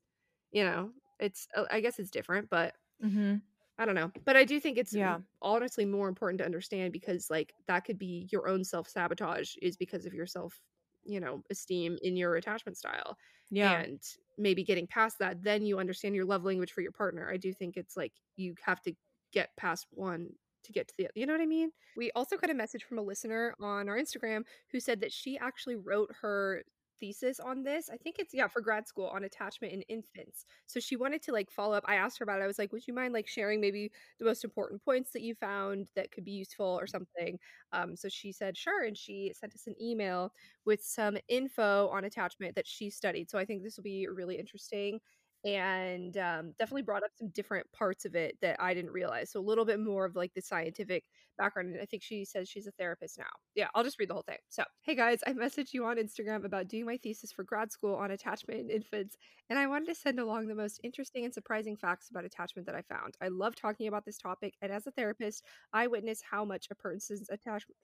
you 0.51 0.63
know 0.63 0.91
it's 1.19 1.47
uh, 1.55 1.65
I 1.71 1.81
guess 1.81 1.99
it's 1.99 2.11
different 2.11 2.49
but 2.49 2.75
Mhm. 2.99 3.43
I 3.77 3.85
don't 3.85 3.95
know. 3.95 4.11
But 4.23 4.35
I 4.37 4.45
do 4.45 4.59
think 4.59 4.77
it's 4.77 4.95
Yeah. 4.95 5.21
honestly 5.41 5.85
more 5.85 6.07
important 6.07 6.39
to 6.39 6.45
understand 6.45 6.93
because 6.93 7.29
like 7.29 7.53
that 7.67 7.81
could 7.85 7.97
be 7.97 8.29
your 8.31 8.47
own 8.47 8.63
self-sabotage 8.63 9.55
is 9.61 9.75
because 9.77 10.05
of 10.05 10.13
your 10.13 10.27
self, 10.27 10.61
you 11.03 11.19
know, 11.19 11.43
esteem 11.49 11.97
in 12.01 12.15
your 12.15 12.35
attachment 12.35 12.77
style. 12.77 13.17
Yeah. 13.49 13.83
And 13.83 14.01
maybe 14.37 14.63
getting 14.63 14.87
past 14.87 15.19
that, 15.19 15.43
then 15.43 15.65
you 15.65 15.79
understand 15.79 16.15
your 16.15 16.25
love 16.25 16.43
language 16.43 16.71
for 16.71 16.81
your 16.81 16.91
partner. 16.91 17.29
I 17.29 17.37
do 17.37 17.51
think 17.53 17.75
it's 17.77 17.97
like 17.97 18.13
you 18.35 18.55
have 18.63 18.81
to 18.83 18.93
get 19.31 19.55
past 19.57 19.87
one 19.91 20.29
to 20.64 20.72
get 20.72 20.88
to 20.89 20.93
the. 20.97 21.09
You 21.16 21.26
know 21.26 21.34
what 21.34 21.41
I 21.41 21.45
mean? 21.45 21.72
We 21.95 22.11
also 22.11 22.38
got 22.38 22.49
a 22.49 22.53
message 22.53 22.84
from 22.84 22.97
a 22.97 23.01
listener 23.03 23.55
on 23.59 23.89
our 23.89 23.97
Instagram 23.97 24.43
who 24.72 24.80
said 24.80 25.01
that 25.01 25.11
she 25.11 25.38
actually 25.38 25.76
wrote 25.76 26.11
her 26.22 26.64
thesis 26.99 27.39
on 27.39 27.64
this. 27.64 27.89
I 27.89 27.97
think 27.97 28.18
it's 28.20 28.34
yeah, 28.34 28.47
for 28.47 28.61
grad 28.61 28.88
school 28.88 29.07
on 29.07 29.24
attachment 29.26 29.74
in 29.74 29.82
infants. 29.84 30.45
So 30.68 30.80
she 30.80 30.95
wanted 30.95 31.22
to 31.24 31.32
like 31.34 31.51
follow 31.51 31.76
up. 31.76 31.84
I 31.88 31.95
asked 31.95 32.18
her 32.20 32.24
about 32.24 32.39
it. 32.39 32.43
I 32.43 32.47
was 32.47 32.57
like, 32.59 32.72
"Would 32.72 32.88
you 32.88 32.93
mind 32.93 33.14
like 33.14 33.28
sharing 33.28 33.59
maybe 33.59 33.91
the 34.20 34.26
most 34.26 34.43
important 34.43 34.84
points 34.86 35.11
that 35.11 35.22
you 35.22 35.36
found 35.36 35.89
that 35.95 36.11
could 36.11 36.24
be 36.24 36.32
useful 36.32 36.66
or 36.80 36.88
something?" 36.88 37.39
Um 37.74 37.95
so 37.95 38.07
she 38.09 38.32
said, 38.32 38.57
"Sure." 38.57 38.84
And 38.84 38.97
she 38.97 39.34
sent 39.36 39.53
us 39.55 39.68
an 39.68 39.76
email 39.82 40.32
with 40.66 40.82
some 40.84 41.18
info 41.28 41.89
on 41.89 42.05
attachment 42.05 42.55
that 42.55 42.68
she 42.68 42.89
studied. 42.89 43.30
So 43.30 43.38
I 43.38 43.45
think 43.45 43.64
this 43.64 43.76
will 43.78 43.84
be 43.84 44.07
really 44.07 44.38
interesting 44.38 44.99
and 45.45 46.17
um, 46.17 46.53
definitely 46.57 46.83
brought 46.83 47.03
up 47.03 47.11
some 47.15 47.29
different 47.29 47.69
parts 47.73 48.05
of 48.05 48.15
it 48.15 48.37
that 48.41 48.61
I 48.61 48.73
didn't 48.73 48.91
realize. 48.91 49.31
So 49.31 49.39
a 49.39 49.41
little 49.41 49.65
bit 49.65 49.79
more 49.79 50.05
of 50.05 50.15
like 50.15 50.33
the 50.33 50.41
scientific 50.41 51.05
background. 51.37 51.69
And 51.73 51.81
I 51.81 51.85
think 51.85 52.01
she 52.01 52.23
says 52.23 52.47
she's 52.47 52.67
a 52.67 52.71
therapist 52.71 53.17
now. 53.17 53.25
Yeah, 53.55 53.67
I'll 53.75 53.83
just 53.83 53.99
read 53.99 54.09
the 54.09 54.13
whole 54.13 54.23
thing. 54.23 54.37
So, 54.49 54.63
hey 54.81 54.95
guys, 54.95 55.19
I 55.27 55.33
messaged 55.33 55.73
you 55.73 55.85
on 55.85 55.97
Instagram 55.97 56.45
about 56.45 56.67
doing 56.69 56.85
my 56.85 56.97
thesis 56.97 57.31
for 57.31 57.43
grad 57.43 57.71
school 57.71 57.95
on 57.95 58.11
attachment 58.11 58.59
in 58.61 58.69
infants, 58.69 59.17
and 59.49 59.59
I 59.59 59.67
wanted 59.67 59.87
to 59.87 59.95
send 59.95 60.19
along 60.19 60.47
the 60.47 60.55
most 60.55 60.79
interesting 60.83 61.25
and 61.25 61.33
surprising 61.33 61.75
facts 61.75 62.09
about 62.09 62.25
attachment 62.25 62.65
that 62.67 62.75
I 62.75 62.81
found. 62.81 63.15
I 63.21 63.27
love 63.27 63.55
talking 63.55 63.87
about 63.87 64.05
this 64.05 64.17
topic, 64.17 64.55
and 64.61 64.71
as 64.71 64.87
a 64.87 64.91
therapist, 64.91 65.43
I 65.73 65.87
witness 65.87 66.21
how 66.31 66.45
much 66.45 66.67
a 66.71 66.75
person's 66.75 67.29
attachment. 67.29 67.77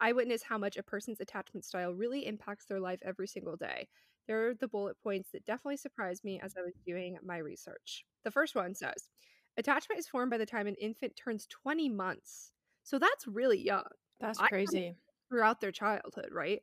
I 0.00 0.12
witness 0.12 0.42
how 0.42 0.58
much 0.58 0.76
a 0.76 0.82
person's 0.82 1.20
attachment 1.20 1.64
style 1.64 1.92
really 1.94 2.26
impacts 2.26 2.66
their 2.66 2.80
life 2.80 3.00
every 3.02 3.26
single 3.26 3.56
day. 3.56 3.88
There 4.26 4.48
are 4.48 4.54
the 4.54 4.68
bullet 4.68 4.96
points 5.02 5.30
that 5.32 5.44
definitely 5.44 5.76
surprised 5.76 6.24
me 6.24 6.40
as 6.40 6.54
I 6.56 6.62
was 6.62 6.74
doing 6.84 7.18
my 7.24 7.38
research. 7.38 8.04
The 8.24 8.30
first 8.30 8.54
one 8.54 8.74
says 8.74 9.10
attachment 9.56 9.98
is 9.98 10.08
formed 10.08 10.30
by 10.30 10.38
the 10.38 10.46
time 10.46 10.66
an 10.66 10.74
infant 10.76 11.16
turns 11.16 11.46
20 11.46 11.88
months. 11.88 12.52
So 12.82 12.98
that's 12.98 13.26
really 13.26 13.58
young 13.58 13.84
That's 14.20 14.38
crazy. 14.38 14.96
throughout 15.28 15.60
their 15.60 15.72
childhood, 15.72 16.28
right? 16.32 16.62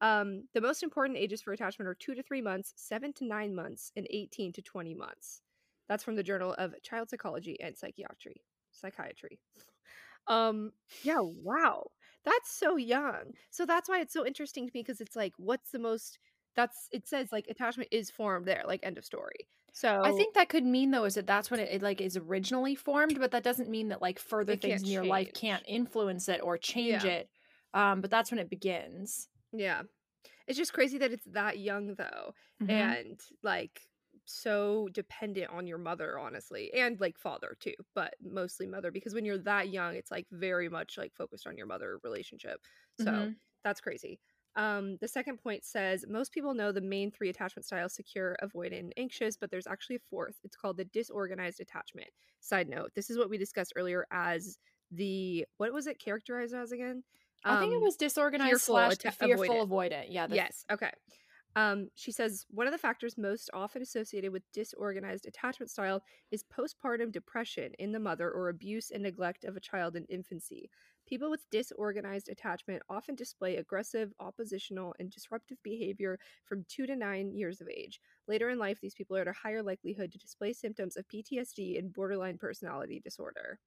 Um, 0.00 0.48
the 0.52 0.60
most 0.60 0.82
important 0.82 1.18
ages 1.18 1.40
for 1.42 1.52
attachment 1.52 1.88
are 1.88 1.94
two 1.94 2.14
to 2.14 2.22
three 2.22 2.42
months, 2.42 2.72
seven 2.76 3.12
to 3.14 3.24
nine 3.24 3.54
months, 3.54 3.92
and 3.96 4.06
18 4.10 4.52
to 4.54 4.62
20 4.62 4.94
months. 4.94 5.42
That's 5.88 6.04
from 6.04 6.16
the 6.16 6.22
Journal 6.22 6.54
of 6.58 6.74
Child 6.82 7.10
Psychology 7.10 7.58
and 7.60 7.76
Psychiatry. 7.76 8.42
Psychiatry. 8.72 9.38
Um, 10.26 10.72
yeah, 11.02 11.20
wow. 11.20 11.86
That's 12.24 12.50
so 12.50 12.76
young. 12.76 13.32
So 13.50 13.66
that's 13.66 13.88
why 13.88 14.00
it's 14.00 14.12
so 14.12 14.26
interesting 14.26 14.66
to 14.66 14.72
me 14.74 14.82
because 14.82 15.00
it's 15.00 15.16
like, 15.16 15.34
what's 15.36 15.70
the 15.70 15.78
most 15.78 16.18
that's 16.56 16.88
it 16.92 17.06
says 17.08 17.32
like 17.32 17.46
attachment 17.48 17.88
is 17.92 18.10
formed 18.10 18.46
there, 18.46 18.64
like 18.66 18.80
end 18.82 18.98
of 18.98 19.04
story. 19.04 19.48
So 19.72 19.90
I 20.02 20.12
think 20.12 20.34
that 20.34 20.48
could 20.48 20.64
mean 20.64 20.90
though 20.90 21.04
is 21.04 21.14
that 21.14 21.26
that's 21.26 21.50
when 21.50 21.60
it, 21.60 21.68
it 21.72 21.82
like 21.82 22.00
is 22.00 22.16
originally 22.16 22.74
formed, 22.74 23.18
but 23.18 23.30
that 23.32 23.42
doesn't 23.42 23.70
mean 23.70 23.88
that 23.88 24.02
like 24.02 24.18
further 24.18 24.56
things 24.56 24.82
in 24.82 24.90
your 24.90 25.04
life 25.04 25.32
can't 25.32 25.64
influence 25.66 26.28
it 26.28 26.42
or 26.42 26.58
change 26.58 27.04
Yeah. 27.04 27.04
it. 27.04 27.30
Um, 27.72 28.00
but 28.00 28.10
that's 28.10 28.30
when 28.30 28.38
it 28.38 28.50
begins. 28.50 29.28
yeah. 29.52 29.82
It's 30.48 30.58
just 30.58 30.74
crazy 30.74 30.98
that 30.98 31.12
it's 31.12 31.26
that 31.26 31.58
young 31.58 31.94
though. 31.96 32.34
Mhm. 32.60 32.96
and 32.98 33.20
like 33.42 33.82
so 34.26 34.88
dependent 34.92 35.50
on 35.50 35.66
your 35.66 35.78
mother 35.78 36.18
honestly 36.18 36.72
and 36.74 37.00
like 37.00 37.18
father 37.18 37.56
too 37.60 37.74
but 37.94 38.14
mostly 38.22 38.66
mother 38.66 38.90
because 38.92 39.14
when 39.14 39.24
you're 39.24 39.38
that 39.38 39.70
young 39.70 39.96
it's 39.96 40.10
like 40.10 40.26
very 40.32 40.68
much 40.68 40.98
like 40.98 41.14
focused 41.16 41.46
on 41.46 41.56
your 41.58 41.66
mother 41.66 42.00
relationship 42.04 42.60
so 42.96 43.28
Mhm. 43.28 43.38
that's 43.64 43.80
crazy 43.82 44.20
um 44.56 44.96
the 45.00 45.08
second 45.08 45.36
point 45.38 45.64
says 45.64 46.04
most 46.08 46.32
people 46.32 46.54
know 46.54 46.70
the 46.72 46.80
main 46.80 47.10
three 47.10 47.28
attachment 47.28 47.64
styles 47.66 47.92
secure 47.94 48.36
avoidant 48.42 48.78
and 48.80 48.92
anxious 48.96 49.36
but 49.36 49.50
there's 49.50 49.66
actually 49.66 49.96
a 49.96 50.00
fourth 50.10 50.36
it's 50.44 50.56
called 50.56 50.76
the 50.76 50.84
disorganized 50.86 51.60
attachment 51.60 52.08
side 52.40 52.68
note 52.68 52.90
this 52.94 53.10
is 53.10 53.18
what 53.18 53.28
we 53.30 53.36
discussed 53.38 53.72
earlier 53.76 54.06
as 54.12 54.58
the 54.92 55.44
what 55.56 55.72
was 55.72 55.86
it 55.86 55.98
characterized 55.98 56.54
as 56.54 56.72
again 56.72 57.02
I 57.46 57.60
think 57.60 57.72
it 57.72 57.76
Um, 57.76 57.82
was 57.82 57.96
disorganized 57.96 58.48
fearful 58.48 58.74
slash 58.76 58.92
atta- 59.04 59.12
fearful 59.26 59.66
avoidant. 59.66 60.06
Yeah. 60.08 60.26
the- 60.26 60.36
yes. 60.36 60.64
Okay. 60.72 60.90
Um, 61.56 61.90
she 61.94 62.10
says 62.10 62.46
one 62.48 62.66
of 62.66 62.72
the 62.72 62.78
factors 62.78 63.18
most 63.18 63.50
often 63.52 63.82
associated 63.82 64.32
with 64.32 64.50
disorganized 64.54 65.26
attachment 65.26 65.70
style 65.70 66.02
is 66.30 66.42
postpartum 66.44 67.12
depression 67.12 67.72
in 67.78 67.92
the 67.92 68.00
mother 68.00 68.30
or 68.30 68.48
abuse 68.48 68.90
and 68.90 69.02
neglect 69.02 69.44
of 69.44 69.56
a 69.56 69.60
child 69.60 69.94
in 69.94 70.06
infancy. 70.06 70.70
People 71.06 71.30
with 71.30 71.48
disorganized 71.50 72.28
attachment 72.28 72.82
often 72.88 73.14
display 73.14 73.56
aggressive, 73.56 74.12
oppositional, 74.20 74.94
and 74.98 75.10
disruptive 75.10 75.62
behavior 75.62 76.18
from 76.44 76.64
two 76.64 76.86
to 76.86 76.96
nine 76.96 77.32
years 77.32 77.60
of 77.60 77.68
age. 77.68 78.00
Later 78.26 78.48
in 78.48 78.58
life, 78.58 78.80
these 78.80 78.94
people 78.94 79.16
are 79.16 79.20
at 79.22 79.28
a 79.28 79.32
higher 79.32 79.62
likelihood 79.62 80.12
to 80.12 80.18
display 80.18 80.52
symptoms 80.52 80.96
of 80.96 81.08
PTSD 81.08 81.78
and 81.78 81.92
borderline 81.92 82.38
personality 82.38 83.00
disorder. 83.00 83.60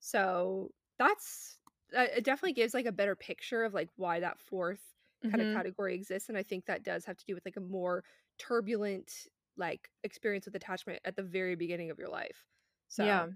So 0.00 0.72
that's 0.98 1.58
uh, 1.96 2.06
it 2.16 2.24
definitely 2.24 2.52
gives 2.54 2.74
like 2.74 2.86
a 2.86 2.92
better 2.92 3.16
picture 3.16 3.64
of 3.64 3.74
like 3.74 3.90
why 3.96 4.20
that 4.20 4.38
fourth 4.38 4.94
kind 5.30 5.40
Mhm. 5.40 5.42
of 5.42 5.48
category 5.54 5.94
exists 5.94 6.28
and 6.28 6.36
i 6.38 6.42
think 6.42 6.66
that 6.66 6.82
does 6.82 7.04
have 7.04 7.16
to 7.16 7.24
do 7.26 7.34
with 7.34 7.44
like 7.44 7.56
a 7.56 7.60
more 7.60 8.04
turbulent 8.38 9.26
like 9.56 9.90
experience 10.02 10.44
with 10.46 10.54
attachment 10.54 11.00
at 11.04 11.16
the 11.16 11.22
very 11.22 11.54
beginning 11.56 11.90
of 11.90 11.98
your 11.98 12.08
life 12.08 12.46
so 12.88 13.02
Yeah. 13.02 13.28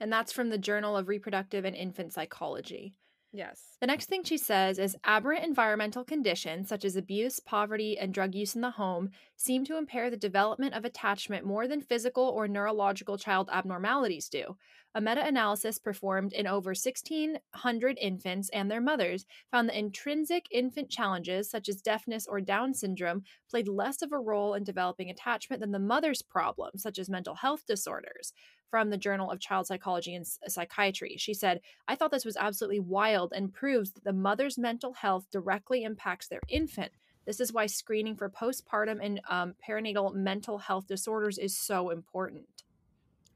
And 0.00 0.12
that's 0.12 0.32
from 0.32 0.50
the 0.50 0.58
Journal 0.58 0.96
of 0.96 1.08
Reproductive 1.08 1.64
and 1.64 1.76
Infant 1.76 2.12
Psychology. 2.12 2.94
yes 3.32 3.76
The 3.80 3.86
next 3.86 4.06
thing 4.06 4.24
she 4.24 4.36
says 4.38 4.78
is 4.78 4.96
aberrant 5.04 5.44
environmental 5.44 6.04
conditions 6.04 6.68
such 6.68 6.84
as 6.84 6.96
abuse, 6.96 7.40
poverty, 7.40 7.98
and 7.98 8.12
drug 8.12 8.34
use 8.34 8.54
in 8.54 8.60
the 8.60 8.70
home 8.72 9.10
seem 9.36 9.64
to 9.66 9.78
impair 9.78 10.10
the 10.10 10.16
development 10.16 10.74
of 10.74 10.84
attachment 10.84 11.44
more 11.44 11.66
than 11.68 11.80
physical 11.80 12.24
or 12.24 12.46
neurological 12.48 13.18
child 13.18 13.48
abnormalities 13.52 14.28
do. 14.28 14.56
A 14.96 15.00
meta 15.00 15.26
analysis 15.26 15.78
performed 15.78 16.32
in 16.32 16.46
over 16.46 16.70
1,600 16.70 17.98
infants 18.00 18.48
and 18.50 18.70
their 18.70 18.80
mothers 18.80 19.26
found 19.50 19.68
that 19.68 19.76
intrinsic 19.76 20.46
infant 20.52 20.88
challenges 20.88 21.50
such 21.50 21.68
as 21.68 21.82
deafness 21.82 22.28
or 22.28 22.40
Down 22.40 22.74
syndrome 22.74 23.24
played 23.50 23.66
less 23.66 24.02
of 24.02 24.12
a 24.12 24.18
role 24.18 24.54
in 24.54 24.62
developing 24.62 25.10
attachment 25.10 25.60
than 25.60 25.72
the 25.72 25.80
mother's 25.80 26.22
problems, 26.22 26.82
such 26.82 27.00
as 27.00 27.10
mental 27.10 27.34
health 27.34 27.64
disorders. 27.66 28.32
From 28.74 28.90
the 28.90 28.98
Journal 28.98 29.30
of 29.30 29.38
Child 29.38 29.68
Psychology 29.68 30.16
and 30.16 30.26
Psychiatry, 30.26 31.14
she 31.16 31.32
said, 31.32 31.60
I 31.86 31.94
thought 31.94 32.10
this 32.10 32.24
was 32.24 32.36
absolutely 32.36 32.80
wild 32.80 33.32
and 33.32 33.54
proves 33.54 33.92
that 33.92 34.02
the 34.02 34.12
mother's 34.12 34.58
mental 34.58 34.94
health 34.94 35.28
directly 35.30 35.84
impacts 35.84 36.26
their 36.26 36.40
infant. 36.48 36.90
This 37.24 37.38
is 37.38 37.52
why 37.52 37.66
screening 37.66 38.16
for 38.16 38.28
postpartum 38.28 38.98
and 39.00 39.20
um, 39.30 39.54
perinatal 39.64 40.16
mental 40.16 40.58
health 40.58 40.88
disorders 40.88 41.38
is 41.38 41.56
so 41.56 41.90
important. 41.90 42.64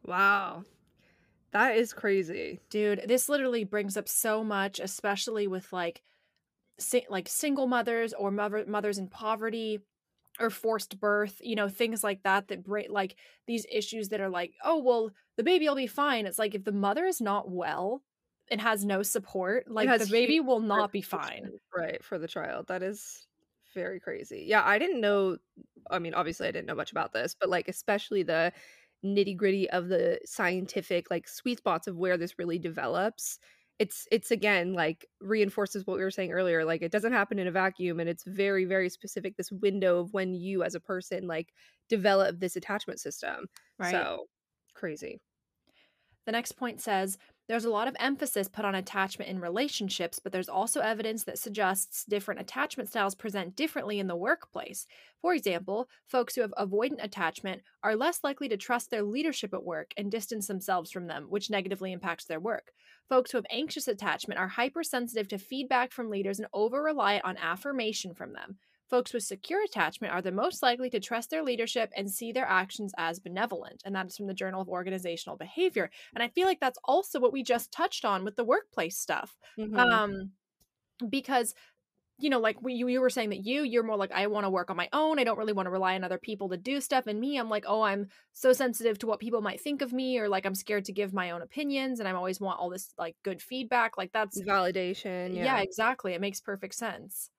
wow 0.05 0.65
that 1.53 1.77
is 1.77 1.93
crazy 1.93 2.59
Dude, 2.69 3.05
this 3.07 3.29
literally 3.29 3.63
brings 3.63 3.97
up 3.97 4.09
so 4.09 4.43
much, 4.43 4.81
especially 4.81 5.47
with 5.47 5.73
like, 5.73 6.03
si- 6.81 7.07
like 7.09 7.29
single 7.29 7.69
mothers 7.69 8.13
or 8.13 8.33
mother- 8.33 8.65
mothers 8.67 8.99
in 8.99 9.07
poverty 9.07 9.79
or 10.41 10.51
forced 10.51 10.99
birth, 11.01 11.41
you 11.43 11.57
know, 11.57 11.69
things 11.69 12.05
like 12.05 12.23
that 12.23 12.49
that 12.49 12.65
break 12.65 12.91
like 12.91 13.17
these 13.47 13.67
issues 13.71 14.09
that 14.11 14.21
are 14.21 14.31
like, 14.31 14.53
oh 14.65 14.79
well, 14.79 15.11
the 15.37 15.45
baby 15.45 15.69
will 15.69 15.75
be 15.77 15.87
fine. 15.87 16.27
It's 16.27 16.39
like 16.39 16.55
if 16.55 16.65
the 16.65 16.73
mother 16.73 17.05
is 17.05 17.21
not 17.21 17.51
well 17.51 18.03
and 18.51 18.61
has 18.61 18.85
no 18.85 19.03
support, 19.03 19.71
like 19.71 19.89
the 19.99 20.07
baby 20.07 20.41
will 20.41 20.61
not 20.61 20.93
be 20.93 21.03
fine. 21.03 21.51
right 21.77 22.03
for 22.05 22.19
the 22.19 22.29
child 22.29 22.67
that 22.69 22.83
is 22.83 23.27
very 23.75 24.01
crazy 24.01 24.45
yeah 24.49 24.63
i 24.65 24.79
didn't 24.79 25.01
know 25.01 25.37
i 25.91 25.99
mean 25.99 26.15
obviously 26.15 26.49
i 26.49 26.51
didn't 26.51 26.67
know 26.67 26.75
much 26.75 26.91
about 26.91 27.13
this 27.13 27.37
but 27.39 27.51
like 27.51 27.69
especially 27.69 28.23
the 28.23 28.51
nitty 29.05 29.37
gritty 29.37 29.69
of 29.71 29.89
the 29.89 30.19
scientific 30.25 31.11
like 31.11 31.29
sweet 31.29 31.59
spots 31.59 31.87
of 31.87 31.97
where 31.97 32.17
this 32.17 32.39
really 32.39 32.59
develops 32.59 33.39
it's 33.79 34.07
it's 34.11 34.31
again 34.31 34.73
like 34.73 35.07
reinforces 35.21 35.87
what 35.87 35.97
we 35.97 36.03
were 36.03 36.11
saying 36.11 36.33
earlier 36.33 36.65
like 36.65 36.83
it 36.83 36.91
doesn't 36.93 37.13
happen 37.13 37.39
in 37.39 37.47
a 37.47 37.53
vacuum 37.53 38.01
and 38.01 38.09
it's 38.09 38.25
very 38.25 38.65
very 38.65 38.89
specific 38.89 39.37
this 39.37 39.53
window 39.53 40.01
of 40.01 40.13
when 40.13 40.35
you 40.35 40.63
as 40.65 40.75
a 40.75 40.81
person 40.81 41.27
like 41.27 41.53
develop 41.89 42.41
this 42.41 42.57
attachment 42.57 43.01
system 43.01 43.47
Right. 43.79 43.93
so 43.93 44.27
crazy 44.75 45.21
The 46.27 46.33
next 46.33 46.53
point 46.53 46.81
says 46.81 47.19
there's 47.49 47.65
a 47.65 47.71
lot 47.71 47.89
of 47.89 47.97
emphasis 47.99 48.47
put 48.47 48.67
on 48.67 48.75
attachment 48.75 49.31
in 49.31 49.41
relationships, 49.41 50.19
but 50.19 50.33
there's 50.33 50.51
also 50.51 50.81
evidence 50.81 51.25
that 51.25 51.39
suggests 51.39 52.05
different 52.05 52.41
attachment 52.41 52.91
styles 52.91 53.15
present 53.15 53.57
differently 53.57 53.99
in 53.99 54.07
the 54.07 54.17
workplace. 54.17 54.87
For 55.23 55.33
example, 55.33 55.89
folks 56.07 56.35
who 56.35 56.43
have 56.43 56.53
avoidant 56.59 57.03
attachment 57.03 57.63
are 57.83 57.97
less 57.97 58.23
likely 58.23 58.49
to 58.51 58.59
trust 58.59 58.91
their 58.91 59.03
leadership 59.03 59.55
at 59.55 59.65
work 59.65 59.93
and 59.97 60.11
distance 60.11 60.47
themselves 60.47 60.91
from 60.91 61.07
them, 61.07 61.25
which 61.31 61.49
negatively 61.49 61.93
impacts 61.93 62.27
their 62.27 62.41
work. 62.41 62.73
Folks 63.09 63.31
who 63.31 63.39
have 63.39 63.47
anxious 63.51 63.89
attachment 63.89 64.39
are 64.39 64.49
hypersensitive 64.49 65.29
to 65.29 65.39
feedback 65.39 65.91
from 65.91 66.11
leaders 66.11 66.39
and 66.39 66.49
over 66.53 66.83
reliant 66.83 67.25
on 67.25 67.39
affirmation 67.39 68.15
from 68.15 68.35
them. 68.35 68.59
Folks 68.89 69.13
with 69.13 69.23
secure 69.23 69.63
attachment 69.63 70.13
are 70.13 70.23
the 70.23 70.33
most 70.33 70.63
likely 70.63 70.91
to 70.91 71.01
trust 71.01 71.31
their 71.31 71.43
leadership 71.43 71.91
and 71.97 72.11
see 72.11 72.33
their 72.33 72.47
actions 72.47 72.93
as 72.97 73.19
benevolent. 73.19 73.83
And 73.85 73.95
that 73.95 74.07
is 74.07 74.17
from 74.17 74.27
the 74.27 74.35
Journal 74.35 74.63
of 74.63 74.69
Organizational 74.69 75.37
Behavior. 75.37 75.91
And 76.15 76.23
I 76.23 76.29
feel 76.29 76.47
like 76.47 76.61
that's 76.61 76.79
also 76.85 77.21
what 77.21 77.33
we 77.33 77.43
just 77.43 77.71
touched 77.71 78.05
on 78.05 78.25
with 78.25 78.37
the 78.37 78.45
workplace 78.45 78.97
stuff. 78.99 79.37
Mhm. 79.59 79.79
Um, 79.79 80.33
because 81.09 81.55
you 82.21 82.31
know, 82.31 82.41
like 82.41 82.61
we, 82.61 82.75
you, 82.75 82.89
you 82.89 83.01
were 83.01 83.11
saying 83.11 83.31
that 83.31 83.47
you, 83.47 83.63
you're 83.63 83.85
more 83.85 83.97
like, 83.97 84.11
I 84.11 84.27
want 84.27 84.45
to 84.45 84.51
work 84.51 84.71
on 84.71 84.77
my 84.77 84.89
own. 84.93 85.21
I 85.21 85.25
don't 85.25 85.39
really 85.39 85.53
want 85.53 85.67
to 85.67 85.71
rely 85.71 85.95
on 85.95 86.03
other 86.03 86.19
people 86.19 86.49
to 86.49 86.57
do 86.57 86.81
stuff. 86.81 87.07
And 87.07 87.21
me, 87.21 87.39
I'm 87.39 87.49
like, 87.49 87.65
oh, 87.69 87.83
I'm 87.83 88.09
so 88.33 88.53
sensitive 88.53 88.99
to 88.99 89.07
what 89.07 89.21
people 89.21 89.41
might 89.41 89.61
think 89.61 89.83
of 89.83 89.93
me, 89.93 90.19
or 90.19 90.29
like 90.29 90.45
I'm 90.45 90.57
scared 90.57 90.87
to 90.87 90.93
give 90.93 91.15
my 91.15 91.31
own 91.31 91.43
opinions, 91.43 92.01
and 92.01 92.09
I 92.09 92.13
always 92.13 92.41
want 92.41 92.59
all 92.59 92.71
this 92.71 92.93
like 92.99 93.15
good 93.23 93.41
feedback. 93.41 93.97
Like 93.97 94.13
that's 94.13 94.43
validation 94.43 95.35
yeah. 95.35 95.45
yeah 95.45 95.61
exactly. 95.61 96.13
It 96.13 96.21
makes 96.21 96.41
perfect 96.41 96.75
sense. 96.75 97.31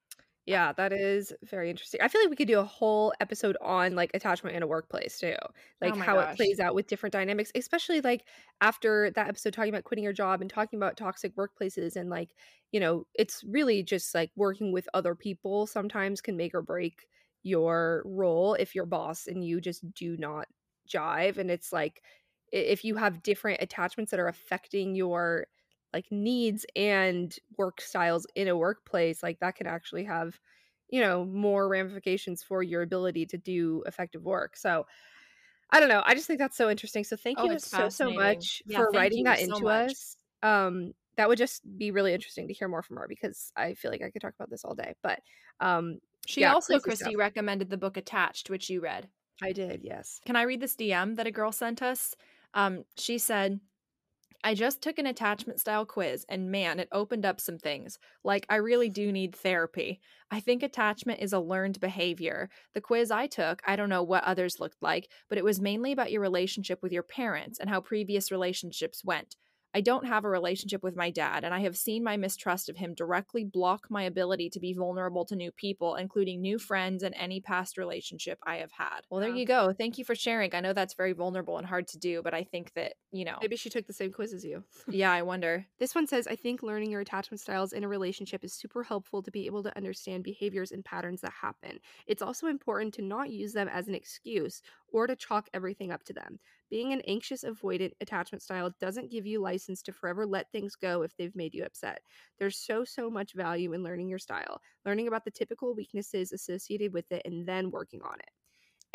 Yeah, 0.49 0.73
that 0.73 0.91
is 0.91 1.31
very 1.43 1.69
interesting. 1.69 2.01
I 2.01 2.07
feel 2.07 2.21
like 2.21 2.31
we 2.31 2.35
could 2.35 2.47
do 2.47 2.59
a 2.59 2.63
whole 2.65 3.13
episode 3.19 3.55
on 3.61 3.93
like 3.93 4.09
attachment 4.15 4.55
in 4.55 4.63
a 4.63 4.67
workplace 4.67 5.19
too. 5.19 5.35
Oh 5.83 5.91
like 5.91 5.95
Oh 5.95 6.01
how 6.01 6.17
gosh. 6.17 6.19
it 6.19 6.31
plays 6.35 6.59
out 6.59 6.73
with 6.73 6.87
different 6.87 7.13
dynamics, 7.13 7.51
especially 7.53 8.01
like 8.01 8.25
after 8.59 9.11
that 9.11 9.27
episode 9.27 9.53
talking 9.53 9.69
about 9.71 9.83
quitting 9.83 10.03
your 10.03 10.13
job 10.13 10.41
and 10.41 10.49
talking 10.49 10.77
about 10.77 10.97
toxic 10.97 11.35
workplaces 11.35 11.95
and 11.95 12.09
like, 12.09 12.33
you 12.71 12.79
know, 12.79 13.05
it's 13.13 13.43
really 13.43 13.83
just 13.83 14.15
like 14.15 14.31
working 14.35 14.71
with 14.71 14.89
other 14.95 15.13
people 15.13 15.67
sometimes 15.67 16.19
can 16.19 16.35
make 16.35 16.55
or 16.55 16.63
break 16.63 17.07
your 17.43 18.01
role 18.05 18.55
if 18.55 18.73
your 18.73 18.87
boss 18.87 19.27
and 19.27 19.43
you 19.45 19.61
just 19.61 19.93
do 19.93 20.17
not 20.17 20.47
jive 20.89 21.37
and 21.37 21.51
it's 21.51 21.71
like 21.71 22.01
if 22.51 22.83
you 22.83 22.95
have 22.95 23.21
different 23.21 23.61
attachments 23.61 24.09
that 24.11 24.19
are 24.19 24.27
affecting 24.27 24.95
your 24.95 25.45
like 25.93 26.05
needs 26.11 26.65
and 26.75 27.35
work 27.57 27.81
styles 27.81 28.25
in 28.35 28.47
a 28.47 28.57
workplace 28.57 29.23
like 29.23 29.39
that 29.39 29.55
can 29.55 29.67
actually 29.67 30.03
have 30.03 30.39
you 30.89 31.01
know 31.01 31.25
more 31.25 31.67
ramifications 31.67 32.43
for 32.43 32.63
your 32.63 32.81
ability 32.81 33.25
to 33.25 33.37
do 33.37 33.83
effective 33.87 34.23
work 34.23 34.55
so 34.57 34.85
i 35.71 35.79
don't 35.79 35.89
know 35.89 36.01
i 36.05 36.13
just 36.13 36.27
think 36.27 36.39
that's 36.39 36.57
so 36.57 36.69
interesting 36.69 37.03
so 37.03 37.15
thank 37.15 37.37
Oh, 37.37 37.43
you 37.43 37.59
so 37.59 37.89
so 37.89 38.11
much 38.11 38.61
Yeah, 38.65 38.79
for 38.81 38.91
writing 38.91 39.23
that 39.23 39.39
so 39.39 39.59
into 39.59 39.65
much. 39.65 39.93
us 39.93 40.17
um 40.43 40.93
that 41.17 41.27
would 41.27 41.37
just 41.37 41.61
be 41.77 41.91
really 41.91 42.13
interesting 42.13 42.47
to 42.47 42.53
hear 42.53 42.67
more 42.67 42.83
from 42.83 42.97
her 42.97 43.07
because 43.07 43.51
i 43.55 43.73
feel 43.73 43.91
like 43.91 44.01
i 44.01 44.09
could 44.09 44.21
talk 44.21 44.33
about 44.35 44.49
this 44.49 44.63
all 44.63 44.75
day 44.75 44.93
but 45.03 45.19
um 45.59 45.99
She 46.27 46.41
Yeah, 46.41 46.53
also, 46.53 46.79
Kristee, 46.79 47.15
stuff. 47.15 47.15
recommended 47.17 47.69
the 47.69 47.77
book 47.77 47.97
Attached, 47.97 48.49
which 48.49 48.69
you 48.69 48.81
read. 48.81 49.09
i 49.41 49.51
did 49.51 49.83
yes 49.83 50.21
Can 50.25 50.35
I 50.35 50.43
read 50.43 50.59
this 50.61 50.75
DM 50.75 51.15
that 51.15 51.27
a 51.27 51.31
girl 51.31 51.51
sent 51.51 51.81
us? 51.81 52.15
Um, 52.53 52.83
she 52.97 53.17
said, 53.17 53.59
I 54.41 54.53
just 54.53 54.81
took 54.81 54.97
an 54.97 55.05
attachment 55.05 55.59
style 55.59 55.85
quiz 55.85 56.25
and 56.29 56.49
man, 56.49 56.79
it 56.79 56.87
opened 56.93 57.25
up 57.25 57.41
some 57.41 57.57
things. 57.57 57.99
Like, 58.23 58.45
I 58.49 58.55
really 58.55 58.89
do 58.89 59.11
need 59.11 59.35
therapy. 59.35 59.99
I 60.31 60.39
think 60.39 60.63
attachment 60.63 61.19
is 61.19 61.33
a 61.33 61.39
learned 61.39 61.79
behavior. 61.81 62.49
The 62.73 62.81
quiz 62.81 63.11
I 63.11 63.27
took, 63.27 63.61
I 63.67 63.75
don't 63.75 63.89
know 63.89 64.03
what 64.03 64.23
others 64.23 64.59
looked 64.59 64.81
like, 64.81 65.09
but 65.27 65.37
it 65.37 65.43
was 65.43 65.59
mainly 65.59 65.91
about 65.91 66.11
your 66.11 66.21
relationship 66.21 66.81
with 66.81 66.93
your 66.93 67.03
parents 67.03 67.59
and 67.59 67.69
how 67.69 67.81
previous 67.81 68.31
relationships 68.31 69.03
went. 69.03 69.35
I 69.73 69.81
don't 69.81 70.07
have 70.07 70.25
a 70.25 70.29
relationship 70.29 70.81
with 70.81 70.95
my 70.95 71.11
dad, 71.11 71.43
and 71.43 71.53
I 71.53 71.59
have 71.59 71.77
seen 71.77 72.03
my 72.03 72.17
mistrust 72.17 72.69
of 72.69 72.77
him 72.77 72.93
directly 72.95 73.43
block 73.43 73.87
my 73.89 74.03
ability 74.03 74.49
to 74.51 74.59
be 74.59 74.73
vulnerable 74.73 75.25
to 75.25 75.35
new 75.35 75.51
people, 75.51 75.95
including 75.95 76.41
new 76.41 76.57
friends 76.57 77.03
and 77.03 77.13
any 77.15 77.39
past 77.39 77.77
relationship 77.77 78.39
I 78.43 78.57
have 78.57 78.71
had. 78.71 79.01
Well, 79.09 79.21
there 79.21 79.29
Wow. 79.29 79.35
you 79.37 79.45
go. 79.45 79.73
Thank 79.73 79.97
you 79.97 80.05
for 80.05 80.15
sharing. 80.15 80.55
I 80.55 80.59
know 80.61 80.73
that's 80.73 80.95
very 80.95 81.13
vulnerable 81.13 81.57
and 81.57 81.67
hard 81.67 81.87
to 81.89 81.99
do, 81.99 82.21
but 82.23 82.33
I 82.33 82.43
think 82.43 82.73
that, 82.73 82.93
you 83.11 83.25
know, 83.25 83.37
maybe 83.41 83.55
she 83.57 83.69
took 83.69 83.85
the 83.85 83.93
same 83.93 84.11
quiz 84.11 84.33
as 84.33 84.43
you 84.43 84.63
yeah, 84.87 85.11
I 85.11 85.21
wonder. 85.21 85.65
This 85.77 85.93
one 85.95 86.07
says, 86.07 86.27
I 86.27 86.35
think 86.35 86.63
learning 86.63 86.91
your 86.91 87.01
attachment 87.01 87.39
styles 87.39 87.73
in 87.73 87.83
a 87.83 87.87
relationship 87.87 88.43
is 88.43 88.53
super 88.53 88.83
helpful 88.83 89.21
to 89.23 89.31
be 89.31 89.45
able 89.45 89.63
to 89.63 89.75
understand 89.77 90.23
behaviors 90.23 90.71
and 90.71 90.83
patterns 90.83 91.21
that 91.21 91.33
happen. 91.41 91.79
It's 92.07 92.21
also 92.21 92.47
important 92.47 92.93
to 92.95 93.01
not 93.01 93.29
use 93.29 93.53
them 93.53 93.67
as 93.67 93.87
an 93.87 93.95
excuse 93.95 94.61
or 94.91 95.05
to 95.07 95.15
chalk 95.15 95.47
everything 95.53 95.91
up 95.91 96.03
to 96.05 96.13
them. 96.13 96.39
Being 96.69 96.93
an 96.93 97.01
anxious, 97.01 97.43
avoidant 97.43 97.93
attachment 98.01 98.41
style 98.43 98.71
doesn't 98.79 99.09
give 99.11 99.25
you 99.25 99.39
license 99.41 99.81
to 99.83 99.93
forever 99.93 100.25
let 100.25 100.51
things 100.51 100.75
go 100.75 101.01
if 101.01 101.15
they've 101.15 101.35
made 101.35 101.53
you 101.55 101.63
upset. 101.63 102.01
There's 102.37 102.57
so, 102.57 102.83
so 102.85 103.09
much 103.09 103.33
value 103.33 103.73
in 103.73 103.83
learning 103.83 104.09
your 104.09 104.19
style, 104.19 104.61
learning 104.85 105.07
about 105.07 105.25
the 105.25 105.31
typical 105.31 105.73
weaknesses 105.75 106.31
associated 106.31 106.93
with 106.93 107.11
it, 107.11 107.23
and 107.25 107.47
then 107.47 107.71
working 107.71 108.01
on 108.03 108.19
it. 108.19 108.29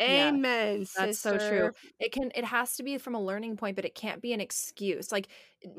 Yeah, 0.05 0.31
Amen. 0.35 0.87
That's 0.93 1.17
so 1.17 1.37
true. 1.37 1.71
It 1.99 2.11
can 2.11 2.29
it 2.35 2.43
has 2.43 2.75
to 2.75 2.83
be 2.83 2.97
from 2.97 3.15
a 3.15 3.21
learning 3.23 3.55
point, 3.55 3.77
but 3.77 3.85
it 3.85 3.95
can't 3.95 4.21
be 4.21 4.33
an 4.33 4.41
excuse. 4.41 5.09
Like 5.11 5.29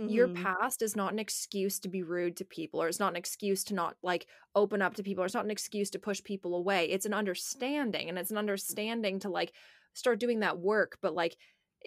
your 0.07 0.27
Mhm. 0.27 0.27
past 0.29 0.81
is 0.81 0.97
not 0.97 1.13
an 1.13 1.19
excuse 1.19 1.79
to 1.81 1.89
be 1.89 2.03
rude 2.03 2.37
to 2.39 2.45
people, 2.47 2.83
or 2.83 2.89
it's 2.89 2.99
not 2.99 3.13
an 3.13 3.17
excuse 3.17 3.63
to 3.65 3.75
not 3.75 3.99
like 4.03 4.27
open 4.55 4.81
up 4.81 4.95
to 4.95 5.03
people, 5.03 5.23
or 5.23 5.27
it's 5.27 5.35
not 5.35 5.45
an 5.45 5.51
excuse 5.51 5.91
to 5.91 5.99
push 5.99 6.23
people 6.25 6.55
away. 6.57 6.87
It's 6.89 7.05
an 7.05 7.13
understanding, 7.13 8.09
and 8.09 8.19
it's 8.19 8.31
an 8.31 8.39
understanding 8.39 9.19
to 9.21 9.29
like 9.29 9.55
start 9.93 10.19
doing 10.19 10.41
that 10.41 10.59
work, 10.61 10.99
but 11.03 11.15
like 11.15 11.37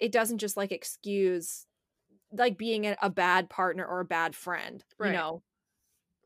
it 0.00 0.12
doesn't 0.12 0.38
just 0.38 0.56
like 0.56 0.72
excuse 0.72 1.66
like 2.32 2.56
being 2.56 2.86
a, 2.86 2.96
a 3.02 3.10
bad 3.10 3.50
partner 3.50 3.84
or 3.84 4.00
a 4.00 4.04
bad 4.04 4.34
friend. 4.34 4.84
Right. 4.98 5.08
You 5.08 5.16
know. 5.16 5.42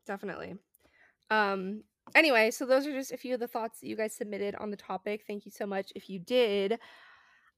definitely. 0.05 0.55
Um 1.29 1.83
anyway, 2.13 2.51
so 2.51 2.65
those 2.65 2.87
are 2.87 2.93
just 2.93 3.11
a 3.11 3.17
few 3.17 3.33
of 3.33 3.39
the 3.39 3.47
thoughts 3.47 3.79
that 3.79 3.87
you 3.87 3.95
guys 3.95 4.15
submitted 4.15 4.55
on 4.55 4.71
the 4.71 4.77
topic. 4.77 5.23
Thank 5.27 5.45
you 5.45 5.51
so 5.51 5.65
much 5.65 5.91
if 5.95 6.09
you 6.09 6.19
did. 6.19 6.79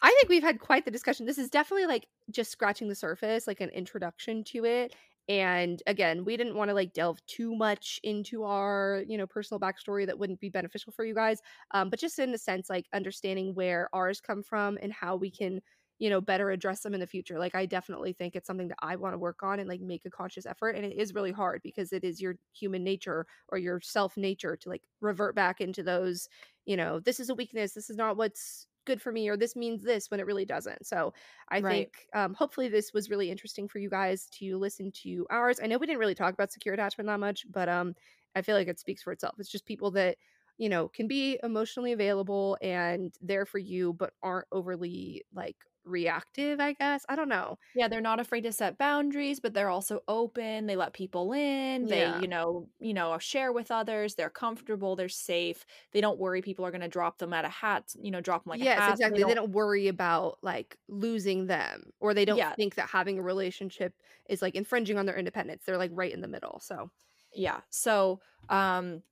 I 0.02 0.10
think 0.10 0.30
we've 0.30 0.44
had 0.44 0.60
quite 0.60 0.86
the 0.86 0.92
discussion. 0.92 1.26
This 1.26 1.40
is 1.40 1.50
definitely 1.50 1.88
like 1.88 2.08
just 2.30 2.52
scratching 2.52 2.88
the 2.88 2.96
surface, 2.96 3.48
like 3.48 3.62
an 3.62 3.70
introduction 3.70 4.44
to 4.46 4.66
it. 4.66 4.94
And 5.30 5.84
again, 5.88 6.24
we 6.24 6.38
didn't 6.38 6.56
want 6.56 6.70
to 6.70 6.76
like 6.76 6.94
delve 6.94 7.26
too 7.26 7.54
much 7.56 8.00
into 8.04 8.44
our, 8.44 9.04
you 9.08 9.18
know, 9.18 9.28
personal 9.28 9.60
backstory 9.60 10.06
that 10.06 10.18
wouldn't 10.18 10.40
be 10.40 10.50
beneficial 10.50 10.94
for 10.94 11.04
you 11.04 11.14
guys. 11.14 11.42
Um, 11.72 11.90
but 11.90 12.00
just 12.00 12.20
in 12.20 12.32
the 12.32 12.38
sense, 12.38 12.70
like 12.70 12.86
understanding 12.94 13.54
where 13.54 13.90
ours 13.92 14.22
come 14.22 14.42
from 14.42 14.78
and 14.82 14.94
how 14.94 15.18
we 15.18 15.30
can, 15.30 15.62
you 16.00 16.10
know, 16.10 16.22
better 16.22 16.52
address 16.52 16.82
them 16.82 16.94
in 16.94 17.00
the 17.00 17.08
future. 17.08 17.40
Like 17.40 17.56
I 17.56 17.66
definitely 17.66 18.14
think 18.14 18.36
it's 18.36 18.48
something 18.48 18.68
that 18.68 18.78
I 18.82 18.96
want 18.96 19.14
to 19.14 19.18
work 19.18 19.42
on 19.44 19.60
and 19.60 19.68
like 19.68 19.82
make 19.82 20.06
a 20.06 20.10
conscious 20.12 20.46
effort. 20.46 20.76
And 20.76 20.86
it 20.86 20.96
is 20.98 21.14
really 21.14 21.32
hard 21.32 21.62
because 21.64 21.92
it 21.92 22.04
is 22.04 22.22
your 22.22 22.36
human 22.54 22.84
nature 22.84 23.26
or 23.50 23.58
your 23.58 23.82
self 23.82 24.16
nature 24.18 24.56
to 24.58 24.70
like 24.70 24.84
revert 25.02 25.36
back 25.36 25.60
into 25.60 25.82
those, 25.84 26.30
you 26.66 26.78
know, 26.78 27.00
this 27.00 27.20
is 27.20 27.30
a 27.30 27.36
weakness. 27.36 27.74
This 27.74 27.90
is 27.90 27.98
not 27.98 28.18
what's 28.18 28.68
good 28.86 29.02
for 29.02 29.12
me 29.12 29.28
or 29.28 29.36
this 29.36 29.56
means 29.56 29.84
this 29.84 30.10
when 30.10 30.20
it 30.20 30.26
really 30.26 30.46
doesn't. 30.46 30.86
So 30.86 31.14
I 31.50 31.60
Right. 31.60 31.90
think 31.90 32.08
um, 32.14 32.34
hopefully 32.34 32.70
this 32.70 32.94
was 32.94 33.10
really 33.10 33.30
interesting 33.30 33.68
for 33.68 33.80
you 33.80 33.90
guys 33.90 34.28
to 34.32 34.58
listen 34.58 34.92
to 35.04 35.26
ours. 35.30 35.60
I 35.62 35.68
know 35.68 35.78
we 35.78 35.88
didn't 35.88 36.00
really 36.00 36.16
talk 36.16 36.34
about 36.34 36.52
secure 36.52 36.74
attachment 36.74 37.08
that 37.08 37.20
much, 37.20 37.46
but 37.52 37.68
um, 37.70 37.96
I 38.36 38.42
feel 38.42 38.56
like 38.56 38.68
it 38.68 38.80
speaks 38.80 39.04
for 39.04 39.12
itself. 39.12 39.36
It's 39.40 39.50
just 39.50 39.66
people 39.66 39.92
that 39.92 40.18
you 40.58 40.70
know 40.70 40.88
can 40.88 41.08
be 41.08 41.40
emotionally 41.44 41.92
available 41.92 42.58
and 42.62 43.14
there 43.22 43.46
for 43.46 43.60
you, 43.60 43.94
but 43.94 44.14
aren't 44.24 44.48
overly 44.52 45.24
like 45.34 45.58
reactive. 45.88 46.60
I 46.60 46.74
guess 46.74 47.06
I 47.10 47.16
don't 47.16 47.30
know. 47.30 47.58
Yeah, 47.76 47.88
they're 47.88 48.02
not 48.02 48.20
afraid 48.20 48.42
to 48.42 48.52
set 48.52 48.78
boundaries, 48.78 49.40
but 49.40 49.54
they're 49.54 49.70
also 49.70 50.02
open. 50.08 50.68
They 50.68 50.76
let 50.76 50.94
people 50.94 51.34
in. 51.34 51.88
They, 51.88 52.00
Yeah. 52.00 52.20
you 52.22 52.28
know, 52.28 52.70
you 52.80 52.94
know, 52.94 53.18
share 53.20 53.52
with 53.52 53.72
others. 53.72 54.16
They're 54.16 54.30
comfortable. 54.30 54.96
They're 54.96 55.10
safe. 55.10 55.66
They 55.92 56.02
don't 56.02 56.20
worry 56.20 56.42
people 56.42 56.66
are 56.66 56.72
going 56.72 56.82
to 56.82 56.88
drop 56.88 57.18
them 57.18 57.34
at 57.34 57.46
a 57.46 57.50
hat. 57.50 57.94
You 58.00 58.12
know, 58.12 58.22
drop 58.22 58.44
them 58.44 58.52
like 58.52 58.62
yes, 58.62 58.78
a 58.78 58.82
hat. 58.82 58.92
exactly. 58.92 59.24
They 59.24 59.34
don't 59.34 59.52
worry 59.52 59.88
about 59.88 60.38
like 60.42 60.78
losing 60.88 61.48
them, 61.48 61.92
or 62.00 62.14
they 62.14 62.26
don't 62.26 62.38
Yeah. 62.38 62.54
think 62.56 62.76
that 62.76 62.90
having 62.90 63.20
a 63.20 63.22
relationship 63.24 63.94
is 64.30 64.42
like 64.42 64.56
infringing 64.56 64.98
on 64.98 65.06
their 65.06 65.18
independence. 65.18 65.64
They're 65.66 65.78
like 65.78 65.92
right 65.94 66.12
in 66.14 66.22
the 66.22 66.28
middle. 66.28 66.60
So 66.60 66.92
yeah 67.34 67.60
so 67.70 68.22
um 68.50 69.04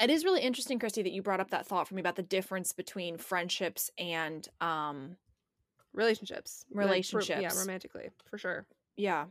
it 0.00 0.08
is 0.08 0.24
really 0.24 0.40
interesting 0.40 0.78
Kristee 0.78 1.02
that 1.02 1.12
you 1.12 1.20
brought 1.20 1.40
up 1.40 1.50
that 1.50 1.66
thought 1.66 1.88
for 1.88 1.94
me 1.96 2.00
about 2.00 2.14
the 2.16 2.22
difference 2.22 2.72
between 2.72 3.18
friendships 3.18 3.90
and 3.98 4.48
um 4.60 5.16
relationships, 5.92 6.64
like, 6.72 7.04
ro- 7.12 7.20
yeah, 7.28 7.50
romantically 7.56 8.10
for 8.28 8.38
sure. 8.38 8.66
yeah 8.96 9.26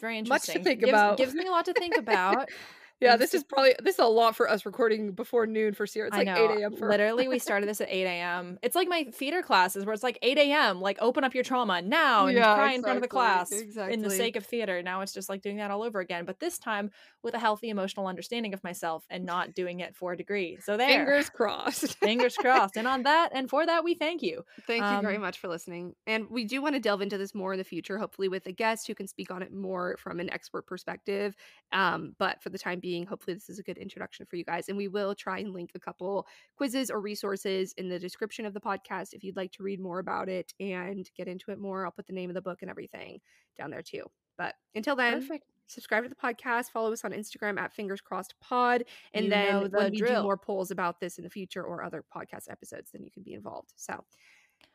very 0.00 0.18
interesting. 0.18 0.54
Much 0.54 0.58
to 0.58 0.64
think 0.64 0.80
gives, 0.80 0.90
about. 0.90 1.16
gives 1.16 1.34
me 1.34 1.46
a 1.46 1.50
lot 1.50 1.64
to 1.66 1.72
think 1.72 1.96
about 1.96 2.48
Yeah, 3.00 3.16
this 3.16 3.34
is 3.34 3.44
probably 3.44 3.74
this 3.82 3.96
is 3.96 3.98
a 4.00 4.06
lot 4.06 4.36
for 4.36 4.48
us 4.48 4.64
recording 4.64 5.12
before 5.12 5.46
noon 5.46 5.74
for 5.74 5.86
Sierra. 5.86 6.08
It's 6.08 6.16
I 6.16 6.20
like 6.20 6.26
know. 6.26 6.34
eight 6.34 6.50
a.m. 6.50 6.72
for 6.72 6.88
Literally, 6.88 7.28
we 7.28 7.38
started 7.38 7.68
this 7.68 7.80
at 7.80 7.88
8 7.90 8.04
a.m. 8.06 8.58
It's 8.62 8.76
like 8.76 8.88
my 8.88 9.04
theater 9.04 9.42
classes 9.42 9.84
where 9.84 9.92
it's 9.92 10.02
like 10.02 10.18
8 10.22 10.38
a.m. 10.38 10.80
Like 10.80 10.98
open 11.00 11.24
up 11.24 11.34
your 11.34 11.44
trauma 11.44 11.82
now 11.82 12.26
and 12.26 12.36
Yeah, 12.36 12.46
cry 12.46 12.72
in 12.72 12.82
front 12.82 12.96
of 12.96 13.02
the 13.02 13.08
exactly, 13.08 13.08
class 13.08 13.64
in 13.86 14.02
the 14.02 14.10
sake 14.10 14.36
of 14.36 14.46
theater. 14.46 14.82
Now 14.82 15.00
it's 15.00 15.12
just 15.12 15.28
like 15.28 15.42
doing 15.42 15.56
that 15.56 15.70
all 15.70 15.82
over 15.82 16.00
again, 16.00 16.24
but 16.24 16.38
this 16.40 16.58
time 16.58 16.90
with 17.22 17.34
a 17.34 17.38
healthy 17.38 17.70
emotional 17.70 18.06
understanding 18.06 18.54
of 18.54 18.62
myself 18.64 19.04
and 19.10 19.24
not 19.24 19.54
doing 19.54 19.80
it 19.80 19.96
for 19.96 20.12
a 20.12 20.16
degree. 20.16 20.58
So 20.60 20.76
there, 20.76 20.86
Fingers 20.86 21.28
crossed. 21.30 21.96
fingers 22.02 22.36
crossed. 22.38 22.76
And 22.76 22.86
on 22.86 23.02
that, 23.02 23.30
and 23.34 23.50
for 23.50 23.66
that, 23.66 23.82
we 23.84 23.94
thank 23.94 24.22
you. 24.22 24.44
Thank 24.66 24.90
you 24.90 24.98
very 24.98 25.18
Um, 25.18 25.18
much 25.18 25.38
for 25.38 25.48
listening. 25.48 25.94
And 26.06 26.28
we 26.30 26.44
do 26.44 26.62
want 26.62 26.74
to 26.74 26.80
delve 26.80 27.02
into 27.02 27.18
this 27.18 27.34
more 27.34 27.52
in 27.54 27.58
the 27.58 27.64
future, 27.64 27.98
hopefully 27.98 28.28
with 28.28 28.46
a 28.46 28.52
guest 28.52 28.86
who 28.86 28.94
can 28.94 29.06
speak 29.06 29.30
on 29.30 29.42
it 29.42 29.52
more 29.52 29.96
from 29.98 30.20
an 30.20 30.30
expert 30.30 30.66
perspective. 30.66 31.34
Um, 31.72 32.14
but 32.18 32.42
for 32.42 32.50
the 32.50 32.58
time 32.58 32.80
being, 32.80 32.85
hopefully 33.08 33.34
this 33.34 33.48
is 33.48 33.58
a 33.58 33.62
good 33.62 33.78
introduction 33.78 34.26
for 34.26 34.36
you 34.36 34.44
guys. 34.44 34.68
And 34.68 34.76
we 34.76 34.88
will 34.88 35.14
try 35.14 35.38
and 35.38 35.52
link 35.52 35.72
a 35.74 35.80
couple 35.80 36.26
quizzes 36.56 36.90
or 36.90 37.00
resources 37.00 37.72
in 37.76 37.88
the 37.88 37.98
description 37.98 38.46
of 38.46 38.54
the 38.54 38.60
podcast 38.60 39.12
if 39.12 39.24
you'd 39.24 39.36
like 39.36 39.52
to 39.52 39.62
read 39.62 39.80
more 39.80 39.98
about 39.98 40.28
it 40.28 40.52
and 40.60 41.10
get 41.16 41.28
into 41.28 41.50
it 41.50 41.58
more. 41.58 41.84
I'll 41.84 41.92
put 41.92 42.06
the 42.06 42.12
name 42.12 42.30
of 42.30 42.34
the 42.34 42.42
book 42.42 42.62
and 42.62 42.70
everything 42.70 43.20
down 43.58 43.70
there 43.70 43.82
too. 43.82 44.04
But 44.38 44.54
until 44.74 44.96
then, 44.96 45.20
Perfect. 45.22 45.44
subscribe 45.66 46.02
to 46.02 46.08
the 46.08 46.14
podcast, 46.14 46.70
follow 46.70 46.92
us 46.92 47.04
on 47.04 47.12
Instagram 47.12 47.58
at 47.58 47.72
Fingers 47.72 48.00
Crossed 48.02 48.34
Pod, 48.40 48.84
and 49.14 49.24
You 49.24 49.30
then 49.30 49.48
know 49.48 49.60
when 49.60 49.70
the 49.70 49.90
we 49.90 49.96
do 50.02 50.22
more 50.22 50.36
polls 50.36 50.70
about 50.70 51.00
this 51.00 51.18
in 51.18 51.24
the 51.24 51.30
future 51.30 51.64
or 51.64 51.82
other 51.82 52.04
podcast 52.14 52.50
episodes, 52.50 52.90
then 52.92 53.02
you 53.02 53.10
can 53.10 53.22
be 53.22 53.32
involved. 53.32 53.72
So 53.76 54.04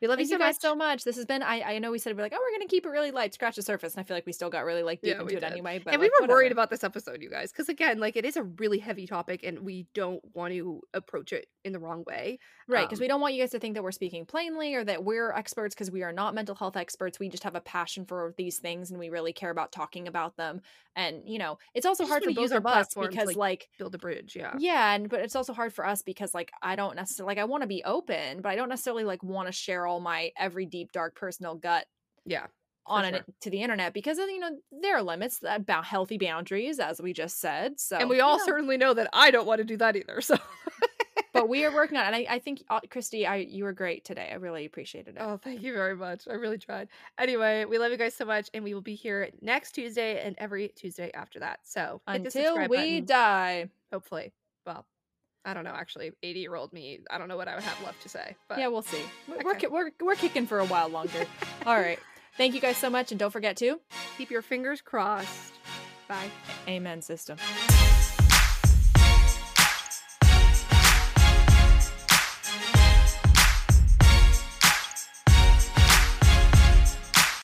we 0.00 0.08
love 0.08 0.16
Thank 0.16 0.28
you 0.30 0.34
you 0.34 0.38
so 0.38 0.44
guys 0.44 0.54
much. 0.54 0.60
so 0.62 0.74
much. 0.74 1.04
This 1.04 1.16
has 1.16 1.26
been. 1.26 1.42
I 1.42 1.62
I 1.62 1.78
know 1.78 1.92
we 1.92 1.98
said 1.98 2.16
we're 2.16 2.22
like, 2.22 2.32
oh, 2.34 2.40
we're 2.40 2.58
gonna 2.58 2.68
keep 2.68 2.84
it 2.84 2.88
really 2.88 3.12
light, 3.12 3.34
scratch 3.34 3.56
the 3.56 3.62
surface, 3.62 3.94
and 3.94 4.00
I 4.00 4.04
feel 4.04 4.16
like 4.16 4.26
we 4.26 4.32
still 4.32 4.50
got 4.50 4.64
really 4.64 4.82
like 4.82 5.00
deep 5.00 5.14
Yeah, 5.14 5.20
into 5.20 5.36
it 5.36 5.44
anyway. 5.44 5.80
But 5.84 5.94
and 5.94 6.00
we 6.00 6.10
like, 6.18 6.28
were 6.28 6.34
worried 6.34 6.50
about 6.52 6.70
this 6.70 6.82
episode, 6.82 7.22
you 7.22 7.30
guys, 7.30 7.52
because 7.52 7.68
again, 7.68 8.00
like 8.00 8.16
it 8.16 8.24
is 8.24 8.36
a 8.36 8.42
really 8.42 8.78
heavy 8.78 9.06
topic, 9.06 9.42
and 9.44 9.60
we 9.60 9.86
don't 9.94 10.20
want 10.34 10.52
to 10.54 10.80
approach 10.92 11.32
it 11.32 11.46
in 11.64 11.72
the 11.72 11.78
wrong 11.78 12.02
way. 12.06 12.38
Right, 12.68 12.88
because 12.88 12.98
Um, 12.98 13.02
we 13.02 13.08
don't 13.08 13.20
want 13.20 13.34
you 13.34 13.42
guys 13.42 13.50
to 13.50 13.58
think 13.58 13.74
that 13.74 13.82
we're 13.82 13.92
speaking 13.92 14.26
plainly 14.26 14.74
or 14.74 14.84
that 14.84 15.04
we're 15.04 15.32
experts 15.32 15.74
because 15.74 15.90
we 15.90 16.02
are 16.02 16.12
not 16.12 16.34
mental 16.34 16.54
health 16.54 16.76
experts. 16.76 17.18
We 17.18 17.28
just 17.28 17.44
have 17.44 17.54
a 17.54 17.60
passion 17.60 18.04
for 18.04 18.34
these 18.36 18.58
things 18.58 18.90
and 18.90 18.98
we 18.98 19.10
really 19.10 19.32
care 19.32 19.50
about 19.50 19.72
talking 19.72 20.08
about 20.08 20.36
them. 20.36 20.62
And, 20.94 21.22
you 21.26 21.38
know, 21.38 21.58
it's 21.74 21.86
also 21.86 22.06
hard 22.06 22.22
for 22.22 22.30
use 22.30 22.50
both 22.50 22.52
our 22.52 22.58
of 22.58 22.66
us 22.66 22.94
because, 22.94 23.28
like, 23.28 23.36
like, 23.36 23.68
Build 23.78 23.94
a 23.94 23.98
bridge, 23.98 24.36
yeah. 24.36 24.54
yeah, 24.58 24.94
and 24.94 25.08
but 25.08 25.20
it's 25.20 25.34
also 25.34 25.52
hard 25.52 25.72
for 25.72 25.86
us 25.86 26.02
because, 26.02 26.34
like, 26.34 26.52
I 26.62 26.76
don't 26.76 26.96
necessarily, 26.96 27.30
like, 27.34 27.38
I 27.38 27.44
want 27.44 27.62
to 27.62 27.66
be 27.66 27.82
open, 27.84 28.42
but 28.42 28.50
I 28.50 28.56
don't 28.56 28.68
necessarily, 28.68 29.04
like, 29.04 29.22
want 29.22 29.46
to 29.48 29.52
share 29.52 29.81
all 29.86 30.00
my 30.00 30.32
every 30.38 30.66
deep, 30.66 30.92
dark 30.92 31.14
personal 31.14 31.54
gut 31.54 31.86
Yeah. 32.24 32.46
on 32.86 33.04
sure. 33.04 33.14
it 33.16 33.24
to 33.42 33.50
the 33.50 33.62
internet 33.62 33.92
because, 33.94 34.18
you 34.18 34.38
know, 34.40 34.58
there 34.80 34.96
are 34.96 35.02
limits 35.02 35.40
about 35.46 35.84
healthy 35.84 36.18
boundaries, 36.18 36.78
as 36.78 37.00
we 37.00 37.12
just 37.12 37.40
said. 37.40 37.78
So, 37.80 37.96
and 37.98 38.08
we 38.08 38.16
you 38.16 38.22
all 38.22 38.38
know, 38.38 38.44
certainly 38.44 38.76
know 38.76 38.94
that 38.94 39.08
I 39.12 39.30
don't 39.30 39.46
want 39.46 39.58
to 39.58 39.64
do 39.64 39.76
that 39.78 39.96
either. 39.96 40.20
So 40.20 40.36
but 41.32 41.48
we 41.48 41.64
are 41.64 41.72
working 41.74 41.96
on 41.96 42.04
it. 42.04 42.06
And 42.08 42.16
I, 42.16 42.34
I 42.34 42.38
think, 42.38 42.62
uh, 42.68 42.80
Kristee, 42.88 43.26
I, 43.26 43.36
you 43.36 43.64
were 43.64 43.72
great 43.72 44.04
today. 44.04 44.28
I 44.30 44.34
really 44.36 44.64
appreciated 44.64 45.16
it. 45.16 45.20
Oh, 45.20 45.38
thank 45.42 45.62
you 45.62 45.72
very 45.72 45.96
much. 45.96 46.28
I 46.28 46.34
really 46.34 46.58
tried. 46.58 46.88
Anyway, 47.18 47.64
we 47.64 47.78
love 47.78 47.90
you 47.90 47.96
guys 47.98 48.14
so 48.14 48.24
much, 48.24 48.50
and 48.54 48.62
we 48.64 48.74
will 48.74 48.80
be 48.82 48.94
here 48.94 49.30
next 49.40 49.72
Tuesday 49.72 50.20
and 50.24 50.34
every 50.38 50.68
Tuesday 50.68 51.10
after 51.14 51.38
that. 51.40 51.60
So 51.64 52.00
Until 52.06 52.58
we 52.68 53.00
button, 53.00 53.04
die. 53.06 53.68
hopefully. 53.92 54.32
Well, 54.66 54.86
I 55.44 55.54
don't 55.54 55.64
know. 55.64 55.70
Actually, 55.74 56.12
eighty-year-old 56.22 56.72
me, 56.72 57.00
I 57.10 57.18
don't 57.18 57.28
know 57.28 57.36
what 57.36 57.48
I 57.48 57.54
would 57.54 57.64
have 57.64 57.82
left 57.84 58.00
to 58.02 58.08
say. 58.08 58.36
But 58.48 58.58
yeah, 58.58 58.68
we'll 58.68 58.82
see. 58.82 59.02
We- 59.28 59.36
We're, 59.44 59.68
we're 59.70 59.90
we're 60.00 60.14
kicking 60.14 60.46
for 60.46 60.58
a 60.60 60.66
while 60.66 60.88
longer. 60.88 61.26
All 61.66 61.76
right. 61.78 61.98
Thank 62.36 62.54
you 62.54 62.60
guys 62.60 62.76
so 62.78 62.88
much, 62.88 63.10
and 63.10 63.18
don't 63.18 63.30
forget 63.30 63.56
to 63.58 63.78
keep 64.16 64.30
your 64.30 64.42
fingers 64.42 64.80
crossed. 64.80 65.52
Bye. 66.08 66.30
Amen, 66.68 67.02
system. 67.02 67.36